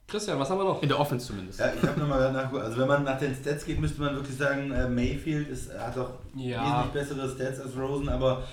Christian, 0.08 0.40
was 0.40 0.50
haben 0.50 0.60
wir 0.60 0.66
noch? 0.66 0.82
In 0.84 0.90
der 0.90 1.00
Offense 1.00 1.26
zumindest. 1.28 1.60
Ja, 1.60 1.72
ich 1.74 1.82
habe 1.82 2.00
nochmal 2.00 2.32
nachgeguckt. 2.32 2.64
Also 2.64 2.78
wenn 2.78 2.88
man 2.88 3.04
nach 3.04 3.18
den 3.18 3.34
Stats 3.36 3.66
geht, 3.66 3.80
müsste 3.80 4.02
man 4.02 4.16
wirklich 4.16 4.38
sagen, 4.38 4.72
äh, 4.72 4.88
Mayfield 4.88 5.50
ist, 5.50 5.74
hat 5.78 5.98
doch 5.98 6.12
Ja. 6.36 6.62
wesentlich 6.64 6.92
bessere 6.94 7.30
Stats 7.30 7.60
als 7.60 7.76
Rosen, 7.76 8.10
aber 8.10 8.44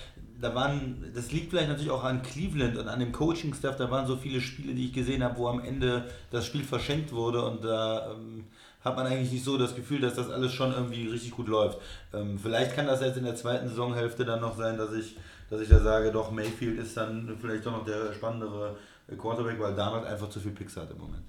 da 0.41 0.55
waren, 0.55 1.05
das 1.15 1.31
liegt 1.31 1.51
vielleicht 1.51 1.69
natürlich 1.69 1.91
auch 1.91 2.03
an 2.05 2.23
Cleveland 2.23 2.77
und 2.77 2.89
an 2.89 2.99
dem 2.99 3.13
Coaching-Staff, 3.13 3.77
da 3.77 3.91
waren 3.91 4.07
so 4.07 4.17
viele 4.17 4.41
Spiele, 4.41 4.75
die 4.75 4.87
ich 4.87 4.93
gesehen 4.93 5.23
habe, 5.23 5.37
wo 5.39 5.47
am 5.47 5.61
Ende 5.61 6.07
das 6.31 6.47
Spiel 6.47 6.65
verschenkt 6.65 7.13
wurde 7.13 7.45
und 7.45 7.63
da 7.63 8.13
ähm, 8.13 8.45
hat 8.83 8.97
man 8.97 9.07
eigentlich 9.07 9.31
nicht 9.31 9.45
so 9.45 9.57
das 9.59 9.77
Gefühl, 9.77 10.01
dass 10.01 10.15
das 10.15 10.31
alles 10.31 10.53
schon 10.53 10.73
irgendwie 10.73 11.07
richtig 11.07 11.31
gut 11.33 11.47
läuft. 11.49 11.79
Ähm, 12.13 12.39
vielleicht 12.43 12.75
kann 12.75 12.87
das 12.87 13.01
jetzt 13.03 13.19
in 13.19 13.25
der 13.25 13.37
zweiten 13.37 13.69
Saisonhälfte 13.69 14.25
dann 14.25 14.41
noch 14.41 14.57
sein, 14.57 14.77
dass 14.79 14.93
ich, 14.95 15.17
dass 15.51 15.61
ich 15.61 15.69
da 15.69 15.79
sage, 15.81 16.11
doch, 16.11 16.33
Mayfield 16.33 16.79
ist 16.81 16.97
dann 16.97 17.37
vielleicht 17.41 17.65
doch 17.67 17.73
noch 17.73 17.85
der 17.85 18.13
spannendere 18.13 18.77
Quarterback, 19.19 19.61
weil 19.61 19.75
Darnold 19.75 20.07
einfach 20.07 20.29
zu 20.31 20.41
viel 20.41 20.53
Picks 20.53 20.77
hat 20.77 20.91
im 20.91 20.99
Moment. 20.99 21.23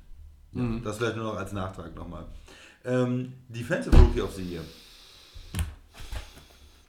Ja, 0.56 0.64
Das 0.84 0.98
vielleicht 0.98 1.16
nur 1.16 1.26
noch 1.26 1.38
als 1.38 1.52
Nachtrag 1.52 1.96
nochmal. 1.96 2.26
Ähm, 2.86 3.34
Defensive 3.48 3.96
Rookie 3.96 4.22
of 4.22 4.34
the 4.36 4.44
Year. 4.44 4.62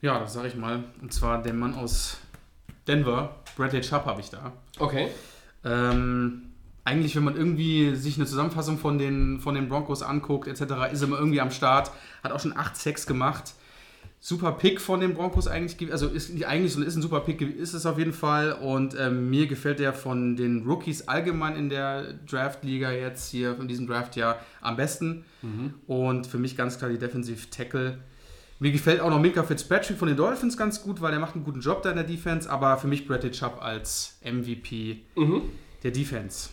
Ja, 0.02 0.18
das 0.18 0.34
sage 0.34 0.48
ich 0.48 0.56
mal. 0.56 0.84
Und 1.00 1.12
zwar 1.12 1.42
der 1.42 1.54
Mann 1.54 1.74
aus 1.74 2.18
Denver, 2.86 3.36
Bradley 3.56 3.80
Chubb 3.80 4.04
habe 4.04 4.20
ich 4.20 4.28
da. 4.30 4.52
Okay. 4.78 5.08
Ähm, 5.64 6.50
eigentlich, 6.84 7.16
wenn 7.16 7.24
man 7.24 7.36
irgendwie 7.36 7.94
sich 7.94 8.16
eine 8.16 8.26
Zusammenfassung 8.26 8.76
von 8.78 8.98
den, 8.98 9.40
von 9.40 9.54
den 9.54 9.68
Broncos 9.68 10.02
anguckt, 10.02 10.48
etc., 10.48 10.60
ist 10.92 11.00
er 11.00 11.08
immer 11.08 11.18
irgendwie 11.18 11.40
am 11.40 11.50
Start. 11.50 11.90
Hat 12.22 12.32
auch 12.32 12.40
schon 12.40 12.56
8 12.56 12.76
Sacks 12.76 13.06
gemacht. 13.06 13.54
Super 14.26 14.52
Pick 14.52 14.80
von 14.80 15.00
den 15.00 15.12
Broncos 15.12 15.46
eigentlich, 15.46 15.92
also 15.92 16.08
ist 16.08 16.32
nicht 16.32 16.46
eigentlich, 16.46 16.72
sondern 16.72 16.88
ist 16.88 16.96
ein 16.96 17.02
super 17.02 17.20
Pick, 17.20 17.42
ist 17.42 17.74
es 17.74 17.84
auf 17.84 17.98
jeden 17.98 18.14
Fall. 18.14 18.54
Und 18.54 18.98
ähm, 18.98 19.28
mir 19.28 19.46
gefällt 19.46 19.80
der 19.80 19.92
von 19.92 20.34
den 20.34 20.64
Rookies 20.66 21.08
allgemein 21.08 21.56
in 21.56 21.68
der 21.68 22.14
Draftliga 22.26 22.90
jetzt 22.90 23.30
hier, 23.30 23.54
von 23.54 23.68
diesem 23.68 23.86
Draftjahr 23.86 24.40
am 24.62 24.76
besten. 24.76 25.26
Und 25.86 26.26
für 26.26 26.38
mich 26.38 26.56
ganz 26.56 26.78
klar 26.78 26.90
die 26.90 26.96
Defensive 26.96 27.50
Tackle. 27.50 27.98
Mir 28.60 28.72
gefällt 28.72 29.00
auch 29.00 29.10
noch 29.10 29.20
Minka 29.20 29.42
Fitzpatrick 29.42 29.98
von 29.98 30.08
den 30.08 30.16
Dolphins 30.16 30.56
ganz 30.56 30.82
gut, 30.82 31.02
weil 31.02 31.12
er 31.12 31.18
macht 31.18 31.34
einen 31.34 31.44
guten 31.44 31.60
Job 31.60 31.82
da 31.82 31.90
in 31.90 31.96
der 31.96 32.06
Defense, 32.06 32.48
aber 32.50 32.78
für 32.78 32.86
mich 32.86 33.06
Bradley 33.06 33.30
Chubb 33.30 33.58
als 33.60 34.16
MVP 34.24 35.02
der 35.82 35.90
Defense. 35.90 36.48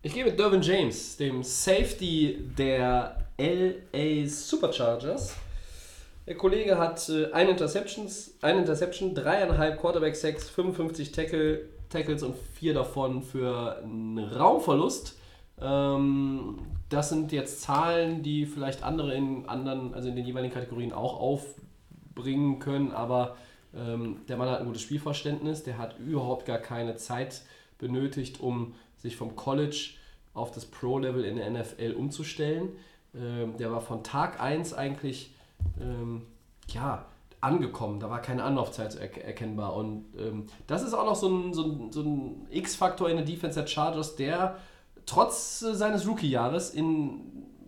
Ich 0.00 0.14
gehe 0.14 0.24
mit 0.24 0.38
Dervin 0.38 0.62
James, 0.62 1.18
dem 1.18 1.42
Safety 1.42 2.48
der 2.56 3.26
LA 3.36 4.26
Superchargers. 4.26 5.36
Der 6.26 6.36
Kollege 6.36 6.76
hat 6.76 7.08
äh, 7.08 7.30
ein 7.32 7.48
Interceptions, 7.48 8.36
ein 8.42 8.58
Interception, 8.58 9.14
dreieinhalb 9.14 9.80
Quarterback 9.80 10.16
Sacks, 10.16 10.48
55 10.50 11.12
Tackle, 11.12 11.68
Tackles 11.88 12.24
und 12.24 12.34
vier 12.54 12.74
davon 12.74 13.22
für 13.22 13.80
einen 13.82 14.18
Raumverlust. 14.18 15.16
Ähm, 15.60 16.58
das 16.88 17.10
sind 17.10 17.30
jetzt 17.30 17.62
Zahlen, 17.62 18.24
die 18.24 18.44
vielleicht 18.44 18.82
andere 18.82 19.14
in 19.14 19.48
anderen, 19.48 19.94
also 19.94 20.08
in 20.08 20.16
den 20.16 20.26
jeweiligen 20.26 20.52
Kategorien 20.52 20.92
auch 20.92 21.20
aufbringen 21.20 22.58
können, 22.58 22.90
aber 22.90 23.36
ähm, 23.74 24.18
der 24.28 24.36
Mann 24.36 24.48
hat 24.48 24.60
ein 24.60 24.66
gutes 24.66 24.82
Spielverständnis, 24.82 25.62
der 25.62 25.78
hat 25.78 25.98
überhaupt 26.00 26.44
gar 26.44 26.58
keine 26.58 26.96
Zeit 26.96 27.42
benötigt, 27.78 28.40
um 28.40 28.74
sich 28.96 29.16
vom 29.16 29.36
College 29.36 29.90
auf 30.34 30.50
das 30.50 30.66
Pro-Level 30.66 31.24
in 31.24 31.36
der 31.36 31.50
NFL 31.50 31.92
umzustellen. 31.96 32.70
Ähm, 33.14 33.56
der 33.58 33.70
war 33.70 33.80
von 33.80 34.02
Tag 34.02 34.40
1 34.40 34.74
eigentlich 34.74 35.35
ähm, 35.80 36.22
ja, 36.68 37.06
angekommen. 37.40 38.00
Da 38.00 38.10
war 38.10 38.20
keine 38.20 38.44
Anlaufzeit 38.44 38.96
erk 38.96 39.18
erkennbar. 39.18 39.74
Und 39.74 40.06
ähm, 40.18 40.46
das 40.66 40.82
ist 40.82 40.94
auch 40.94 41.04
noch 41.04 41.16
so 41.16 41.28
ein, 41.28 41.54
so 41.54 41.64
ein, 41.64 41.92
so 41.92 42.02
ein 42.02 42.46
X-Faktor 42.50 43.08
in 43.10 43.16
der 43.16 43.24
Defense 43.24 43.58
der 43.60 43.66
Chargers, 43.66 44.16
der 44.16 44.56
trotz 45.04 45.62
äh, 45.62 45.74
seines 45.74 46.06
Rookie-Jahres 46.06 46.70
in 46.70 47.20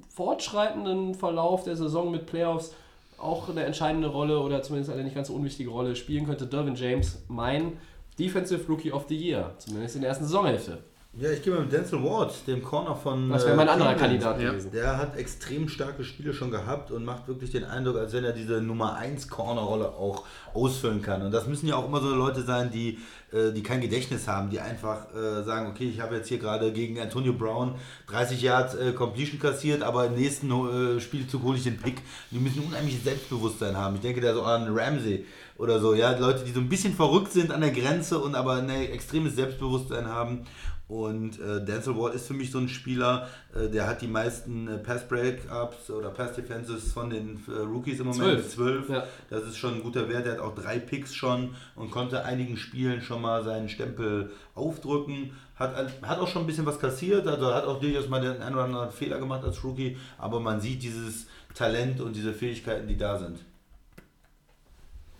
fortschreitenden 0.08 1.14
Verlauf 1.14 1.62
der 1.62 1.76
Saison 1.76 2.10
mit 2.10 2.26
Playoffs 2.26 2.74
auch 3.18 3.48
eine 3.48 3.64
entscheidende 3.64 4.08
Rolle 4.08 4.40
oder 4.40 4.62
zumindest 4.62 4.92
eine 4.92 5.04
nicht 5.04 5.14
ganz 5.14 5.30
unwichtige 5.30 5.70
Rolle 5.70 5.96
spielen 5.96 6.26
könnte. 6.26 6.46
Dervin 6.46 6.74
James, 6.74 7.22
mein 7.28 7.78
Defensive 8.18 8.66
Rookie 8.68 8.92
of 8.92 9.06
the 9.08 9.16
Year, 9.16 9.54
zumindest 9.58 9.96
in 9.96 10.02
der 10.02 10.10
ersten 10.10 10.24
Saisonhälfte. 10.24 10.82
Ja, 11.20 11.32
ich 11.32 11.42
gehe 11.42 11.52
mal 11.52 11.62
mit 11.62 11.72
Denzel 11.72 12.00
Ward, 12.04 12.46
dem 12.46 12.62
Corner 12.62 12.94
von. 12.94 13.28
Das 13.28 13.44
wäre 13.44 13.56
mein 13.56 13.66
äh, 13.66 13.70
anderer 13.72 13.94
Cleveland. 13.94 14.20
Kandidat 14.22 14.40
Ja. 14.40 14.50
gewesen. 14.50 14.70
Der 14.70 14.98
hat 14.98 15.16
extrem 15.16 15.68
starke 15.68 16.04
Spiele 16.04 16.32
schon 16.32 16.52
gehabt 16.52 16.92
und 16.92 17.04
macht 17.04 17.26
wirklich 17.26 17.50
den 17.50 17.64
Eindruck, 17.64 17.96
als 17.96 18.12
wenn 18.12 18.22
er 18.22 18.32
diese 18.32 18.60
Nummer 18.60 18.94
1 18.94 19.26
Corner-Rolle 19.26 19.88
auch 19.88 20.22
ausfüllen 20.54 21.02
kann. 21.02 21.22
Und 21.22 21.32
das 21.32 21.48
müssen 21.48 21.66
ja 21.66 21.74
auch 21.74 21.86
immer 21.86 22.00
so 22.00 22.14
Leute 22.14 22.42
sein, 22.42 22.70
die, 22.70 22.98
äh, 23.32 23.50
die 23.52 23.64
kein 23.64 23.80
Gedächtnis 23.80 24.28
haben, 24.28 24.48
die 24.50 24.60
einfach 24.60 25.12
äh, 25.12 25.42
sagen, 25.42 25.66
okay, 25.72 25.90
ich 25.92 26.00
habe 26.00 26.14
jetzt 26.14 26.28
hier 26.28 26.38
gerade 26.38 26.70
gegen 26.72 27.00
Antonio 27.00 27.32
Brown 27.32 27.74
30 28.06 28.40
Yards 28.40 28.74
äh, 28.76 28.92
Completion 28.92 29.40
kassiert, 29.40 29.82
aber 29.82 30.06
im 30.06 30.14
nächsten 30.14 30.48
äh, 30.52 31.00
Spielzug 31.00 31.42
hole 31.42 31.56
ich 31.58 31.64
den 31.64 31.78
Pick. 31.78 31.96
Die 32.30 32.38
müssen 32.38 32.62
unheimliches 32.62 33.02
Selbstbewusstsein 33.02 33.76
haben. 33.76 33.96
Ich 33.96 34.02
denke 34.02 34.20
da 34.20 34.34
so 34.34 34.42
an 34.44 34.68
Ramsey 34.72 35.26
oder 35.56 35.80
so, 35.80 35.94
ja, 35.94 36.16
Leute, 36.16 36.44
die 36.44 36.52
so 36.52 36.60
ein 36.60 36.68
bisschen 36.68 36.94
verrückt 36.94 37.32
sind 37.32 37.50
an 37.50 37.60
der 37.60 37.72
Grenze 37.72 38.20
und 38.20 38.36
aber 38.36 38.52
ein 38.54 38.70
extremes 38.70 39.34
Selbstbewusstsein 39.34 40.06
haben. 40.06 40.46
Und 40.88 41.38
äh, 41.38 41.62
Denzel 41.62 41.98
Ward 41.98 42.14
ist 42.14 42.26
für 42.28 42.32
mich 42.32 42.50
so 42.50 42.56
ein 42.58 42.68
Spieler, 42.70 43.28
äh, 43.54 43.68
der 43.68 43.86
hat 43.86 44.00
die 44.00 44.06
meisten 44.06 44.68
äh, 44.68 44.78
Pass-Breakups 44.78 45.90
oder 45.90 46.08
Pass-Defenses 46.08 46.92
von 46.92 47.10
den 47.10 47.42
äh, 47.46 47.60
Rookies 47.60 48.00
im 48.00 48.06
Moment 48.06 48.22
Zwölf. 48.22 48.38
mit 48.42 48.50
zwölf. 48.50 48.88
Ja. 48.88 49.04
Das 49.28 49.42
ist 49.42 49.58
schon 49.58 49.74
ein 49.74 49.82
guter 49.82 50.08
Wert. 50.08 50.24
Er 50.26 50.32
hat 50.32 50.38
auch 50.40 50.54
drei 50.54 50.78
Picks 50.78 51.14
schon 51.14 51.54
und 51.76 51.90
konnte 51.90 52.24
einigen 52.24 52.56
Spielen 52.56 53.02
schon 53.02 53.20
mal 53.20 53.44
seinen 53.44 53.68
Stempel 53.68 54.30
aufdrücken. 54.54 55.32
Hat, 55.56 55.74
hat 56.00 56.18
auch 56.20 56.28
schon 56.28 56.44
ein 56.44 56.46
bisschen 56.46 56.64
was 56.64 56.78
kassiert, 56.78 57.26
also 57.26 57.52
hat 57.54 57.64
auch 57.66 57.80
durchaus 57.80 58.08
mal 58.08 58.20
den 58.22 58.40
einen 58.40 58.54
oder 58.54 58.64
anderen 58.64 58.90
Fehler 58.90 59.18
gemacht 59.18 59.44
als 59.44 59.62
Rookie, 59.64 59.98
aber 60.16 60.40
man 60.40 60.60
sieht 60.60 60.82
dieses 60.82 61.26
Talent 61.54 62.00
und 62.00 62.14
diese 62.16 62.32
Fähigkeiten, 62.32 62.88
die 62.88 62.96
da 62.96 63.18
sind. 63.18 63.40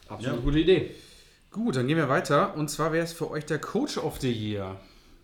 Absolut 0.09 0.39
Ja. 0.39 0.43
gute 0.43 0.59
Idee. 0.61 0.95
Gut, 1.51 1.77
dann 1.77 1.87
gehen 1.87 1.97
wir 1.97 2.09
weiter. 2.09 2.55
Und 2.57 2.69
zwar 2.71 2.93
wäre 2.93 3.05
es 3.05 3.13
für 3.13 3.31
euch 3.31 3.45
der 3.47 3.59
Coach 3.59 3.99
of 3.99 4.19
the 4.21 4.33
Year. 4.33 4.77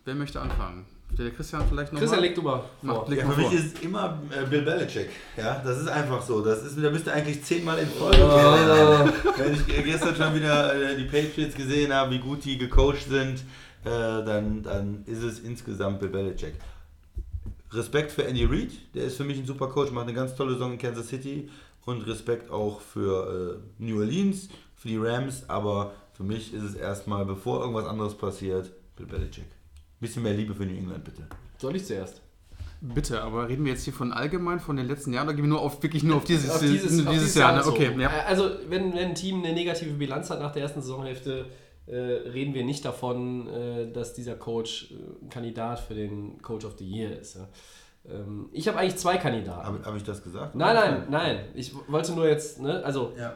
Wer 0.05 0.15
möchte 0.15 0.39
anfangen? 0.39 0.85
Der 1.17 1.31
Christian 1.31 1.63
vielleicht 1.69 1.93
noch 1.93 1.99
Christian, 1.99 2.19
mal? 2.21 2.25
leg 2.27 2.35
du 2.35 2.41
mal 2.41 2.63
Mach, 2.81 2.93
vor. 2.95 3.09
leg 3.09 3.19
Ja, 3.19 3.29
für 3.29 3.37
mich 3.37 3.47
vor. 3.47 3.55
ist 3.57 3.75
es 3.77 3.81
immer 3.81 4.19
äh, 4.31 4.45
Bill 4.45 4.61
Belichick. 4.63 5.09
Ja, 5.37 5.61
das 5.63 5.79
ist 5.79 5.87
einfach 5.87 6.21
so. 6.21 6.41
Das 6.43 6.63
ist, 6.63 6.77
der 6.81 6.91
müsste 6.91 7.11
eigentlich 7.13 7.43
zehnmal 7.43 7.79
in 7.79 7.87
Folge 7.87 8.17
kennen. 8.17 9.13
Wenn 9.37 9.53
ich 9.53 9.77
äh, 9.77 9.83
gestern 9.83 10.15
schon 10.15 10.35
wieder 10.35 10.75
äh, 10.75 10.95
die 10.97 11.05
Patriots 11.05 11.55
gesehen 11.55 11.93
habe, 11.93 12.11
wie 12.11 12.19
gut 12.19 12.43
die 12.43 12.57
gecoacht 12.57 13.07
sind, 13.09 13.39
äh, 13.83 13.89
dann, 13.89 14.61
dann 14.63 15.03
ist 15.05 15.23
es 15.23 15.39
insgesamt 15.39 15.99
Bill 15.99 16.09
Belichick. 16.09 16.55
Respekt 17.71 18.11
für 18.11 18.25
Andy 18.25 18.45
Reid, 18.45 18.71
der 18.93 19.05
ist 19.05 19.17
für 19.17 19.23
mich 19.23 19.37
ein 19.37 19.45
super 19.45 19.67
Coach, 19.67 19.91
macht 19.91 20.05
eine 20.05 20.13
ganz 20.13 20.35
tolle 20.35 20.53
Saison 20.53 20.73
in 20.73 20.77
Kansas 20.77 21.07
City 21.07 21.49
und 21.85 22.01
Respekt 22.07 22.51
auch 22.51 22.79
für 22.81 23.59
äh, 23.79 23.83
New 23.83 23.99
Orleans, 23.99 24.49
für 24.75 24.87
die 24.87 24.97
Rams, 24.97 25.43
aber 25.49 25.93
für 26.13 26.23
mich 26.23 26.53
ist 26.53 26.63
es 26.63 26.75
erstmal, 26.75 27.25
bevor 27.25 27.61
irgendwas 27.61 27.85
anderes 27.85 28.15
passiert, 28.15 28.71
Bill 28.95 29.05
Belichick. 29.07 29.45
Bisschen 29.99 30.23
mehr 30.23 30.33
Liebe 30.33 30.53
für 30.53 30.65
New 30.65 30.75
England, 30.75 31.03
bitte. 31.03 31.23
Soll 31.57 31.75
ich 31.75 31.85
zuerst? 31.85 32.21
Bitte, 32.81 33.21
aber 33.21 33.47
reden 33.47 33.65
wir 33.65 33.71
jetzt 33.71 33.83
hier 33.83 33.93
von 33.93 34.11
allgemein, 34.11 34.59
von 34.59 34.75
den 34.75 34.87
letzten 34.87 35.13
Jahren 35.13 35.27
oder 35.27 35.35
gehen 35.35 35.45
wir 35.45 35.49
nur 35.49 35.61
auf, 35.61 35.81
wirklich 35.81 36.03
nur 36.03 36.17
auf 36.17 36.25
dieses, 36.25 36.49
Auf 36.51 36.59
dieses, 36.59 36.81
dieses, 36.81 37.07
auf 37.07 37.13
dieses 37.13 37.35
Jahr? 37.35 37.53
Jahr 37.53 37.65
Ne? 37.65 37.71
Okay, 37.71 37.91
ja. 37.97 38.09
Also, 38.27 38.49
wenn, 38.67 38.93
wenn 38.93 39.09
ein 39.09 39.15
Team 39.15 39.43
eine 39.43 39.53
negative 39.53 39.93
Bilanz 39.93 40.29
hat 40.29 40.39
nach 40.39 40.51
der 40.51 40.63
ersten 40.63 40.81
Saisonhälfte, 40.81 41.45
äh, 41.87 41.95
reden 41.95 42.53
wir 42.53 42.63
nicht 42.63 42.83
davon, 42.83 43.47
äh, 43.47 43.91
dass 43.91 44.13
dieser 44.13 44.35
Coach 44.35 44.91
äh, 44.91 45.25
ein 45.25 45.29
Kandidat 45.29 45.79
für 45.79 45.93
den 45.93 46.41
Coach 46.41 46.65
of 46.65 46.75
the 46.77 46.85
Year 46.85 47.17
ist. 47.19 47.35
Ja. 47.35 47.47
Ähm, 48.11 48.49
ich 48.51 48.67
habe 48.67 48.77
eigentlich 48.77 48.97
zwei 48.97 49.17
Kandidaten. 49.17 49.65
Habe 49.65 49.81
hab 49.83 49.95
ich 49.95 50.03
das 50.03 50.21
gesagt? 50.21 50.55
Nein, 50.55 50.75
nein, 50.75 51.03
nein. 51.09 51.39
Ich 51.53 51.73
wollte 51.87 52.13
nur 52.13 52.27
jetzt, 52.27 52.59
ne, 52.59 52.83
also 52.83 53.13
Ja. 53.17 53.33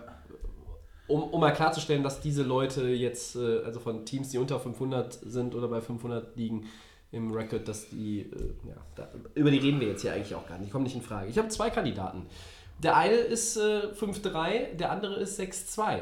Um, 1.10 1.24
um 1.24 1.40
mal 1.40 1.52
klarzustellen, 1.52 2.04
dass 2.04 2.22
diese 2.22 2.44
Leute 2.44 2.88
jetzt, 2.88 3.36
äh, 3.36 3.64
also 3.66 3.80
von 3.80 4.06
Teams, 4.06 4.30
die 4.30 4.38
unter 4.38 4.60
500 4.60 5.14
sind 5.14 5.56
oder 5.56 5.68
bei 5.68 5.82
500 5.82 6.38
liegen 6.38 6.68
im 7.12 7.32
Record, 7.32 7.68
dass 7.68 7.90
die, 7.90 8.22
äh, 8.22 8.68
ja, 8.68 8.76
da, 8.96 9.10
über 9.36 9.52
die 9.52 9.58
reden 9.58 9.80
wir 9.80 9.88
jetzt 9.90 10.04
hier 10.04 10.14
eigentlich 10.14 10.36
auch 10.36 10.48
gar 10.48 10.58
nicht, 10.58 10.68
die 10.68 10.72
kommen 10.72 10.84
nicht 10.84 10.96
in 10.96 11.02
Frage. 11.02 11.30
Ich 11.30 11.38
habe 11.38 11.50
zwei 11.50 11.70
Kandidaten. 11.70 12.26
Der 12.82 12.96
eine 12.96 13.16
ist 13.16 13.58
äh, 13.58 13.88
5-3, 14.00 14.76
der 14.76 14.92
andere 14.92 15.16
ist 15.16 15.40
6-2. 15.40 16.02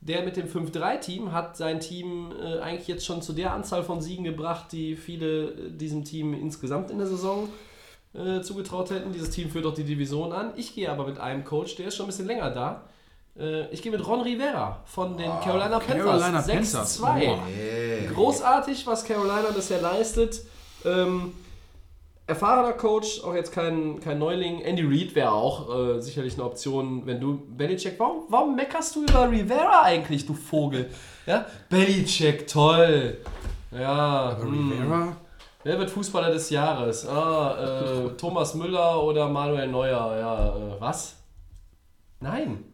Der 0.00 0.22
mit 0.22 0.36
dem 0.36 0.46
5-3-Team 0.46 1.32
hat 1.32 1.56
sein 1.56 1.80
Team 1.80 2.32
äh, 2.40 2.60
eigentlich 2.60 2.88
jetzt 2.88 3.04
schon 3.04 3.20
zu 3.20 3.32
der 3.32 3.52
Anzahl 3.52 3.82
von 3.82 4.00
Siegen 4.00 4.24
gebracht, 4.24 4.72
die 4.72 4.96
viele 4.96 5.50
äh, 5.50 5.70
diesem 5.70 6.04
Team 6.04 6.34
insgesamt 6.34 6.90
in 6.90 6.98
der 6.98 7.06
Saison 7.06 7.48
äh, 8.14 8.40
zugetraut 8.40 8.90
hätten. 8.90 9.12
Dieses 9.12 9.30
Team 9.30 9.50
führt 9.50 9.66
auch 9.66 9.74
die 9.74 9.84
Division 9.84 10.32
an. 10.32 10.52
Ich 10.56 10.74
gehe 10.74 10.90
aber 10.90 11.06
mit 11.06 11.18
einem 11.18 11.44
Coach, 11.44 11.76
der 11.76 11.88
ist 11.88 11.96
schon 11.96 12.06
ein 12.06 12.08
bisschen 12.08 12.26
länger 12.26 12.50
da. 12.50 12.84
Äh, 13.38 13.68
ich 13.70 13.82
gehe 13.82 13.92
mit 13.92 14.06
Ron 14.06 14.20
Rivera 14.20 14.80
von 14.84 15.16
den 15.16 15.30
Carolina 15.42 15.78
Panthers. 15.78 16.04
Carolina 16.04 16.42
Panthers. 16.42 17.00
6-2. 17.00 17.26
Boah. 17.26 17.38
Großartig, 18.14 18.86
was 18.86 19.04
Carolina 19.04 19.50
bisher 19.54 19.80
leistet. 19.80 20.42
Ähm, 20.84 21.32
erfahrener 22.26 22.72
Coach, 22.74 23.22
auch 23.24 23.34
jetzt 23.34 23.52
kein, 23.52 24.00
kein 24.00 24.18
Neuling. 24.18 24.60
Andy 24.60 24.82
Reid 24.82 25.14
wäre 25.14 25.32
auch 25.32 25.96
äh, 25.96 26.00
sicherlich 26.00 26.34
eine 26.34 26.44
Option, 26.44 27.06
wenn 27.06 27.20
du 27.20 27.42
Belichick. 27.48 27.94
Warum, 27.98 28.24
warum 28.28 28.56
meckerst 28.56 28.96
du 28.96 29.02
über 29.02 29.30
Rivera 29.30 29.82
eigentlich, 29.82 30.26
du 30.26 30.34
Vogel? 30.34 30.90
Ja? 31.26 31.46
Belichick, 31.68 32.46
toll. 32.46 33.18
Ja. 33.70 34.36
hm. 34.40 34.72
Rivera? 34.72 35.16
Wer 35.64 35.78
wird 35.78 35.90
Fußballer 35.90 36.30
des 36.30 36.50
Jahres? 36.50 37.06
Ah, 37.06 38.06
äh, 38.06 38.16
Thomas 38.16 38.54
Müller 38.54 39.02
oder 39.02 39.28
Manuel 39.28 39.68
Neuer? 39.68 40.16
Ja, 40.18 40.56
äh, 40.56 40.80
was? 40.80 41.16
Nein. 42.20 42.64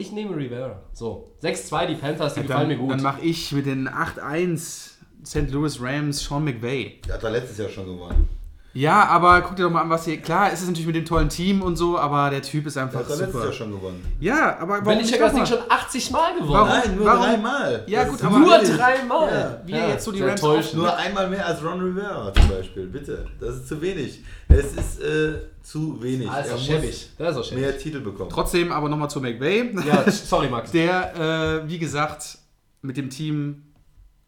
Ich 0.00 0.12
nehme 0.12 0.36
Rivera. 0.36 0.80
So, 0.92 1.26
6-2, 1.42 1.86
die 1.86 1.94
Panthers, 1.96 2.34
die 2.34 2.42
gefallen 2.42 2.68
mir 2.68 2.76
Dann, 2.76 2.82
gut. 2.86 2.90
dann 2.92 3.02
mache 3.02 3.20
ich 3.22 3.50
mit 3.50 3.66
den 3.66 3.88
8-1 3.88 4.92
St. 5.26 5.50
Louis 5.50 5.80
Rams 5.82 6.22
Sean 6.24 6.44
McVay. 6.44 7.00
Der 7.04 7.14
hat 7.14 7.24
er 7.24 7.30
letztes 7.30 7.58
Jahr 7.58 7.68
schon 7.68 7.86
gewonnen. 7.86 8.28
Ja, 8.74 9.04
aber 9.06 9.40
guck 9.40 9.56
dir 9.56 9.64
doch 9.64 9.70
mal 9.70 9.80
an, 9.80 9.90
was 9.90 10.04
hier. 10.04 10.18
Klar, 10.18 10.52
es 10.52 10.60
ist 10.60 10.66
natürlich 10.68 10.86
mit 10.86 10.94
dem 10.94 11.04
tollen 11.04 11.28
Team 11.30 11.62
und 11.62 11.76
so, 11.76 11.98
aber 11.98 12.30
der 12.30 12.42
Typ 12.42 12.66
ist 12.66 12.76
Der 12.76 12.84
einfach 12.84 13.00
hat 13.00 13.06
doch 13.06 13.10
letztes 13.16 13.32
super. 13.32 13.44
Jahr 13.44 13.52
schon 13.52 13.70
gewonnen. 13.72 14.16
Ja, 14.20 14.56
aber 14.58 14.68
warum 14.74 14.84
Belichick 14.84 15.12
nicht 15.12 15.20
hat 15.22 15.26
das 15.28 15.34
Ding 15.34 15.46
schon 15.46 15.70
80 15.70 16.10
Mal 16.10 16.34
gewonnen. 16.34 16.52
Warum? 16.52 16.68
Nein, 16.68 16.96
nur 16.96 17.06
Warum? 17.06 17.22
dreimal. 17.22 17.84
Ja, 17.88 18.00
Das 18.00 18.08
gut, 18.10 18.18
ist 18.20 18.24
aber- 18.26 18.38
Nur 18.38 18.58
dreimal. 18.58 19.32
Ja. 19.32 19.60
Wie 19.66 19.72
er 19.72 19.88
jetzt 19.88 20.04
so 20.04 20.12
die 20.12 20.22
Rams 20.22 20.42
auf- 20.44 20.74
Nur 20.74 20.96
einmal 20.96 21.28
mehr 21.30 21.44
als 21.46 21.64
Ron 21.64 21.80
Rivera 21.80 22.32
zum 22.34 22.48
Beispiel, 22.48 22.86
bitte. 22.86 23.26
Das 23.40 23.56
ist 23.56 23.68
zu 23.68 23.80
wenig. 23.80 24.22
Es 24.48 24.66
ist 24.74 25.00
äh, 25.02 25.34
zu 25.62 26.00
wenig. 26.02 26.28
Ist 26.28 26.50
er 26.50 26.58
schäbig. 26.58 27.10
Das 27.18 27.30
ist 27.30 27.36
doch 27.36 27.44
schäbig. 27.44 27.64
mehr 27.64 27.78
Titel 27.78 28.00
bekommen. 28.00 28.30
Trotzdem 28.30 28.70
aber 28.70 28.88
nochmal 28.88 29.10
zu 29.10 29.20
McVay. 29.20 29.74
Ja, 29.86 30.08
sorry, 30.10 30.48
Max. 30.48 30.70
Der, 30.72 31.62
äh, 31.64 31.68
wie 31.68 31.78
gesagt, 31.78 32.38
mit 32.82 32.96
dem 32.96 33.10
Team 33.10 33.64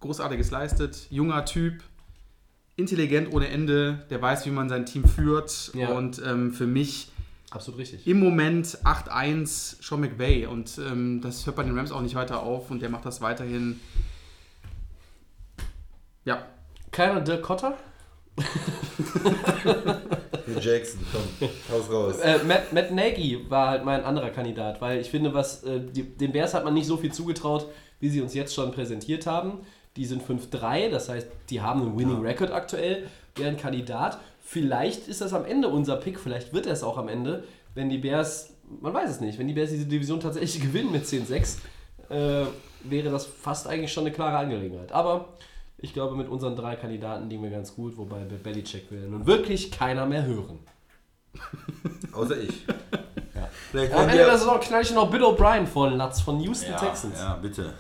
Großartiges 0.01 0.51
leistet. 0.51 1.07
Junger 1.11 1.45
Typ, 1.45 1.83
intelligent 2.81 3.33
ohne 3.33 3.49
Ende, 3.49 4.05
der 4.11 4.21
weiß, 4.21 4.47
wie 4.47 4.51
man 4.51 4.69
sein 4.69 4.87
Team 4.87 5.05
führt. 5.05 5.73
Ja. 5.75 5.91
Und 5.91 6.21
ähm, 6.27 6.53
für 6.53 6.67
mich 6.67 7.13
Absolut 7.51 7.81
richtig. 7.81 8.07
im 8.07 8.19
Moment 8.19 8.67
8-1 8.85 9.83
Sean 9.83 10.01
McVay. 10.01 10.47
Und 10.47 10.79
ähm, 10.79 11.21
das 11.21 11.47
hört 11.47 11.57
bei 11.57 11.63
den 11.63 11.77
Rams 11.77 11.93
auch 11.93 12.03
nicht 12.03 12.15
weiter 12.15 12.43
auf. 12.43 12.71
Und 12.71 12.83
der 12.83 12.89
macht 12.89 13.07
das 13.07 13.21
weiterhin. 13.21 13.81
Ja, 16.25 16.45
Keiner 16.91 17.21
Dirk 17.21 17.43
Cotter? 17.43 17.77
Jackson, 20.61 21.01
komm, 21.13 21.49
haus 21.71 21.91
raus. 21.91 22.19
Äh, 22.21 22.39
Matt, 22.45 22.73
Matt 22.73 22.91
Nagy 22.91 23.45
war 23.49 23.69
halt 23.69 23.85
mein 23.85 24.03
anderer 24.05 24.31
Kandidat, 24.31 24.81
weil 24.81 25.01
ich 25.01 25.11
finde, 25.11 25.35
was 25.35 25.63
äh, 25.65 25.81
die, 25.81 26.03
den 26.03 26.33
Bears 26.33 26.55
hat 26.55 26.65
man 26.65 26.75
nicht 26.75 26.87
so 26.87 26.97
viel 26.97 27.13
zugetraut, 27.13 27.67
wie 28.01 28.09
sie 28.09 28.21
uns 28.21 28.35
jetzt 28.35 28.55
schon 28.55 28.73
präsentiert 28.73 29.27
haben. 29.27 29.61
Die 29.97 30.05
sind 30.05 30.23
5-3, 30.23 30.89
das 30.91 31.09
heißt, 31.09 31.29
die 31.51 31.61
haben 31.61 31.83
einen 31.83 31.99
Winning 31.99 32.21
Record 32.21 32.53
aktuell, 32.53 33.09
wären 33.37 33.57
Kandidat. 33.57 34.19
Vielleicht 34.41 35.09
ist 35.09 35.21
das 35.21 35.33
am 35.33 35.45
Ende 35.45 35.69
unser 35.69 35.97
Pick, 35.97 36.19
vielleicht 36.19 36.53
wird 36.53 36.67
er 36.67 36.73
es 36.73 36.83
auch 36.83 36.97
am 36.97 37.09
Ende, 37.09 37.45
wenn 37.75 37.89
die 37.89 37.99
Bears, 37.99 38.55
man 38.81 38.95
weiß 38.95 39.11
es 39.11 39.21
nicht, 39.21 39.39
wenn 39.39 39.49
die 39.49 39.55
Bears 39.55 39.71
diese 39.71 39.87
Division 39.87 40.21
tatsächlich 40.21 40.63
gewinnen 40.63 40.93
mit 40.93 41.05
10-6, 41.05 41.59
äh, 42.09 42.47
wäre 42.85 43.11
das 43.11 43.27
fast 43.27 43.67
eigentlich 43.67 43.93
schon 43.93 44.05
eine 44.05 44.15
klare 44.15 44.39
Angelegenheit. 44.39 44.93
Aber 44.93 45.29
ich 45.79 45.93
glaube, 45.93 46.17
mit 46.17 46.29
unseren 46.29 46.57
drei 46.57 46.77
Kandidaten 46.77 47.29
liegen 47.29 47.43
wir 47.43 47.51
ganz 47.51 47.75
gut, 47.75 47.97
wobei 47.97 48.25
bei 48.25 48.37
Belichick 48.37 48.91
will 48.91 49.09
nun 49.09 49.27
wirklich 49.27 49.71
keiner 49.71 50.07
mehr 50.07 50.25
hören. 50.25 50.59
Außer 52.13 52.41
ich. 52.41 52.67
Ja. 53.41 53.49
Vielleicht 53.71 53.93
Am 53.95 54.09
Ende 54.09 54.25
der 54.25 54.39
Saison 54.39 54.61
knall 54.61 54.83
ich 54.83 54.95
noch 54.95 55.11
Bill 55.11 55.23
O'Brien 55.25 55.67
vor 55.67 55.89
den 55.89 55.99
Latz 55.99 56.21
von 56.21 56.39
Houston 56.41 56.71
ja, 56.73 56.77
Texans. 56.79 57.19
ja, 57.19 57.35
bitte. 57.41 57.73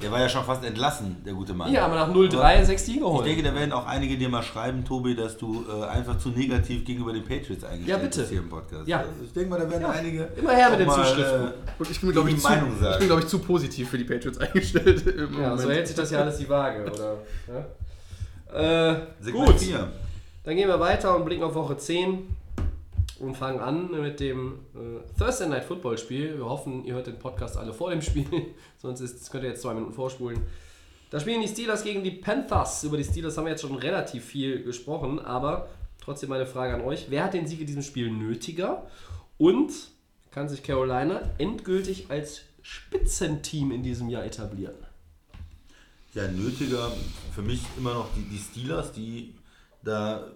Der 0.00 0.10
war 0.10 0.20
ja 0.20 0.28
schon 0.30 0.44
fast 0.44 0.64
entlassen, 0.64 1.22
der 1.26 1.34
gute 1.34 1.52
Mann. 1.52 1.70
Ja, 1.70 1.84
aber 1.84 1.94
nach 1.94 2.08
0-3 2.08 2.64
6 2.64 2.86
Siege 2.86 2.98
Ich 3.00 3.04
holen. 3.04 3.24
denke, 3.26 3.42
da 3.42 3.54
werden 3.54 3.72
auch 3.72 3.86
einige 3.86 4.16
dir 4.16 4.30
mal 4.30 4.42
schreiben, 4.42 4.82
Tobi, 4.84 5.14
dass 5.14 5.36
du 5.36 5.64
äh, 5.68 5.84
einfach 5.84 6.16
zu 6.18 6.30
negativ 6.30 6.84
gegenüber 6.86 7.12
den 7.12 7.22
Patriots 7.22 7.64
eingestellt 7.64 7.88
Ja, 7.88 7.96
bitte. 7.98 8.18
bist 8.20 8.30
hier 8.30 8.38
im 8.40 8.48
Podcast. 8.48 8.88
Ja. 8.88 8.98
Also 9.00 9.10
ich 9.24 9.32
denke 9.32 9.50
mal, 9.50 9.60
da 9.60 9.70
werden 9.70 9.84
einige 9.84 10.28
Immer 10.36 10.52
her 10.52 10.70
mit 10.70 10.80
den 10.80 10.88
Zuschriften. 10.90 11.48
Äh, 11.48 11.52
und 11.78 11.90
ich 11.90 12.00
bin, 12.00 12.12
glaube 12.12 12.30
Die 12.30 12.36
ich, 12.36 12.42
zu, 12.42 12.48
ich 12.50 12.98
bin, 12.98 13.06
glaube 13.08 13.20
ich, 13.20 13.26
zu 13.28 13.38
positiv 13.40 13.90
für 13.90 13.98
die 13.98 14.04
Patriots 14.04 14.38
eingestellt. 14.38 15.06
Im 15.06 15.38
ja, 15.40 15.56
so 15.58 15.70
hält 15.70 15.86
sich 15.86 15.96
das 15.96 16.10
ja 16.10 16.20
alles 16.20 16.38
die 16.38 16.48
Waage, 16.48 16.90
oder? 16.90 17.18
Ja? 18.52 18.90
Äh, 18.92 19.30
gut, 19.30 19.60
4. 19.60 19.86
dann 20.44 20.56
gehen 20.56 20.66
wir 20.68 20.80
weiter 20.80 21.14
und 21.14 21.24
blicken 21.24 21.44
auf 21.44 21.54
Woche 21.54 21.76
10 21.76 22.36
und 23.20 23.36
fangen 23.36 23.60
an 23.60 23.90
mit 23.90 24.18
dem 24.18 24.60
äh, 24.74 25.18
Thursday 25.18 25.48
Night 25.48 25.64
Football 25.64 25.98
Spiel. 25.98 26.38
Wir 26.38 26.44
hoffen, 26.44 26.84
ihr 26.84 26.94
hört 26.94 27.06
den 27.06 27.18
Podcast 27.18 27.56
alle 27.56 27.72
vor 27.72 27.90
dem 27.90 28.02
Spiel, 28.02 28.26
sonst 28.78 29.00
ist, 29.00 29.30
könnt 29.30 29.44
ihr 29.44 29.50
jetzt 29.50 29.62
zwei 29.62 29.74
Minuten 29.74 29.92
vorspulen. 29.92 30.42
Da 31.10 31.20
spielen 31.20 31.42
die 31.42 31.48
Steelers 31.48 31.82
gegen 31.82 32.02
die 32.02 32.12
Panthers. 32.12 32.84
Über 32.84 32.96
die 32.96 33.04
Steelers 33.04 33.36
haben 33.36 33.44
wir 33.44 33.50
jetzt 33.50 33.62
schon 33.62 33.74
relativ 33.74 34.24
viel 34.24 34.62
gesprochen, 34.62 35.18
aber 35.18 35.68
trotzdem 36.00 36.28
meine 36.30 36.46
Frage 36.46 36.74
an 36.74 36.80
euch. 36.82 37.06
Wer 37.10 37.24
hat 37.24 37.34
den 37.34 37.46
Sieg 37.46 37.60
in 37.60 37.66
diesem 37.66 37.82
Spiel 37.82 38.10
nötiger? 38.10 38.86
Und 39.36 39.72
kann 40.30 40.48
sich 40.48 40.62
Carolina 40.62 41.22
endgültig 41.38 42.06
als 42.10 42.42
Spitzenteam 42.62 43.72
in 43.72 43.82
diesem 43.82 44.08
Jahr 44.08 44.24
etablieren? 44.24 44.76
Ja, 46.14 46.28
nötiger 46.28 46.92
für 47.34 47.42
mich 47.42 47.60
immer 47.76 47.94
noch 47.94 48.08
die, 48.14 48.22
die 48.22 48.38
Steelers, 48.38 48.92
die 48.92 49.34
da 49.82 50.30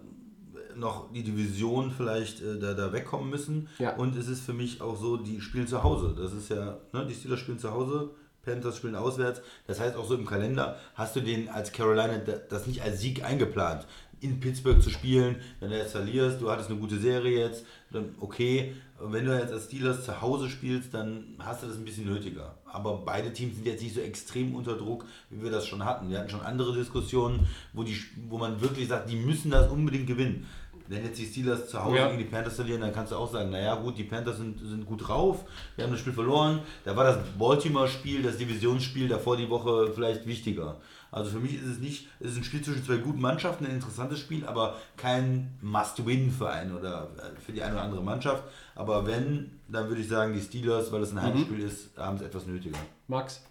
noch 0.77 1.11
die 1.13 1.23
Division 1.23 1.91
vielleicht 1.91 2.41
äh, 2.41 2.59
da, 2.59 2.73
da 2.73 2.91
wegkommen 2.93 3.29
müssen. 3.29 3.67
Ja. 3.79 3.95
Und 3.95 4.15
es 4.15 4.27
ist 4.27 4.41
für 4.45 4.53
mich 4.53 4.81
auch 4.81 4.99
so, 4.99 5.17
die 5.17 5.41
spielen 5.41 5.67
zu 5.67 5.83
Hause. 5.83 6.13
Das 6.17 6.33
ist 6.33 6.49
ja, 6.49 6.77
ne, 6.93 7.05
die 7.07 7.13
Steelers 7.13 7.39
spielen 7.39 7.59
zu 7.59 7.71
Hause, 7.71 8.09
Panthers 8.43 8.77
spielen 8.77 8.95
auswärts. 8.95 9.41
Das 9.67 9.79
heißt 9.79 9.95
auch 9.95 10.07
so 10.07 10.15
im 10.15 10.25
Kalender 10.25 10.77
hast 10.93 11.15
du 11.15 11.21
den 11.21 11.49
als 11.49 11.71
Carolina 11.71 12.17
da- 12.17 12.33
das 12.49 12.67
nicht 12.67 12.81
als 12.81 13.01
Sieg 13.01 13.23
eingeplant. 13.23 13.85
In 14.21 14.39
Pittsburgh 14.39 14.81
zu 14.81 14.89
spielen, 14.89 15.35
wenn 15.59 15.69
du 15.71 15.77
jetzt 15.77 15.91
verlierst, 15.91 16.39
du 16.41 16.49
hattest 16.49 16.69
eine 16.69 16.79
gute 16.79 16.97
Serie 16.97 17.39
jetzt, 17.39 17.65
dann 17.91 18.15
okay. 18.19 18.73
Wenn 18.97 19.25
du 19.25 19.37
jetzt 19.37 19.51
als 19.51 19.65
Steelers 19.65 20.05
zu 20.05 20.21
Hause 20.21 20.49
spielst, 20.49 20.93
dann 20.93 21.35
hast 21.39 21.61
du 21.61 21.67
das 21.67 21.75
ein 21.75 21.83
bisschen 21.83 22.05
nötiger. 22.05 22.55
Aber 22.65 23.01
beide 23.05 23.33
Teams 23.33 23.55
sind 23.55 23.65
jetzt 23.65 23.83
nicht 23.83 23.93
so 23.93 23.99
extrem 23.99 24.55
unter 24.55 24.77
Druck, 24.77 25.05
wie 25.29 25.43
wir 25.43 25.51
das 25.51 25.67
schon 25.67 25.83
hatten. 25.83 26.09
Wir 26.09 26.19
hatten 26.19 26.29
schon 26.29 26.39
andere 26.39 26.73
Diskussionen, 26.73 27.45
wo, 27.73 27.83
die, 27.83 27.97
wo 28.29 28.37
man 28.37 28.61
wirklich 28.61 28.87
sagt, 28.87 29.09
die 29.09 29.17
müssen 29.17 29.51
das 29.51 29.69
unbedingt 29.69 30.07
gewinnen. 30.07 30.47
Wenn 30.87 31.03
jetzt 31.03 31.17
die 31.19 31.25
Steelers 31.25 31.67
zu 31.69 31.83
Hause 31.83 31.97
Ja. 31.97 32.07
gegen 32.07 32.19
die 32.19 32.25
Panthers 32.25 32.55
verlieren, 32.55 32.81
dann 32.81 32.93
kannst 32.93 33.11
du 33.11 33.15
auch 33.15 33.31
sagen, 33.31 33.49
naja 33.49 33.75
gut, 33.75 33.97
die 33.97 34.03
Panthers 34.03 34.37
sind, 34.37 34.59
sind 34.59 34.85
gut 34.85 35.07
drauf, 35.07 35.43
wir 35.75 35.83
haben 35.83 35.91
das 35.91 35.99
Spiel 35.99 36.13
verloren. 36.13 36.59
Da 36.83 36.95
war 36.95 37.03
das 37.03 37.17
Baltimore-Spiel, 37.39 38.21
das 38.23 38.37
Divisionsspiel 38.37 39.07
davor 39.07 39.35
die 39.37 39.49
Woche 39.49 39.91
vielleicht 39.93 40.25
wichtiger. 40.27 40.77
Also 41.11 41.31
für 41.31 41.39
mich 41.39 41.55
ist 41.55 41.65
es 41.65 41.79
nicht, 41.79 42.07
es 42.19 42.31
ist 42.31 42.37
ein 42.37 42.43
Spiel 42.43 42.61
zwischen 42.61 42.83
zwei 42.83 42.97
guten 42.97 43.21
Mannschaften, 43.21 43.65
ein 43.65 43.71
interessantes 43.71 44.19
Spiel, 44.19 44.45
aber 44.45 44.75
kein 44.97 45.57
Must-Win 45.61 46.29
für 46.29 46.49
einen 46.49 46.75
oder 46.75 47.09
äh, 47.17 47.39
für 47.39 47.53
die 47.53 47.63
eine 47.63 47.73
oder 47.75 47.83
andere 47.83 48.03
Mannschaft. 48.03 48.43
Aber 48.75 49.07
wenn, 49.07 49.59
dann 49.69 49.87
würde 49.87 50.01
ich 50.01 50.09
sagen, 50.09 50.33
die 50.33 50.41
Steelers, 50.41 50.91
weil 50.91 51.01
es 51.03 51.11
ein 51.13 51.21
Heimspiel 51.21 51.61
ist, 51.61 51.97
haben 51.97 52.17
es 52.17 52.21
etwas 52.21 52.45
nötiger. 52.47 52.77
Max? 53.07 53.41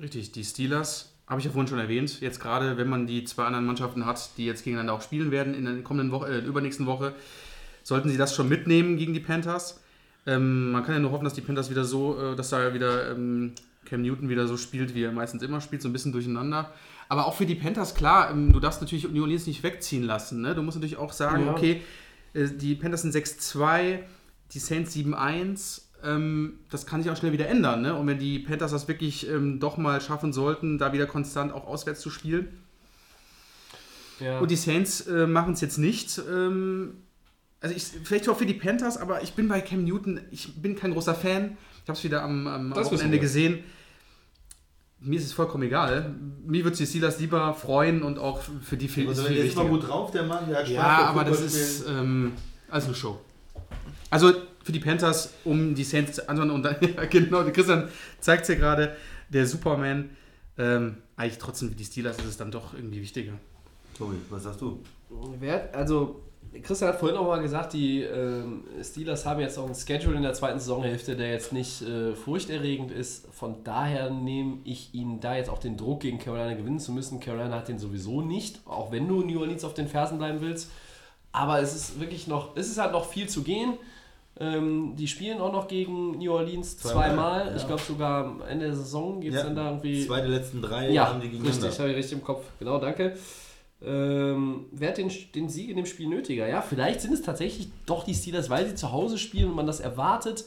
Richtig, 0.00 0.32
die 0.32 0.44
Steelers, 0.44 1.11
habe 1.32 1.40
ich 1.40 1.46
ja 1.46 1.50
vorhin 1.50 1.66
schon 1.66 1.78
erwähnt. 1.78 2.20
Jetzt 2.20 2.40
gerade, 2.40 2.76
wenn 2.76 2.88
man 2.88 3.06
die 3.06 3.24
zwei 3.24 3.44
anderen 3.44 3.64
Mannschaften 3.64 4.04
hat, 4.04 4.30
die 4.36 4.44
jetzt 4.44 4.64
gegeneinander 4.64 4.92
auch 4.92 5.00
spielen 5.00 5.30
werden 5.30 5.54
in 5.54 5.64
der 5.64 5.82
kommenden 5.82 6.12
Woche, 6.12 6.28
äh, 6.28 6.38
übernächsten 6.40 6.84
Woche, 6.84 7.14
sollten 7.82 8.10
sie 8.10 8.18
das 8.18 8.34
schon 8.34 8.50
mitnehmen 8.50 8.98
gegen 8.98 9.14
die 9.14 9.20
Panthers. 9.20 9.80
Ähm, 10.26 10.72
man 10.72 10.84
kann 10.84 10.94
ja 10.94 11.00
nur 11.00 11.10
hoffen, 11.10 11.24
dass 11.24 11.32
die 11.32 11.40
Panthers 11.40 11.70
wieder 11.70 11.84
so, 11.84 12.20
äh, 12.20 12.36
dass 12.36 12.50
da 12.50 12.74
wieder 12.74 13.10
ähm, 13.12 13.52
Cam 13.86 14.02
Newton 14.02 14.28
wieder 14.28 14.46
so 14.46 14.58
spielt, 14.58 14.94
wie 14.94 15.04
er 15.04 15.10
meistens 15.10 15.42
immer 15.42 15.62
spielt, 15.62 15.80
so 15.80 15.88
ein 15.88 15.92
bisschen 15.94 16.12
durcheinander. 16.12 16.70
Aber 17.08 17.26
auch 17.26 17.34
für 17.34 17.46
die 17.46 17.54
Panthers, 17.54 17.94
klar, 17.94 18.30
ähm, 18.30 18.52
du 18.52 18.60
darfst 18.60 18.82
natürlich 18.82 19.08
New 19.10 19.22
Orleans 19.22 19.46
nicht 19.46 19.62
wegziehen 19.62 20.02
lassen. 20.02 20.42
Ne? 20.42 20.54
Du 20.54 20.62
musst 20.62 20.76
natürlich 20.76 20.98
auch 20.98 21.12
sagen, 21.12 21.46
Ja. 21.46 21.52
okay, 21.52 21.80
äh, 22.34 22.46
die 22.48 22.74
Panthers 22.74 23.02
sind 23.02 23.14
6-2, 23.14 24.00
die 24.52 24.58
Saints 24.58 24.94
7-1. 24.94 25.82
Ähm, 26.04 26.58
das 26.70 26.86
kann 26.86 27.02
sich 27.02 27.10
auch 27.10 27.16
schnell 27.16 27.32
wieder 27.32 27.48
ändern. 27.48 27.82
Ne? 27.82 27.94
Und 27.94 28.06
wenn 28.06 28.18
die 28.18 28.38
Panthers 28.38 28.72
das 28.72 28.88
wirklich 28.88 29.28
ähm, 29.28 29.60
doch 29.60 29.76
mal 29.76 30.00
schaffen 30.00 30.32
sollten, 30.32 30.78
da 30.78 30.92
wieder 30.92 31.06
konstant 31.06 31.52
auch 31.52 31.66
auswärts 31.66 32.00
zu 32.00 32.10
spielen. 32.10 32.48
Ja. 34.20 34.38
Und 34.38 34.50
die 34.50 34.56
Saints 34.56 35.02
äh, 35.02 35.26
machen 35.26 35.54
es 35.54 35.60
jetzt 35.60 35.78
nicht. 35.78 36.20
Ähm, 36.30 36.94
also 37.60 37.74
ich, 37.74 37.84
vielleicht 38.04 38.28
auch 38.28 38.36
für 38.36 38.46
die 38.46 38.54
Panthers, 38.54 38.96
aber 38.98 39.22
ich 39.22 39.34
bin 39.34 39.48
bei 39.48 39.60
Cam 39.60 39.84
Newton, 39.84 40.20
ich 40.30 40.60
bin 40.60 40.74
kein 40.76 40.92
großer 40.92 41.14
Fan. 41.14 41.56
Ich 41.82 41.88
habe 41.88 41.96
es 41.96 42.04
wieder 42.04 42.22
am, 42.22 42.46
am 42.46 42.74
Wochenende 42.74 43.18
gesehen. 43.18 43.64
Mir 45.00 45.18
ist 45.18 45.26
es 45.26 45.32
vollkommen 45.32 45.64
egal. 45.64 46.14
Mir 46.46 46.62
würde 46.62 46.76
die 46.76 46.86
Steelers 46.86 47.18
lieber 47.18 47.54
freuen 47.54 48.02
und 48.04 48.18
auch 48.18 48.40
für 48.62 48.76
die 48.76 48.86
viel, 48.86 49.08
Also, 49.08 49.22
der 49.22 49.32
ist 49.32 49.36
immer 49.38 49.44
wichtiger. 49.64 49.68
gut 49.68 49.88
drauf, 49.88 50.10
der 50.12 50.22
Mann, 50.24 50.48
der 50.48 50.58
hat 50.58 50.66
Spaß 50.66 50.74
Ja, 50.76 51.06
aber 51.06 51.24
das 51.24 51.40
Footballspielen. 51.40 51.68
ist 51.68 51.86
ähm, 51.88 52.32
alles 52.68 52.84
eine 52.84 52.94
Show. 52.94 53.20
Also 54.12 54.30
für 54.62 54.72
die 54.72 54.78
Panthers, 54.78 55.32
um 55.42 55.74
die 55.74 55.84
Saints 55.84 56.20
anzuhören 56.20 56.50
und 56.50 56.62
dann, 56.62 56.76
ja, 56.96 57.06
genau, 57.06 57.42
Christian 57.44 57.88
zeigt 58.20 58.42
es 58.42 58.48
ja 58.48 58.56
gerade, 58.56 58.94
der 59.30 59.46
Superman, 59.46 60.10
ähm, 60.58 60.98
eigentlich 61.16 61.38
trotzdem 61.38 61.70
für 61.70 61.76
die 61.76 61.84
Steelers 61.84 62.18
ist 62.18 62.26
es 62.26 62.36
dann 62.36 62.50
doch 62.50 62.74
irgendwie 62.74 63.00
wichtiger. 63.00 63.32
Tobi, 63.96 64.16
was 64.28 64.42
sagst 64.42 64.60
du? 64.60 64.80
Wer, 65.40 65.74
also, 65.74 66.20
Christian 66.62 66.92
hat 66.92 67.00
vorhin 67.00 67.16
auch 67.16 67.26
mal 67.26 67.40
gesagt, 67.40 67.72
die 67.72 68.02
ähm, 68.02 68.64
Steelers 68.82 69.24
haben 69.24 69.40
jetzt 69.40 69.56
auch 69.56 69.64
einen 69.64 69.74
Schedule 69.74 70.18
in 70.18 70.22
der 70.22 70.34
zweiten 70.34 70.58
Saisonhälfte, 70.58 71.16
der 71.16 71.30
jetzt 71.30 71.54
nicht 71.54 71.80
äh, 71.80 72.14
furchterregend 72.14 72.90
ist. 72.90 73.28
Von 73.32 73.64
daher 73.64 74.10
nehme 74.10 74.58
ich 74.64 74.92
ihnen 74.92 75.20
da 75.20 75.36
jetzt 75.36 75.48
auch 75.48 75.58
den 75.58 75.78
Druck, 75.78 76.00
gegen 76.00 76.18
Carolina 76.18 76.52
gewinnen 76.52 76.80
zu 76.80 76.92
müssen. 76.92 77.18
Carolina 77.18 77.56
hat 77.56 77.68
den 77.68 77.78
sowieso 77.78 78.20
nicht, 78.20 78.60
auch 78.66 78.92
wenn 78.92 79.08
du 79.08 79.22
New 79.22 79.40
Orleans 79.40 79.64
auf 79.64 79.72
den 79.72 79.88
Fersen 79.88 80.18
bleiben 80.18 80.42
willst. 80.42 80.70
Aber 81.32 81.60
es 81.60 81.74
ist 81.74 81.98
wirklich 81.98 82.26
noch, 82.26 82.54
es 82.56 82.68
ist 82.68 82.76
halt 82.76 82.92
noch 82.92 83.06
viel 83.06 83.26
zu 83.26 83.42
gehen. 83.42 83.78
Ähm, 84.42 84.96
die 84.96 85.06
spielen 85.06 85.40
auch 85.40 85.52
noch 85.52 85.68
gegen 85.68 86.18
New 86.18 86.32
Orleans 86.32 86.76
Zweimal, 86.78 87.08
zweimal. 87.10 87.46
ja. 87.50 87.56
Ich 87.56 87.66
glaube 87.66 87.82
sogar 87.82 88.24
am 88.24 88.42
Ende 88.42 88.66
der 88.66 88.74
Saison 88.74 89.20
geht 89.20 89.30
es 89.32 89.36
Ja, 89.38 89.44
dann 89.44 89.54
da 89.54 89.68
irgendwie. 89.70 90.04
Zwei 90.06 90.20
der 90.20 90.30
letzten 90.30 90.60
drei 90.60 90.90
Ja, 90.90 91.08
haben 91.10 91.20
die 91.20 91.28
gegeneinander. 91.28 91.64
richtig, 91.66 91.78
habe 91.78 91.90
ich 91.90 91.96
richtig 91.96 92.18
im 92.18 92.24
Kopf. 92.24 92.44
Genau, 92.58 92.78
danke. 92.78 93.16
Ähm, 93.84 94.66
wer 94.72 94.88
hat 94.90 94.98
den, 94.98 95.10
den 95.34 95.48
Sieg 95.48 95.70
in 95.70 95.76
dem 95.76 95.86
Spiel 95.86 96.08
nötiger? 96.08 96.48
Ja, 96.48 96.60
vielleicht 96.62 97.00
sind 97.02 97.12
es 97.12 97.22
tatsächlich 97.22 97.68
doch 97.86 98.04
die 98.04 98.14
Steelers, 98.14 98.48
weil 98.50 98.66
sie 98.68 98.74
zu 98.74 98.90
Hause 98.92 99.18
spielen 99.18 99.50
und 99.50 99.54
man 99.56 99.66
das 99.66 99.80
erwartet. 99.80 100.44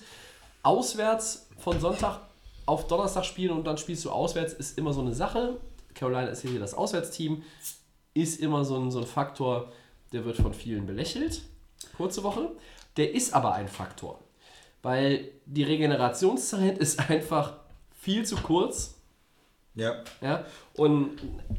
Auswärts 0.64 1.48
von 1.58 1.80
Sonntag 1.80 2.20
auf 2.66 2.88
Donnerstag 2.88 3.24
spielen 3.26 3.52
und 3.52 3.66
dann 3.68 3.78
spielst 3.78 4.04
du 4.06 4.10
auswärts, 4.10 4.54
ist 4.54 4.78
immer 4.78 4.94
so 4.94 5.02
eine 5.02 5.14
Sache. 5.14 5.58
Carolina 5.94 6.28
ist 6.28 6.42
hier 6.42 6.60
das 6.60 6.74
Auswärtsteam, 6.74 7.44
ist 8.14 8.40
immer 8.42 8.66
so 8.66 8.78
ein, 8.78 8.90
so 8.92 9.00
ein 9.00 9.06
Faktor. 9.06 9.72
der 10.12 10.26
wird 10.26 10.38
von 10.38 10.54
vielen 10.54 10.86
belächelt. 10.86 11.42
Kurze 11.98 12.24
Woche. 12.24 12.52
Der 12.98 13.14
ist 13.14 13.34
aber 13.34 13.54
ein 13.54 13.68
Faktor. 13.68 14.20
Weil 14.82 15.30
die 15.46 15.64
Regenerationszeit 15.64 16.78
ist 16.80 17.10
einfach 17.10 17.54
viel 18.00 18.26
zu 18.26 18.36
kurz. 18.38 18.96
Ja. 19.78 19.96
Ja? 20.22 20.46
Und 20.76 21.10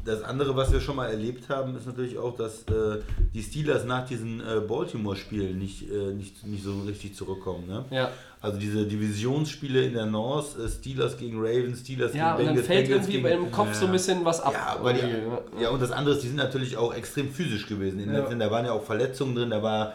Das 0.05 0.23
andere, 0.23 0.55
was 0.55 0.71
wir 0.71 0.79
schon 0.81 0.95
mal 0.95 1.07
erlebt 1.07 1.49
haben, 1.49 1.75
ist 1.75 1.85
natürlich 1.85 2.17
auch, 2.17 2.35
dass 2.35 2.63
äh, 2.63 3.01
die 3.33 3.43
Steelers 3.43 3.85
nach 3.85 4.07
diesen 4.07 4.39
äh, 4.39 4.59
Baltimore-Spielen 4.61 5.59
nicht, 5.59 5.91
äh, 5.91 6.13
nicht, 6.13 6.43
nicht 6.45 6.63
so 6.63 6.81
richtig 6.81 7.15
zurückkommen. 7.15 7.67
Ne? 7.67 7.85
ja, 7.91 8.09
Also 8.41 8.57
diese 8.57 8.87
Divisionsspiele 8.87 9.83
in 9.85 9.93
der 9.93 10.07
North, 10.07 10.57
äh, 10.57 10.67
Steelers 10.67 11.15
gegen 11.17 11.37
Ravens, 11.39 11.81
Steelers 11.81 12.15
ja 12.15 12.31
und 12.31 12.37
gegen 12.37 12.47
dann 12.47 12.55
Bengals, 12.55 12.67
fällt 12.67 12.87
Bengals 12.87 13.07
irgendwie 13.07 13.29
gegen, 13.29 13.45
im 13.45 13.51
Kopf 13.51 13.73
so 13.75 13.85
ein 13.85 13.91
bisschen 13.91 14.25
was 14.25 14.41
ab. 14.41 14.53
Ja, 14.53 14.65
aber 14.79 14.93
die, 14.93 15.61
ja, 15.61 15.69
und 15.69 15.79
das 15.81 15.91
andere 15.91 16.15
ist, 16.15 16.23
die 16.23 16.27
sind 16.27 16.37
natürlich 16.37 16.75
auch 16.75 16.93
extrem 16.95 17.29
physisch 17.29 17.67
gewesen. 17.67 17.99
In 17.99 18.11
Ja. 18.11 18.19
letzten, 18.21 18.39
da 18.39 18.49
waren 18.49 18.65
ja 18.65 18.71
auch 18.71 18.83
Verletzungen 18.83 19.35
drin, 19.35 19.51
da 19.51 19.61
war 19.61 19.93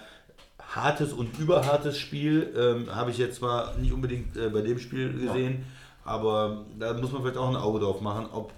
hartes 0.75 1.13
und 1.13 1.39
überhartes 1.39 1.99
Spiel. 1.99 2.53
Ähm, 2.57 2.95
Habe 2.95 3.11
ich 3.11 3.19
jetzt 3.19 3.37
zwar 3.37 3.77
nicht 3.79 3.93
unbedingt 3.93 4.37
äh, 4.37 4.49
bei 4.49 4.61
dem 4.63 4.79
Spiel 4.79 5.13
gesehen, 5.13 5.65
aber 6.05 6.65
da 6.79 6.95
muss 6.95 7.13
man 7.13 7.23
vielleicht 7.23 7.39
auch 7.39 7.49
ein 7.49 7.57
Auge 7.57 7.81
drauf 7.81 8.01
machen, 8.01 8.27
ob 8.33 8.53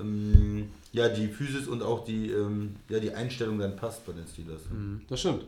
ähm, 0.00 0.70
ja, 0.92 1.08
die 1.08 1.28
Physis 1.28 1.68
und 1.68 1.82
auch 1.82 2.04
die, 2.04 2.30
ähm, 2.30 2.76
ja, 2.88 2.98
die 2.98 3.12
Einstellung 3.12 3.58
dann 3.58 3.76
passt 3.76 4.04
bei 4.06 4.12
den 4.12 4.26
Steelers. 4.26 4.62
Das 5.08 5.20
stimmt. 5.20 5.44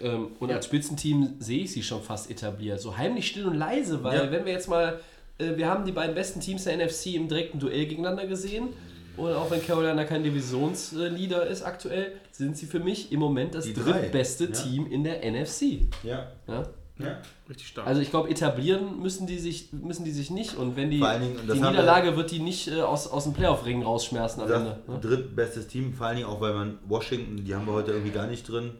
Ähm, 0.00 0.28
und 0.40 0.50
als 0.50 0.66
Spitzenteam 0.66 1.34
sehe 1.38 1.64
ich 1.64 1.72
sie 1.72 1.82
schon 1.82 2.02
fast 2.02 2.30
etabliert. 2.30 2.80
So 2.80 2.96
heimlich 2.96 3.28
still 3.28 3.46
und 3.46 3.54
leise, 3.54 4.02
weil 4.02 4.24
Ja. 4.24 4.30
wenn 4.30 4.44
wir 4.44 4.52
jetzt 4.52 4.68
mal, 4.68 5.00
äh, 5.38 5.56
wir 5.56 5.68
haben 5.68 5.84
die 5.84 5.92
beiden 5.92 6.14
besten 6.14 6.40
Teams 6.40 6.64
der 6.64 6.74
NFC 6.76 7.14
im 7.14 7.28
direkten 7.28 7.58
Duell 7.60 7.86
gegeneinander 7.86 8.26
gesehen. 8.26 8.68
Und 9.16 9.32
auch 9.32 9.50
wenn 9.50 9.62
Carolina 9.62 10.04
kein 10.04 10.22
Divisionsleader 10.22 11.46
ist 11.46 11.62
aktuell, 11.62 12.12
sind 12.32 12.56
sie 12.56 12.66
für 12.66 12.80
mich 12.80 13.12
im 13.12 13.20
Moment 13.20 13.54
das 13.54 13.72
drittbeste 13.72 14.46
ja. 14.46 14.50
Team 14.50 14.86
in 14.86 15.04
der 15.04 15.20
NFC. 15.30 15.88
Ja. 16.02 16.32
Ja? 16.46 16.68
ja. 16.98 17.22
Richtig 17.48 17.68
stark. 17.68 17.86
Also 17.86 18.00
ich 18.00 18.10
glaube, 18.10 18.30
etablieren 18.30 19.00
müssen 19.00 19.26
die 19.26 19.38
sich, 19.38 19.72
müssen 19.72 20.04
die 20.04 20.10
sich 20.10 20.30
nicht. 20.30 20.56
Und 20.56 20.76
wenn 20.76 20.90
die, 20.90 20.98
Vor 20.98 21.08
allen 21.08 21.22
Dingen, 21.22 21.36
die 21.44 21.50
haben 21.52 21.60
wir- 21.60 21.70
Niederlage 21.70 22.16
wird 22.16 22.30
die 22.30 22.40
nicht 22.40 22.68
äh, 22.68 22.80
aus, 22.80 23.06
aus 23.06 23.24
dem 23.24 23.34
Playoff-Ring 23.34 23.82
rausschmerzen 23.82 24.42
am 24.42 24.48
Das 24.48 24.58
Ende. 24.58 24.80
Ne? 24.88 24.98
drittbestes 25.00 25.68
Team, 25.68 25.94
vor 25.94 26.06
allen 26.06 26.16
Dingen 26.16 26.28
auch, 26.28 26.40
weil 26.40 26.54
man 26.54 26.78
Washington, 26.86 27.44
die 27.44 27.54
haben 27.54 27.66
wir 27.66 27.72
heute 27.72 27.92
irgendwie 27.92 28.12
gar 28.12 28.26
nicht 28.26 28.48
drin, 28.48 28.72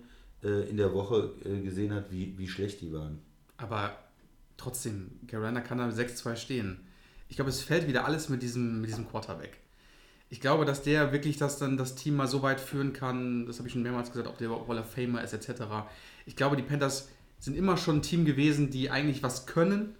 äh, 0.42 0.68
in 0.68 0.76
der 0.76 0.92
Woche 0.94 1.30
äh, 1.44 1.60
gesehen 1.60 1.94
hat, 1.94 2.10
wie, 2.10 2.36
wie 2.38 2.48
schlecht 2.48 2.80
die 2.80 2.92
waren. 2.92 3.20
Aber 3.56 3.92
trotzdem, 4.56 5.10
Carolina 5.28 5.60
kann 5.60 5.78
da 5.78 5.88
6-2 5.88 6.36
stehen. 6.36 6.80
Ich 7.28 7.36
glaube, 7.36 7.50
es 7.50 7.62
fällt 7.62 7.88
wieder 7.88 8.04
alles 8.04 8.28
mit 8.28 8.42
diesem, 8.42 8.80
mit 8.80 8.90
diesem 8.90 9.08
Quarterback. 9.08 9.58
Ich 10.34 10.40
glaube, 10.40 10.64
dass 10.64 10.82
der 10.82 11.12
wirklich 11.12 11.36
das 11.36 11.58
dann 11.58 11.76
das 11.76 11.94
Team 11.94 12.16
mal 12.16 12.26
so 12.26 12.42
weit 12.42 12.58
führen 12.60 12.92
kann, 12.92 13.46
das 13.46 13.58
habe 13.58 13.68
ich 13.68 13.72
schon 13.72 13.84
mehrmals 13.84 14.10
gesagt, 14.10 14.26
ob 14.26 14.36
der 14.36 14.48
überhaupt 14.48 14.68
Hall 14.68 14.80
of 14.80 14.90
Famer 14.90 15.22
ist, 15.22 15.32
etc. 15.32 15.62
Ich 16.26 16.34
glaube, 16.34 16.56
die 16.56 16.64
Panthers 16.64 17.08
sind 17.38 17.56
immer 17.56 17.76
schon 17.76 17.98
ein 17.98 18.02
Team 18.02 18.24
gewesen, 18.24 18.68
die 18.68 18.90
eigentlich 18.90 19.22
was 19.22 19.46
können, 19.46 19.94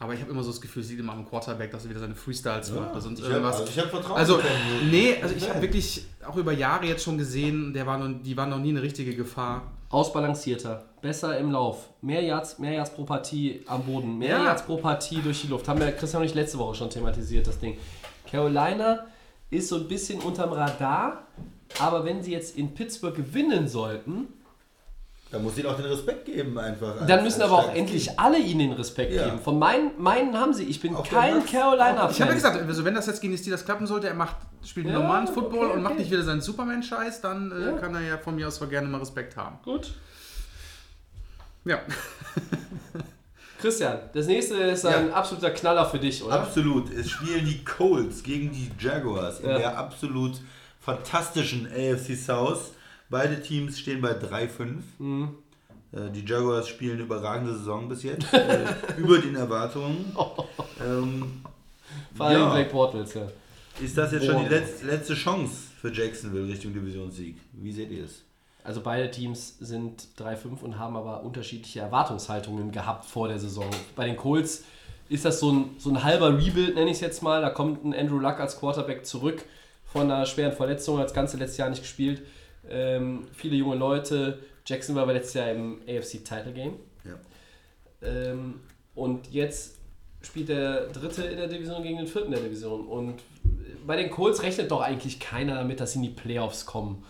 aber 0.00 0.14
ich 0.14 0.20
habe 0.20 0.32
immer 0.32 0.42
so 0.42 0.50
das 0.50 0.60
Gefühl, 0.60 0.82
es 0.82 0.88
liegt 0.88 0.98
immer 0.98 1.12
am 1.12 1.24
Quarterback, 1.28 1.70
dass 1.70 1.84
er 1.84 1.90
wieder 1.90 2.00
seine 2.00 2.16
Freestyles 2.16 2.72
macht 2.72 2.90
oder 2.90 3.00
sonst 3.00 3.20
ich 3.20 3.24
hab- 3.26 3.30
irgendwas. 3.34 3.60
also 3.60 3.70
ich 3.72 3.78
hab 3.78 3.88
Vertrauen 3.90 4.16
Also, 4.18 4.38
Cam 4.38 4.90
nee, 4.90 5.14
also 5.22 5.32
ich 5.36 5.48
habe 5.48 5.62
wirklich 5.62 6.06
auch 6.26 6.36
über 6.36 6.50
Jahre 6.52 6.86
jetzt 6.86 7.04
schon 7.04 7.16
gesehen, 7.16 7.72
der 7.72 7.86
war 7.86 7.98
noch, 7.98 8.20
die 8.20 8.36
waren 8.36 8.50
noch 8.50 8.58
nie 8.58 8.70
eine 8.70 8.82
richtige 8.82 9.14
Gefahr. 9.14 9.70
Ausbalancierter, 9.90 10.86
besser 11.02 11.38
im 11.38 11.52
Lauf, 11.52 11.88
mehr 12.00 12.20
Yards, 12.22 12.58
mehr 12.58 12.72
Yards 12.72 12.92
pro 12.94 13.04
Partie 13.04 13.62
am 13.68 13.84
Boden, 13.84 14.18
mehr 14.18 14.38
Ja. 14.38 14.44
Yards 14.46 14.62
pro 14.66 14.78
Partie 14.78 15.20
durch 15.22 15.42
die 15.42 15.46
Luft. 15.46 15.68
Haben 15.68 15.78
wir 15.78 15.92
Christian 15.92 16.22
und 16.22 16.26
ich 16.28 16.34
letzte 16.34 16.58
Woche 16.58 16.74
schon 16.74 16.90
thematisiert, 16.90 17.46
das 17.46 17.60
Ding. 17.60 17.76
Carolina 18.28 19.06
ist 19.52 19.68
so 19.68 19.76
ein 19.76 19.86
bisschen 19.88 20.20
unterm 20.20 20.52
Radar, 20.52 21.26
aber 21.78 22.04
wenn 22.04 22.22
sie 22.22 22.32
jetzt 22.32 22.56
in 22.56 22.74
Pittsburgh 22.74 23.14
gewinnen 23.14 23.68
sollten, 23.68 24.26
Da 25.30 25.38
muss 25.38 25.56
ihnen 25.56 25.66
auch 25.68 25.76
den 25.76 25.86
Respekt 25.86 26.26
geben 26.26 26.58
einfach. 26.58 27.06
dann 27.06 27.22
müssen 27.24 27.40
aber 27.40 27.54
auch 27.58 27.74
endlich 27.74 28.04
Team. 28.08 28.14
alle 28.18 28.38
ihnen 28.38 28.58
den 28.58 28.72
Respekt 28.72 29.12
Ja. 29.14 29.24
geben. 29.26 29.38
Von 29.38 29.58
meinen, 29.58 29.90
meinen 29.96 30.36
haben 30.38 30.52
sie. 30.52 30.64
Ich 30.64 30.80
bin 30.80 30.94
Auch 30.94 31.08
kein 31.08 31.44
Carolina-Fan. 31.46 32.10
Ich 32.10 32.20
habe 32.20 32.30
ja 32.30 32.34
gesagt, 32.34 32.60
also 32.60 32.84
wenn 32.84 32.94
das 32.94 33.06
jetzt 33.06 33.20
gegen 33.22 33.32
die 33.32 33.38
Steelers 33.38 33.64
klappen 33.64 33.86
sollte, 33.86 34.08
er 34.08 34.14
macht, 34.14 34.36
spielt 34.64 34.86
Ja, 34.88 34.92
normalen 34.92 35.26
Football 35.28 35.66
okay, 35.68 35.74
und 35.76 35.82
macht 35.82 35.92
okay. 35.94 36.02
nicht 36.02 36.10
wieder 36.12 36.22
seinen 36.22 36.42
Superman-Scheiß, 36.42 37.22
dann 37.22 37.50
äh, 37.52 37.64
Ja. 37.66 37.72
kann 37.78 37.94
er 37.94 38.02
ja 38.02 38.18
von 38.18 38.34
mir 38.34 38.48
aus 38.48 38.56
zwar 38.56 38.68
gerne 38.68 38.88
mal 38.88 38.98
Respekt 38.98 39.36
haben. 39.36 39.58
Gut. 39.64 39.94
Ja. 41.64 41.78
Christian, 43.62 43.98
das 44.12 44.26
nächste 44.26 44.56
ist 44.56 44.84
ein 44.84 45.08
Ja. 45.08 45.14
absoluter 45.14 45.50
Knaller 45.50 45.86
für 45.86 45.98
dich, 45.98 46.22
oder? 46.22 46.40
Absolut. 46.42 46.92
Es 46.92 47.08
spielen 47.10 47.46
die 47.46 47.64
Colts 47.64 48.22
gegen 48.22 48.50
die 48.52 48.70
Jaguars 48.78 49.40
in 49.40 49.48
Ja. 49.50 49.58
der 49.58 49.78
absolut 49.78 50.40
fantastischen 50.80 51.66
AFC 51.72 52.14
South. 52.16 52.72
Beide 53.08 53.40
Teams 53.40 53.78
stehen 53.78 54.00
bei 54.00 54.14
3-5. 54.14 54.82
Mhm. 54.98 55.30
Äh, 55.92 56.10
Die 56.12 56.24
Jaguars 56.26 56.68
spielen 56.68 56.94
eine 56.94 57.02
überragende 57.02 57.52
Saison 57.56 57.88
bis 57.88 58.02
jetzt. 58.02 58.32
äh, 58.34 58.64
über 58.98 59.18
den 59.18 59.36
Erwartungen. 59.36 60.14
Ähm, 60.84 61.42
Vor 62.16 62.26
allem 62.26 62.40
ja. 62.40 62.52
Black 62.54 62.72
Bortles, 62.72 63.14
ja. 63.14 63.28
Ist 63.80 63.96
das 63.96 64.12
jetzt 64.12 64.26
schon 64.26 64.38
die 64.42 64.48
Boah. 64.48 64.58
letzte, 64.58 64.86
letzte 64.86 65.14
Chance 65.14 65.54
für 65.80 65.92
Jacksonville 65.92 66.48
Richtung 66.48 66.72
Divisionssieg? 66.74 67.36
Wie 67.52 67.72
seht 67.72 67.90
ihr 67.90 68.04
es? 68.04 68.22
Also 68.64 68.80
beide 68.80 69.10
Teams 69.10 69.58
sind 69.58 70.06
3-5 70.18 70.60
und 70.62 70.78
haben 70.78 70.96
aber 70.96 71.22
unterschiedliche 71.22 71.80
Erwartungshaltungen 71.80 72.70
gehabt 72.70 73.04
vor 73.04 73.28
der 73.28 73.38
Saison. 73.38 73.68
Bei 73.96 74.06
den 74.06 74.16
Colts 74.16 74.64
ist 75.08 75.24
das 75.24 75.40
so 75.40 75.52
ein, 75.52 75.70
so 75.78 75.90
ein 75.90 76.04
halber 76.04 76.38
Rebuild, 76.38 76.74
nenne 76.76 76.90
ich 76.90 76.96
es 76.96 77.00
jetzt 77.00 77.22
mal. 77.22 77.42
Da 77.42 77.50
kommt 77.50 77.84
ein 77.84 77.94
Andrew 77.94 78.18
Luck 78.18 78.38
als 78.38 78.58
Quarterback 78.58 79.04
zurück 79.04 79.44
von 79.84 80.10
einer 80.10 80.26
schweren 80.26 80.52
Verletzung, 80.52 80.98
hat 80.98 81.06
das 81.06 81.14
ganze 81.14 81.36
letzte 81.36 81.58
Jahr 81.58 81.70
nicht 81.70 81.82
gespielt. 81.82 82.22
Ähm, 82.68 83.26
viele 83.34 83.56
junge 83.56 83.76
Leute. 83.76 84.38
Jackson 84.64 84.94
war 84.94 85.06
letztes 85.06 85.34
Jahr 85.34 85.50
im 85.50 85.80
AFC 85.88 86.24
Title 86.24 86.52
Game. 86.52 86.76
Ja. 87.04 87.18
Ähm, 88.08 88.60
und 88.94 89.30
jetzt 89.32 89.76
spielt 90.22 90.48
der 90.48 90.86
Dritte 90.86 91.24
in 91.24 91.36
der 91.36 91.48
Division 91.48 91.82
gegen 91.82 91.98
den 91.98 92.06
Vierten 92.06 92.30
der 92.30 92.40
Division. 92.40 92.86
Und 92.86 93.22
bei 93.86 93.96
den 93.96 94.10
Colts 94.10 94.42
rechnet 94.42 94.70
doch 94.70 94.80
eigentlich 94.80 95.18
keiner 95.18 95.56
damit, 95.56 95.80
dass 95.80 95.92
sie 95.92 95.98
in 95.98 96.04
die 96.04 96.10
Playoffs 96.10 96.64
kommen. 96.64 97.04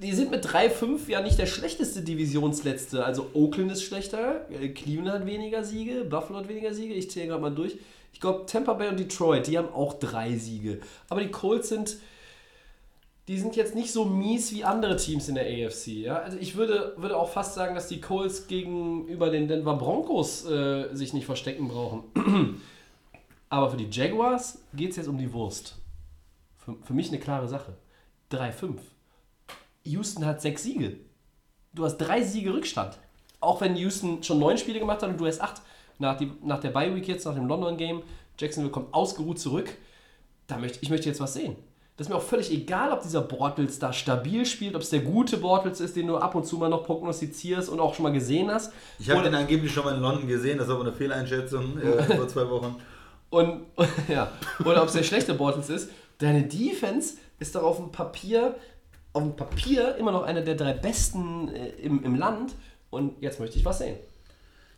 Die 0.00 0.12
sind 0.12 0.30
mit 0.30 0.46
3-5 0.46 1.08
ja 1.08 1.20
nicht 1.20 1.38
der 1.38 1.46
schlechteste 1.46 2.02
Divisionsletzte. 2.02 3.04
Also 3.04 3.30
Oakland 3.34 3.72
ist 3.72 3.82
schlechter, 3.82 4.48
äh, 4.50 4.68
Cleveland 4.68 5.10
hat 5.10 5.26
weniger 5.26 5.64
Siege, 5.64 6.04
Buffalo 6.04 6.38
hat 6.38 6.48
weniger 6.48 6.72
Siege. 6.72 6.94
Ich 6.94 7.10
zähle 7.10 7.28
gerade 7.28 7.42
mal 7.42 7.54
durch. 7.54 7.78
Ich 8.12 8.20
glaube, 8.20 8.46
Tampa 8.46 8.74
Bay 8.74 8.88
und 8.88 9.00
Detroit, 9.00 9.46
die 9.46 9.58
haben 9.58 9.72
auch 9.72 9.94
drei 9.94 10.36
Siege. 10.36 10.80
Aber 11.08 11.20
die 11.20 11.30
Colts 11.30 11.68
sind 11.68 11.98
die 13.28 13.38
sind 13.38 13.56
jetzt 13.56 13.74
nicht 13.74 13.92
so 13.92 14.06
mies 14.06 14.52
wie 14.54 14.64
andere 14.64 14.96
Teams 14.96 15.28
in 15.28 15.34
der 15.34 15.44
AFC. 15.44 15.88
Ja? 15.88 16.16
Also 16.16 16.38
ich 16.38 16.56
würde, 16.56 16.94
würde 16.96 17.16
auch 17.16 17.28
fast 17.28 17.54
sagen, 17.54 17.74
dass 17.74 17.86
die 17.86 18.00
Colts 18.00 18.46
gegenüber 18.46 19.28
den 19.28 19.48
Denver 19.48 19.76
Broncos 19.76 20.46
äh, 20.46 20.88
sich 20.94 21.12
nicht 21.12 21.26
verstecken 21.26 21.68
brauchen. 21.68 22.04
Aber 23.50 23.70
für 23.70 23.76
die 23.76 23.88
Jaguars 23.90 24.62
geht 24.72 24.90
es 24.90 24.96
jetzt 24.96 25.08
um 25.08 25.18
die 25.18 25.32
Wurst. 25.34 25.76
Für, 26.56 26.76
für 26.82 26.94
mich 26.94 27.08
eine 27.08 27.18
klare 27.18 27.48
Sache. 27.48 27.76
3-5. 28.32 28.78
Houston 29.88 30.24
hat 30.24 30.40
sechs 30.40 30.62
Siege. 30.62 30.98
Du 31.72 31.84
hast 31.84 31.98
drei 31.98 32.22
Siege 32.22 32.52
Rückstand. 32.52 32.98
Auch 33.40 33.60
wenn 33.60 33.76
Houston 33.76 34.22
schon 34.22 34.38
neun 34.38 34.58
Spiele 34.58 34.80
gemacht 34.80 35.02
hat 35.02 35.10
und 35.10 35.20
du 35.20 35.26
hast 35.26 35.40
acht. 35.40 35.62
Nach, 36.00 36.16
die, 36.16 36.30
nach 36.44 36.60
der 36.60 36.70
Bye 36.70 36.94
Week 36.94 37.08
jetzt, 37.08 37.24
nach 37.24 37.34
dem 37.34 37.46
London 37.46 37.76
Game, 37.76 38.02
Jacksonville 38.38 38.70
kommt 38.70 38.94
ausgeruht 38.94 39.40
zurück. 39.40 39.68
Da 40.46 40.56
möchte, 40.56 40.78
ich 40.80 40.90
möchte 40.90 41.08
jetzt 41.08 41.20
was 41.20 41.34
sehen. 41.34 41.56
Das 41.96 42.06
ist 42.06 42.12
mir 42.12 42.16
auch 42.16 42.22
völlig 42.22 42.52
egal, 42.52 42.92
ob 42.92 43.02
dieser 43.02 43.22
Bortles 43.22 43.80
da 43.80 43.92
stabil 43.92 44.46
spielt, 44.46 44.76
ob 44.76 44.82
es 44.82 44.90
der 44.90 45.00
gute 45.00 45.36
Bortles 45.36 45.80
ist, 45.80 45.96
den 45.96 46.06
du 46.06 46.16
ab 46.16 46.36
und 46.36 46.46
zu 46.46 46.56
mal 46.56 46.68
noch 46.68 46.84
prognostizierst 46.84 47.68
und 47.68 47.80
auch 47.80 47.92
schon 47.92 48.04
mal 48.04 48.12
gesehen 48.12 48.48
hast. 48.52 48.72
Ich 49.00 49.10
habe 49.10 49.22
den 49.22 49.34
angeblich 49.34 49.72
schon 49.72 49.84
mal 49.84 49.96
in 49.96 50.00
London 50.00 50.28
gesehen, 50.28 50.58
das 50.58 50.68
war 50.68 50.76
aber 50.76 50.84
eine 50.84 50.92
Fehleinschätzung 50.92 51.76
äh, 51.80 52.02
vor 52.16 52.28
zwei 52.28 52.48
Wochen. 52.48 52.76
Und, 53.30 53.62
ja, 54.08 54.30
oder 54.64 54.82
ob 54.82 54.88
es 54.88 54.94
der 54.94 55.02
schlechte 55.02 55.34
Bortles 55.34 55.70
ist. 55.70 55.90
Deine 56.18 56.44
Defense 56.44 57.14
ist 57.40 57.56
doch 57.56 57.64
auf 57.64 57.78
dem 57.78 57.90
Papier, 57.90 58.54
auf 59.12 59.22
dem 59.22 59.36
Papier 59.36 59.96
immer 59.96 60.12
noch 60.12 60.22
eine 60.22 60.42
der 60.42 60.54
drei 60.54 60.72
besten 60.72 61.48
äh, 61.48 61.68
im, 61.80 62.04
im 62.04 62.14
Land. 62.14 62.54
Und 62.90 63.20
jetzt 63.20 63.40
möchte 63.40 63.58
ich 63.58 63.64
was 63.64 63.78
sehen. 63.78 63.96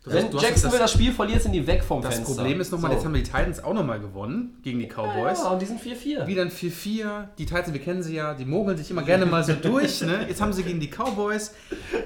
Du 0.02 0.10
Wenn 0.12 0.32
hast- 0.32 0.42
Jacksonville 0.42 0.80
das- 0.80 0.92
das 0.92 0.92
Spiel 0.92 1.12
verliert, 1.12 1.42
sind 1.42 1.52
die 1.52 1.66
weg 1.66 1.84
vom 1.84 2.00
Das 2.00 2.14
Fenster. 2.14 2.34
Problem 2.36 2.58
ist 2.58 2.72
nochmal, 2.72 2.90
So. 2.92 2.96
jetzt 2.96 3.04
haben 3.04 3.12
wir 3.12 3.22
die 3.22 3.28
Titans 3.30 3.62
auch 3.62 3.74
nochmal 3.74 4.00
gewonnen 4.00 4.56
gegen 4.62 4.78
die 4.78 4.86
Cowboys. 4.88 5.40
Ja, 5.40 5.50
und 5.50 5.60
die 5.60 5.66
sind 5.66 5.78
4-4. 5.78 6.26
Wieder 6.26 6.40
ein 6.40 6.50
4-4. 6.50 7.28
Die 7.36 7.44
Titans, 7.44 7.70
wir 7.74 7.80
kennen 7.82 8.02
sie 8.02 8.14
ja, 8.14 8.32
die 8.32 8.46
mogeln 8.46 8.78
sich 8.78 8.90
immer 8.90 9.02
gerne 9.02 9.26
mal 9.26 9.44
so 9.44 9.52
durch. 9.52 10.00
Ne? 10.00 10.24
Jetzt 10.26 10.40
haben 10.40 10.54
sie 10.54 10.62
gegen 10.62 10.80
die 10.80 10.88
Cowboys. 10.88 11.52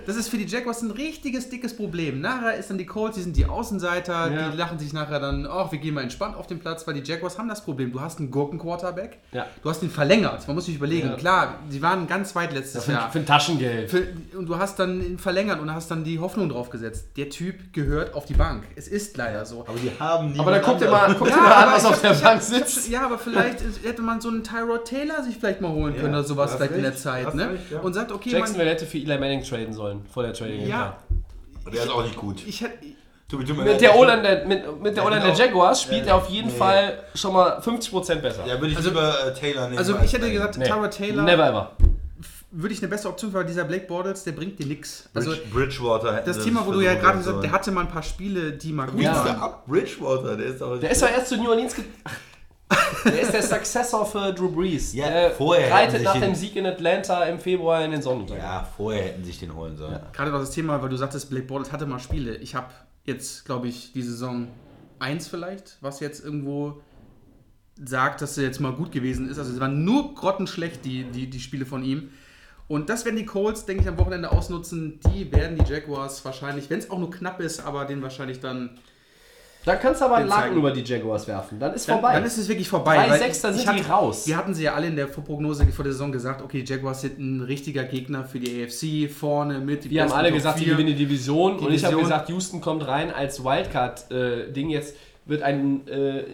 Das 0.09 0.17
ist 0.17 0.29
für 0.29 0.37
die 0.39 0.45
Jaguars 0.45 0.83
ein 0.83 0.91
richtiges, 0.91 1.51
dickes 1.51 1.77
Problem. 1.77 2.21
Nachher 2.21 2.57
ist 2.57 2.69
dann 2.69 2.79
die 2.79 2.85
Colts, 2.85 3.15
die 3.15 3.23
sind 3.23 3.37
die 3.37 3.47
Außenseiter, 3.47 4.29
Ja. 4.33 4.49
die 4.51 4.57
lachen 4.57 4.81
sich 4.81 4.93
nachher 4.93 5.21
dann, 5.21 5.47
ach, 5.49 5.71
wir 5.71 5.79
gehen 5.79 5.95
mal 5.95 6.03
entspannt 6.03 6.37
auf 6.37 6.49
den 6.49 6.59
Platz, 6.59 6.85
weil 6.89 6.95
die 6.95 7.09
Jaguars 7.09 7.39
haben 7.39 7.49
das 7.49 7.65
Problem. 7.65 7.93
Du 7.93 8.01
hast 8.01 8.19
einen 8.19 8.33
Gurken-Quarterback, 8.33 9.19
Ja. 9.31 9.47
du 9.63 9.71
hast 9.71 9.85
ihn 9.85 9.91
verlängert. 9.91 10.49
Man 10.49 10.57
muss 10.57 10.67
sich 10.67 10.75
überlegen. 10.75 11.11
Ja. 11.11 11.15
Klar, 11.15 11.59
sie 11.71 11.81
waren 11.81 12.09
ganz 12.09 12.35
weit 12.35 12.53
letztes 12.55 12.87
Für, 12.87 12.93
Jahr. 12.93 13.13
für 13.13 13.21
ein 13.21 13.27
Taschengeld. 13.27 13.89
Für, 13.89 14.03
und 14.37 14.47
du 14.47 14.59
hast 14.59 14.81
dann 14.81 15.01
ihn 15.01 15.19
verlängert 15.19 15.61
und 15.61 15.73
hast 15.73 15.93
dann 15.93 16.03
die 16.03 16.19
Hoffnung 16.19 16.49
drauf 16.49 16.71
gesetzt. 16.71 17.07
Der 17.17 17.31
Typ 17.31 17.73
gehört 17.73 17.84
auf 18.13 18.25
die 18.27 18.35
Bank. 18.35 18.65
Es 18.77 18.89
ist 18.89 19.17
leider 19.17 19.45
so. 19.45 19.61
Aber 19.61 19.79
die 19.79 19.91
haben 19.99 20.39
Aber 20.39 20.51
dann 20.51 20.63
guck 20.63 20.79
dir 20.79 20.89
mal, 20.91 21.15
guck 21.19 21.29
dir 21.29 21.37
mal 21.37 21.53
an, 21.53 21.73
was 21.75 21.85
auf 21.85 22.01
der 22.01 22.15
Bank 22.15 22.43
sitzt. 22.43 22.89
Ja, 22.89 23.05
aber 23.07 23.19
vielleicht 23.19 23.59
hätte 23.85 24.03
man 24.03 24.21
so 24.21 24.29
einen 24.29 24.43
Tyrod 24.45 24.85
Taylor 24.85 25.23
sich 25.23 25.37
vielleicht 25.37 25.61
mal 25.61 25.71
holen 25.71 25.95
können 25.97 26.15
oder 26.15 26.25
sowas 26.25 26.55
vielleicht 26.55 26.73
in 26.73 26.83
der 26.83 26.97
Zeit, 26.97 27.35
ne? 27.35 27.51
recht, 27.51 27.71
ja. 27.71 27.81
Und 27.81 27.93
sagt, 27.95 28.13
okay, 28.13 28.31
Jacksonville 28.31 28.71
hätte 28.71 28.87
für 28.87 28.99
Eli 28.99 29.19
Manning 29.19 29.43
traden 29.43 29.73
sollen, 29.73 30.05
vor 30.13 30.23
der 30.23 30.33
Trading 30.33 30.61
man, 30.61 30.69
ja, 30.69 30.97
Der 31.73 31.83
ist 31.85 31.91
auch 31.91 32.03
nicht 32.03 32.17
gut. 32.17 32.43
ich 32.47 32.61
hätte, 32.61 32.79
Mit 33.37 33.81
der 33.81 33.97
O-Line 33.97 34.23
der, 34.23 34.47
mit, 34.47 34.83
mit 34.83 34.97
der, 34.97 35.03
Ja, 35.03 35.09
O-Line 35.09 35.23
der 35.25 35.33
genau. 35.33 35.45
Jaguars 35.45 35.83
spielt 35.83 36.03
Ja. 36.07 36.13
er 36.13 36.17
auf 36.17 36.29
jeden 36.29 36.49
Nee. 36.49 36.55
Fall 36.55 36.99
schon 37.15 37.33
mal 37.33 37.59
50% 37.61 38.17
besser. 38.23 38.47
Ja, 38.47 38.55
würde 38.61 38.69
ich 38.69 38.77
Also- 38.77 38.91
lieber 38.91 39.27
äh, 39.27 39.33
Taylor 39.35 39.65
nehmen. 39.67 39.79
also 39.79 39.97
als 39.97 40.05
ich 40.07 40.13
hätte 40.13 40.31
gesagt, 40.31 40.59
Nee. 40.59 40.65
Tyrod 40.67 40.91
Taylor 40.91 41.23
Never 41.25 41.49
ever. 41.49 41.71
Würde 42.57 42.73
ich 42.75 42.81
eine 42.81 42.89
bessere 42.89 43.11
Option, 43.11 43.33
weil 43.33 43.45
dieser 43.45 43.65
Blake 43.65 43.87
Bortles, 43.87 44.25
der 44.25 44.33
bringt 44.33 44.59
dir 44.59 44.67
nichts. 44.67 45.09
Also 45.15 45.31
Bridge, 45.31 45.47
Bridgewater 45.53 46.23
das 46.25 46.43
Thema, 46.45 46.65
wo 46.67 46.73
du 46.73 46.81
ja 46.81 46.95
gerade 46.95 47.19
gesagt 47.19 47.25
sollen. 47.25 47.43
der 47.43 47.53
hatte 47.53 47.71
mal 47.73 47.83
ein 47.83 47.89
paar 47.89 48.03
Spiele, 48.03 48.53
die 48.53 48.73
mal 48.73 48.87
gut 48.89 49.01
Ja. 49.03 49.15
waren. 49.15 49.25
der 49.27 49.43
ab? 49.43 49.67
Bridgewater, 49.67 50.37
der 50.37 50.47
ist 50.47 50.61
doch. 50.61 50.79
Der 50.79 50.91
ist 50.91 51.03
doch 51.03 51.09
erst 51.11 51.29
zu 51.29 51.37
New 51.37 51.49
Orleans 51.51 51.75
ge 51.75 51.85
Der 53.05 53.21
ist 53.21 53.33
der 53.33 53.43
Successor 53.43 54.07
für 54.07 54.33
Drew 54.33 54.49
Brees. 54.51 54.95
Ja, 54.95 55.09
der 55.11 55.31
vorher 55.33 55.71
reitet 55.71 56.03
nach 56.03 56.15
den- 56.15 56.23
dem 56.23 56.35
Sieg 56.35 56.57
in 56.57 56.65
Atlanta 56.67 57.25
im 57.25 57.39
Februar 57.39 57.85
in 57.85 57.91
den 57.91 58.01
Sonnenuntergang. 58.03 58.45
ja, 58.45 58.69
vorher 58.77 59.03
hätten 59.05 59.23
sich 59.25 59.39
den 59.39 59.55
holen 59.55 59.77
sollen. 59.77 60.01
Gerade 60.13 60.31
noch 60.31 60.41
das 60.41 60.51
Thema, 60.51 60.81
weil 60.83 60.89
du 60.89 60.97
sagtest, 60.97 61.29
Blake 61.31 61.47
Bortles 61.47 61.73
hatte 61.73 61.87
mal 61.87 61.99
Spiele. 61.99 62.37
Ich 62.37 62.55
habe 62.55 62.69
jetzt, 63.05 63.45
glaube 63.45 63.69
ich, 63.69 63.93
die 63.93 64.03
Saison 64.03 64.49
1 64.99 65.29
vielleicht, 65.29 65.77
was 65.83 66.01
jetzt 66.01 66.25
irgendwo 66.25 66.81
sagt, 67.85 68.23
dass 68.23 68.39
er 68.39 68.45
jetzt 68.45 68.61
mal 68.61 68.73
gut 68.73 68.93
gewesen 68.93 69.29
ist. 69.29 69.39
Also 69.39 69.53
es 69.53 69.61
waren 69.61 69.85
nur 69.85 70.15
grottenschlecht, 70.15 70.85
die, 70.85 71.05
die, 71.05 71.29
die 71.29 71.41
Spiele 71.41 71.67
von 71.67 71.85
ihm. 71.85 72.11
Und 72.67 72.89
das 72.89 73.05
werden 73.05 73.17
die 73.17 73.27
Colts, 73.27 73.67
denke 73.67 73.83
ich, 73.83 73.89
am 73.89 73.99
Wochenende 73.99 74.33
ausnutzen. 74.33 74.99
Die 75.13 75.31
werden 75.33 75.59
die 75.59 75.71
Jaguars 75.71 76.25
wahrscheinlich, 76.25 76.71
wenn 76.71 76.79
es 76.79 76.91
auch 76.91 76.99
nur 76.99 77.11
knapp 77.11 77.41
ist, 77.41 77.61
aber 77.65 77.85
den 77.85 78.03
wahrscheinlich 78.03 78.41
dann. 78.41 78.71
Dann 79.67 79.79
kannst 79.81 80.03
du 80.03 80.05
aber 80.07 80.17
einen 80.17 80.29
Laken 80.29 80.43
zeigen. 80.45 80.57
über 80.59 80.71
die 80.73 80.83
Jaguars 80.83 81.27
werfen. 81.27 81.59
Dann 81.59 81.73
ist 81.73 81.89
Dann, 81.89 81.95
vorbei. 82.01 82.13
dann 82.15 82.25
ist 82.25 82.37
es 82.37 82.49
wirklich 82.49 82.69
vorbei. 82.69 82.97
Drei 82.97 83.11
weil 83.11 83.19
Sechster 83.19 83.49
ich- 83.49 83.55
sind 83.57 83.63
ich 83.65 83.69
hatte- 83.69 83.81
die 83.83 83.91
raus. 83.91 84.27
Wir 84.27 84.37
hatten 84.37 84.53
sie 84.53 84.63
ja 84.65 84.75
alle 84.75 84.87
in 84.89 84.97
der 84.97 85.07
Prognose 85.07 85.67
vor 85.73 85.85
der 85.85 85.93
Saison 85.95 86.13
gesagt, 86.13 86.43
okay, 86.43 86.63
Jaguars 86.67 87.01
sind 87.01 87.19
ein 87.19 87.41
richtiger 87.41 87.85
Gegner 87.85 88.25
für 88.25 88.41
die 88.41 88.63
AFC, 88.63 89.09
vorne 89.09 89.61
mit. 89.61 89.85
die 89.85 89.91
Wir 89.91 90.03
haben 90.03 90.13
alle 90.13 90.33
gesagt, 90.33 90.59
sie 90.59 90.67
gewinnen 90.67 90.89
die 90.89 90.95
Division. 90.97 91.53
Und 91.59 91.73
ich 91.73 91.83
habe 91.83 91.95
Division. 91.95 92.03
gesagt, 92.03 92.29
Houston 92.29 92.61
kommt 92.61 92.87
rein 92.87 93.11
als 93.11 93.43
Wildcard-Ding. 93.43 94.69
Jetzt 94.69 94.97
wird 95.25 95.43
ein 95.43 95.87
äh, 95.89 96.25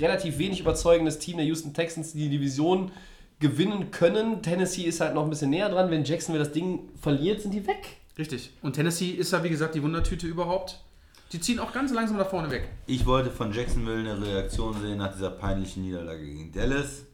relativ 0.00 0.38
wenig 0.38 0.58
überzeugendes 0.60 1.18
Team 1.20 1.36
der 1.36 1.46
Houston 1.46 1.72
Texans 1.74 2.12
die 2.14 2.28
Division 2.28 2.90
gewinnen 3.42 3.90
können. 3.90 4.40
Tennessee 4.40 4.84
ist 4.84 5.00
halt 5.00 5.14
noch 5.14 5.24
ein 5.24 5.30
bisschen 5.30 5.50
näher 5.50 5.68
dran. 5.68 5.90
Wenn 5.90 6.04
Jacksonville 6.04 6.42
das 6.44 6.52
Ding 6.54 6.88
verliert, 7.00 7.42
sind 7.42 7.52
die 7.52 7.66
weg. 7.66 7.96
Richtig. 8.16 8.50
Und 8.62 8.72
Tennessee 8.74 9.10
ist 9.10 9.32
ja, 9.32 9.42
wie 9.44 9.50
gesagt, 9.50 9.74
die 9.74 9.82
Wundertüte 9.82 10.26
überhaupt. 10.26 10.80
Die 11.32 11.40
ziehen 11.40 11.58
auch 11.60 11.72
ganz 11.72 11.92
langsam 11.92 12.18
da 12.18 12.24
vorne 12.24 12.50
weg. 12.50 12.68
Ich 12.86 13.04
wollte 13.06 13.30
von 13.30 13.52
Jacksonville 13.52 13.98
eine 14.10 14.26
Reaktion 14.26 14.78
sehen 14.80 14.98
nach 14.98 15.12
dieser 15.12 15.30
peinlichen 15.30 15.82
Niederlage 15.82 16.24
gegen 16.24 16.52
Dallas. 16.52 17.04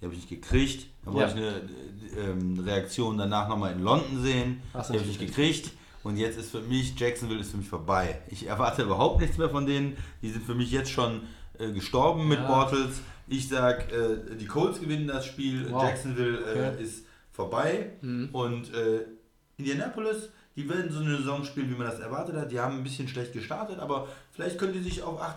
Die 0.00 0.04
habe 0.06 0.14
ich 0.14 0.20
nicht 0.28 0.42
gekriegt. 0.42 0.86
Dann 1.04 1.14
wollte 1.14 1.38
Ja. 1.40 1.48
ich 1.48 2.16
eine 2.16 2.26
äh, 2.26 2.30
ähm, 2.30 2.58
Reaktion 2.60 3.16
danach 3.18 3.48
nochmal 3.48 3.72
in 3.72 3.82
London 3.82 4.22
sehen. 4.22 4.62
Hast 4.74 4.88
Die 4.90 4.94
habe 4.98 5.02
ich 5.08 5.18
nicht 5.18 5.20
gekriegt. 5.34 5.70
Und 6.02 6.16
jetzt 6.16 6.36
ist 6.38 6.50
für 6.50 6.62
mich, 6.62 6.98
Jacksonville 6.98 7.40
ist 7.40 7.52
für 7.52 7.58
mich 7.58 7.68
vorbei. 7.68 8.18
Ich 8.28 8.46
erwarte 8.46 8.82
überhaupt 8.82 9.20
nichts 9.20 9.38
mehr 9.38 9.50
von 9.50 9.66
denen. 9.66 9.96
Die 10.22 10.30
sind 10.30 10.44
für 10.44 10.54
mich 10.54 10.72
jetzt 10.72 10.90
schon 10.90 11.20
äh, 11.58 11.70
gestorben 11.72 12.26
mit 12.26 12.38
Ja. 12.40 12.46
Bortles. 12.48 13.02
Ich 13.28 13.48
sag, 13.48 13.90
äh, 13.92 14.36
die 14.36 14.46
Colts 14.46 14.80
gewinnen 14.80 15.06
das 15.06 15.26
Spiel. 15.26 15.70
Wow. 15.70 15.84
Jacksonville 15.84 16.38
äh, 16.38 16.70
Okay. 16.72 16.82
ist 16.82 17.06
vorbei. 17.30 17.92
Mhm. 18.02 18.28
Und 18.32 18.74
äh, 18.74 19.06
Indianapolis, 19.56 20.30
die 20.54 20.68
werden 20.68 20.92
so 20.92 21.00
eine 21.00 21.16
Saison 21.16 21.44
spielen, 21.44 21.70
wie 21.70 21.74
man 21.74 21.86
das 21.86 21.98
erwartet 21.98 22.36
hat. 22.36 22.52
Die 22.52 22.60
haben 22.60 22.76
ein 22.76 22.82
bisschen 22.82 23.08
schlecht 23.08 23.32
gestartet, 23.32 23.78
aber 23.78 24.06
vielleicht 24.32 24.58
können 24.58 24.74
die 24.74 24.80
sich 24.80 25.02
auf 25.02 25.20
8-8 25.20 25.30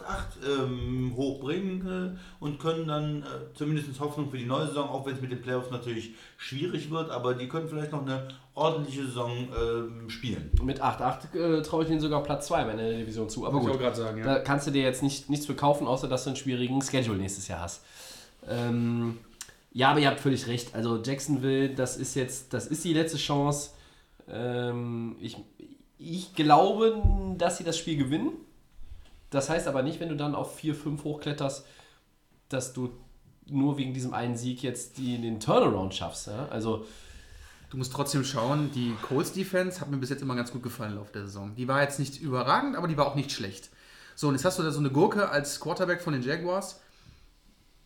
ähm, 0.45 1.13
hochbringen 1.15 2.17
äh, 2.17 2.43
und 2.43 2.59
können 2.59 2.87
dann 2.87 3.21
äh, 3.21 3.25
zumindest 3.53 3.97
Hoffnung 3.99 4.29
für 4.29 4.37
die 4.37 4.45
neue 4.45 4.67
Saison, 4.67 4.89
auch 4.89 5.05
wenn 5.05 5.15
es 5.15 5.21
mit 5.21 5.31
den 5.31 5.41
Playoffs 5.41 5.71
natürlich 5.71 6.15
schwierig 6.37 6.91
wird, 6.91 7.11
aber 7.11 7.33
die 7.33 7.47
können 7.47 7.69
vielleicht 7.69 7.93
noch 7.93 8.01
eine 8.01 8.27
ordentliche 8.55 9.05
Saison 9.05 9.31
ähm, 9.31 10.09
spielen. 10.09 10.51
Mit 10.61 10.83
8-8 10.83 11.33
äh, 11.33 11.61
traue 11.61 11.83
ich 11.83 11.89
denen 11.89 12.01
sogar 12.01 12.21
Platz 12.21 12.47
2 12.47 12.71
in 12.71 12.77
der 12.77 12.97
Division 12.97 13.29
zu. 13.29 13.47
Aber 13.47 13.59
gut, 13.59 13.95
sagen, 13.95 14.19
ja. 14.19 14.25
da 14.25 14.39
kannst 14.39 14.67
du 14.67 14.71
dir 14.71 14.83
jetzt 14.83 15.01
nicht, 15.01 15.29
nichts 15.29 15.45
für 15.45 15.55
kaufen, 15.55 15.87
außer 15.87 16.09
dass 16.09 16.25
du 16.25 16.31
einen 16.31 16.37
schwierigen 16.37 16.81
Schedule 16.81 17.17
nächstes 17.17 17.47
Jahr 17.47 17.61
hast. 17.61 17.83
Ähm, 18.49 19.17
ja, 19.71 19.91
aber 19.91 19.99
ihr 19.99 20.07
habt 20.07 20.19
völlig 20.19 20.47
recht. 20.47 20.75
Also 20.75 21.01
Jacksonville, 21.01 21.69
das 21.69 21.97
ist 21.97 22.15
jetzt, 22.15 22.53
das 22.53 22.67
ist 22.67 22.83
die 22.83 22.93
letzte 22.93 23.17
Chance. 23.17 23.71
Ähm, 24.30 25.15
ich, 25.19 25.38
ich 25.97 26.34
glaube, 26.35 27.02
dass 27.38 27.57
sie 27.57 27.64
das 27.64 27.77
Spiel 27.77 27.97
gewinnen. 27.97 28.31
Das 29.30 29.49
heißt 29.49 29.68
aber 29.68 29.84
nicht, 29.84 29.99
wenn 29.99 30.10
du 30.10 30.15
dann 30.15 30.35
auf 30.35 30.60
4-5 30.60 31.03
hochkletterst, 31.03 31.65
dass 32.49 32.73
du 32.73 32.91
nur 33.47 33.77
wegen 33.77 33.93
diesem 33.93 34.14
einen 34.14 34.38
Sieg 34.38 34.64
jetzt 34.64 34.97
die, 34.97 35.19
den 35.19 35.39
Turnaround 35.39 35.93
schaffst. 35.93 36.27
Ja? 36.27 36.47
Also 36.49 36.85
Du 37.76 37.77
musst 37.77 37.91
trotzdem 37.91 38.23
schauen, 38.23 38.72
die 38.73 38.95
Colts 39.02 39.34
Defense 39.34 39.81
hat 39.81 39.89
mir 39.89 39.97
bis 39.97 40.10
jetzt 40.10 40.22
immer 40.22 40.35
ganz 40.35 40.52
gut 40.52 40.64
gefallen 40.64 40.91
im 40.91 40.97
Laufe 40.99 41.11
der 41.11 41.23
Saison. 41.23 41.56
Die 41.56 41.68
war 41.68 41.81
jetzt 41.81 41.99
nicht 41.99 42.22
überragend, 42.22 42.76
aber 42.76 42.88
die 42.88 42.95
war 42.95 43.06
auch 43.06 43.15
nicht 43.15 43.34
schlecht. 43.34 43.69
So, 44.15 44.30
und 44.30 44.35
jetzt 44.35 44.45
hast 44.45 44.60
du 44.60 44.64
da 44.64 44.72
so 44.72 44.80
eine 44.80 44.91
Gurke 44.91 45.27
als 45.27 45.60
Quarterback 45.60 46.02
von 46.02 46.14
den 46.14 46.22
Jaguars. 46.22 46.80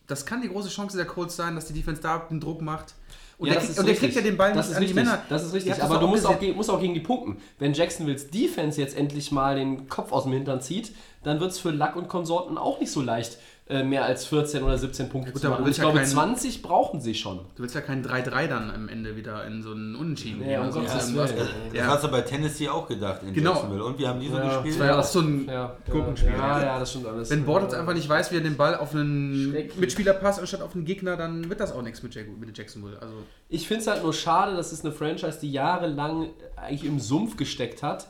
Das 0.06 0.26
kann 0.26 0.42
die 0.42 0.48
große 0.48 0.68
Chance 0.68 0.96
der 0.96 1.06
Colts 1.06 1.34
sein, 1.34 1.54
dass 1.56 1.66
die 1.66 1.72
Defense 1.72 2.00
da 2.00 2.18
den 2.18 2.38
Druck 2.40 2.60
macht. 2.60 2.94
Und, 3.40 3.48
Ja, 3.48 3.54
der, 3.54 3.62
ist 3.62 3.78
und 3.78 3.88
der 3.88 3.94
kriegt 3.94 4.14
ja 4.14 4.20
den 4.20 4.36
Ball 4.36 4.52
das 4.52 4.68
nicht 4.68 4.72
ist 4.72 4.76
an 4.76 4.80
die 4.82 4.86
richtig. 4.88 5.04
Männer. 5.04 5.22
Das 5.30 5.44
ist 5.44 5.54
richtig. 5.54 5.82
Aber 5.82 5.96
du 5.96 6.06
musst 6.06 6.26
auch, 6.26 6.38
gegen, 6.38 6.56
musst 6.56 6.68
auch 6.68 6.78
gegen 6.78 6.92
die 6.92 7.00
punkten. 7.00 7.38
Wenn 7.58 7.72
Jacksonville's 7.72 8.28
Defense 8.28 8.78
jetzt 8.78 8.94
endlich 8.94 9.32
mal 9.32 9.56
den 9.56 9.88
Kopf 9.88 10.12
aus 10.12 10.24
dem 10.24 10.32
Hintern 10.34 10.60
zieht, 10.60 10.92
dann 11.22 11.40
wird 11.40 11.52
es 11.52 11.58
für 11.58 11.70
Luck 11.70 11.96
und 11.96 12.08
Konsorten 12.08 12.58
auch 12.58 12.80
nicht 12.80 12.92
so 12.92 13.00
leicht, 13.00 13.38
äh, 13.70 13.84
mehr 13.84 14.04
als 14.04 14.26
14 14.26 14.62
oder 14.64 14.76
17 14.76 15.08
Punkte 15.08 15.30
gut, 15.32 15.40
zu 15.40 15.48
machen. 15.48 15.66
ich 15.68 15.76
ja 15.76 15.84
glaube, 15.84 15.98
keinen- 15.98 16.08
20 16.10 16.60
brauchen 16.62 17.00
sie 17.00 17.14
schon. 17.14 17.38
Du 17.54 17.62
willst 17.62 17.74
ja 17.74 17.80
kein 17.80 18.02
3-3 18.04 18.48
dann 18.48 18.70
am 18.70 18.88
Ende 18.88 19.14
wieder 19.16 19.44
in 19.46 19.62
so 19.62 19.70
einen 19.70 19.94
Unentschieden. 19.94 20.40
Nee, 20.40 20.46
gehen 20.48 20.60
um 20.60 20.66
oder 20.68 20.80
Gottes 20.80 20.92
sonst 20.92 21.14
Willen. 21.14 21.26
irgendwas. 21.28 21.48
Das 21.72 21.78
Ja. 21.78 21.86
hast 21.86 22.04
du 22.04 22.08
bei 22.08 22.20
Tennessee 22.22 22.68
auch 22.68 22.88
gedacht 22.88 23.20
in 23.24 23.32
Genau. 23.32 23.52
Jacksonville. 23.52 23.84
Und 23.84 23.98
wie 23.98 24.06
haben 24.08 24.18
die 24.20 24.28
so 24.28 24.36
Ja, 24.36 24.42
gespielt? 24.56 24.74
Das 24.74 24.80
war 24.80 24.86
ja 24.86 24.98
auch 24.98 25.04
so 25.04 25.20
ein 25.20 25.46
Ja, 25.48 25.76
Gurkenspiel. 25.90 26.32
Ja, 26.32 26.62
ja, 26.62 26.78
das 26.80 26.90
stimmt 26.90 27.06
alles. 27.06 27.30
Wenn 27.30 27.44
Bortles 27.44 27.74
einfach 27.74 27.94
nicht 27.94 28.08
weiß, 28.08 28.32
wie 28.32 28.36
er 28.36 28.42
den 28.42 28.56
Ball 28.56 28.74
auf 28.76 28.92
einen. 28.94 29.52
Mitspieler 29.78 30.14
passt, 30.14 30.40
anstatt 30.40 30.62
auf 30.62 30.74
einen 30.74 30.84
Gegner, 30.84 31.16
dann 31.16 31.48
wird 31.48 31.60
das 31.60 31.72
auch 31.72 31.82
nichts 31.82 32.02
mit, 32.02 32.14
Jag 32.14 32.26
mit 32.38 32.56
Jacksonville. 32.58 32.98
Also, 33.00 33.14
Ich 33.48 33.66
finde 33.68 33.82
es 33.82 33.86
halt 33.86 34.02
nur 34.02 34.12
schade, 34.12 34.56
dass 34.56 34.72
es 34.72 34.84
eine 34.84 34.92
Franchise, 34.92 35.38
die 35.40 35.50
jahrelang 35.52 36.30
eigentlich 36.56 36.84
im 36.84 36.98
Sumpf 37.00 37.36
gesteckt 37.36 37.82
hat. 37.82 38.08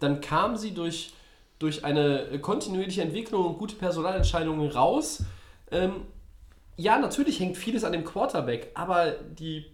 Dann 0.00 0.20
kam 0.20 0.56
sie 0.56 0.72
durch, 0.74 1.12
durch 1.62 1.84
eine 1.84 2.38
kontinuierliche 2.40 3.02
Entwicklung 3.02 3.46
und 3.46 3.58
gute 3.58 3.76
Personalentscheidungen 3.76 4.68
raus. 4.70 5.24
Ähm, 5.70 6.02
ja, 6.76 6.98
natürlich 6.98 7.38
hängt 7.40 7.56
vieles 7.56 7.84
an 7.84 7.92
dem 7.92 8.04
Quarterback, 8.04 8.70
aber 8.74 9.12
die 9.38 9.66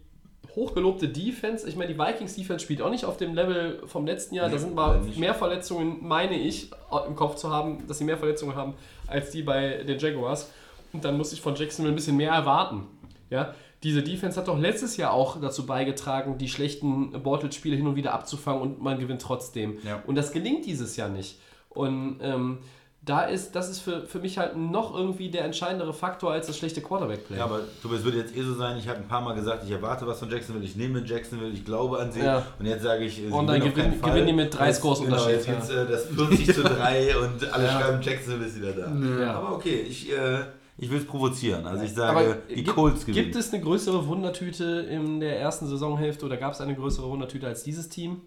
hochgelobte 0.54 1.08
Defense, 1.08 1.68
ich 1.68 1.76
meine, 1.76 1.92
die 1.92 1.98
Vikings 1.98 2.34
Defense 2.34 2.64
spielt 2.64 2.82
auch 2.82 2.90
nicht 2.90 3.04
auf 3.04 3.16
dem 3.16 3.34
Level 3.34 3.82
vom 3.86 4.06
letzten 4.06 4.34
Jahr. 4.34 4.48
da 4.48 4.58
sind 4.58 4.74
mal 4.74 5.00
mehr 5.16 5.34
Verletzungen, 5.34 5.98
meine 6.06 6.38
ich, 6.38 6.70
im 7.06 7.16
Kopf 7.16 7.36
zu 7.36 7.50
haben, 7.50 7.86
dass 7.86 7.98
sie 7.98 8.04
mehr 8.04 8.18
Verletzungen 8.18 8.54
haben 8.56 8.74
als 9.06 9.30
die 9.30 9.42
bei 9.42 9.84
den 9.84 9.98
Jaguars. 9.98 10.50
Und 10.92 11.04
dann 11.04 11.16
muss 11.16 11.32
ich 11.32 11.40
von 11.40 11.54
Jacksonville 11.54 11.92
ein 11.92 11.96
bisschen 11.96 12.16
mehr 12.16 12.32
erwarten. 12.32 12.86
Ja, 13.30 13.54
diese 13.82 14.02
Defense 14.02 14.38
hat 14.40 14.48
doch 14.48 14.58
letztes 14.58 14.96
Jahr 14.96 15.12
auch 15.12 15.40
dazu 15.40 15.64
beigetragen, 15.64 16.38
die 16.38 16.48
schlechten 16.48 17.12
Bortles-Spiele 17.22 17.76
hin 17.76 17.86
und 17.86 17.94
wieder 17.94 18.12
abzufangen 18.12 18.60
und 18.60 18.82
man 18.82 18.98
gewinnt 18.98 19.22
trotzdem. 19.22 19.78
Ja. 19.84 20.02
Und 20.06 20.16
das 20.16 20.32
gelingt 20.32 20.66
dieses 20.66 20.96
Jahr 20.96 21.08
nicht. 21.08 21.38
Und 21.78 22.18
ähm, 22.22 22.58
da 23.02 23.22
ist, 23.22 23.52
das 23.54 23.70
ist 23.70 23.78
für, 23.80 24.04
für 24.06 24.18
mich 24.18 24.36
halt 24.36 24.56
noch 24.56 24.94
irgendwie 24.94 25.30
der 25.30 25.44
entscheidendere 25.44 25.94
Faktor 25.94 26.32
als 26.32 26.46
das 26.48 26.58
schlechte 26.58 26.82
Quarterback-Play. 26.82 27.38
Ja, 27.38 27.44
aber 27.44 27.60
Tobias 27.80 28.02
würde 28.04 28.18
jetzt 28.18 28.36
eh 28.36 28.42
so 28.42 28.52
sein, 28.54 28.76
ich 28.78 28.86
habe 28.88 28.98
ein 28.98 29.08
paar 29.08 29.22
Mal 29.22 29.34
gesagt, 29.34 29.62
ich 29.64 29.70
erwarte 29.70 30.06
was 30.06 30.18
von 30.18 30.28
Jacksonville, 30.28 30.64
ich 30.66 30.76
nehme 30.76 31.02
Jacksonville, 31.04 31.50
ich 31.52 31.64
glaube 31.64 32.00
an 32.00 32.10
sie. 32.12 32.20
Ja. 32.20 32.44
Und 32.58 32.66
jetzt 32.66 32.82
sage 32.82 33.04
ich, 33.04 33.14
sie 33.14 33.26
Und 33.28 33.46
dann 33.46 33.60
gewinnen 33.60 33.94
auf 33.94 34.10
gewinnen- 34.10 34.26
die 34.26 34.32
mit 34.34 34.52
drei 34.58 34.72
Scores 34.74 35.00
genau, 35.00 35.12
Unterschied, 35.12 35.36
Jetzt 35.36 35.46
ja. 35.46 35.54
gibt's, 35.54 35.70
äh, 35.70 35.86
das 35.86 36.06
40 36.06 36.54
zu 36.54 36.62
3 36.64 37.16
und 37.18 37.52
alle 37.52 37.64
Ja. 37.64 37.80
schreiben, 37.80 38.02
Jacksonville 38.02 38.44
ist 38.46 38.56
wieder 38.60 38.72
da. 38.72 39.22
Ja. 39.24 39.32
Aber 39.34 39.54
okay, 39.54 39.80
ich, 39.88 40.12
äh, 40.12 40.40
ich 40.76 40.90
will 40.90 40.98
es 40.98 41.06
provozieren. 41.06 41.64
Also 41.66 41.84
ich 41.84 41.96
Aber 41.98 42.24
sage, 42.24 42.42
die 42.50 42.54
gibt, 42.56 42.68
Colts 42.68 43.06
gewinnen. 43.06 43.24
gibt 43.24 43.36
es 43.36 43.52
eine 43.54 43.62
größere 43.62 44.06
Wundertüte 44.06 44.64
in 44.90 45.20
der 45.20 45.40
ersten 45.40 45.66
Saisonhälfte 45.68 46.26
oder 46.26 46.36
gab 46.36 46.52
es 46.52 46.60
eine 46.60 46.74
größere 46.74 47.08
Wundertüte 47.08 47.46
als 47.46 47.62
dieses 47.62 47.88
Team? 47.88 48.20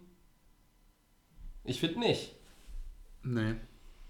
Ich 1.66 1.80
finde 1.80 2.00
nicht. 2.00 2.36
Nee. 3.24 3.54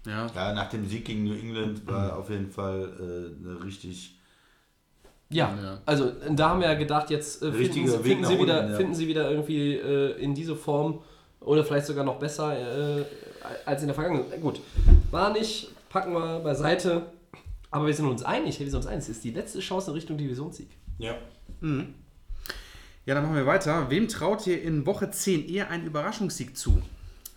Ja. 0.06 0.26
ja, 0.34 0.52
nach 0.52 0.68
dem 0.68 0.86
Sieg 0.86 1.04
gegen 1.04 1.24
New 1.24 1.34
England 1.34 1.86
war 1.86 2.16
auf 2.18 2.28
jeden 2.28 2.50
Fall 2.50 2.90
äh, 2.98 3.48
eine 3.48 3.64
richtig... 3.64 4.18
Ja, 5.30 5.56
Ja. 5.62 5.80
also 5.86 6.12
da 6.30 6.50
haben 6.50 6.60
wir 6.60 6.68
ja 6.68 6.74
gedacht, 6.74 7.08
jetzt 7.10 7.42
äh, 7.42 7.52
finden, 7.52 7.88
sie, 7.88 7.98
finden, 7.98 8.24
sie 8.24 8.38
wieder, 8.38 8.60
unten, 8.60 8.72
ja. 8.72 8.76
finden 8.76 8.94
sie 8.94 9.08
wieder 9.08 9.30
irgendwie 9.30 9.76
äh, 9.76 10.20
in 10.20 10.34
diese 10.34 10.56
Form 10.56 11.02
oder 11.40 11.64
vielleicht 11.64 11.86
sogar 11.86 12.04
noch 12.04 12.18
besser 12.18 12.98
äh, 13.00 13.04
als 13.64 13.80
in 13.82 13.88
der 13.88 13.94
Vergangenheit. 13.94 14.40
Gut, 14.40 14.60
war 15.10 15.32
nicht, 15.32 15.70
packen 15.88 16.12
wir 16.12 16.40
beiseite. 16.40 17.06
Aber 17.70 17.86
wir 17.86 17.94
sind 17.94 18.06
uns 18.06 18.22
einig, 18.22 18.60
wir 18.60 18.66
sind 18.66 18.76
uns 18.76 18.86
einig, 18.86 19.04
es 19.04 19.08
ist 19.08 19.24
die 19.24 19.30
letzte 19.30 19.60
Chance 19.60 19.90
in 19.90 19.94
Richtung 19.94 20.18
Divisionssieg. 20.18 20.68
Ja. 20.98 21.16
Ja, 23.06 23.14
dann 23.14 23.24
machen 23.24 23.36
wir 23.36 23.46
weiter. 23.46 23.88
Wem 23.88 24.08
traut 24.08 24.46
ihr 24.46 24.62
in 24.62 24.84
Woche 24.84 25.10
10 25.10 25.48
eher 25.48 25.70
einen 25.70 25.86
Überraschungssieg 25.86 26.56
zu? 26.56 26.82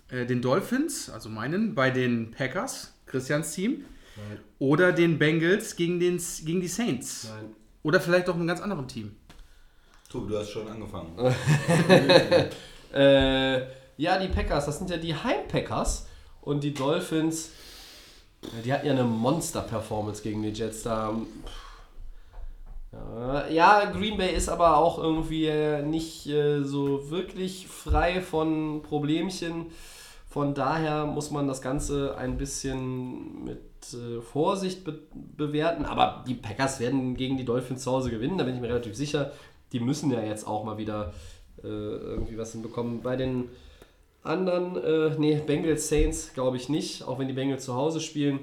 Äh, 0.10 0.26
den 0.26 0.41
Dolphins, 0.41 1.10
also 1.10 1.30
meinen, 1.30 1.76
bei 1.76 1.90
den 1.90 2.32
Packers, 2.32 2.94
Christians 3.06 3.53
Team. 3.53 3.86
Oder 4.60 4.94
den 4.94 5.19
Bengals 5.19 5.76
gegen, 5.76 5.99
den, 5.99 6.22
gegen 6.45 6.61
die 6.61 6.68
Saints. 6.68 7.30
Nein. 7.30 7.53
Oder 7.84 7.99
vielleicht 7.99 8.30
auch 8.30 8.36
einem 8.36 8.48
ganz 8.48 8.61
anderen 8.61 8.88
Team. 8.88 9.15
Tobi, 10.10 10.32
du 10.32 10.40
hast 10.40 10.49
schon 10.49 10.68
angefangen. 10.68 11.11
Äh, 12.94 13.60
ja, 13.98 14.18
die 14.18 14.30
Packers, 14.30 14.68
das 14.68 14.77
sind 14.77 14.90
ja 14.90 14.95
die 14.95 15.14
Heim-Packers. 15.14 16.07
Und 16.40 16.64
die 16.64 16.73
Dolphins, 16.73 17.49
ja, 18.41 18.61
die 18.64 18.72
hatten 18.72 18.86
ja 18.86 18.94
eine 18.94 19.03
Monster-Performance 19.03 20.23
gegen 20.23 20.44
die 20.44 20.49
Jets 20.52 20.84
da. 20.84 21.14
Ja, 22.94 23.48
ja, 23.49 23.91
Green 23.91 24.15
Bay 24.15 24.34
ist 24.34 24.48
aber 24.48 24.77
auch 24.77 24.98
irgendwie 24.98 25.48
äh, 25.48 25.82
nicht 25.82 26.27
äh, 26.27 26.64
so 26.64 27.10
wirklich 27.10 27.68
frei 27.68 28.22
von 28.22 28.82
Problemchen. 28.82 29.65
Von 30.36 30.53
daher 30.53 31.06
muss 31.06 31.32
man 31.32 31.48
das 31.48 31.62
Ganze 31.62 32.18
ein 32.18 32.38
bisschen 32.38 33.45
mit 33.45 33.94
äh, 33.94 34.20
Vorsicht 34.20 34.84
be 34.84 34.99
bewerten. 35.14 35.86
Aber 35.86 36.26
die 36.28 36.34
Packers 36.34 36.82
werden 36.82 37.16
gegen 37.16 37.38
die 37.38 37.45
Dolphins 37.45 37.84
zu 37.84 37.91
Hause 37.94 38.10
gewinnen, 38.10 38.38
da 38.38 38.44
bin 38.44 38.53
ich 38.53 38.60
mir 38.60 38.68
relativ 38.68 38.98
sicher. 38.98 39.32
Die 39.72 39.80
müssen 39.80 40.12
ja 40.12 40.22
jetzt 40.22 40.45
auch 40.45 40.66
mal 40.66 40.78
wieder 40.78 41.14
äh, 41.64 41.68
irgendwie 41.68 42.38
was 42.38 42.52
hinbekommen. 42.52 43.02
Bei 43.02 43.16
den 43.16 43.48
anderen, 44.24 44.76
äh, 44.76 45.16
nee, 45.18 45.38
Bengals 45.38 45.88
Saints 45.88 46.34
glaube 46.34 46.57
ich 46.57 46.68
nicht, 46.68 47.03
auch 47.03 47.18
wenn 47.18 47.30
die 47.30 47.34
Bengals 47.34 47.64
zu 47.64 47.76
Hause 47.76 48.02
spielen. 48.02 48.41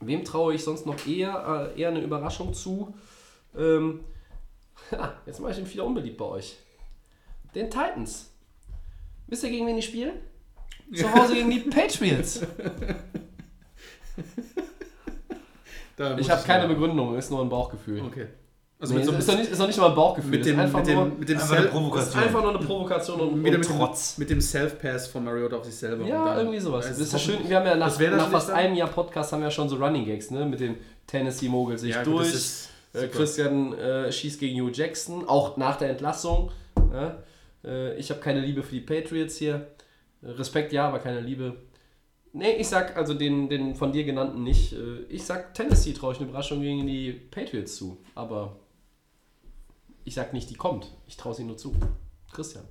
Wem 0.00 0.24
traue 0.24 0.54
ich 0.54 0.64
sonst 0.64 0.86
noch 0.86 1.06
eher, 1.06 1.70
äh, 1.76 1.80
eher 1.80 1.90
eine 1.90 2.00
Überraschung 2.00 2.52
zu? 2.52 2.92
Ähm, 3.56 4.00
ha, 4.90 5.12
jetzt 5.24 5.38
mache 5.38 5.52
ich 5.52 5.58
ihn 5.58 5.72
wieder 5.72 5.84
unbeliebt 5.84 6.16
bei 6.16 6.24
euch. 6.24 6.56
Den 7.54 7.70
Titans. 7.70 8.32
Wisst 9.28 9.44
ihr, 9.44 9.50
gegen 9.50 9.68
wen 9.68 9.76
die 9.76 9.82
spielen? 9.82 10.14
Zu 10.94 11.12
Hause 11.14 11.34
gegen 11.34 11.50
die 11.50 11.60
Patriots. 11.60 12.40
Ich 16.18 16.30
habe 16.30 16.42
keine 16.46 16.66
Begründung, 16.66 17.14
ist 17.18 17.30
nur 17.30 17.42
ein 17.42 17.50
Bauchgefühl. 17.50 18.00
Okay. 18.00 18.26
Also 18.78 18.94
Nee, 18.94 19.00
mit, 19.00 19.08
so, 19.10 19.12
ist, 19.16 19.28
doch 19.28 19.36
nicht, 19.36 19.50
ist 19.50 19.60
doch 19.60 19.66
nicht 19.66 19.78
mal 19.78 19.90
ein 19.90 19.94
Bauchgefühl. 19.94 20.30
mit, 20.30 20.46
dem, 20.46 20.54
ist 20.54 20.60
einfach 20.64 20.78
mit, 20.82 20.94
nur, 20.94 21.04
dem, 21.04 21.18
mit 21.18 21.28
dem 21.28 21.36
Einfach 21.36 21.50
eine 21.50 21.56
Self- 21.60 21.64
ist 21.66 21.70
Provokation. 21.72 22.22
einfach 22.22 22.42
nur 22.42 22.50
eine 22.56 22.66
Provokation 22.66 23.20
und, 23.20 23.42
mit 23.42 23.52
dem, 23.52 23.60
Trotz. 23.60 24.16
mit 24.16 24.30
dem 24.30 24.40
Self-Pass 24.40 25.08
von 25.08 25.24
Mariota 25.24 25.56
auf 25.56 25.64
sich 25.66 25.74
selber. 25.74 26.06
Ja, 26.06 26.24
dann- 26.24 26.38
irgendwie 26.38 26.58
sowas. 26.60 26.88
Das 26.88 26.98
ist 26.98 27.12
ja 27.12 27.18
schön. 27.18 27.46
Wir 27.46 27.56
haben 27.58 27.66
ja 27.66 27.76
nach, 27.76 27.98
nach 27.98 28.30
fast 28.30 28.48
dann- 28.48 28.56
einem 28.56 28.74
Jahr 28.76 28.88
Podcast 28.88 29.30
haben 29.34 29.40
wir 29.40 29.48
ja 29.48 29.50
schon 29.50 29.68
so 29.68 29.76
Running 29.76 30.06
Gags, 30.06 30.30
ne? 30.30 30.46
Mit 30.46 30.60
den 30.60 30.76
Tennessee 31.06 31.50
Mogel 31.50 31.76
sich 31.76 31.90
Ja, 31.94 32.02
gut, 32.02 32.14
durch. 32.20 32.32
ist 32.32 32.70
Äh. 32.94 33.06
Christian 33.08 33.74
äh, 33.74 34.10
schießt 34.10 34.40
gegen 34.40 34.58
Hugh 34.62 34.72
Jackson, 34.72 35.28
auch 35.28 35.58
nach 35.58 35.76
der 35.76 35.90
Entlassung. 35.90 36.50
Ja? 36.94 37.18
Äh, 37.62 37.96
ich 37.98 38.08
habe 38.08 38.20
keine 38.20 38.40
Liebe 38.40 38.62
für 38.62 38.72
die 38.76 38.80
Patriots 38.80 39.36
hier. 39.36 39.66
Respekt 40.22 40.72
ja, 40.72 40.88
aber 40.88 40.98
keine 40.98 41.20
Liebe. 41.20 41.56
Nee, 42.32 42.52
ich 42.52 42.68
sag 42.68 42.96
also 42.96 43.14
den, 43.14 43.48
den 43.48 43.74
von 43.74 43.92
dir 43.92 44.04
genannten 44.04 44.42
nicht. 44.42 44.72
Äh, 44.72 45.00
ich 45.08 45.24
sag 45.24 45.54
Tennessee 45.54 45.92
traue 45.92 46.12
ich 46.12 46.20
eine 46.20 46.28
Überraschung 46.28 46.60
gegen 46.60 46.86
die 46.86 47.12
Patriots 47.12 47.76
zu. 47.76 47.98
Aber 48.14 48.56
ich 50.04 50.14
sag 50.14 50.32
nicht, 50.32 50.48
die 50.50 50.54
kommt. 50.54 50.92
Ich 51.06 51.16
traue 51.16 51.34
sie 51.34 51.44
nur 51.44 51.56
zu. 51.56 51.74
Christian. 52.32 52.64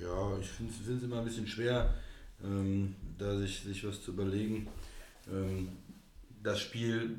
Ja, 0.00 0.38
ich 0.38 0.48
finde 0.48 0.72
es 0.96 1.02
immer 1.02 1.18
ein 1.18 1.24
bisschen 1.24 1.46
schwer, 1.46 1.94
ähm, 2.44 2.94
da 3.18 3.36
sich, 3.36 3.60
sich 3.60 3.86
was 3.86 4.02
zu 4.02 4.12
überlegen. 4.12 4.68
Ähm, 5.30 5.68
das 6.42 6.60
Spiel, 6.60 7.16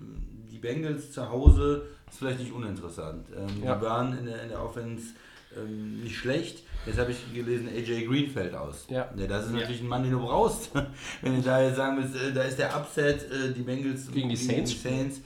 die 0.50 0.60
Bengals 0.60 1.12
zu 1.12 1.30
Hause, 1.30 1.88
ist 2.10 2.20
vielleicht 2.20 2.40
nicht 2.40 2.52
uninteressant. 2.52 3.28
Ähm, 3.36 3.64
Ja. 3.64 3.76
Die 3.76 3.82
waren 3.82 4.18
in 4.18 4.26
der, 4.26 4.44
in 4.44 4.50
der 4.50 4.64
Offense 4.64 5.14
ähm, 5.62 6.04
nicht 6.04 6.16
schlecht. 6.18 6.64
Jetzt 6.86 7.00
habe 7.00 7.12
ich 7.12 7.34
gelesen, 7.34 7.68
AJ 7.68 8.06
Green 8.06 8.30
fällt 8.30 8.54
aus. 8.56 8.86
Ja. 8.90 9.10
das 9.16 9.48
ist 9.48 9.52
natürlich 9.52 9.82
ein 9.82 9.88
Mann, 9.88 10.04
den 10.04 10.14
du 10.14 10.20
brauchst. 10.20 10.72
Wenn 11.22 11.36
du 11.36 11.42
da 11.42 11.62
jetzt 11.62 11.76
sagen 11.76 11.98
willst, 11.98 12.16
äh, 12.16 12.34
da 12.34 12.44
ist 12.44 12.58
der 12.58 12.76
Upset, 12.76 13.30
äh, 13.30 13.54
die 13.54 13.62
Bengals 13.62 14.10
Gegen 14.12 14.30
die 14.30 14.36
Saints 14.38 14.82
Saints. 14.82 15.22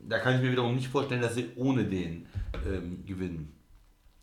Da 0.00 0.18
kann 0.18 0.36
ich 0.36 0.42
mir 0.42 0.50
wiederum 0.52 0.74
nicht 0.74 0.88
vorstellen, 0.88 1.20
dass 1.20 1.34
sie 1.34 1.50
ohne 1.56 1.84
den 1.84 2.26
ähm, 2.66 3.04
gewinnen. 3.06 3.52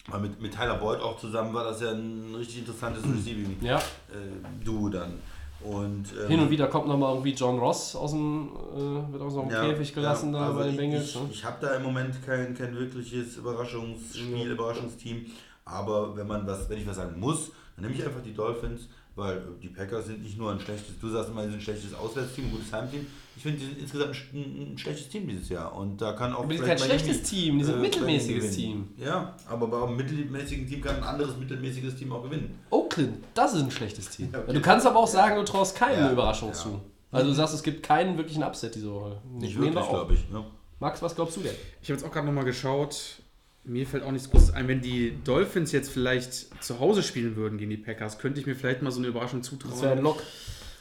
Aber 0.08 0.20
mit, 0.20 0.42
mit 0.42 0.54
Tyler 0.54 0.76
Boyd 0.76 1.00
auch 1.00 1.18
zusammen 1.20 1.54
war 1.54 1.64
das 1.66 1.82
ja 1.82 1.92
ein 1.92 2.34
richtig 2.36 2.60
interessantes 2.60 3.04
Receiving 3.04 3.56
Ja. 3.62 3.78
äh, 3.78 4.64
Duo 4.66 4.90
dann. 4.90 5.20
Und, 5.62 6.06
ähm, 6.24 6.28
Hin 6.30 6.40
und 6.40 6.50
wieder 6.50 6.68
kommt 6.68 6.88
nochmal 6.88 7.14
irgendwie 7.14 7.34
John 7.34 7.60
Ross 7.60 7.96
aus 7.96 8.12
dem, 8.12 8.50
äh, 8.76 9.12
wird 9.12 9.22
aus 9.22 9.34
dem 9.36 9.50
ja, 9.50 9.66
Käfig 9.66 9.94
gelassen 9.94 10.34
ja, 10.34 10.40
da 10.40 10.46
also 10.48 10.58
bei 10.58 10.64
den 10.64 10.72
ich- 10.72 10.78
Bengals. 10.78 11.10
Ich, 11.10 11.16
ne? 11.16 11.22
ich 11.32 11.44
habe 11.46 11.58
da 11.60 11.76
im 11.76 11.84
Moment 11.84 12.16
kein, 12.26 12.56
kein 12.58 12.76
wirkliches 12.76 13.38
Überraschungsspiel, 13.38 14.52
Überraschungsteam. 14.52 15.26
Aber 15.72 16.16
wenn 16.16 16.28
man 16.28 16.46
was, 16.48 16.70
wenn 16.70 16.80
ich 16.80 16.88
was 16.88 16.98
sagen 16.98 17.20
muss, 17.20 17.52
dann 17.76 17.86
nehme 17.86 17.96
ich 17.96 18.06
einfach 18.06 18.22
die 18.22 18.34
Dolphins, 18.34 18.88
weil 19.16 19.42
die 19.62 19.68
Packers 19.68 20.08
sind 20.08 20.24
nicht 20.24 20.38
nur 20.38 20.52
ein 20.52 20.60
schlechtes, 20.60 21.00
du 21.00 21.10
sagst 21.10 21.30
immer, 21.30 21.44
sie 21.44 21.50
sind 21.50 21.60
ein 21.60 21.62
schlechtes 21.62 21.94
Auswärtsteam, 21.94 22.46
ein 22.46 22.52
gutes 22.52 22.72
Heimteam. 22.72 23.06
Ich 23.36 23.44
finde, 23.44 23.60
die 23.60 23.66
sind 23.66 23.80
insgesamt 23.80 24.16
ein, 24.34 24.74
ein, 24.74 24.78
schlechtes 24.78 25.10
Team 25.10 25.28
dieses 25.28 25.50
Jahr. 25.50 25.74
Und 25.74 26.02
da 26.02 26.14
kann 26.14 26.34
auch. 26.34 26.40
Aber 26.40 26.50
die 26.50 26.58
sind 26.58 26.68
kein 26.68 26.78
vielleicht 26.78 27.06
schlechtes 27.06 27.30
Team, 27.30 27.60
die 27.60 27.64
sind 27.64 27.76
ein 27.76 27.80
äh, 27.80 27.84
mittelmäßiges 27.84 28.56
gewinnen. 28.56 28.94
Ja, 28.98 29.36
aber 29.48 29.68
bei 29.68 29.82
einem 29.82 29.96
mittelmäßigen 29.96 30.68
Team 30.68 30.82
kann 30.82 30.98
ein 30.98 31.04
anderes 31.04 31.38
mittelmäßiges 31.38 31.96
Team 31.96 32.12
auch 32.12 32.24
gewinnen. 32.24 32.60
Oakland, 32.70 33.24
das 33.34 33.54
ist 33.54 33.62
ein 33.62 33.72
schlechtes 33.72 34.10
Team. 34.10 34.30
Ja, 34.34 34.40
okay. 34.40 34.54
Du 34.54 34.62
kannst 34.62 34.86
aber 34.86 35.00
auch 35.00 35.08
sagen, 35.08 35.36
du 35.36 35.44
traust 35.44 35.76
keinem 35.76 36.00
Ja, 36.00 36.12
Überraschung 36.12 36.50
ja. 36.50 36.56
zu. 36.56 36.82
Also 37.12 37.28
du 37.28 37.34
sagst, 37.34 37.56
es 37.56 37.64
gibt 37.64 37.82
keinen 37.82 38.18
wirklichen 38.18 38.44
Upset 38.44 38.76
diese 38.76 38.94
Woche. 38.94 39.22
Nicht 39.26 39.58
Nehmen 39.58 39.74
wir 39.74 39.82
wirklich, 39.82 39.90
glaube 39.90 40.14
ich. 40.14 40.30
Ne? 40.30 40.44
Max, 40.80 41.02
was 41.02 41.16
glaubst 41.16 41.36
du 41.38 41.42
denn? 41.42 41.56
Ich 41.82 41.90
habe 41.90 42.00
jetzt 42.00 42.08
auch 42.08 42.12
gerade 42.12 42.28
nochmal 42.28 42.46
geschaut. 42.46 43.22
Mir 43.66 43.86
fällt 43.86 44.04
auch 44.04 44.12
nichts 44.12 44.30
Großes 44.32 44.52
ein. 44.54 44.68
Wenn 44.68 44.82
die 44.82 45.14
Dolphins 45.24 45.72
jetzt 45.72 45.92
vielleicht 45.92 46.34
zu 46.64 46.80
Hause 46.80 47.04
spielen 47.04 47.36
würden 47.36 47.58
gegen 47.58 47.70
die 47.70 47.78
Packers, 47.78 48.18
könnte 48.18 48.40
ich 48.40 48.48
mir 48.48 48.56
vielleicht 48.56 48.82
mal 48.82 48.92
so 48.92 49.00
eine 49.00 49.08
Überraschung 49.08 49.42
Das 49.42 49.52
wäre 49.52 49.60
zutrauen. 49.60 49.98
ein 49.98 50.04
Lock. 50.04 50.24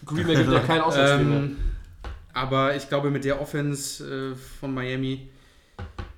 Green 0.06 0.26
Bay 0.26 0.36
gibt 0.38 0.50
ja 0.52 0.60
kein 0.60 0.80
Auswärtsspiel 0.80 1.24
mehr. 1.26 1.38
Ähm, 1.40 1.56
aber 2.32 2.76
ich 2.76 2.88
glaube, 2.88 3.10
mit 3.10 3.24
der 3.24 3.40
Offense 3.40 4.32
äh, 4.32 4.36
von 4.36 4.72
Miami, 4.72 5.28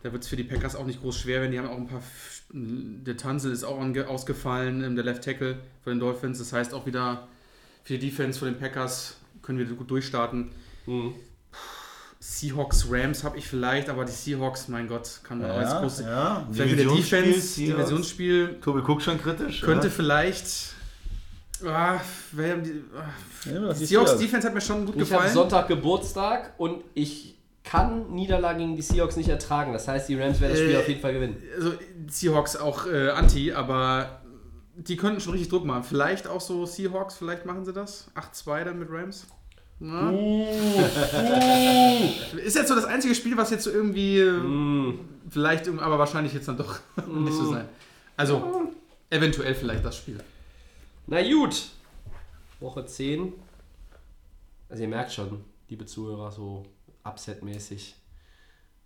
da 0.02 0.12
wird 0.12 0.22
es 0.22 0.28
für 0.28 0.36
die 0.36 0.44
Packers 0.44 0.76
auch 0.76 0.86
nicht 0.86 1.00
groß 1.00 1.18
schwer 1.18 1.40
werden. 1.40 1.52
Die 1.52 1.58
haben 1.58 1.68
auch 1.68 1.76
ein 1.76 1.86
paar. 1.86 1.98
F- 2.00 2.42
Der 2.52 3.16
Tanzel 3.16 3.52
ist 3.52 3.64
auch 3.64 3.78
ausgefallen, 4.08 4.82
der 4.96 5.04
Left 5.04 5.24
Tackle 5.24 5.58
von 5.82 5.92
den 5.94 6.00
Dolphins. 6.00 6.38
Das 6.38 6.52
heißt 6.52 6.74
auch 6.74 6.84
wieder 6.86 7.28
für 7.84 7.96
die 7.96 8.10
Defense 8.10 8.38
von 8.38 8.48
den 8.48 8.58
Packers 8.58 9.16
können 9.42 9.58
wir 9.58 9.66
gut 9.66 9.90
durchstarten. 9.90 10.50
Mhm. 10.86 11.14
Seahawks, 12.22 12.86
Rams 12.90 13.24
habe 13.24 13.38
ich 13.38 13.48
vielleicht, 13.48 13.88
aber 13.88 14.04
die 14.04 14.12
Seahawks, 14.12 14.68
mein 14.68 14.86
Gott, 14.86 15.20
kann 15.24 15.40
man 15.40 15.50
auch 15.50 15.56
als 15.56 15.74
große. 15.80 16.02
ja. 16.04 16.46
Vielleicht 16.52 16.76
mit 16.76 16.86
der 16.86 16.94
Defense. 16.94 17.56
Divisionsspiel, 17.60 18.60
Tobi 18.60 18.82
guckt 18.82 19.02
schon 19.02 19.20
kritisch. 19.20 19.62
könnte 19.62 19.86
ja? 19.86 19.92
vielleicht. 19.92 20.74
Ah, 21.64 21.98
wer 22.32 22.52
haben 22.52 22.62
die, 22.62 22.84
ah, 22.94 23.50
Ja, 23.50 23.72
die 23.72 23.86
Seahawks 23.86 24.10
schwer. 24.10 24.20
Defense 24.20 24.46
hat 24.46 24.54
mir 24.54 24.60
schon 24.60 24.84
gut 24.84 24.96
Ich 24.96 25.00
habe 25.02 25.10
gefallen. 25.10 25.32
Sonntag 25.32 25.68
Geburtstag 25.68 26.52
und 26.58 26.84
ich 26.92 27.38
kann 27.64 28.10
Niederlagen 28.12 28.58
gegen 28.58 28.76
die 28.76 28.82
Seahawks 28.82 29.16
nicht 29.16 29.28
ertragen. 29.28 29.72
Das 29.72 29.88
heißt, 29.88 30.08
die 30.08 30.20
Rams 30.20 30.40
werden 30.40 30.52
das 30.52 30.60
Spiel 30.60 30.74
Äh, 30.74 30.78
auf 30.78 30.88
jeden 30.88 31.00
Fall 31.00 31.14
gewinnen. 31.14 31.42
Also 31.56 31.72
Seahawks 32.08 32.56
auch 32.56 32.86
äh, 32.86 33.10
anti, 33.10 33.52
aber 33.52 34.20
die 34.76 34.96
könnten 34.96 35.20
schon 35.20 35.32
richtig 35.32 35.50
Druck 35.50 35.64
machen. 35.64 35.84
Vielleicht 35.84 36.26
auch 36.26 36.40
so 36.40 36.66
Seahawks, 36.66 37.16
vielleicht 37.16 37.46
machen 37.46 37.64
sie 37.64 37.72
das. 37.72 38.10
8-2 38.14 38.64
dann 38.64 38.78
mit 38.78 38.88
Rams. 38.90 39.26
Na? 39.82 40.10
Ist 42.44 42.56
jetzt 42.56 42.68
so 42.68 42.74
das 42.74 42.84
einzige 42.84 43.14
Spiel, 43.14 43.36
was 43.36 43.50
jetzt 43.50 43.64
so 43.64 43.70
irgendwie 43.70 44.22
Mm. 44.22 44.98
vielleicht, 45.30 45.68
aber 45.68 45.98
wahrscheinlich 45.98 46.34
jetzt 46.34 46.48
dann 46.48 46.56
doch 46.58 46.78
nicht 47.08 47.34
so 47.34 47.50
sein. 47.52 47.66
Also 48.16 48.70
eventuell 49.08 49.54
vielleicht 49.54 49.84
das 49.84 49.96
Spiel. 49.96 50.18
Na 51.06 51.22
gut. 51.22 51.70
Woche 52.60 52.84
10. 52.84 53.32
Also 54.68 54.82
ihr 54.82 54.88
merkt 54.88 55.12
schon, 55.12 55.42
liebe 55.68 55.86
Zuhörer, 55.86 56.30
so 56.30 56.64
Upset-mäßig. 57.04 57.94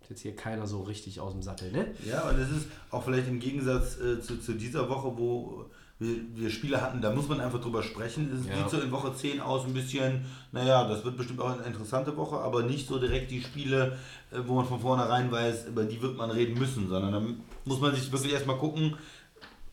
Jetzt 0.09 0.21
hier 0.21 0.35
keiner 0.35 0.65
so 0.67 0.83
richtig 0.83 1.19
aus 1.19 1.33
dem 1.33 1.41
Sattel, 1.41 1.71
ne? 1.71 1.87
Ja, 2.05 2.29
und 2.29 2.39
es 2.39 2.49
ist 2.51 2.67
auch 2.91 3.03
vielleicht 3.03 3.27
im 3.27 3.39
Gegensatz 3.39 3.99
äh, 3.99 4.21
zu, 4.21 4.37
zu 4.39 4.53
dieser 4.53 4.87
Woche, 4.87 5.17
wo 5.17 5.65
wir, 5.99 6.15
wir 6.33 6.49
Spiele 6.49 6.81
hatten, 6.81 7.01
da 7.01 7.11
muss 7.11 7.27
man 7.29 7.39
einfach 7.39 7.61
drüber 7.61 7.81
sprechen. 7.81 8.29
Es 8.37 8.45
Ja. 8.47 8.57
sieht 8.57 8.69
so 8.69 8.79
in 8.79 8.91
Woche 8.91 9.13
10 9.15 9.39
aus 9.39 9.63
ein 9.65 9.73
bisschen, 9.73 10.25
naja, 10.51 10.87
das 10.87 11.05
wird 11.05 11.15
bestimmt 11.17 11.39
auch 11.39 11.51
eine 11.51 11.63
interessante 11.63 12.15
Woche, 12.17 12.37
aber 12.37 12.63
nicht 12.63 12.87
so 12.87 12.99
direkt 12.99 13.31
die 13.31 13.41
Spiele, 13.41 13.97
äh, 14.31 14.37
wo 14.45 14.55
man 14.55 14.65
von 14.65 14.79
vornherein 14.81 15.31
weiß, 15.31 15.67
über 15.67 15.83
die 15.85 16.01
wird 16.01 16.17
man 16.17 16.31
reden 16.31 16.59
müssen, 16.59 16.89
sondern 16.89 17.13
dann 17.13 17.39
muss 17.63 17.79
man 17.79 17.95
sich 17.95 18.11
wirklich 18.11 18.33
erstmal 18.33 18.57
gucken. 18.57 18.97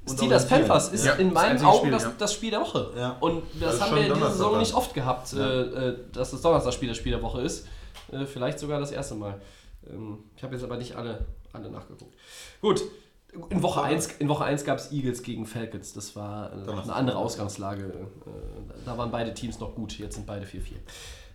und 0.07 0.17
Steelers. 0.17 0.49
Panthers 0.49 0.89
ist 0.93 1.05
Ja, 1.05 1.13
in 1.15 1.29
das 1.29 1.35
meinen 1.35 1.51
einzige 1.53 1.69
Augen 1.71 1.79
Spiel, 1.79 1.91
das, 1.93 2.03
ja. 2.03 2.13
das 2.19 2.33
Spiel 2.35 2.51
der 2.51 2.61
Woche. 2.61 2.91
Ja. 2.97 3.17
Und 3.21 3.43
Das 3.55 3.61
das 3.61 3.75
ist 3.75 3.81
haben 3.83 3.91
wir 3.95 4.03
diese 4.03 4.09
Donnerstag 4.15 4.33
Saison 4.37 4.51
dann. 4.53 4.61
nicht 4.61 4.75
oft 4.75 4.95
gehabt, 4.95 5.33
Ja. 5.33 5.49
äh, 5.51 5.89
äh, 5.91 5.99
dass 6.13 6.31
das 6.33 6.41
Donnerstagspiel 6.43 6.89
das 6.89 6.97
Spiel 6.99 7.13
der 7.13 7.23
Woche 7.23 7.41
ist. 7.43 7.67
Äh, 8.11 8.27
vielleicht 8.27 8.59
sogar 8.59 8.81
das 8.81 8.91
erste 8.91 9.15
Mal. 9.15 9.41
Ähm, 9.89 10.19
ich 10.37 10.43
habe 10.43 10.55
jetzt 10.55 10.65
aber 10.65 10.77
nicht 10.77 10.95
alle, 10.97 11.25
alle 11.53 11.71
nachgeguckt. 11.71 12.15
Gut. 12.61 12.83
In 13.49 13.63
Woche 13.63 13.83
1, 13.83 14.17
in 14.19 14.29
Woche 14.29 14.45
1 14.45 14.65
gab 14.65 14.79
es 14.79 14.93
Eagles 14.93 15.23
gegen 15.23 15.47
Falcons. 15.47 15.95
Das 15.95 16.15
war 16.15 16.53
äh, 16.53 16.71
eine 16.71 16.93
andere 16.93 17.17
Ausgangslage. 17.17 17.85
Äh, 17.85 18.83
da 18.85 18.99
waren 18.99 19.11
beide 19.11 19.33
Teams 19.33 19.59
noch 19.59 19.75
gut. 19.75 19.99
Jetzt 19.99 20.17
sind 20.17 20.27
beide 20.27 20.45
4-4. 20.45 20.75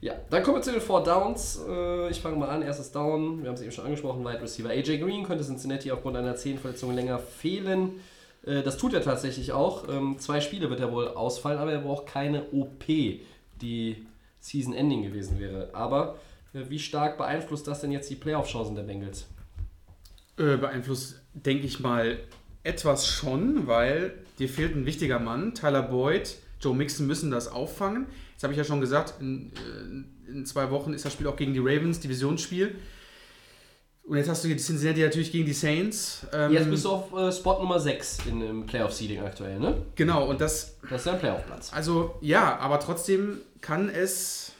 Ja, 0.02 0.14
dann 0.30 0.44
kommen 0.44 0.57
wir 0.57 0.61
zu 0.61 0.72
den 0.72 0.82
Four 0.82 1.03
Downs. 1.03 1.60
Äh, 1.68 2.10
ich 2.10 2.22
fange 2.22 2.38
mal 2.38 2.49
an. 2.49 2.61
Erstes 2.61 2.91
Down. 2.91 3.41
Wir 3.41 3.49
haben 3.49 3.56
es 3.56 3.61
eben 3.61 3.72
schon 3.72 3.86
angesprochen. 3.86 4.24
Wide 4.24 4.41
Receiver 4.41 4.69
AJ 4.69 4.99
Green 4.99 5.24
könnte 5.24 5.44
Cincinnati 5.44 5.91
aufgrund 5.91 6.18
einer 6.18 6.36
Zehenverletzung 6.36 6.94
länger 6.94 7.18
fehlen. 7.18 7.99
Äh, 8.45 8.61
das 8.61 8.78
tut 8.78 8.94
er 8.94 9.02
tatsächlich 9.02 9.52
auch. 9.52 9.90
Ähm, 9.90 10.18
zwei 10.19 10.40
Spiele 10.40 10.69
wird 10.69 10.80
er 10.80 10.91
wohl 10.91 11.07
ausfallen, 11.07 11.57
aber 11.57 11.72
er 11.72 11.80
braucht 11.80 12.06
keine 12.06 12.44
OP, 12.52 12.86
die 12.86 14.06
Season-Ending 14.40 15.02
gewesen 15.02 15.40
wäre. 15.40 15.69
Aber 15.74 16.18
äh, 16.53 16.61
wie 16.69 16.78
stark 16.80 17.18
beeinflusst 17.18 17.68
das 17.68 17.82
denn 17.82 17.91
jetzt 17.91 18.10
die 18.11 18.15
Playoff-Chancen 18.15 18.76
der 18.76 18.84
Bengals? 18.84 19.26
Äh, 20.38 20.57
beeinflusst, 20.57 21.19
denke 21.45 21.65
ich 21.65 21.80
mal, 21.80 22.19
etwas 22.64 23.07
schon, 23.07 23.68
weil 23.68 24.14
dir 24.39 24.49
fehlt 24.49 24.76
ein 24.76 24.85
wichtiger 24.85 25.19
Mann. 25.19 25.53
Tyler 25.53 25.84
Boyd, 25.84 26.35
Joe 26.59 26.76
Mixon 26.76 27.07
müssen 27.07 27.31
das 27.31 27.47
auffangen. 27.47 28.07
Jetzt 28.34 28.43
habe 28.43 28.53
ich 28.53 28.57
ja 28.57 28.64
schon 28.64 28.81
gesagt, 28.81 29.15
in, 29.22 29.51
äh, 30.27 30.31
in 30.31 30.45
zwei 30.45 30.69
Wochen 30.72 30.93
ist 30.93 31.05
das 31.05 31.14
Spiel 31.14 31.27
auch 31.27 31.35
gegen 31.38 31.53
die 31.53 31.59
Ravens, 31.59 31.99
Divisionsspiel. 31.99 32.76
Und 34.03 34.15
jetzt 34.18 34.30
hast 34.30 34.43
du 34.43 34.47
die 34.47 34.55
Cincinnati 34.55 35.01
natürlich 35.01 35.31
gegen 35.34 35.45
die 35.45 35.53
Saints. 35.53 36.26
Ähm, 36.31 36.53
Jetzt 36.53 36.69
bist 36.69 36.85
du 36.85 36.91
auf 36.91 37.14
äh, 37.14 37.30
Spot 37.31 37.59
Nummer 37.59 37.77
6 37.80 38.19
in 38.27 38.39
dem 38.39 38.65
Playoff-Seeding 38.65 39.19
aktuell, 39.22 39.59
ne? 39.59 39.84
Genau, 39.95 40.30
und 40.30 40.39
das, 40.39 40.77
Das 40.89 41.01
ist 41.01 41.07
dein 41.07 41.19
Playoff-Platz. 41.19 41.73
also 41.73 42.15
ja, 42.22 42.57
aber 42.57 42.80
trotzdem 42.80 43.39
kann 43.59 43.89
es 43.89 44.53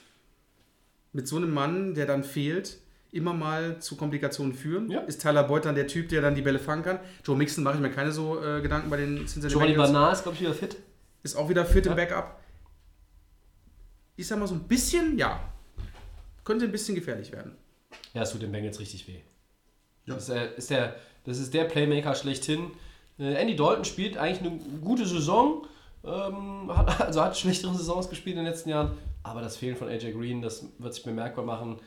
mit 1.14 1.26
so 1.26 1.36
einem 1.36 1.52
Mann, 1.54 1.94
der 1.94 2.04
dann 2.04 2.24
fehlt, 2.24 2.76
immer 3.10 3.32
mal 3.32 3.80
zu 3.80 3.96
Komplikationen 3.96 4.52
führen. 4.54 4.90
Ja. 4.90 5.00
Ist 5.00 5.22
Tyler 5.22 5.44
Boyd 5.44 5.64
dann 5.64 5.74
der 5.74 5.86
Typ, 5.86 6.08
der 6.08 6.20
dann 6.20 6.34
die 6.34 6.42
Bälle 6.42 6.58
fangen 6.58 6.82
kann? 6.82 7.00
Joe 7.24 7.36
Mixon 7.36 7.64
mache 7.64 7.76
ich 7.76 7.80
mir 7.80 7.90
keine 7.90 8.12
so 8.12 8.42
äh, 8.42 8.60
Gedanken 8.60 8.90
bei 8.90 8.98
den 8.98 9.18
Cincinnati 9.26 9.52
Giovanni 9.54 9.72
Bengals. 9.72 9.92
Bernard 9.92 10.12
ist, 10.14 10.22
glaube 10.22 10.34
ich, 10.36 10.40
wieder 10.42 10.54
fit. 10.54 10.76
Ist 11.22 11.36
auch 11.36 11.48
wieder 11.48 11.64
fit 11.64 11.86
im 11.86 11.92
Ja. 11.92 11.96
Backup. 11.96 12.40
Ich 14.16 14.26
sag 14.26 14.38
mal 14.38 14.46
so 14.46 14.54
ein 14.54 14.64
bisschen, 14.64 15.16
ja. 15.16 15.40
Könnte 16.44 16.64
ein 16.64 16.72
bisschen 16.72 16.94
gefährlich 16.94 17.32
werden. 17.32 17.56
Ja, 18.14 18.22
es 18.22 18.30
tut 18.32 18.42
den 18.42 18.52
Bengals 18.52 18.80
richtig 18.80 19.06
weh. 19.08 19.20
Ja. 20.06 20.14
Das, 20.14 20.28
ist 20.28 20.34
der, 20.34 20.56
ist 20.56 20.70
der, 20.70 20.96
das 21.24 21.38
ist 21.38 21.54
der 21.54 21.64
Playmaker 21.64 22.14
schlechthin. 22.14 22.70
Äh, 23.18 23.34
Andy 23.34 23.56
Dalton 23.56 23.84
spielt 23.84 24.16
eigentlich 24.16 24.40
eine 24.40 24.58
gute 24.80 25.06
Saison. 25.06 25.66
Ähm, 26.04 26.76
hat, 26.76 27.00
also 27.06 27.22
hat 27.22 27.36
schlechtere 27.38 27.74
Saisons 27.74 28.08
gespielt 28.08 28.36
in 28.36 28.44
den 28.44 28.50
letzten 28.52 28.70
Jahren. 28.70 28.96
Aber 29.22 29.40
das 29.40 29.56
Fehlen 29.56 29.76
von 29.76 29.88
AJ 29.88 30.12
Green, 30.12 30.42
das 30.42 30.66
wird 30.78 30.94
sich 30.94 31.04
bemerkbar 31.04 31.44
machen. 31.44 31.78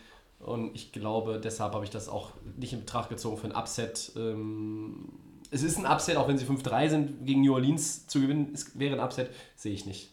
Und 0.41 0.75
ich 0.75 0.91
glaube, 0.91 1.39
deshalb 1.39 1.73
habe 1.73 1.83
ich 1.85 1.91
das 1.91 2.09
auch 2.09 2.31
nicht 2.57 2.73
in 2.73 2.79
Betracht 2.79 3.09
gezogen 3.09 3.37
für 3.37 3.47
ein 3.47 3.55
Upset. 3.55 4.11
Ähm, 4.15 5.09
es 5.51 5.63
ist 5.63 5.77
ein 5.77 5.85
Upset, 5.85 6.17
auch 6.17 6.27
wenn 6.27 6.37
sie 6.37 6.45
5-3 6.45 6.89
sind, 6.89 7.25
gegen 7.25 7.41
New 7.41 7.53
Orleans 7.53 8.07
zu 8.07 8.21
gewinnen, 8.21 8.51
es 8.53 8.77
wäre 8.79 8.95
ein 8.95 9.01
Upset, 9.01 9.29
sehe 9.55 9.73
ich 9.73 9.85
nicht. 9.85 10.11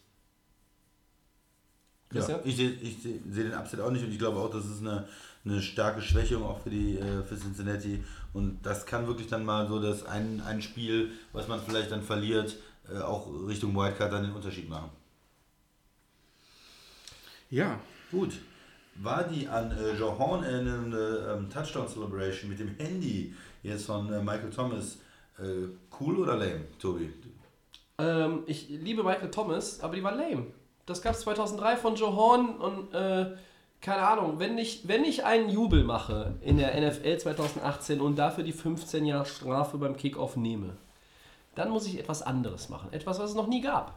Ja, 2.12 2.20
Christian? 2.20 2.40
ich 2.44 2.56
sehe 2.56 2.70
ich 2.70 3.02
seh, 3.02 3.20
seh 3.30 3.42
den 3.44 3.54
Upset 3.54 3.80
auch 3.80 3.90
nicht 3.90 4.04
und 4.04 4.10
ich 4.10 4.18
glaube 4.18 4.38
auch, 4.38 4.50
das 4.50 4.64
ist 4.66 4.80
eine, 4.80 5.06
eine 5.44 5.60
starke 5.60 6.00
Schwächung 6.00 6.42
auch 6.42 6.58
für 6.60 6.70
die 6.70 6.98
äh, 6.98 7.22
für 7.22 7.36
Cincinnati 7.36 8.02
und 8.32 8.60
das 8.62 8.86
kann 8.86 9.06
wirklich 9.06 9.28
dann 9.28 9.44
mal 9.44 9.68
so 9.68 9.78
das 9.78 10.06
ein, 10.06 10.42
ein 10.46 10.62
Spiel, 10.62 11.12
was 11.32 11.48
man 11.48 11.60
vielleicht 11.60 11.90
dann 11.90 12.02
verliert, 12.02 12.56
äh, 12.90 12.98
auch 12.98 13.28
Richtung 13.46 13.76
Wildcard 13.76 14.12
dann 14.12 14.22
den 14.22 14.32
Unterschied 14.32 14.68
machen. 14.70 14.90
Ja. 17.50 17.78
Gut. 18.10 18.38
War 19.00 19.24
die 19.24 19.46
an 19.46 19.70
äh, 19.70 19.92
Joe 19.92 20.18
Horn 20.18 20.42
erinnernde 20.42 21.36
ähm, 21.36 21.48
Touchdown 21.48 21.86
Celebration 21.88 22.50
mit 22.50 22.58
dem 22.58 22.74
Handy 22.78 23.34
jetzt 23.62 23.86
von 23.86 24.12
äh, 24.12 24.20
Michael 24.20 24.50
Thomas 24.50 24.98
äh, 25.38 25.68
cool 26.00 26.18
oder 26.18 26.36
lame, 26.36 26.64
Tobi? 26.80 27.12
Ähm, 27.98 28.42
ich 28.46 28.68
liebe 28.68 29.04
Michael 29.04 29.30
Thomas, 29.30 29.80
aber 29.80 29.94
die 29.94 30.02
war 30.02 30.14
lame. 30.14 30.46
Das 30.86 31.02
gab 31.02 31.14
es 31.14 31.20
2003 31.20 31.76
von 31.76 31.94
Joe 31.94 32.14
Horn 32.16 32.56
und 32.56 32.94
äh, 32.94 33.36
keine 33.80 34.02
Ahnung, 34.02 34.40
wenn 34.40 34.58
ich, 34.58 34.88
wenn 34.88 35.04
ich 35.04 35.24
einen 35.24 35.48
Jubel 35.48 35.84
mache 35.84 36.34
in 36.40 36.56
der 36.56 36.74
NFL 36.80 37.18
2018 37.18 38.00
und 38.00 38.16
dafür 38.16 38.42
die 38.42 38.52
15 38.52 39.06
Jahre 39.06 39.26
Strafe 39.26 39.78
beim 39.78 39.96
Kickoff 39.96 40.36
nehme, 40.36 40.76
dann 41.54 41.70
muss 41.70 41.86
ich 41.86 41.98
etwas 41.98 42.22
anderes 42.22 42.68
machen. 42.68 42.92
Etwas, 42.92 43.20
was 43.20 43.30
es 43.30 43.36
noch 43.36 43.46
nie 43.46 43.60
gab. 43.60 43.94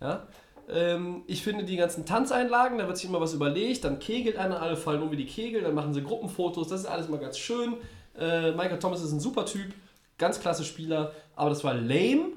Ja? 0.00 0.26
Ähm, 0.70 1.22
ich 1.26 1.42
finde 1.42 1.64
die 1.64 1.76
ganzen 1.76 2.04
Tanzeinlagen, 2.04 2.78
da 2.78 2.86
wird 2.86 2.98
sich 2.98 3.08
immer 3.08 3.20
was 3.20 3.34
überlegt, 3.34 3.84
dann 3.84 3.98
kegelt 3.98 4.36
einer, 4.36 4.60
alle 4.60 4.76
fallen 4.76 5.02
um 5.02 5.10
wie 5.10 5.16
die 5.16 5.26
Kegel, 5.26 5.62
dann 5.62 5.74
machen 5.74 5.94
sie 5.94 6.02
Gruppenfotos, 6.02 6.68
das 6.68 6.80
ist 6.80 6.86
alles 6.86 7.06
immer 7.06 7.18
ganz 7.18 7.38
schön. 7.38 7.74
Äh, 8.18 8.52
Michael 8.52 8.78
Thomas 8.78 9.02
ist 9.02 9.12
ein 9.12 9.20
super 9.20 9.46
Typ, 9.46 9.72
ganz 10.18 10.40
klasse 10.40 10.64
Spieler, 10.64 11.12
aber 11.36 11.50
das 11.50 11.64
war 11.64 11.74
lame, 11.74 12.32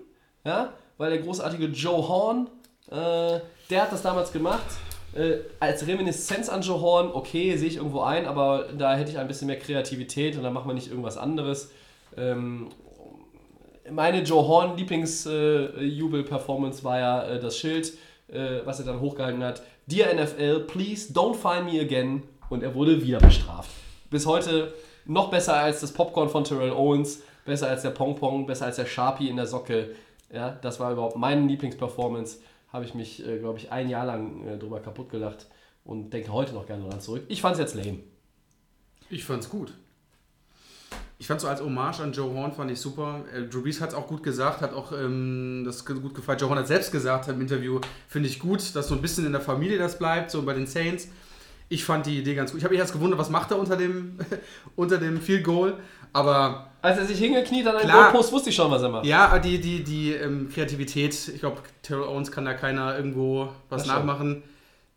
ja? 0.46 0.74
weil 0.98 1.12
der 1.12 1.20
großartige 1.20 1.66
Joe 1.66 2.08
Horn, 2.08 2.48
äh, 2.90 3.40
der 3.70 3.82
hat 3.82 3.92
das 3.92 4.02
damals 4.02 4.32
gemacht. 4.32 4.66
Äh, 5.14 5.40
als 5.60 5.86
Reminiszenz 5.86 6.48
an 6.48 6.62
Joe 6.62 6.80
Horn, 6.80 7.12
okay, 7.12 7.58
sehe 7.58 7.68
ich 7.68 7.76
irgendwo 7.78 8.02
ein, 8.02 8.26
aber 8.26 8.70
da 8.78 8.96
hätte 8.96 9.12
ich 9.12 9.18
ein 9.18 9.28
bisschen 9.28 9.48
mehr 9.48 9.60
Kreativität 9.60 10.38
und 10.38 10.44
dann 10.44 10.54
machen 10.54 10.70
wir 10.70 10.74
nicht 10.74 10.90
irgendwas 10.90 11.18
anderes. 11.18 11.72
Ähm, 12.16 12.70
meine 13.90 14.22
Joe 14.22 14.48
Horn 14.48 14.78
Lieblingsjubel-Performance 14.78 16.86
war 16.86 17.00
ja 17.00 17.24
äh, 17.24 17.40
das 17.40 17.58
Schild, 17.58 17.94
äh, 18.32 18.66
was 18.66 18.80
er 18.80 18.86
dann 18.86 19.00
hochgehalten 19.00 19.44
hat. 19.44 19.62
Dear 19.88 20.14
NFL, 20.14 20.62
please 20.62 21.14
don't 21.14 21.36
find 21.36 21.72
me 21.72 21.80
again. 21.82 22.24
Und 22.50 22.64
er 22.64 22.76
wurde 22.76 23.02
wieder 23.02 23.20
bestraft. 23.20 23.70
Bis 24.10 24.26
heute 24.26 24.74
noch 25.06 25.30
besser 25.30 25.56
als 25.56 25.82
das 25.82 25.94
Popcorn 25.94 26.30
von 26.30 26.44
Terrell 26.44 26.72
Owens, 26.72 27.22
besser 27.46 27.70
als 27.70 27.82
der 27.82 27.92
Pong 27.92 28.16
Pong, 28.16 28.46
besser 28.46 28.66
als 28.66 28.76
der 28.76 28.86
Sharpie 28.86 29.30
in 29.30 29.38
der 29.38 29.48
Socke. 29.48 29.96
Ja, 30.34 30.52
das 30.52 30.80
war 30.80 30.92
überhaupt 30.92 31.16
meine 31.16 31.48
Lieblingsperformance. 31.48 32.40
Habe 32.72 32.86
ich 32.86 32.94
mich, 32.94 33.26
äh, 33.26 33.40
glaube 33.40 33.60
ich, 33.60 33.72
ein 33.72 33.90
Jahr 33.90 34.06
lang 34.06 34.48
äh, 34.48 34.58
drüber 34.58 34.80
kaputt 34.80 35.10
gelacht 35.10 35.48
und 35.84 36.12
denke 36.12 36.32
heute 36.32 36.54
noch 36.54 36.66
gerne 36.68 36.84
daran 36.84 37.02
zurück. 37.02 37.26
Ich 37.28 37.42
fand 37.42 37.54
es 37.54 37.60
jetzt 37.60 37.76
lame. 37.76 38.00
Ich 39.10 39.26
fand's 39.26 39.50
gut. 39.50 39.74
Ich 41.22 41.28
fand 41.28 41.40
so 41.40 41.48
als 41.48 41.62
Hommage 41.62 42.00
an 42.00 42.14
Joe 42.14 42.34
Horn 42.34 42.52
fand 42.52 42.72
ich 42.72 42.80
super. 42.82 43.24
Äh, 43.32 43.44
Drew 43.44 43.62
Brees 43.62 43.80
hat 43.80 43.90
es 43.90 43.96
auch 43.96 44.08
gut 44.08 44.24
gesagt, 44.24 44.62
hat 44.62 44.74
auch 44.74 44.92
ähm, 44.92 45.62
das 45.64 45.86
gut 45.86 46.16
gefallen. 46.16 46.40
Joe 46.40 46.50
Horn 46.50 46.58
hat 46.58 46.66
selbst 46.66 46.92
gesagt 46.92 47.28
im 47.28 47.40
Interview, 47.40 47.80
finde 48.08 48.28
ich 48.28 48.40
gut, 48.40 48.76
dass 48.76 48.88
so 48.88 48.96
ein 48.96 49.04
bisschen 49.04 49.28
in 49.28 49.32
der 49.32 49.40
Familie 49.40 49.78
das 49.78 50.00
bleibt, 50.00 50.32
so 50.32 50.42
bei 50.42 50.56
den 50.56 50.66
Saints. 50.66 51.10
Ich 51.70 51.86
fand 51.86 52.08
die 52.08 52.18
Idee 52.18 52.34
ganz 52.34 52.50
gut. 52.50 52.58
Ich 52.58 52.64
habe 52.64 52.74
mich 52.74 52.80
erst 52.80 52.94
gewundert, 52.94 53.20
was 53.20 53.30
macht 53.30 53.52
er 53.52 53.60
unter 53.60 53.78
dem, 53.78 54.18
unter 54.76 54.98
dem 54.98 55.22
Field 55.22 55.44
Goal. 55.44 55.78
Aber 56.12 56.72
Als 56.82 56.98
er 56.98 57.06
sich 57.06 57.20
hingekniet 57.20 57.68
an 57.68 57.76
einen. 57.76 57.92
Goalpost, 57.92 58.32
wusste 58.32 58.50
ich 58.50 58.56
schon, 58.56 58.72
was 58.72 58.82
er 58.82 58.90
macht. 58.90 59.06
ja, 59.06 59.38
die, 59.38 59.62
die, 59.62 59.84
die 59.84 60.14
ähm, 60.14 60.50
Kreativität, 60.52 61.14
ich 61.28 61.40
glaube, 61.40 61.62
Terrell 61.84 62.08
Owens 62.08 62.32
kann 62.32 62.46
da 62.46 62.56
keiner 62.56 62.98
irgendwo 62.98 63.50
was 63.70 63.84
Das 63.84 63.92
nachmachen. 63.96 64.42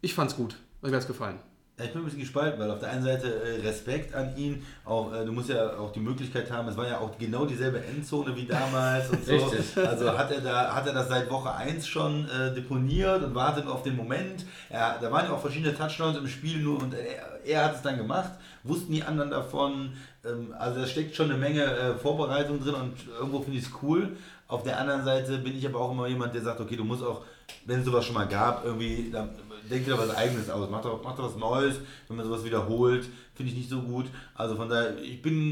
Ich 0.00 0.14
fand's 0.14 0.36
gut. 0.36 0.54
Hat 0.82 0.90
mir 0.90 0.96
das 0.96 1.06
gefallen. 1.06 1.38
Ich 1.76 1.90
bin 1.90 2.02
ein 2.02 2.04
bisschen 2.04 2.20
gespalten, 2.20 2.60
weil 2.60 2.70
auf 2.70 2.78
der 2.78 2.90
einen 2.90 3.02
Seite 3.02 3.26
äh, 3.26 3.66
Respekt 3.66 4.14
an 4.14 4.36
ihn, 4.36 4.64
auch 4.84 5.12
äh, 5.12 5.24
du 5.24 5.32
musst 5.32 5.48
ja 5.48 5.76
auch 5.76 5.90
die 5.90 5.98
Möglichkeit 5.98 6.48
haben, 6.48 6.68
es 6.68 6.76
war 6.76 6.86
ja 6.86 6.98
auch 6.98 7.18
genau 7.18 7.46
dieselbe 7.46 7.84
Endzone 7.84 8.36
wie 8.36 8.46
damals 8.46 9.10
und 9.10 9.24
so. 9.26 9.32
Richtig. 9.34 9.84
Also 9.84 10.16
hat 10.16 10.30
er 10.30 10.40
da 10.40 10.72
hat 10.72 10.86
er 10.86 10.92
das 10.92 11.08
seit 11.08 11.28
Woche 11.28 11.52
1 11.52 11.84
schon 11.84 12.28
äh, 12.28 12.54
deponiert 12.54 13.24
und 13.24 13.34
wartet 13.34 13.66
auf 13.66 13.82
den 13.82 13.96
Moment. 13.96 14.46
Er, 14.70 14.98
da 15.00 15.10
waren 15.10 15.24
ja 15.24 15.32
auch 15.32 15.40
verschiedene 15.40 15.74
Touchdowns 15.74 16.16
im 16.16 16.28
Spiel 16.28 16.58
nur 16.58 16.80
und 16.80 16.94
er, 16.94 17.44
er 17.44 17.64
hat 17.64 17.74
es 17.74 17.82
dann 17.82 17.96
gemacht, 17.96 18.30
wussten 18.62 18.92
die 18.92 19.02
anderen 19.02 19.30
davon. 19.30 19.94
Ähm, 20.24 20.54
also 20.56 20.80
da 20.80 20.86
steckt 20.86 21.16
schon 21.16 21.28
eine 21.28 21.38
Menge 21.40 21.64
äh, 21.64 21.94
Vorbereitung 21.96 22.62
drin 22.62 22.74
und 22.74 22.94
irgendwo 23.18 23.40
finde 23.40 23.58
ich 23.58 23.64
es 23.64 23.72
cool. 23.82 24.16
Auf 24.46 24.62
der 24.62 24.78
anderen 24.78 25.04
Seite 25.04 25.38
bin 25.38 25.58
ich 25.58 25.66
aber 25.66 25.80
auch 25.80 25.90
immer 25.90 26.06
jemand, 26.06 26.34
der 26.34 26.42
sagt, 26.42 26.60
okay, 26.60 26.76
du 26.76 26.84
musst 26.84 27.02
auch, 27.02 27.22
wenn 27.66 27.80
es 27.80 27.84
sowas 27.84 28.04
schon 28.04 28.14
mal 28.14 28.28
gab, 28.28 28.64
irgendwie, 28.64 29.10
dann 29.10 29.30
denk 29.70 29.84
dir 29.84 29.92
da 29.92 29.98
was 29.98 30.14
Eigenes 30.14 30.48
aus, 30.50 30.68
mach 30.70 30.82
doch, 30.82 31.00
mach 31.02 31.16
doch 31.16 31.24
was 31.24 31.36
Neues, 31.36 31.76
wenn 32.08 32.16
man 32.16 32.26
sowas 32.26 32.44
wiederholt, 32.44 33.06
finde 33.34 33.52
ich 33.52 33.58
nicht 33.58 33.70
so 33.70 33.80
gut. 33.82 34.06
Also 34.34 34.56
von 34.56 34.68
daher, 34.68 34.98
ich 35.02 35.20
bin 35.22 35.50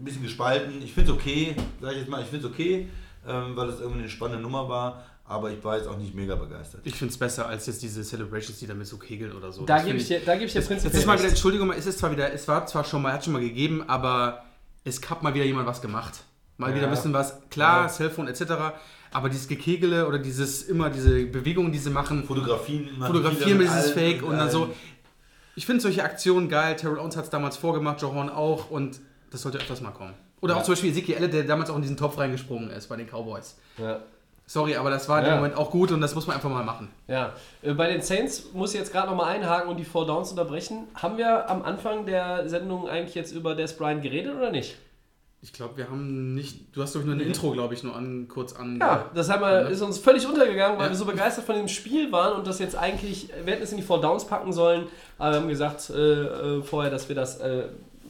ein 0.00 0.04
bisschen 0.04 0.22
gespalten. 0.22 0.82
Ich 0.82 0.92
finde 0.92 1.12
es 1.12 1.16
okay, 1.18 1.54
sage 1.80 1.94
ich 1.94 2.00
jetzt 2.00 2.10
mal, 2.10 2.20
ich 2.22 2.28
finde 2.28 2.46
es 2.46 2.52
okay, 2.52 2.88
ähm, 3.26 3.56
weil 3.56 3.68
es 3.68 3.80
irgendwie 3.80 4.00
eine 4.00 4.08
spannende 4.08 4.42
Nummer 4.42 4.68
war, 4.68 5.04
aber 5.24 5.50
ich 5.50 5.62
war 5.64 5.76
jetzt 5.76 5.86
auch 5.88 5.96
nicht 5.96 6.14
mega 6.14 6.34
begeistert. 6.34 6.80
Ich 6.84 6.94
finde 6.94 7.12
es 7.12 7.18
besser 7.18 7.46
als 7.46 7.66
jetzt 7.66 7.82
diese 7.82 8.02
Celebrations, 8.02 8.58
die 8.58 8.66
damit 8.66 8.86
so 8.86 8.98
kegeln 8.98 9.32
oder 9.32 9.52
so. 9.52 9.64
Da 9.64 9.82
gebe 9.82 9.96
ich 9.98 10.08
dir, 10.08 10.20
da 10.20 10.34
gebe 10.34 10.46
ich 10.46 10.52
dir 10.52 10.58
Jetzt 10.58 10.68
prinzipiell 10.68 11.00
ist 11.00 11.06
mal 11.06 11.18
wieder. 11.18 11.28
Entschuldigung, 11.28 11.70
es 11.72 11.86
ist 11.86 11.98
zwar 12.00 12.10
wieder, 12.10 12.32
es 12.32 12.46
war 12.48 12.66
zwar 12.66 12.84
schon 12.84 13.02
mal, 13.02 13.12
hat 13.12 13.24
schon 13.24 13.32
mal 13.32 13.40
gegeben, 13.42 13.84
aber 13.88 14.44
es 14.84 15.00
hat 15.08 15.22
mal 15.22 15.32
wieder 15.34 15.44
jemand 15.44 15.66
was 15.66 15.80
gemacht. 15.80 16.24
Mal 16.58 16.70
Ja. 16.70 16.76
wieder 16.76 16.86
ein 16.86 16.90
bisschen 16.92 17.12
was, 17.12 17.34
klar, 17.50 17.82
Ja. 17.84 17.88
Cellphone 17.88 18.28
etc. 18.28 18.42
Aber 19.12 19.28
dieses 19.28 19.46
Gekegele 19.48 20.06
oder 20.08 20.18
dieses 20.18 20.62
immer 20.62 20.88
diese 20.90 21.24
Bewegungen, 21.26 21.70
die 21.72 21.78
sie 21.78 21.90
machen, 21.90 22.24
Fotografien, 22.24 22.88
fotografieren 22.98 23.58
mit 23.58 23.68
dieses 23.68 23.90
Fake 23.90 24.22
und 24.22 24.36
dann 24.38 24.50
so. 24.50 24.70
Ich 25.54 25.66
finde 25.66 25.82
solche 25.82 26.02
Aktionen 26.02 26.48
geil. 26.48 26.76
Terrell 26.76 26.98
Owens 26.98 27.16
hat 27.16 27.24
es 27.24 27.30
damals 27.30 27.56
vorgemacht, 27.58 28.00
Joe 28.00 28.14
Horn 28.14 28.30
auch 28.30 28.70
und 28.70 29.00
das 29.30 29.42
sollte 29.42 29.58
öfters 29.58 29.82
mal 29.82 29.90
kommen. 29.90 30.14
Oder 30.40 30.54
Ja. 30.54 30.60
auch 30.60 30.64
zum 30.64 30.72
Beispiel 30.72 30.90
Ezekiel 30.90 31.28
der 31.28 31.44
damals 31.44 31.68
auch 31.70 31.76
in 31.76 31.82
diesen 31.82 31.96
Topf 31.96 32.16
reingesprungen 32.18 32.70
ist 32.70 32.88
bei 32.88 32.96
den 32.96 33.06
Cowboys. 33.06 33.56
Ja. 33.78 34.00
Sorry, 34.46 34.74
aber 34.76 34.90
das 34.90 35.08
war 35.08 35.20
in 35.20 35.26
Ja. 35.26 35.32
dem 35.32 35.36
Moment 35.36 35.56
auch 35.56 35.70
gut 35.70 35.92
und 35.92 36.00
das 36.00 36.14
muss 36.14 36.26
man 36.26 36.36
einfach 36.36 36.50
mal 36.50 36.64
machen. 36.64 36.88
Ja, 37.06 37.32
äh, 37.62 37.74
bei 37.74 37.88
den 37.92 38.02
Saints 38.02 38.46
muss 38.54 38.72
ich 38.74 38.80
jetzt 38.80 38.92
gerade 38.92 39.08
nochmal 39.08 39.34
einhaken 39.36 39.68
und 39.70 39.76
die 39.76 39.84
Four 39.84 40.06
Downs 40.06 40.30
unterbrechen. 40.30 40.88
Haben 40.94 41.16
wir 41.18 41.48
am 41.48 41.62
Anfang 41.62 42.06
der 42.06 42.48
Sendung 42.48 42.88
eigentlich 42.88 43.14
jetzt 43.14 43.32
über 43.32 43.54
Des 43.54 43.76
Bryant 43.76 44.02
geredet 44.02 44.34
oder 44.36 44.50
nicht? 44.50 44.76
Ich 45.44 45.52
glaube, 45.52 45.76
wir 45.76 45.88
haben 45.90 46.34
nicht. 46.34 46.74
Du 46.74 46.82
hast 46.82 46.94
doch 46.94 47.02
nur 47.02 47.14
ein 47.16 47.20
Intro, 47.20 47.50
glaube 47.50 47.74
ich, 47.74 47.82
nur 47.82 47.96
an, 47.96 48.28
kurz 48.28 48.52
an. 48.54 48.78
Ja, 48.80 49.10
das 49.12 49.28
haben 49.28 49.42
wir, 49.42 49.68
ist 49.70 49.82
uns 49.82 49.98
völlig 49.98 50.24
untergegangen, 50.24 50.78
weil 50.78 50.86
Ja. 50.86 50.92
wir 50.92 50.96
so 50.96 51.04
begeistert 51.04 51.44
von 51.44 51.56
dem 51.56 51.66
Spiel 51.66 52.12
waren 52.12 52.34
und 52.36 52.46
das 52.46 52.60
jetzt 52.60 52.76
eigentlich, 52.76 53.28
wir 53.44 53.52
hätten 53.54 53.64
es 53.64 53.72
in 53.72 53.78
die 53.78 53.82
Four 53.82 54.00
Downs 54.00 54.24
packen 54.24 54.52
sollen, 54.52 54.86
aber 55.18 55.32
wir 55.32 55.40
haben 55.40 55.48
gesagt 55.48 55.90
äh, 55.90 55.94
äh, 56.58 56.62
vorher, 56.62 56.92
dass 56.92 57.08
wir 57.08 57.16
das 57.16 57.38
äh, 57.40 57.64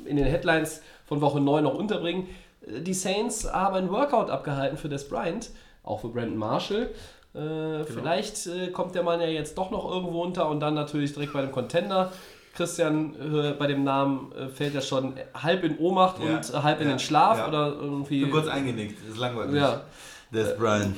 in 0.05 0.17
den 0.17 0.27
Headlines 0.27 0.83
von 1.07 1.23
Woche 1.23 1.41
9 1.41 1.65
noch 1.65 1.75
unterbringen. 1.75 2.29
Äh, 2.67 2.81
Die 2.83 2.93
Saints 2.95 3.51
haben 3.51 3.77
ein 3.77 3.91
Workout 3.91 4.29
abgehalten 4.29 4.77
für 4.77 4.91
Des 4.91 5.09
Bryant, 5.09 5.49
auch 5.85 6.01
für 6.03 6.09
Brandon 6.09 6.37
Marshall. 6.37 6.91
Äh, 7.35 7.85
Vielleicht 7.85 8.47
äh, 8.47 8.69
kommt 8.73 8.95
der 8.95 9.05
Mann 9.05 9.23
ja 9.23 9.27
jetzt 9.29 9.57
doch 9.57 9.71
noch 9.71 9.91
irgendwo 9.91 10.23
unter 10.23 10.51
und 10.51 10.61
dann 10.61 10.75
natürlich 10.75 11.15
direkt 11.15 11.33
bei 11.33 11.41
dem 11.41 11.51
Contender. 11.51 12.13
Christian, 12.55 13.15
äh, 13.15 13.53
bei 13.53 13.67
dem 13.67 13.83
Namen 13.83 14.31
äh, 14.33 14.49
fällt 14.49 14.75
er 14.75 14.83
schon 14.83 15.15
halb 15.35 15.65
in 15.65 15.79
Ohnmacht 15.79 16.17
Ja, 16.23 16.37
und 16.37 16.51
äh, 16.51 16.53
halb 16.59 16.81
in 16.81 16.87
ja, 16.87 16.95
den 16.95 16.99
Schlaf 16.99 17.39
ja. 17.39 17.49
oder 17.49 17.69
irgendwie. 17.69 18.19
Ich 18.19 18.23
bin 18.25 18.31
kurz 18.31 18.49
eingenickt, 18.49 19.09
ist 19.09 19.19
langweilig. 19.19 19.55
Ja. 19.55 19.83
Des 20.31 20.57
Brian. 20.57 20.95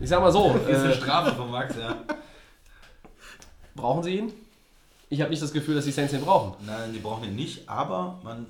Ich 0.00 0.08
sag 0.08 0.20
mal 0.20 0.32
so, 0.32 0.54
Ist 0.68 0.80
eine 0.80 0.94
Strafe 0.94 1.34
von 1.34 1.50
Max, 1.50 1.74
ja. 1.76 1.96
brauchen 3.74 4.02
sie 4.02 4.18
ihn? 4.18 4.32
Ich 5.10 5.20
habe 5.20 5.30
nicht 5.30 5.42
das 5.42 5.52
Gefühl, 5.52 5.74
dass 5.74 5.84
die 5.84 5.90
Saints 5.90 6.12
ihn 6.12 6.20
brauchen. 6.20 6.54
Nein, 6.66 6.92
die 6.92 6.98
brauchen 6.98 7.24
ihn 7.24 7.34
nicht, 7.34 7.68
aber 7.68 8.20
man, 8.22 8.46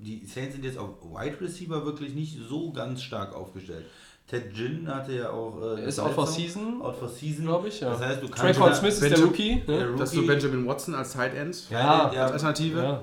die 0.00 0.26
Saints 0.26 0.54
sind 0.54 0.64
jetzt 0.64 0.76
auf 0.76 0.90
Wide 1.02 1.40
Receiver 1.40 1.84
wirklich 1.84 2.14
nicht 2.14 2.36
so 2.48 2.72
ganz 2.72 3.02
stark 3.02 3.34
aufgestellt. 3.34 3.86
Ted 4.26 4.54
Ginn 4.54 4.88
hatte 4.88 5.12
ja 5.12 5.30
auch. 5.30 5.60
Äh, 5.76 5.86
Ist 5.86 5.98
out 6.00 6.12
for 6.12 6.26
season, 6.26 6.80
Out 6.80 6.96
for 6.96 7.08
season. 7.08 7.44
glaube 7.46 7.68
ich, 7.68 7.80
ja. 7.80 7.90
Das 7.90 8.00
heißt, 8.00 8.22
du 8.22 8.28
kannst. 8.28 8.40
Trayvon 8.42 8.74
Smith 8.74 9.00
ist 9.00 9.10
der 9.10 9.20
Rookie. 9.24 9.62
der 9.66 9.76
Ne? 9.78 9.84
Rookie, 9.88 9.98
Dass 9.98 10.10
du 10.12 10.26
Benjamin 10.26 10.66
Watson 10.66 10.94
als 10.94 11.12
Tight 11.12 11.34
End 11.34 11.68
Ja, 11.70 11.78
Ja, 11.78 12.12
ja, 12.14 12.22
als 12.24 12.32
Alternative. 12.32 12.78
Ja. 12.82 13.02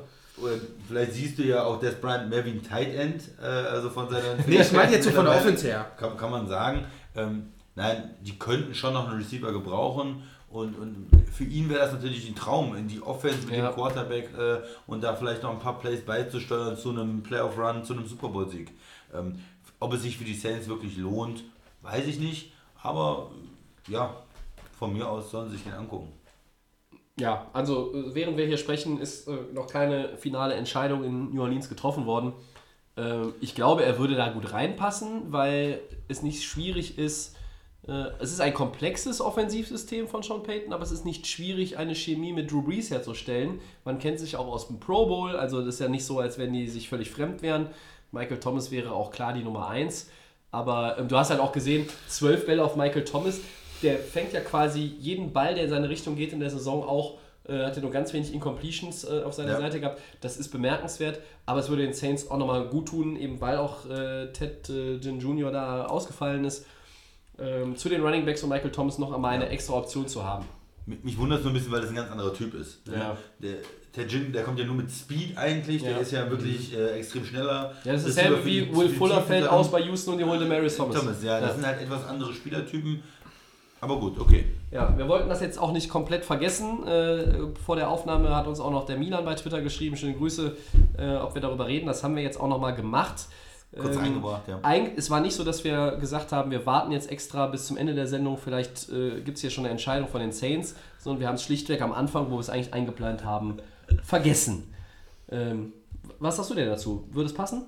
vielleicht 0.87 1.13
siehst 1.13 1.37
du 1.37 1.43
ja 1.43 1.63
auch 1.63 1.79
Des 1.79 1.95
Bryant 1.95 2.29
mehr 2.29 2.43
wie 2.45 2.51
ein 2.51 2.63
Tight 2.63 2.95
End, 2.95 3.23
äh, 3.41 3.45
also 3.45 3.89
von 3.89 4.09
seiner. 4.09 4.35
Nee, 4.47 4.61
ich 4.61 4.71
meine 4.71 4.91
jetzt 4.93 5.03
so 5.05 5.11
von 5.11 5.25
der 5.25 5.35
Offense 5.35 5.67
her. 5.67 5.85
Kann, 5.97 6.17
kann 6.17 6.31
man 6.31 6.47
sagen. 6.47 6.85
Ähm, 7.15 7.49
nein, 7.75 8.15
die 8.21 8.39
könnten 8.39 8.73
schon 8.73 8.93
noch 8.93 9.07
einen 9.09 9.19
Receiver 9.19 9.51
gebrauchen. 9.51 10.23
Und, 10.49 10.79
und 10.79 11.07
für 11.31 11.43
ihn 11.43 11.69
wäre 11.69 11.81
das 11.81 11.91
natürlich 11.93 12.27
ein 12.27 12.33
Traum, 12.33 12.75
in 12.75 12.87
die 12.87 12.99
Offense 13.03 13.45
mit 13.45 13.55
Ja. 13.55 13.67
dem 13.69 13.75
Quarterback 13.75 14.29
äh, 14.35 14.57
und 14.87 15.03
da 15.03 15.13
vielleicht 15.15 15.43
noch 15.43 15.51
ein 15.51 15.59
paar 15.59 15.77
Plays 15.77 16.01
beizusteuern 16.01 16.75
zu 16.75 16.89
einem 16.89 17.21
Playoff-Run, 17.21 17.83
zu 17.83 17.93
einem 17.93 18.07
Super 18.07 18.29
Bowl-Sieg. 18.29 18.71
Ähm, 19.13 19.35
ob 19.79 19.93
es 19.93 20.01
sich 20.01 20.17
für 20.17 20.25
die 20.25 20.35
Saints 20.35 20.67
wirklich 20.67 20.97
lohnt, 20.97 21.43
weiß 21.81 22.07
ich 22.07 22.19
nicht. 22.19 22.51
Aber 22.81 23.31
äh, 23.87 23.91
ja, 23.91 24.15
von 24.77 24.93
mir 24.93 25.09
aus 25.09 25.31
sollen 25.31 25.49
sie 25.49 25.55
sich 25.55 25.65
den 25.65 25.73
angucken. 25.73 26.11
Ja, 27.19 27.47
also 27.53 27.93
äh, 27.93 28.15
während 28.15 28.37
wir 28.37 28.45
hier 28.45 28.57
sprechen, 28.57 28.99
ist 28.99 29.27
äh, 29.27 29.33
noch 29.53 29.67
keine 29.67 30.17
finale 30.17 30.53
Entscheidung 30.53 31.03
in 31.03 31.33
New 31.33 31.41
Orleans 31.41 31.69
getroffen 31.69 32.05
worden. 32.05 32.33
Ähm, 32.95 33.33
ich 33.41 33.55
glaube, 33.55 33.83
er 33.83 33.99
würde 33.99 34.15
da 34.15 34.29
gut 34.29 34.53
reinpassen, 34.53 35.31
weil 35.31 35.81
es 36.07 36.21
nicht 36.21 36.43
schwierig 36.43 36.97
ist. 36.97 37.35
Äh, 37.87 38.07
es 38.19 38.31
ist 38.31 38.39
ein 38.39 38.53
komplexes 38.53 39.19
Offensivsystem 39.19 40.07
von 40.07 40.23
Sean 40.23 40.43
Payton, 40.43 40.73
aber 40.73 40.83
es 40.83 40.91
ist 40.91 41.05
nicht 41.05 41.27
schwierig, 41.27 41.77
eine 41.77 41.95
Chemie 41.95 42.33
mit 42.33 42.51
Drew 42.51 42.61
Brees 42.61 42.89
herzustellen. 42.89 43.59
Man 43.83 43.99
kennt 43.99 44.19
sich 44.19 44.37
auch 44.37 44.47
aus 44.47 44.67
dem 44.67 44.79
Pro 44.79 45.05
Bowl, 45.05 45.35
also 45.35 45.59
das 45.59 45.75
ist 45.75 45.81
ja 45.81 45.89
nicht 45.89 46.05
so, 46.05 46.19
als 46.19 46.37
wenn 46.37 46.53
die 46.53 46.67
sich 46.67 46.87
völlig 46.87 47.09
fremd 47.09 47.41
wären. 47.41 47.67
Michael 48.11 48.39
Thomas 48.39 48.71
wäre 48.71 48.91
auch 48.93 49.11
klar 49.11 49.33
die 49.33 49.43
Nummer 49.43 49.69
1. 49.69 50.09
Aber 50.51 50.97
ähm, 50.97 51.07
du 51.07 51.17
hast 51.17 51.29
halt 51.29 51.39
auch 51.39 51.51
gesehen, 51.51 51.87
zwölf 52.07 52.45
Bälle 52.45 52.63
auf 52.63 52.75
Michael 52.75 53.05
Thomas. 53.05 53.39
Der 53.83 53.97
fängt 53.97 54.33
ja 54.33 54.41
quasi 54.41 54.81
jeden 54.99 55.31
Ball, 55.31 55.55
der 55.55 55.65
in 55.65 55.69
seine 55.69 55.89
Richtung 55.89 56.15
geht 56.15 56.33
in 56.33 56.39
der 56.39 56.49
Saison 56.49 56.83
auch, 56.83 57.17
äh, 57.47 57.63
hat 57.65 57.75
er 57.77 57.81
nur 57.81 57.91
ganz 57.91 58.11
wenig 58.13 58.33
Incompletions 58.33 59.03
äh, 59.05 59.21
auf 59.23 59.33
seiner 59.33 59.51
Ja. 59.51 59.57
Seite 59.57 59.79
gehabt. 59.79 60.01
Das 60.21 60.37
ist 60.37 60.49
bemerkenswert, 60.49 61.19
aber 61.45 61.59
es 61.59 61.69
würde 61.69 61.83
den 61.83 61.93
Saints 61.93 62.29
auch 62.29 62.37
nochmal 62.37 62.65
gut 62.67 62.89
tun, 62.89 63.15
eben 63.15 63.39
weil 63.41 63.57
auch 63.57 63.85
äh, 63.89 64.31
Ted 64.33 64.69
äh, 64.69 64.97
Ginn 64.97 65.19
Jr. 65.19 65.51
da 65.51 65.85
ausgefallen 65.85 66.43
ist. 66.45 66.65
Ähm, 67.37 67.77
zu 67.77 67.87
den 67.87 68.01
Running 68.01 68.25
Backs 68.25 68.43
und 68.43 68.49
Michael 68.49 68.71
Thomas 68.71 68.97
noch 68.97 69.13
einmal 69.13 69.33
eine 69.33 69.47
extra 69.49 69.75
Option 69.75 70.07
zu 70.07 70.23
haben. 70.25 70.45
Mich 70.85 71.17
wundert 71.17 71.39
es 71.39 71.43
nur 71.45 71.53
ein 71.53 71.55
bisschen, 71.55 71.71
weil 71.71 71.81
das 71.81 71.91
ein 71.91 71.95
ganz 71.95 72.11
anderer 72.11 72.33
Typ 72.33 72.53
ist. 72.55 72.81
Ja. 72.87 73.15
Der, 73.37 73.57
der 73.95 74.05
Jin, 74.05 74.31
der 74.31 74.43
kommt 74.43 74.59
ja 74.59 74.65
nur 74.65 74.75
mit 74.75 74.89
Speed 74.91 75.37
eigentlich, 75.37 75.81
der 75.81 75.91
Ja. 75.91 75.97
ist 75.97 76.11
ja 76.11 76.29
wirklich 76.29 76.75
äh, 76.77 76.97
extrem 76.99 77.25
schneller. 77.25 77.73
Ja, 77.83 77.93
das 77.93 78.05
ist 78.05 78.17
dasselbe 78.17 78.45
wie 78.45 78.61
die- 78.61 78.75
Will 78.75 78.89
Fuller 78.89 79.21
fällt 79.21 79.47
aus 79.47 79.71
bei 79.71 79.81
Houston 79.81 80.13
und 80.13 80.19
die 80.19 80.25
holen 80.25 80.39
Demaris 80.39 80.77
Thomas. 80.77 80.95
Thomas, 80.99 81.23
ja, 81.23 81.39
das 81.39 81.49
ja. 81.49 81.55
sind 81.55 81.65
halt 81.65 81.81
etwas 81.81 82.05
andere 82.05 82.33
Spielertypen. 82.33 83.01
Aber 83.81 83.97
gut, 83.97 84.19
okay. 84.19 84.43
Ja, 84.71 84.93
wir 84.97 85.07
wollten 85.07 85.29
das 85.29 85.39
jetzt 85.41 85.57
auch 85.57 85.71
nicht 85.71 85.89
komplett 85.89 86.25
vergessen. 86.25 86.85
Äh, 86.85 87.47
vor 87.65 87.77
der 87.77 87.89
Aufnahme 87.89 88.35
hat 88.35 88.45
uns 88.45 88.59
auch 88.59 88.71
noch 88.71 88.85
der 88.85 88.97
Milan 88.97 89.23
bei 89.23 89.35
Twitter 89.35 89.61
geschrieben. 89.61 89.95
Schöne 89.95 90.15
Grüße, 90.15 90.55
äh, 90.97 91.15
ob 91.15 91.33
wir 91.33 91.41
darüber 91.41 91.65
reden. 91.67 91.87
Das 91.87 92.03
haben 92.03 92.15
wir 92.15 92.21
jetzt 92.23 92.39
auch 92.39 92.49
nochmal 92.49 92.75
gemacht. 92.75 93.27
Kurz 93.79 93.95
Ähm, 93.95 94.01
eingebracht, 94.03 94.41
ja. 94.47 94.59
Eig 94.63 94.93
es 94.97 95.09
war 95.11 95.21
nicht 95.21 95.35
so, 95.35 95.43
dass 95.43 95.63
wir 95.63 95.91
gesagt 95.97 96.31
haben, 96.31 96.49
wir 96.51 96.65
warten 96.65 96.91
jetzt 96.91 97.09
extra 97.11 97.45
bis 97.47 97.67
zum 97.67 97.77
Ende 97.77 97.93
der 97.93 98.07
Sendung. 98.07 98.37
Vielleicht 98.37 98.89
äh, 98.89 99.21
gibt 99.21 99.37
es 99.37 99.41
hier 99.41 99.49
schon 99.51 99.63
eine 99.63 99.71
Entscheidung 99.71 100.07
von 100.09 100.19
den 100.21 100.31
Saints, 100.31 100.75
sondern 100.97 101.21
wir 101.21 101.27
haben 101.27 101.35
es 101.35 101.43
schlichtweg 101.43 101.81
am 101.81 101.93
Anfang, 101.93 102.31
wo 102.31 102.35
wir 102.35 102.39
es 102.39 102.49
eigentlich 102.49 102.73
eingeplant 102.73 103.23
haben, 103.23 103.57
vergessen. 104.03 104.73
Ähm, 105.29 105.73
was 106.19 106.35
sagst 106.37 106.49
du 106.51 106.55
denn 106.55 106.67
dazu? 106.67 107.07
Würde 107.11 107.27
es 107.29 107.33
passen? 107.33 107.63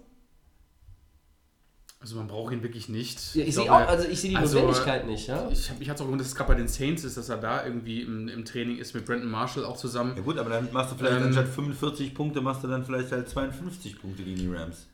Also 2.00 2.16
man 2.16 2.28
braucht 2.28 2.52
ihn 2.52 2.64
wirklich 2.64 2.90
nicht. 2.90 3.36
Ja, 3.36 3.44
ich 3.46 3.54
sehe 3.54 3.66
glaube, 3.66 3.86
auch, 3.86 3.90
also 3.90 4.08
ich 4.08 4.20
sehe 4.20 4.32
die 4.32 4.36
also, 4.36 4.58
Notwendigkeit 4.58 5.06
nicht. 5.06 5.28
Ja? 5.28 5.48
Ich 5.52 5.70
habe 5.70 5.78
mich 5.78 5.92
auch 5.92 5.96
gewundert, 5.98 6.22
dass 6.22 6.30
es 6.30 6.36
gerade 6.36 6.48
bei 6.48 6.56
den 6.56 6.68
Saints 6.68 7.04
ist, 7.04 7.16
dass 7.16 7.30
er 7.30 7.38
da 7.38 7.64
irgendwie 7.64 8.02
im, 8.02 8.28
im 8.28 8.44
Training 8.44 8.80
ist 8.80 8.96
mit 8.96 9.06
Brandon 9.06 9.30
Marshall 9.30 9.66
auch 9.66 9.78
zusammen. 9.78 10.14
Ja 10.18 10.24
gut, 10.24 10.40
aber 10.40 10.50
dann 10.50 10.70
machst 10.74 10.92
du 10.94 10.96
vielleicht 10.98 11.18
Ähm, 11.18 11.28
anstatt 11.28 11.48
45 11.50 12.16
Punkte, 12.16 12.42
machst 12.42 12.64
du 12.64 12.68
dann 12.68 12.84
vielleicht 12.84 13.12
halt 13.12 13.30
52 13.30 14.02
Punkte 14.02 14.24
gegen 14.24 14.38
die 14.40 14.48
Rams. 14.52 14.88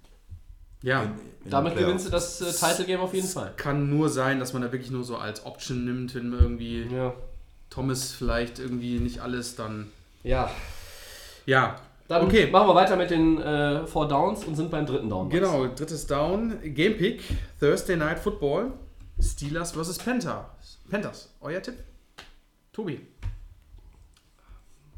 Ja, 0.83 1.03
In- 1.03 1.11
in 1.45 1.49
Damit 1.49 1.77
gewinnst 1.77 2.07
du 2.07 2.09
das 2.11 2.41
äh, 2.41 2.51
Title 2.51 2.85
Game 2.85 2.99
auf 2.99 3.13
jeden 3.13 3.27
Fall. 3.27 3.53
kann 3.55 3.89
nur 3.89 4.09
sein, 4.09 4.39
dass 4.39 4.51
man 4.51 4.61
da 4.61 4.71
wirklich 4.73 4.91
nur 4.91 5.05
so 5.05 5.15
als 5.15 5.45
Option 5.45 5.85
nimmt, 5.85 6.13
wenn 6.13 6.33
irgendwie 6.33 6.87
Ja. 6.93 7.13
Thomas 7.69 8.11
vielleicht 8.11 8.59
irgendwie 8.59 8.99
nicht 8.99 9.21
alles 9.21 9.55
dann. 9.55 9.87
ja. 10.23 10.51
Ja, 11.47 11.79
Dann 12.07 12.25
Okay. 12.25 12.49
machen 12.51 12.67
wir 12.67 12.75
weiter 12.75 12.95
mit 12.95 13.09
den 13.09 13.41
äh, 13.41 13.85
Four 13.87 14.07
Downs 14.07 14.43
und 14.45 14.55
sind 14.55 14.69
beim 14.69 14.85
dritten 14.85 15.09
Down. 15.09 15.29
genau, 15.29 15.65
drittes 15.67 16.05
Down. 16.07 16.59
Game 16.73 16.95
Pick, 16.97 17.21
Thursday 17.59 17.95
Night 17.97 18.19
Football, 18.19 18.73
Steelers 19.19 19.71
vs. 19.71 19.97
Panther. 19.97 20.49
Panthers, 20.89 21.33
euer 21.41 21.61
Tipp? 21.61 21.83
Tobi. 22.71 23.01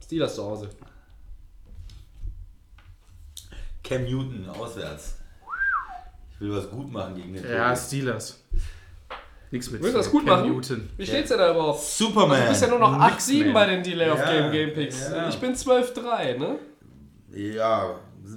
Steelers 0.03 0.35
zu 0.35 0.43
Hause. 0.43 0.69
Cam 3.83 4.03
Newton 4.03 4.49
auswärts. 4.49 5.15
Ich 6.35 6.41
will 6.41 6.55
was 6.55 6.69
gut 6.69 6.91
machen 6.91 7.15
gegen 7.15 7.33
den 7.33 7.43
Ja, 7.49 7.73
Tobi. 7.73 7.85
Steelers. 7.87 8.43
Nichts 9.51 9.71
mit 9.71 9.81
Willst 9.81 9.95
du 9.95 9.97
das 9.99 10.11
gut 10.11 10.25
Cam 10.27 10.41
machen? 10.41 10.51
Newton. 10.53 10.89
Wie 10.97 11.05
steht's 11.05 11.29
denn 11.29 11.39
da 11.39 11.51
überhaupt? 11.51 11.81
Superman. 11.81 12.41
Du 12.43 12.49
bist 12.49 12.61
ja 12.61 12.67
nur 12.67 12.79
noch 12.79 12.91
Nix 13.09 13.27
8-7 13.29 13.43
mehr. 13.45 13.53
bei 13.53 13.65
den 13.65 13.83
Delay 13.83 14.09
of 14.11 14.19
Ja, 14.19 14.31
Game 14.31 14.51
Game 14.51 14.73
Picks. 14.73 15.09
ja. 15.09 15.27
Ich 15.29 15.37
bin 15.39 15.53
12-3, 15.55 16.37
ne? 16.37 16.55
Ja, 17.31 17.95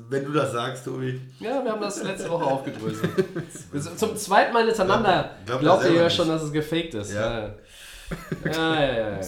wenn 0.08 0.24
du 0.24 0.32
das 0.32 0.52
sagst, 0.52 0.84
Tobi. 0.86 1.20
Ja, 1.40 1.62
wir 1.62 1.72
haben 1.72 1.80
das 1.82 2.02
letzte 2.02 2.30
Woche 2.30 2.44
aufgedröselt. 2.44 3.10
Zum 3.98 4.16
zweiten 4.16 4.52
Mal 4.54 4.64
hintereinander 4.66 5.30
Glaub- 5.44 5.60
glaub 5.60 5.80
glaubt 5.80 5.84
ihr 5.96 6.02
ja 6.02 6.08
schon, 6.10 6.28
dass 6.28 6.42
es 6.42 6.52
gefaked 6.52 6.94
ist. 6.94 7.12
Ja. 7.12 7.38
Ja. 7.40 7.54
Ja, 8.44 8.82
ja, 8.82 9.10
ja. 9.10 9.20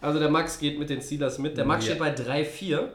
Also 0.00 0.18
der 0.18 0.28
Max 0.28 0.58
geht 0.58 0.78
mit 0.78 0.90
den 0.90 1.00
Steelers 1.00 1.38
mit. 1.38 1.56
Der 1.56 1.64
Max 1.64 1.86
Ja. 1.86 1.94
steht 1.94 1.98
bei 2.00 2.10
3-4. 2.14 2.88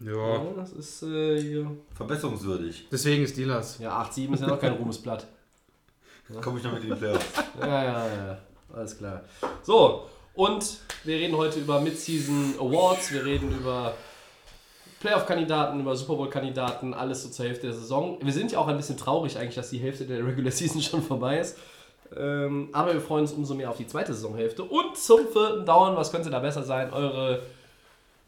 Ja. 0.00 0.12
Ja, 0.12 0.40
das 0.56 0.72
ist 0.72 1.02
äh, 1.02 1.40
hier. 1.40 1.70
Verbesserungswürdig. 1.94 2.86
Deswegen 2.90 3.26
Steelers. 3.26 3.78
Ja, 3.80 4.00
8-7 4.02 4.34
ist 4.34 4.40
ja 4.42 4.46
noch 4.48 4.60
kein 4.60 4.72
Ruhmesblatt. 4.74 5.26
Komme 6.42 6.58
ich 6.58 6.64
noch 6.64 6.72
mit 6.72 6.82
in 6.84 6.90
die 6.90 6.96
Playoffs. 6.96 7.24
Ja, 7.60 7.84
ja, 7.84 8.06
ja. 8.06 8.38
Alles 8.74 8.98
klar. 8.98 9.22
So, 9.62 10.06
und 10.34 10.78
wir 11.04 11.16
reden 11.16 11.36
heute 11.36 11.60
über 11.60 11.80
Midseason 11.80 12.54
Awards, 12.58 13.12
wir 13.12 13.24
reden 13.24 13.56
über 13.56 13.94
Playoff-Kandidaten, 15.00 15.80
über 15.80 15.96
Super 15.96 16.16
Bowl-Kandidaten, 16.16 16.94
alles 16.94 17.22
so 17.22 17.28
zur 17.28 17.46
Hälfte 17.46 17.68
der 17.68 17.74
Saison. 17.74 18.18
Wir 18.20 18.32
sind 18.32 18.52
ja 18.52 18.58
auch 18.58 18.66
ein 18.66 18.76
bisschen 18.76 18.96
traurig 18.96 19.38
eigentlich, 19.38 19.54
dass 19.54 19.70
die 19.70 19.78
Hälfte 19.78 20.04
der 20.04 20.26
Regular 20.26 20.50
Season 20.50 20.82
schon 20.82 21.02
vorbei 21.02 21.38
ist. 21.38 21.56
Ähm, 22.16 22.68
aber 22.72 22.92
wir 22.92 23.00
freuen 23.00 23.22
uns 23.22 23.32
umso 23.32 23.54
mehr 23.54 23.70
auf 23.70 23.76
die 23.76 23.86
zweite 23.86 24.12
Saisonhälfte. 24.14 24.62
Und 24.64 24.96
zum 24.96 25.26
vierten 25.28 25.64
Down, 25.64 25.96
was 25.96 26.10
könnte 26.10 26.30
da 26.30 26.38
besser 26.38 26.62
sein? 26.62 26.92
Eure 26.92 27.42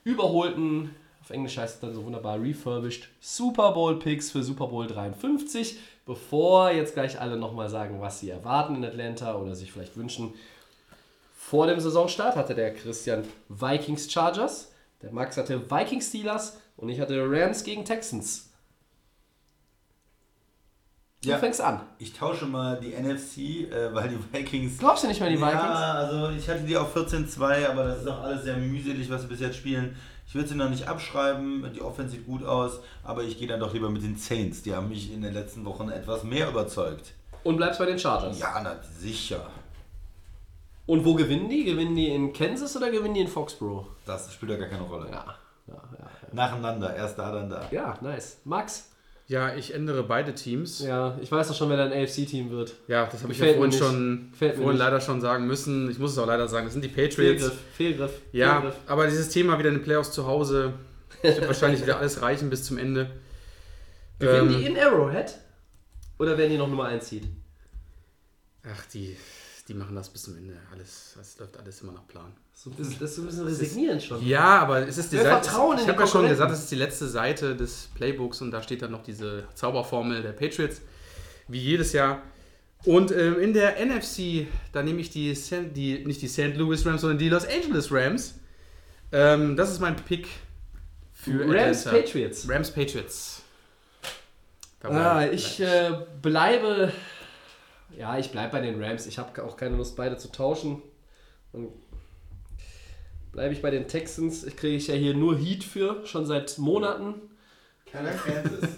überholten, 0.05 0.95
auf 1.23 1.31
Englisch 1.31 1.59
heißt 1.59 1.75
es 1.75 1.81
dann 1.81 1.95
so 1.95 2.05
wunderbar 2.05 2.41
refurbished, 2.41 3.09
Super 3.20 3.73
Bowl 3.73 3.99
Picks 3.99 4.31
für 4.31 4.43
Super 4.43 4.69
Bowl 4.69 4.87
53. 4.87 5.79
Bevor 6.09 6.71
jetzt 6.71 6.95
gleich 6.95 7.21
alle 7.21 7.37
nochmal 7.37 7.69
sagen, 7.69 8.01
was 8.01 8.19
sie 8.19 8.31
erwarten 8.31 8.77
in 8.77 8.85
Atlanta 8.87 9.37
oder 9.37 9.55
sich 9.55 9.71
vielleicht 9.71 9.95
wünschen. 9.99 10.33
Vor 11.37 11.67
dem 11.67 11.79
Saisonstart 11.79 12.35
hatte 12.35 12.55
der 12.55 12.73
Christian 12.73 13.25
Vikings 13.51 14.11
Chargers, 14.11 14.73
der 15.03 15.13
Max 15.13 15.37
hatte 15.37 15.71
Vikings 15.71 16.09
Steelers 16.09 16.57
und 16.79 16.89
ich 16.89 16.99
hatte 16.99 17.23
Rams 17.31 17.63
gegen 17.63 17.85
Texans. 17.85 18.48
Du 21.23 21.31
Ja. 21.31 21.39
fängst 21.39 21.61
an. 21.61 21.81
Ich 21.99 22.12
tausche 22.12 22.47
mal 22.47 22.78
die 22.78 22.95
NFC, 22.95 23.65
äh, 23.73 23.93
weil 23.93 24.09
die 24.09 24.19
Vikings. 24.32 24.78
Glaubst 24.78 25.03
du 25.03 25.09
nicht 25.09 25.20
mehr 25.20 25.31
die 25.31 25.36
Vikings? 25.36 25.53
Ja, 25.53 25.93
also 25.95 26.31
ich 26.31 26.49
hatte 26.49 26.61
die 26.62 26.77
auf 26.77 26.95
14-2, 26.95 27.69
aber 27.69 27.85
das 27.86 28.03
ist 28.03 28.07
auch 28.07 28.20
alles 28.23 28.45
sehr 28.45 28.57
mühselig, 28.57 29.11
was 29.11 29.23
sie 29.23 29.27
bis 29.28 29.40
jetzt 29.40 29.57
spielen. 29.57 29.97
Ich 30.28 30.35
würde 30.36 30.49
sie 30.49 30.55
noch 30.55 30.70
nicht 30.70 30.86
abschreiben, 30.86 31.69
die 31.74 31.81
Offense 31.81 32.12
sieht 32.16 32.27
gut 32.27 32.45
aus, 32.45 32.81
aber 33.03 33.24
ich 33.24 33.36
gehe 33.39 33.49
dann 33.49 33.59
doch 33.59 33.73
lieber 33.73 33.89
mit 33.90 34.03
den 34.03 34.16
Saints. 34.16 34.62
Die 34.62 34.74
haben 34.74 34.89
mich 34.90 35.12
in 35.12 35.23
den 35.23 35.32
letzten 35.35 35.65
Wochen 35.65 35.89
etwas 35.89 36.23
mehr 36.23 36.49
überzeugt. 36.51 37.15
Und 37.43 37.57
bleibst 37.57 37.81
bei 37.81 37.86
den 37.86 37.99
Chargers. 37.99 38.39
Ja, 38.39 38.61
na 38.62 38.77
sicher. 39.01 39.40
Und 40.86 41.05
wo 41.05 41.15
gewinnen 41.15 41.49
die? 41.49 41.65
Gewinnen 41.65 41.97
die 41.97 42.09
in 42.09 42.32
Kansas 42.32 42.77
oder 42.77 42.90
gewinnen 42.90 43.15
die 43.15 43.20
in 43.23 43.28
Foxborough? 43.28 43.86
Das 44.07 44.32
spielt 44.32 44.53
ja 44.53 44.57
gar 44.59 44.69
keine 44.69 44.82
Rolle. 44.82 45.11
Ja, 45.11 45.24
ja, 45.66 45.74
ja. 45.74 46.07
Nacheinander, 46.32 46.95
erst 46.95 47.19
da, 47.19 47.32
dann 47.32 47.51
da. 47.51 47.62
Ja, 47.70 47.99
nice. 48.01 48.39
Max? 48.45 48.90
Ja, 49.29 49.55
ich 49.55 49.75
ändere 49.75 50.05
beide 50.05 50.35
Teams. 50.35 50.81
Ja, 50.81 50.89
Ja, 50.89 51.19
ich 51.21 51.31
weiß 51.31 51.49
doch 51.49 51.55
schon, 51.55 51.69
wer 51.69 51.77
dein 51.77 51.93
AFC-Team 51.93 52.51
wird. 52.51 52.75
das 52.89 53.23
habe 53.23 53.33
ich 53.33 53.39
ja 53.39 53.53
vorhin 53.53 53.73
schon 53.73 54.33
vorhin 54.33 54.77
leider 54.79 55.03
schon 55.03 55.21
sagen 55.21 55.47
müssen. 55.47 55.91
Ich 55.91 55.99
muss 55.99 56.13
es 56.13 56.19
auch 56.19 56.27
leider 56.27 56.49
sagen, 56.49 56.65
das 56.65 56.73
sind 56.73 56.83
die 56.83 56.89
Patriots. 56.89 57.43
Fehlgriff, 57.43 57.59
Fehlgriff. 57.75 58.13
Ja, 58.33 58.61
Fehlgriff. 58.61 58.77
aber 58.87 59.07
dieses 59.07 59.29
Thema 59.29 59.59
wieder 59.59 59.69
in 59.69 59.77
den 59.77 59.83
Playoffs 59.85 60.13
zu 60.13 60.27
Hause 60.27 60.73
wird 61.21 61.43
wahrscheinlich 61.47 61.83
wieder 61.83 61.99
alles 61.99 62.23
reichen 62.23 62.49
bis 62.49 62.65
zum 62.65 62.79
Ende. 62.79 63.11
Gewinnen 64.19 64.51
Ähm, 64.55 64.59
die 64.59 64.65
in 64.65 64.79
Arrowhead? 64.79 65.39
Oder 66.19 66.39
werden 66.39 66.51
die 66.51 66.59
noch 66.59 66.69
Nummer 66.69 66.87
1 66.87 67.09
Seed? 67.09 67.25
Ach, 68.65 68.87
die, 68.87 69.15
die 69.69 69.75
machen 69.75 69.95
das 69.95 70.09
bis 70.09 70.23
zum 70.23 70.39
Ende. 70.39 70.57
Alles, 70.73 71.15
das 71.17 71.39
läuft 71.39 71.59
alles 71.59 71.83
immer 71.83 71.93
nach 71.93 72.09
Plan. 72.09 72.33
So 72.61 72.71
das 72.77 72.89
ist 72.89 73.15
so 73.15 73.23
ein 73.23 73.27
bisschen 73.27 73.45
resignieren 73.47 74.01
schon. 74.01 74.27
Ja, 74.27 74.59
aber 74.59 74.89
es 74.89 74.99
ist 74.99 75.13
die 75.13 75.17
Seite. 75.19 75.29
vertrauen 75.29 75.79
ich 75.79 75.87
habe 75.89 76.01
ja 76.01 76.07
schon 76.09 76.27
gesagt, 76.29 76.51
es 76.51 76.59
ist 76.59 76.71
die 76.73 76.75
letzte 76.75 77.07
Seite 77.07 77.55
des 77.55 77.89
Playbooks 77.95 78.41
und 78.43 78.51
da 78.51 78.61
steht 78.65 78.83
dann 78.83 78.91
noch 78.91 79.05
diese 79.05 79.45
Zauberformel 79.55 80.23
der 80.23 80.33
Patriots, 80.33 80.81
wie 81.47 81.61
jedes 81.61 81.93
Jahr. 81.93 82.21
Und 82.85 83.13
ähm, 83.13 83.39
in 83.39 83.53
der 83.53 83.77
NFC, 83.87 84.49
da 84.73 84.83
nehme 84.83 85.01
ich 85.01 85.11
die, 85.11 85.37
San- 85.37 85.73
die, 85.73 86.05
nicht 86.05 86.21
die 86.21 86.27
St. 86.27 86.57
Louis 86.57 86.85
Rams, 86.85 87.03
sondern 87.03 87.19
die 87.19 87.29
Los 87.29 87.47
Angeles 87.47 87.93
Rams. 87.93 88.35
Ähm, 89.13 89.57
das 89.57 89.71
ist 89.71 89.79
mein 89.79 89.95
Pick 89.95 90.27
für 91.15 91.41
Rams 91.49 91.87
Atlanta. 91.87 91.91
Patriots. 92.07 92.49
Rams 92.49 92.71
Patriots. 92.73 93.43
Da 94.81 94.89
Ah, 94.89 95.27
ich 95.27 95.61
äh, 95.61 95.93
bleibe. 96.21 96.93
Ja, 97.97 98.19
ich 98.19 98.33
bleibe 98.33 98.51
bei 98.51 98.61
den 98.63 98.83
Rams. 98.83 99.07
Ich 99.07 99.17
habe 99.19 99.45
auch 99.45 99.57
keine 99.57 99.77
Lust, 99.77 99.95
beide 99.95 100.17
zu 100.17 100.33
tauschen. 100.33 100.83
Dann 101.53 101.69
bleibe 103.39 103.55
ich 103.55 103.62
bei 103.62 103.70
den 103.70 103.86
Texans. 103.86 104.43
Ich 104.43 104.56
kriege 104.56 104.77
ich 104.77 104.89
ja 104.89 104.94
hier 104.94 105.15
nur 105.15 105.39
Heat 105.39 105.62
für, 105.62 106.05
schon 106.05 106.27
seit 106.27 106.59
Monaten. 106.59 107.15
Keiner 107.86 108.10
Kansas. 108.10 108.70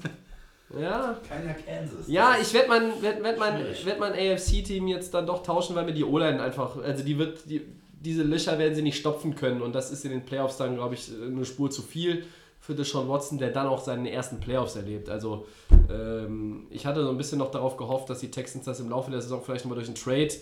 Ja, 0.78 1.18
Keiner 1.26 1.54
Kansas. 1.54 2.06
ja 2.06 2.36
ich 2.40 2.52
werde 2.52 2.68
mein, 2.68 3.02
werd, 3.02 3.22
werd 3.22 3.38
mein, 3.38 3.64
werd 3.84 3.98
mein 3.98 4.12
AFC-Team 4.12 4.86
jetzt 4.86 5.14
dann 5.14 5.26
doch 5.26 5.42
tauschen, 5.42 5.74
weil 5.74 5.86
mir 5.86 5.94
die 5.94 6.04
O-Line 6.04 6.42
einfach. 6.42 6.76
Also, 6.76 7.02
die 7.02 7.18
wird. 7.18 7.48
Die, 7.48 7.62
diese 8.02 8.22
Löcher 8.22 8.58
werden 8.58 8.74
sie 8.74 8.82
nicht 8.82 8.98
stopfen 8.98 9.34
können 9.34 9.60
und 9.60 9.74
das 9.74 9.90
ist 9.90 10.06
in 10.06 10.10
den 10.10 10.24
Playoffs 10.24 10.56
dann, 10.56 10.74
glaube 10.74 10.94
ich, 10.94 11.10
eine 11.10 11.44
Spur 11.44 11.70
zu 11.70 11.82
viel 11.82 12.24
für 12.58 12.74
Deshaun 12.74 13.08
Watson, 13.08 13.36
der 13.36 13.50
dann 13.50 13.66
auch 13.66 13.82
seine 13.82 14.10
ersten 14.10 14.40
Playoffs 14.40 14.74
erlebt. 14.76 15.10
Also 15.10 15.46
ähm, 15.90 16.66
ich 16.70 16.86
hatte 16.86 17.02
so 17.02 17.10
ein 17.10 17.18
bisschen 17.18 17.38
noch 17.38 17.50
darauf 17.50 17.76
gehofft, 17.76 18.08
dass 18.08 18.20
die 18.20 18.30
Texans 18.30 18.64
das 18.64 18.80
im 18.80 18.88
Laufe 18.88 19.10
der 19.10 19.20
Saison 19.20 19.42
vielleicht 19.44 19.66
nochmal 19.66 19.76
durch 19.76 19.88
einen 19.88 19.96
Trade 19.96 20.32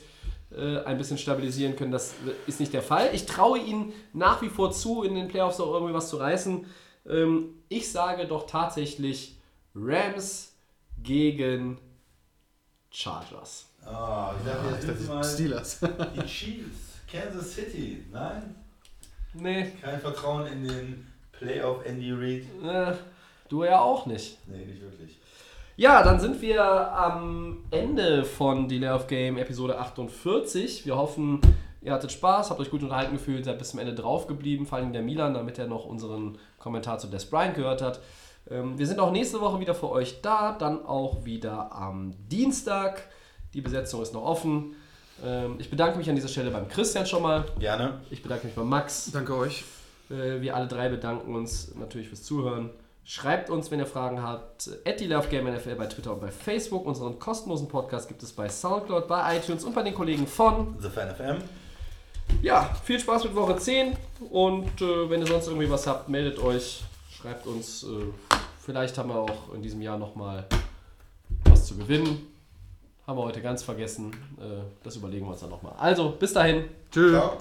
äh, 0.50 0.78
ein 0.84 0.98
bisschen 0.98 1.18
stabilisieren 1.18 1.76
können. 1.76 1.92
Das 1.92 2.14
ist 2.46 2.60
nicht 2.60 2.72
der 2.72 2.82
Fall. 2.82 3.10
Ich 3.12 3.26
traue 3.26 3.58
ihnen 3.58 3.92
nach 4.12 4.40
wie 4.42 4.48
vor 4.48 4.70
zu, 4.72 5.02
in 5.02 5.14
den 5.14 5.28
Playoffs 5.28 5.60
auch 5.60 5.72
irgendwie 5.74 5.94
was 5.94 6.08
zu 6.08 6.16
reißen. 6.16 6.66
Ähm, 7.08 7.54
ich 7.68 7.90
sage 7.90 8.26
doch 8.26 8.46
tatsächlich 8.46 9.36
Rams 9.74 10.52
gegen 11.02 11.78
Chargers. 12.90 13.66
Ah, 13.84 14.34
ich 14.38 14.50
dachte, 14.50 14.74
jetzt 14.74 14.86
willst 14.86 15.08
du 15.08 15.12
mal 15.12 15.24
Steelers. 15.24 15.80
die 16.16 16.26
Chiefs. 16.26 16.78
Kansas 17.10 17.54
City. 17.54 18.04
Nein? 18.12 18.54
Nee, 19.34 19.72
Kein 19.80 20.00
Vertrauen 20.00 20.46
in 20.46 20.66
den 20.66 21.06
Playoff 21.32 21.84
Andy 21.86 22.12
Reid. 22.12 22.44
äh, 22.62 22.96
du 23.48 23.64
ja 23.64 23.80
auch 23.80 24.06
nicht. 24.06 24.38
Nee, 24.48 24.64
nicht 24.64 24.80
wirklich. 24.82 25.18
Ja, 25.78 26.02
dann 26.02 26.18
sind 26.18 26.42
wir 26.42 26.92
am 26.92 27.58
Ende 27.70 28.24
von 28.24 28.66
Delay 28.66 28.90
of 28.90 29.06
Game 29.06 29.38
Episode 29.38 29.78
48. 29.78 30.84
Wir 30.84 30.96
hoffen, 30.96 31.40
ihr 31.82 31.92
hattet 31.92 32.10
Spaß, 32.10 32.50
habt 32.50 32.58
euch 32.58 32.72
gut 32.72 32.82
unterhalten 32.82 33.12
gefühlt, 33.12 33.44
seid 33.44 33.60
bis 33.60 33.70
zum 33.70 33.78
Ende 33.78 33.94
drauf 33.94 34.26
geblieben, 34.26 34.66
vor 34.66 34.78
allem 34.78 34.92
der 34.92 35.02
Milan, 35.02 35.34
damit 35.34 35.56
er 35.56 35.68
noch 35.68 35.84
unseren 35.84 36.36
Kommentar 36.58 36.98
zu 36.98 37.06
Des 37.06 37.26
Bryant 37.30 37.54
gehört 37.54 37.80
hat. 37.80 38.00
Ähm, 38.50 38.76
wir 38.76 38.88
sind 38.88 38.98
auch 38.98 39.12
nächste 39.12 39.40
Woche 39.40 39.60
wieder 39.60 39.72
für 39.72 39.88
euch 39.92 40.20
da, 40.20 40.50
dann 40.58 40.84
auch 40.84 41.24
wieder 41.24 41.72
am 41.72 42.12
Dienstag. 42.28 43.04
Die 43.54 43.60
Besetzung 43.60 44.02
ist 44.02 44.12
noch 44.12 44.24
offen. 44.24 44.74
Ähm, 45.24 45.58
ich 45.60 45.70
bedanke 45.70 45.96
mich 45.96 46.10
an 46.10 46.16
dieser 46.16 46.26
Stelle 46.26 46.50
beim 46.50 46.66
Christian 46.66 47.06
schon 47.06 47.22
mal. 47.22 47.44
Gerne. 47.60 48.00
Ich 48.10 48.20
bedanke 48.20 48.46
mich 48.48 48.56
beim 48.56 48.68
Max. 48.68 49.12
Danke 49.12 49.36
euch. 49.36 49.62
Äh, 50.10 50.40
Wir 50.40 50.56
alle 50.56 50.66
drei 50.66 50.88
bedanken 50.88 51.36
uns 51.36 51.72
natürlich 51.76 52.08
fürs 52.08 52.24
Zuhören. 52.24 52.70
Schreibt 53.10 53.48
uns, 53.48 53.70
wenn 53.70 53.78
ihr 53.78 53.86
Fragen 53.86 54.22
habt, 54.22 54.68
at 54.86 55.00
die 55.00 55.06
Love 55.06 55.28
Game 55.28 55.50
NFL 55.50 55.76
bei 55.76 55.86
Twitter 55.86 56.12
und 56.12 56.20
bei 56.20 56.30
Facebook. 56.30 56.84
Unseren 56.84 57.18
kostenlosen 57.18 57.66
Podcast 57.66 58.06
gibt 58.06 58.22
es 58.22 58.32
bei 58.32 58.50
Soundcloud, 58.50 59.08
bei 59.08 59.38
iTunes 59.38 59.64
und 59.64 59.74
bei 59.74 59.82
den 59.82 59.94
Kollegen 59.94 60.26
von. 60.26 60.76
The 60.78 60.90
Fan 60.90 61.14
FM. 61.14 61.38
Ja, 62.42 62.68
viel 62.84 63.00
Spaß 63.00 63.24
mit 63.24 63.34
Woche 63.34 63.56
10 63.56 63.96
und 64.28 64.82
äh, 64.82 65.08
wenn 65.08 65.22
ihr 65.22 65.26
sonst 65.26 65.46
irgendwie 65.46 65.70
was 65.70 65.86
habt, 65.86 66.10
meldet 66.10 66.38
euch, 66.38 66.82
schreibt 67.10 67.46
uns. 67.46 67.84
Äh, 67.84 68.12
vielleicht 68.60 68.98
haben 68.98 69.08
wir 69.08 69.20
auch 69.20 69.54
in 69.54 69.62
diesem 69.62 69.80
Jahr 69.80 69.96
nochmal 69.96 70.44
was 71.44 71.64
zu 71.64 71.78
gewinnen. 71.78 72.26
Haben 73.06 73.18
wir 73.18 73.24
heute 73.24 73.40
ganz 73.40 73.62
vergessen. 73.62 74.12
Äh, 74.38 74.64
das 74.84 74.96
überlegen 74.96 75.24
wir 75.24 75.30
uns 75.30 75.40
dann 75.40 75.48
nochmal. 75.48 75.72
Also, 75.78 76.10
bis 76.10 76.34
dahin. 76.34 76.64
Tschüss. 76.92 77.12
Ciao. 77.12 77.38